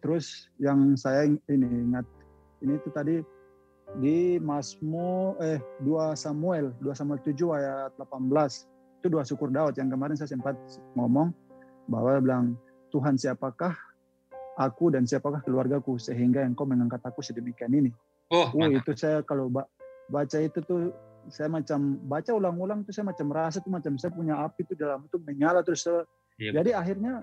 terus 0.00 0.48
yang 0.58 0.94
saya 0.96 1.26
ini 1.28 1.68
ingat 1.90 2.06
ini 2.62 2.78
itu 2.78 2.88
tadi 2.94 3.20
di 4.00 4.40
Mazmur 4.40 5.36
eh 5.44 5.60
2 5.84 6.16
Samuel 6.16 6.72
2 6.80 6.96
Samuel 6.96 7.20
7 7.20 7.36
ayat 7.58 7.92
18 8.00 8.32
itu 9.02 9.06
doa 9.10 9.26
syukur 9.26 9.52
Daud 9.52 9.76
yang 9.76 9.92
kemarin 9.92 10.16
saya 10.16 10.32
sempat 10.32 10.56
ngomong 10.96 11.34
bahwa 11.90 12.16
bilang 12.22 12.44
Tuhan 12.94 13.18
siapakah 13.18 13.74
aku 14.56 14.92
dan 14.92 15.08
siapakah 15.08 15.40
keluargaku 15.42 15.96
sehingga 15.96 16.44
engkau 16.44 16.68
mengangkat 16.68 17.00
aku 17.04 17.24
sedemikian 17.24 17.72
ini. 17.72 17.90
Oh, 18.32 18.48
uh, 18.48 18.70
itu 18.70 18.92
saya 18.96 19.20
kalau 19.24 19.52
baca 20.08 20.38
itu 20.40 20.60
tuh 20.64 20.92
saya 21.28 21.48
macam 21.52 22.00
baca 22.08 22.30
ulang-ulang 22.32 22.82
tuh 22.82 22.92
saya 22.92 23.08
macam 23.12 23.28
merasa 23.30 23.60
tuh 23.62 23.70
macam 23.70 23.94
saya 24.00 24.10
punya 24.12 24.40
api 24.42 24.66
itu 24.66 24.74
dalam 24.74 25.06
itu 25.06 25.16
menyala 25.22 25.62
terus 25.62 25.86
saya, 25.86 26.02
yep. 26.40 26.58
jadi 26.58 26.70
akhirnya 26.74 27.22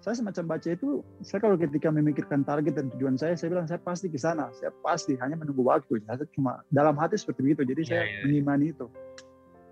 saya 0.00 0.16
semacam 0.16 0.56
baca 0.56 0.68
itu 0.72 1.04
saya 1.20 1.44
kalau 1.44 1.60
ketika 1.60 1.92
memikirkan 1.92 2.40
target 2.40 2.72
dan 2.72 2.88
tujuan 2.96 3.20
saya 3.20 3.36
saya 3.36 3.52
bilang 3.52 3.68
saya 3.68 3.80
pasti 3.84 4.08
ke 4.08 4.16
sana 4.16 4.48
saya 4.56 4.72
pasti 4.80 5.12
hanya 5.20 5.36
menunggu 5.36 5.60
waktu 5.60 6.00
saya 6.08 6.24
cuma 6.32 6.64
dalam 6.72 6.96
hati 6.96 7.20
seperti 7.20 7.52
itu 7.52 7.62
jadi 7.68 7.82
yeah, 7.84 7.88
saya 7.88 8.02
yeah. 8.08 8.22
mengimani 8.24 8.72
itu 8.72 8.88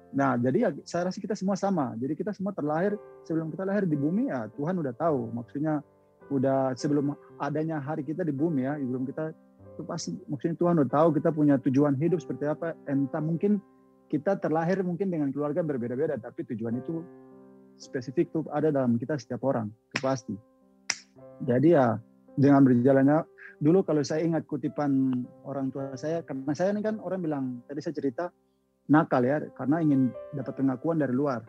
Nah, 0.08 0.40
jadi 0.40 0.58
ya 0.68 0.70
saya 0.88 1.12
rasa 1.12 1.20
kita 1.20 1.36
semua 1.36 1.52
sama. 1.58 1.92
Jadi 2.00 2.16
kita 2.16 2.32
semua 2.32 2.56
terlahir 2.56 2.96
sebelum 3.28 3.52
kita 3.52 3.68
lahir 3.68 3.84
di 3.84 3.96
bumi 3.98 4.32
ya 4.32 4.48
Tuhan 4.56 4.80
udah 4.80 4.94
tahu. 4.96 5.28
Maksudnya 5.36 5.84
udah 6.32 6.72
sebelum 6.76 7.12
adanya 7.40 7.80
hari 7.80 8.04
kita 8.04 8.24
di 8.24 8.32
bumi 8.32 8.64
ya, 8.64 8.76
sebelum 8.80 9.04
kita 9.04 9.36
itu 9.76 9.82
pasti 9.84 10.16
maksudnya 10.26 10.56
Tuhan 10.56 10.74
udah 10.80 10.90
tahu 10.90 11.08
kita 11.20 11.30
punya 11.32 11.60
tujuan 11.60 11.92
hidup 12.00 12.24
seperti 12.24 12.48
apa. 12.48 12.72
Entah 12.88 13.20
mungkin 13.20 13.60
kita 14.08 14.40
terlahir 14.40 14.80
mungkin 14.80 15.12
dengan 15.12 15.28
keluarga 15.28 15.60
berbeda-beda, 15.60 16.16
tapi 16.16 16.40
tujuan 16.48 16.80
itu 16.80 17.04
spesifik 17.78 18.34
tuh 18.34 18.42
ada 18.50 18.74
dalam 18.74 18.98
kita 18.98 19.16
setiap 19.16 19.46
orang, 19.46 19.70
itu 19.70 19.98
pasti. 20.02 20.34
Jadi 21.46 21.72
ya 21.72 21.96
dengan 22.34 22.66
berjalannya 22.66 23.26
dulu 23.58 23.82
kalau 23.82 24.02
saya 24.06 24.22
ingat 24.22 24.46
kutipan 24.46 25.22
orang 25.42 25.74
tua 25.74 25.94
saya 25.98 26.22
karena 26.22 26.54
saya 26.54 26.70
ini 26.70 26.82
kan 26.82 27.02
orang 27.02 27.20
bilang 27.22 27.44
tadi 27.66 27.82
saya 27.82 27.94
cerita 27.94 28.24
nakal 28.86 29.26
ya 29.26 29.42
karena 29.58 29.82
ingin 29.82 30.14
dapat 30.30 30.54
pengakuan 30.54 31.02
dari 31.02 31.10
luar 31.10 31.42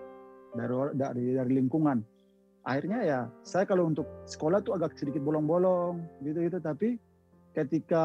dari 0.57 0.73
dari 0.97 1.25
dari 1.37 1.51
lingkungan 1.53 2.01
akhirnya 2.65 2.99
ya 3.05 3.19
saya 3.45 3.69
kalau 3.69 3.85
untuk 3.85 4.09
sekolah 4.25 4.65
tuh 4.65 4.81
agak 4.81 4.97
sedikit 4.97 5.21
bolong-bolong 5.21 6.01
gitu 6.25 6.41
gitu 6.49 6.57
tapi 6.57 6.97
ketika 7.53 8.03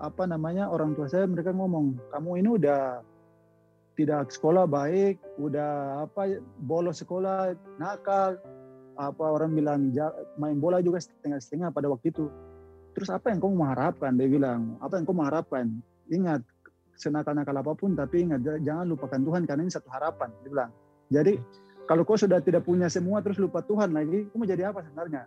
apa 0.00 0.24
namanya 0.24 0.72
orang 0.72 0.96
tua 0.96 1.08
saya 1.08 1.28
mereka 1.28 1.52
ngomong 1.52 2.00
kamu 2.08 2.30
ini 2.40 2.48
udah 2.56 3.04
tidak 3.92 4.32
sekolah 4.32 4.64
baik 4.64 5.20
udah 5.36 6.04
apa 6.08 6.40
bolos 6.64 7.00
sekolah 7.04 7.52
nakal. 7.76 8.40
Apa 8.92 9.24
orang 9.24 9.56
bilang 9.56 9.88
main 10.36 10.60
bola 10.60 10.84
juga 10.84 11.00
setengah-setengah 11.00 11.72
pada 11.72 11.88
waktu 11.88 12.12
itu. 12.12 12.28
Terus 12.92 13.08
apa 13.08 13.32
yang 13.32 13.40
kamu 13.40 13.64
mengharapkan? 13.64 14.12
Dia 14.20 14.28
bilang 14.28 14.76
apa 14.84 15.00
yang 15.00 15.08
kamu 15.08 15.16
mengharapkan? 15.24 15.64
Ingat 16.12 16.44
senakal-nakal 17.00 17.56
apa 17.56 17.72
pun 17.72 17.96
tapi 17.96 18.28
ingat 18.28 18.44
jangan 18.60 18.84
lupakan 18.92 19.16
Tuhan 19.16 19.42
karena 19.48 19.64
ini 19.64 19.72
satu 19.72 19.88
harapan 19.88 20.28
dia 20.44 20.50
bilang. 20.52 20.70
Jadi 21.08 21.32
kalau 21.88 22.04
kau 22.04 22.20
sudah 22.20 22.38
tidak 22.44 22.68
punya 22.68 22.92
semua 22.92 23.24
terus 23.24 23.40
lupa 23.40 23.64
Tuhan 23.64 23.96
lagi 23.96 24.28
kamu 24.32 24.44
jadi 24.44 24.68
apa 24.68 24.84
sebenarnya? 24.84 25.24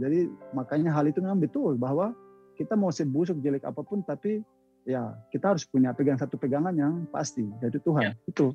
Jadi 0.00 0.32
makanya 0.56 0.90
hal 0.96 1.04
itu 1.04 1.20
memang 1.20 1.40
betul 1.40 1.76
bahwa 1.76 2.16
kita 2.56 2.76
mau 2.76 2.88
sebusuk 2.88 3.40
jelek 3.44 3.64
apa 3.68 3.84
pun 3.84 4.00
tapi 4.00 4.40
ya 4.82 5.14
kita 5.30 5.54
harus 5.54 5.64
punya 5.66 5.94
pegang 5.94 6.18
satu 6.18 6.34
pegangan 6.36 6.74
yang 6.74 7.06
pasti 7.10 7.46
yaitu 7.62 7.78
Tuhan 7.82 8.10
ya. 8.10 8.12
itu 8.26 8.50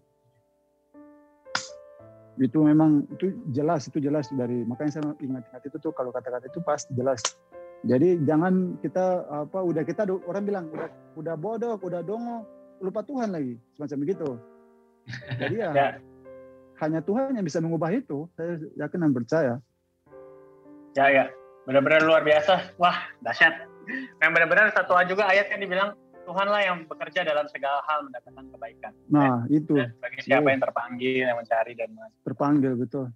itu 2.37 2.59
memang 2.61 3.07
itu 3.17 3.33
jelas 3.49 3.89
itu 3.89 3.97
jelas 3.97 4.29
dari 4.29 4.61
makanya 4.67 5.01
saya 5.01 5.15
ingat-ingat 5.17 5.63
itu 5.65 5.77
tuh 5.81 5.91
kalau 5.95 6.13
kata-kata 6.13 6.45
itu 6.51 6.61
pasti 6.61 6.93
jelas 6.93 7.23
jadi 7.85 8.17
jangan 8.25 8.81
kita 8.81 9.25
apa 9.47 9.59
udah 9.61 9.83
kita 9.85 10.09
orang 10.09 10.43
bilang 10.45 10.65
udah 10.73 10.89
udah 11.17 11.35
bodoh 11.37 11.75
udah 11.77 12.01
dongo 12.01 12.45
lupa 12.81 13.01
Tuhan 13.05 13.29
lagi 13.33 13.57
semacam 13.77 13.97
begitu. 14.01 14.29
Jadi 15.37 15.55
ya, 15.61 15.69
ya. 15.77 15.87
hanya 16.81 16.99
Tuhan 17.01 17.37
yang 17.37 17.45
bisa 17.45 17.61
mengubah 17.61 17.93
itu. 17.93 18.25
Saya 18.37 18.61
yakin 18.77 18.99
dan 19.05 19.11
percaya. 19.13 19.53
Ya 20.97 21.05
ya, 21.13 21.25
benar-benar 21.69 22.01
luar 22.05 22.21
biasa. 22.25 22.73
Wah 22.81 22.97
dahsyat. 23.21 23.65
Yang 24.19 24.31
benar-benar 24.33 24.73
satu 24.73 24.97
juga 25.07 25.29
ayat 25.29 25.47
yang 25.53 25.61
dibilang 25.63 25.89
Tuhanlah 26.27 26.61
yang 26.67 26.77
bekerja 26.91 27.23
dalam 27.23 27.47
segala 27.47 27.79
hal 27.87 28.03
mendatangkan 28.03 28.51
kebaikan. 28.51 28.91
Nah 29.07 29.47
ya. 29.47 29.63
itu. 29.63 29.79
bagi 30.03 30.19
siapa 30.27 30.51
yang 30.51 30.59
terpanggil, 30.59 31.23
yang 31.23 31.39
mencari 31.39 31.71
dan. 31.71 31.95
Terpanggil 32.27 32.75
betul. 32.75 33.07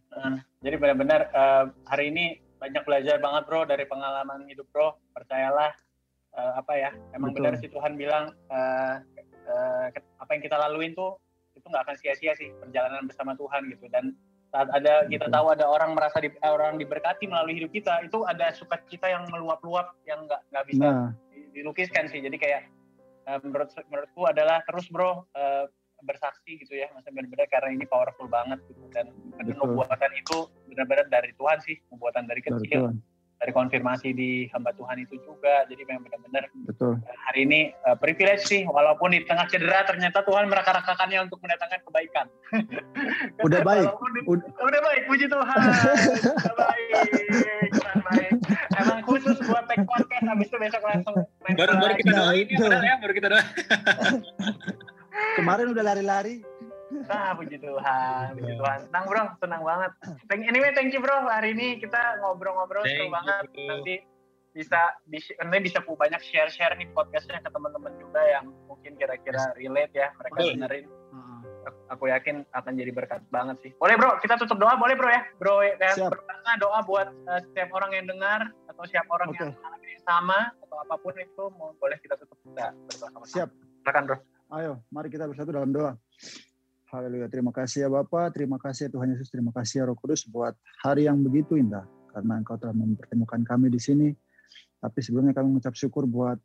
jadi 0.64 0.76
benar-benar 0.80 1.28
uh, 1.36 1.66
hari 1.92 2.08
ini 2.16 2.40
banyak 2.56 2.88
belajar 2.88 3.20
banget 3.20 3.44
bro 3.52 3.68
dari 3.68 3.84
pengalaman 3.84 4.48
hidup 4.48 4.64
bro. 4.72 4.96
Percayalah 5.12 5.76
uh, 6.40 6.54
apa 6.56 6.74
ya, 6.80 6.92
emang 7.12 7.36
betul. 7.36 7.44
benar 7.44 7.54
si 7.60 7.68
Tuhan 7.68 8.00
bilang 8.00 8.32
uh, 8.48 9.04
uh, 9.52 9.86
apa 10.24 10.32
yang 10.32 10.42
kita 10.48 10.56
laluin 10.56 10.96
tuh 10.96 11.20
itu 11.52 11.68
nggak 11.68 11.84
akan 11.84 11.98
sia-sia 12.00 12.34
sih 12.40 12.48
perjalanan 12.64 13.04
bersama 13.06 13.36
Tuhan 13.36 13.68
gitu 13.76 13.92
dan 13.92 14.16
saat 14.52 14.68
ada 14.72 15.08
kita 15.08 15.32
tahu 15.32 15.52
ada 15.52 15.64
orang 15.68 15.96
merasa 15.96 16.20
di, 16.20 16.28
orang 16.44 16.76
diberkati 16.76 17.24
melalui 17.28 17.60
hidup 17.60 17.72
kita 17.72 18.04
itu 18.04 18.24
ada 18.28 18.52
sukacita 18.52 19.08
yang 19.08 19.24
meluap-luap 19.32 19.96
yang 20.04 20.28
nggak 20.28 20.42
nggak 20.52 20.66
bisa 20.68 20.88
nah. 20.88 21.10
dilukiskan 21.56 22.08
sih 22.12 22.20
jadi 22.20 22.38
kayak 22.40 22.62
uh, 23.28 23.40
menurut 23.44 23.70
menurutku 23.90 24.22
adalah 24.26 24.64
terus 24.66 24.88
bro 24.90 25.26
uh, 25.36 25.66
bersaksi 26.02 26.58
gitu 26.58 26.74
ya 26.74 26.90
masa 26.98 27.14
benar-benar 27.14 27.46
karena 27.46 27.78
ini 27.78 27.86
powerful 27.86 28.26
banget 28.26 28.58
gitu 28.66 28.90
dan 28.90 29.14
nubuatan 29.38 30.12
itu 30.18 30.50
benar-benar 30.74 31.06
dari 31.14 31.30
Tuhan 31.38 31.58
sih 31.62 31.78
nubuatan 31.94 32.26
dari 32.26 32.42
kecil 32.42 32.90
dari 32.90 32.98
dari 33.42 33.52
konfirmasi 33.58 34.14
di 34.14 34.46
hamba 34.54 34.70
Tuhan 34.78 35.02
itu 35.02 35.18
juga. 35.26 35.66
Jadi 35.66 35.82
memang 35.90 36.06
benar-benar 36.06 36.46
Betul. 36.70 37.02
hari 37.26 37.50
ini 37.50 37.60
uh, 37.90 37.98
privilege 37.98 38.46
sih, 38.46 38.70
walaupun 38.70 39.18
di 39.18 39.26
tengah 39.26 39.50
cedera 39.50 39.82
ternyata 39.82 40.22
Tuhan 40.22 40.46
meraka-rakakannya 40.46 41.26
untuk 41.26 41.42
mendatangkan 41.42 41.82
kebaikan. 41.82 42.26
Udah 43.42 43.66
baik. 43.74 43.90
Udah, 44.30 44.46
udah 44.46 44.80
baik, 44.86 45.02
puji 45.10 45.26
Tuhan. 45.26 45.60
udah 46.38 46.54
baik. 46.54 46.94
Besok 50.62 50.84
langsung 50.86 51.16
main 51.44 51.56
baru 51.58 51.74
baru 51.82 51.94
kita 51.98 52.12
doain 52.14 52.46
ya, 52.48 52.80
ya 52.82 52.96
baru 53.02 53.14
kita 53.18 53.28
doain. 53.32 53.48
Kemarin 55.38 55.66
udah 55.72 55.84
lari-lari. 55.84 56.36
Nah, 56.92 57.32
puji 57.40 57.56
Tuhan, 57.60 58.36
puji 58.36 58.54
Tuhan. 58.60 58.80
Tenang 58.92 59.06
bro, 59.08 59.24
tenang 59.40 59.64
banget. 59.64 59.92
Thank, 60.28 60.44
anyway, 60.44 60.76
thank 60.76 60.92
you 60.92 61.00
bro. 61.00 61.24
Hari 61.24 61.56
ini 61.56 61.80
kita 61.80 62.20
ngobrol-ngobrol 62.20 62.84
seru 62.84 63.08
banget. 63.08 63.48
Nanti 63.56 63.96
bisa 64.52 65.00
nanti 65.40 65.60
bisa 65.64 65.80
banyak 65.80 66.20
share-share 66.20 66.76
nih 66.76 66.92
podcastnya 66.92 67.40
ke 67.40 67.48
teman-teman 67.48 67.96
juga 67.96 68.20
yang 68.28 68.52
mungkin 68.68 69.00
kira-kira 69.00 69.56
relate 69.56 69.96
ya 69.96 70.12
mereka 70.20 70.38
dengerin. 70.44 70.86
Aku 71.92 72.08
yakin 72.08 72.48
akan 72.56 72.72
jadi 72.74 72.92
berkat 72.96 73.22
banget 73.30 73.58
sih. 73.62 73.72
Boleh 73.78 73.96
bro, 74.00 74.18
kita 74.24 74.40
tutup 74.40 74.58
doa 74.58 74.74
boleh 74.80 74.96
bro 74.96 75.10
ya, 75.12 75.22
bro 75.38 75.62
ya 75.62 75.76
berkata 76.08 76.52
doa 76.58 76.80
buat 76.88 77.08
uh, 77.28 77.42
setiap 77.52 77.70
orang 77.76 77.92
yang 77.96 78.06
dengar 78.10 78.50
atau 78.72 78.84
setiap 78.88 79.08
orang 79.12 79.30
okay. 79.32 79.40
yang 79.46 79.52
sama 80.02 80.50
atau 80.66 80.78
apa 80.82 80.96
pun 80.98 81.14
itu 81.14 81.44
mau 81.60 81.76
boleh 81.78 81.98
kita 82.02 82.18
tutup 82.18 82.38
kita 82.42 82.74
berdoa 82.74 83.10
sama 83.14 83.26
Siap. 83.30 83.50
Silakan 83.86 84.04
bro. 84.10 84.18
Ayo, 84.52 84.74
mari 84.92 85.08
kita 85.08 85.30
bersatu 85.30 85.54
dalam 85.56 85.72
doa. 85.72 85.96
Haleluya. 86.92 87.32
Terima 87.32 87.56
kasih 87.56 87.88
ya 87.88 87.90
Bapak, 87.90 88.36
terima 88.36 88.60
kasih 88.60 88.88
ya 88.88 88.90
Tuhan 88.92 89.16
Yesus, 89.16 89.32
terima 89.32 89.56
kasih 89.56 89.76
ya 89.80 89.84
Roh 89.88 89.96
Kudus 89.96 90.28
buat 90.28 90.52
hari 90.84 91.08
yang 91.08 91.24
begitu 91.24 91.56
indah 91.56 91.88
karena 92.12 92.44
Engkau 92.44 92.60
telah 92.60 92.76
mempertemukan 92.76 93.48
kami 93.48 93.72
di 93.72 93.80
sini. 93.80 94.10
Tapi 94.82 95.00
sebelumnya 95.00 95.32
kami 95.32 95.56
mengucap 95.56 95.72
syukur 95.78 96.04
buat 96.04 96.42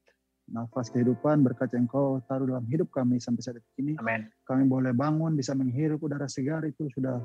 nafas 0.46 0.94
kehidupan 0.94 1.42
berkat 1.42 1.74
yang 1.74 1.90
Engkau 1.90 2.22
taruh 2.30 2.46
dalam 2.46 2.66
hidup 2.70 2.90
kami 2.94 3.18
sampai 3.18 3.42
saat 3.42 3.58
ini. 3.82 3.98
Amin. 3.98 4.30
Kami 4.46 4.62
boleh 4.66 4.94
bangun, 4.94 5.34
bisa 5.34 5.58
menghirup 5.58 5.98
udara 6.02 6.30
segar 6.30 6.62
itu 6.62 6.86
sudah 6.94 7.18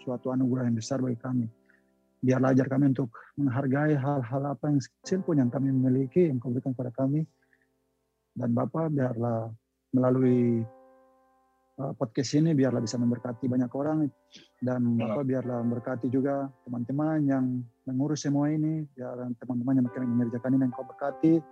suatu 0.00 0.32
anugerah 0.32 0.68
yang 0.72 0.76
besar 0.76 1.04
bagi 1.04 1.20
kami. 1.20 1.46
Biarlah 2.22 2.54
ajar 2.54 2.70
kami 2.70 2.94
untuk 2.94 3.12
menghargai 3.36 3.98
hal-hal 3.98 4.42
apa 4.46 4.64
yang 4.70 4.78
kecil 4.78 5.20
pun 5.26 5.42
yang 5.42 5.50
kami 5.50 5.74
miliki, 5.74 6.30
yang 6.30 6.38
kau 6.40 6.54
berikan 6.54 6.72
kepada 6.72 6.94
kami. 6.94 7.26
Dan 8.32 8.56
Bapak 8.56 8.88
biarlah 8.88 9.52
melalui 9.92 10.64
uh, 11.76 11.92
podcast 11.92 12.40
ini 12.40 12.56
biarlah 12.56 12.80
bisa 12.80 12.96
memberkati 12.96 13.44
banyak 13.50 13.68
orang 13.74 14.08
dan. 14.64 14.80
Bapak 14.96 15.28
biarlah 15.28 15.60
memberkati 15.60 16.08
juga 16.08 16.48
teman-teman 16.64 17.18
yang 17.26 17.44
mengurus 17.84 18.24
semua 18.24 18.48
ini, 18.48 18.86
biar 18.96 19.28
teman-teman 19.36 19.82
yang 19.82 19.86
mengerjakan 19.90 20.56
ini 20.56 20.62
yang 20.64 20.72
kau 20.72 20.86
berkati, 20.86 21.42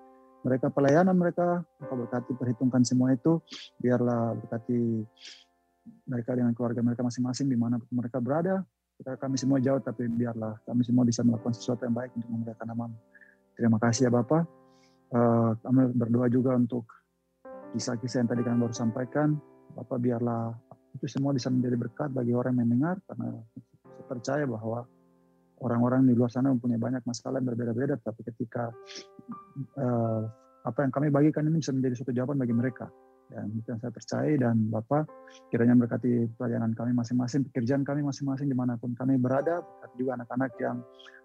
mereka 0.40 0.72
pelayanan 0.72 1.16
mereka, 1.16 1.60
kau 1.84 1.96
berkati 2.00 2.32
perhitungkan 2.32 2.80
semua 2.80 3.12
itu, 3.12 3.40
biarlah 3.76 4.32
berkati 4.40 5.04
mereka 6.08 6.32
dengan 6.36 6.52
keluarga 6.56 6.80
mereka 6.80 7.04
masing-masing 7.04 7.48
di 7.48 7.56
mana 7.56 7.76
mereka 7.92 8.20
berada. 8.20 8.64
Kita 9.00 9.16
kami 9.16 9.40
semua 9.40 9.60
jauh, 9.60 9.80
tapi 9.80 10.08
biarlah 10.08 10.60
kami 10.68 10.84
semua 10.84 11.08
bisa 11.08 11.24
melakukan 11.24 11.56
sesuatu 11.56 11.88
yang 11.88 11.96
baik 11.96 12.12
untuk 12.16 12.28
memuliakan 12.28 12.66
namamu. 12.68 12.96
Terima 13.56 13.78
kasih 13.80 14.08
ya 14.08 14.10
Bapak. 14.12 14.44
Uh, 15.10 15.56
kami 15.64 15.90
berdoa 15.96 16.28
juga 16.28 16.54
untuk 16.54 16.84
kisah-kisah 17.72 18.24
yang 18.24 18.30
tadi 18.30 18.42
kami 18.44 18.56
baru 18.60 18.74
sampaikan, 18.76 19.40
Bapak 19.72 19.98
biarlah 20.04 20.52
itu 20.96 21.06
semua 21.08 21.32
bisa 21.32 21.48
menjadi 21.48 21.76
berkat 21.80 22.10
bagi 22.12 22.36
orang 22.36 22.60
yang 22.60 22.68
mendengar, 22.68 22.96
karena 23.08 23.40
saya 23.88 24.04
percaya 24.08 24.44
bahwa 24.44 24.84
orang-orang 25.60 26.08
di 26.08 26.16
luar 26.16 26.32
sana 26.32 26.52
mempunyai 26.52 26.80
banyak 26.80 27.02
masalah 27.04 27.38
yang 27.40 27.48
berbeda-beda, 27.52 28.00
tapi 28.00 28.24
ketika 28.24 28.72
uh, 29.76 30.22
apa 30.64 30.78
yang 30.84 30.92
kami 30.92 31.08
bagikan 31.08 31.48
ini 31.48 31.60
bisa 31.60 31.72
menjadi 31.72 31.94
suatu 32.00 32.12
jawaban 32.12 32.40
bagi 32.40 32.56
mereka. 32.56 32.88
Dan 33.30 33.46
itu 33.54 33.70
yang 33.70 33.78
saya 33.78 33.94
percaya 33.94 34.34
dan 34.42 34.66
Bapak 34.74 35.06
kiranya 35.54 35.78
berkati 35.78 36.34
pelayanan 36.34 36.74
kami 36.74 36.90
masing-masing, 36.98 37.46
pekerjaan 37.46 37.86
kami 37.86 38.02
masing-masing 38.02 38.50
di 38.50 38.58
mana 38.58 38.74
pun 38.74 38.90
kami 38.98 39.22
berada, 39.22 39.62
berkati 39.62 39.94
juga 40.02 40.18
anak-anak 40.18 40.50
yang 40.58 40.76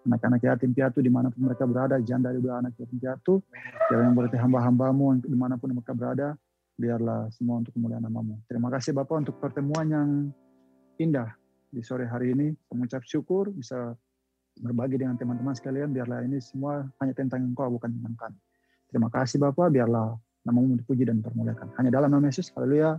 anak-anak 0.06 0.40
yatim 0.46 0.70
piatu 0.70 1.02
di 1.02 1.10
mana 1.10 1.34
pun 1.34 1.50
mereka 1.50 1.66
berada, 1.66 1.98
janda 1.98 2.30
juga 2.30 2.62
anak 2.62 2.78
yatim 2.78 3.02
piatu, 3.02 3.42
kiranya 3.90 4.14
berarti 4.14 4.38
hamba-hambamu 4.38 5.18
di 5.26 5.34
mana 5.34 5.58
pun 5.58 5.74
mereka 5.74 5.98
berada, 5.98 6.38
biarlah 6.78 7.26
semua 7.34 7.58
untuk 7.58 7.74
kemuliaan 7.74 8.06
namamu. 8.06 8.38
Terima 8.46 8.70
kasih 8.70 8.94
Bapak 8.94 9.26
untuk 9.26 9.42
pertemuan 9.42 9.90
yang 9.90 10.08
indah 11.02 11.34
di 11.74 11.82
sore 11.82 12.06
hari 12.06 12.38
ini, 12.38 12.54
mengucap 12.70 13.02
syukur 13.02 13.50
bisa 13.50 13.98
berbagi 14.60 14.96
dengan 15.00 15.16
teman-teman 15.20 15.52
sekalian, 15.52 15.92
biarlah 15.92 16.24
ini 16.24 16.40
semua 16.40 16.88
hanya 17.02 17.12
tentang 17.12 17.44
engkau, 17.44 17.68
bukan 17.68 17.92
tentang 17.92 18.14
kami. 18.16 18.38
Terima 18.88 19.08
kasih 19.12 19.42
Bapak, 19.42 19.74
biarlah 19.74 20.16
namamu 20.46 20.78
dipuji 20.78 21.04
dan 21.04 21.20
dipermuliakan. 21.20 21.74
Hanya 21.76 21.90
dalam 21.92 22.08
nama 22.12 22.24
Yesus, 22.30 22.48
haleluya. 22.54 22.96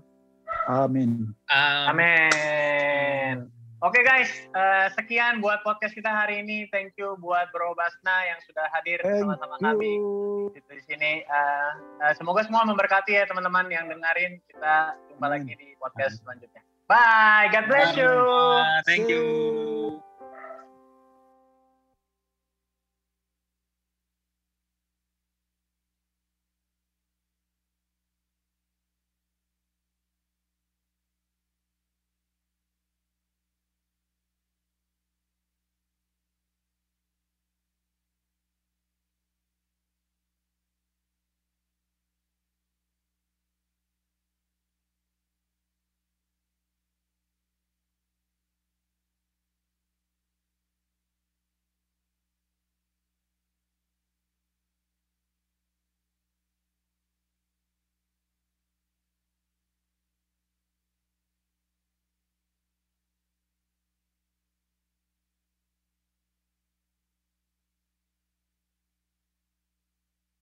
Amin. 0.68 1.32
Amin. 1.50 3.48
Oke 3.78 4.02
okay 4.02 4.04
guys, 4.10 4.32
uh, 4.58 4.90
sekian 4.98 5.38
buat 5.38 5.62
podcast 5.62 5.94
kita 5.94 6.10
hari 6.10 6.42
ini. 6.42 6.66
Thank 6.74 6.98
you 6.98 7.14
buat 7.22 7.54
Bro 7.54 7.78
Basna 7.78 8.26
yang 8.26 8.42
sudah 8.50 8.66
hadir 8.74 8.98
bersama-sama 9.06 9.54
kami 9.62 10.02
di 10.50 10.82
sini. 10.90 11.22
Uh, 11.30 11.72
uh, 12.02 12.14
semoga 12.18 12.42
semua 12.42 12.66
memberkati 12.66 13.14
ya 13.14 13.30
teman-teman 13.30 13.70
yang 13.70 13.86
dengerin. 13.86 14.42
Kita 14.50 14.98
jumpa 15.14 15.30
lagi 15.30 15.54
di 15.54 15.78
podcast 15.78 16.26
selanjutnya. 16.26 16.66
Bye, 16.90 17.54
God 17.54 17.70
bless 17.70 17.94
you. 17.94 18.10
Thank 18.90 19.14
you. 19.14 19.77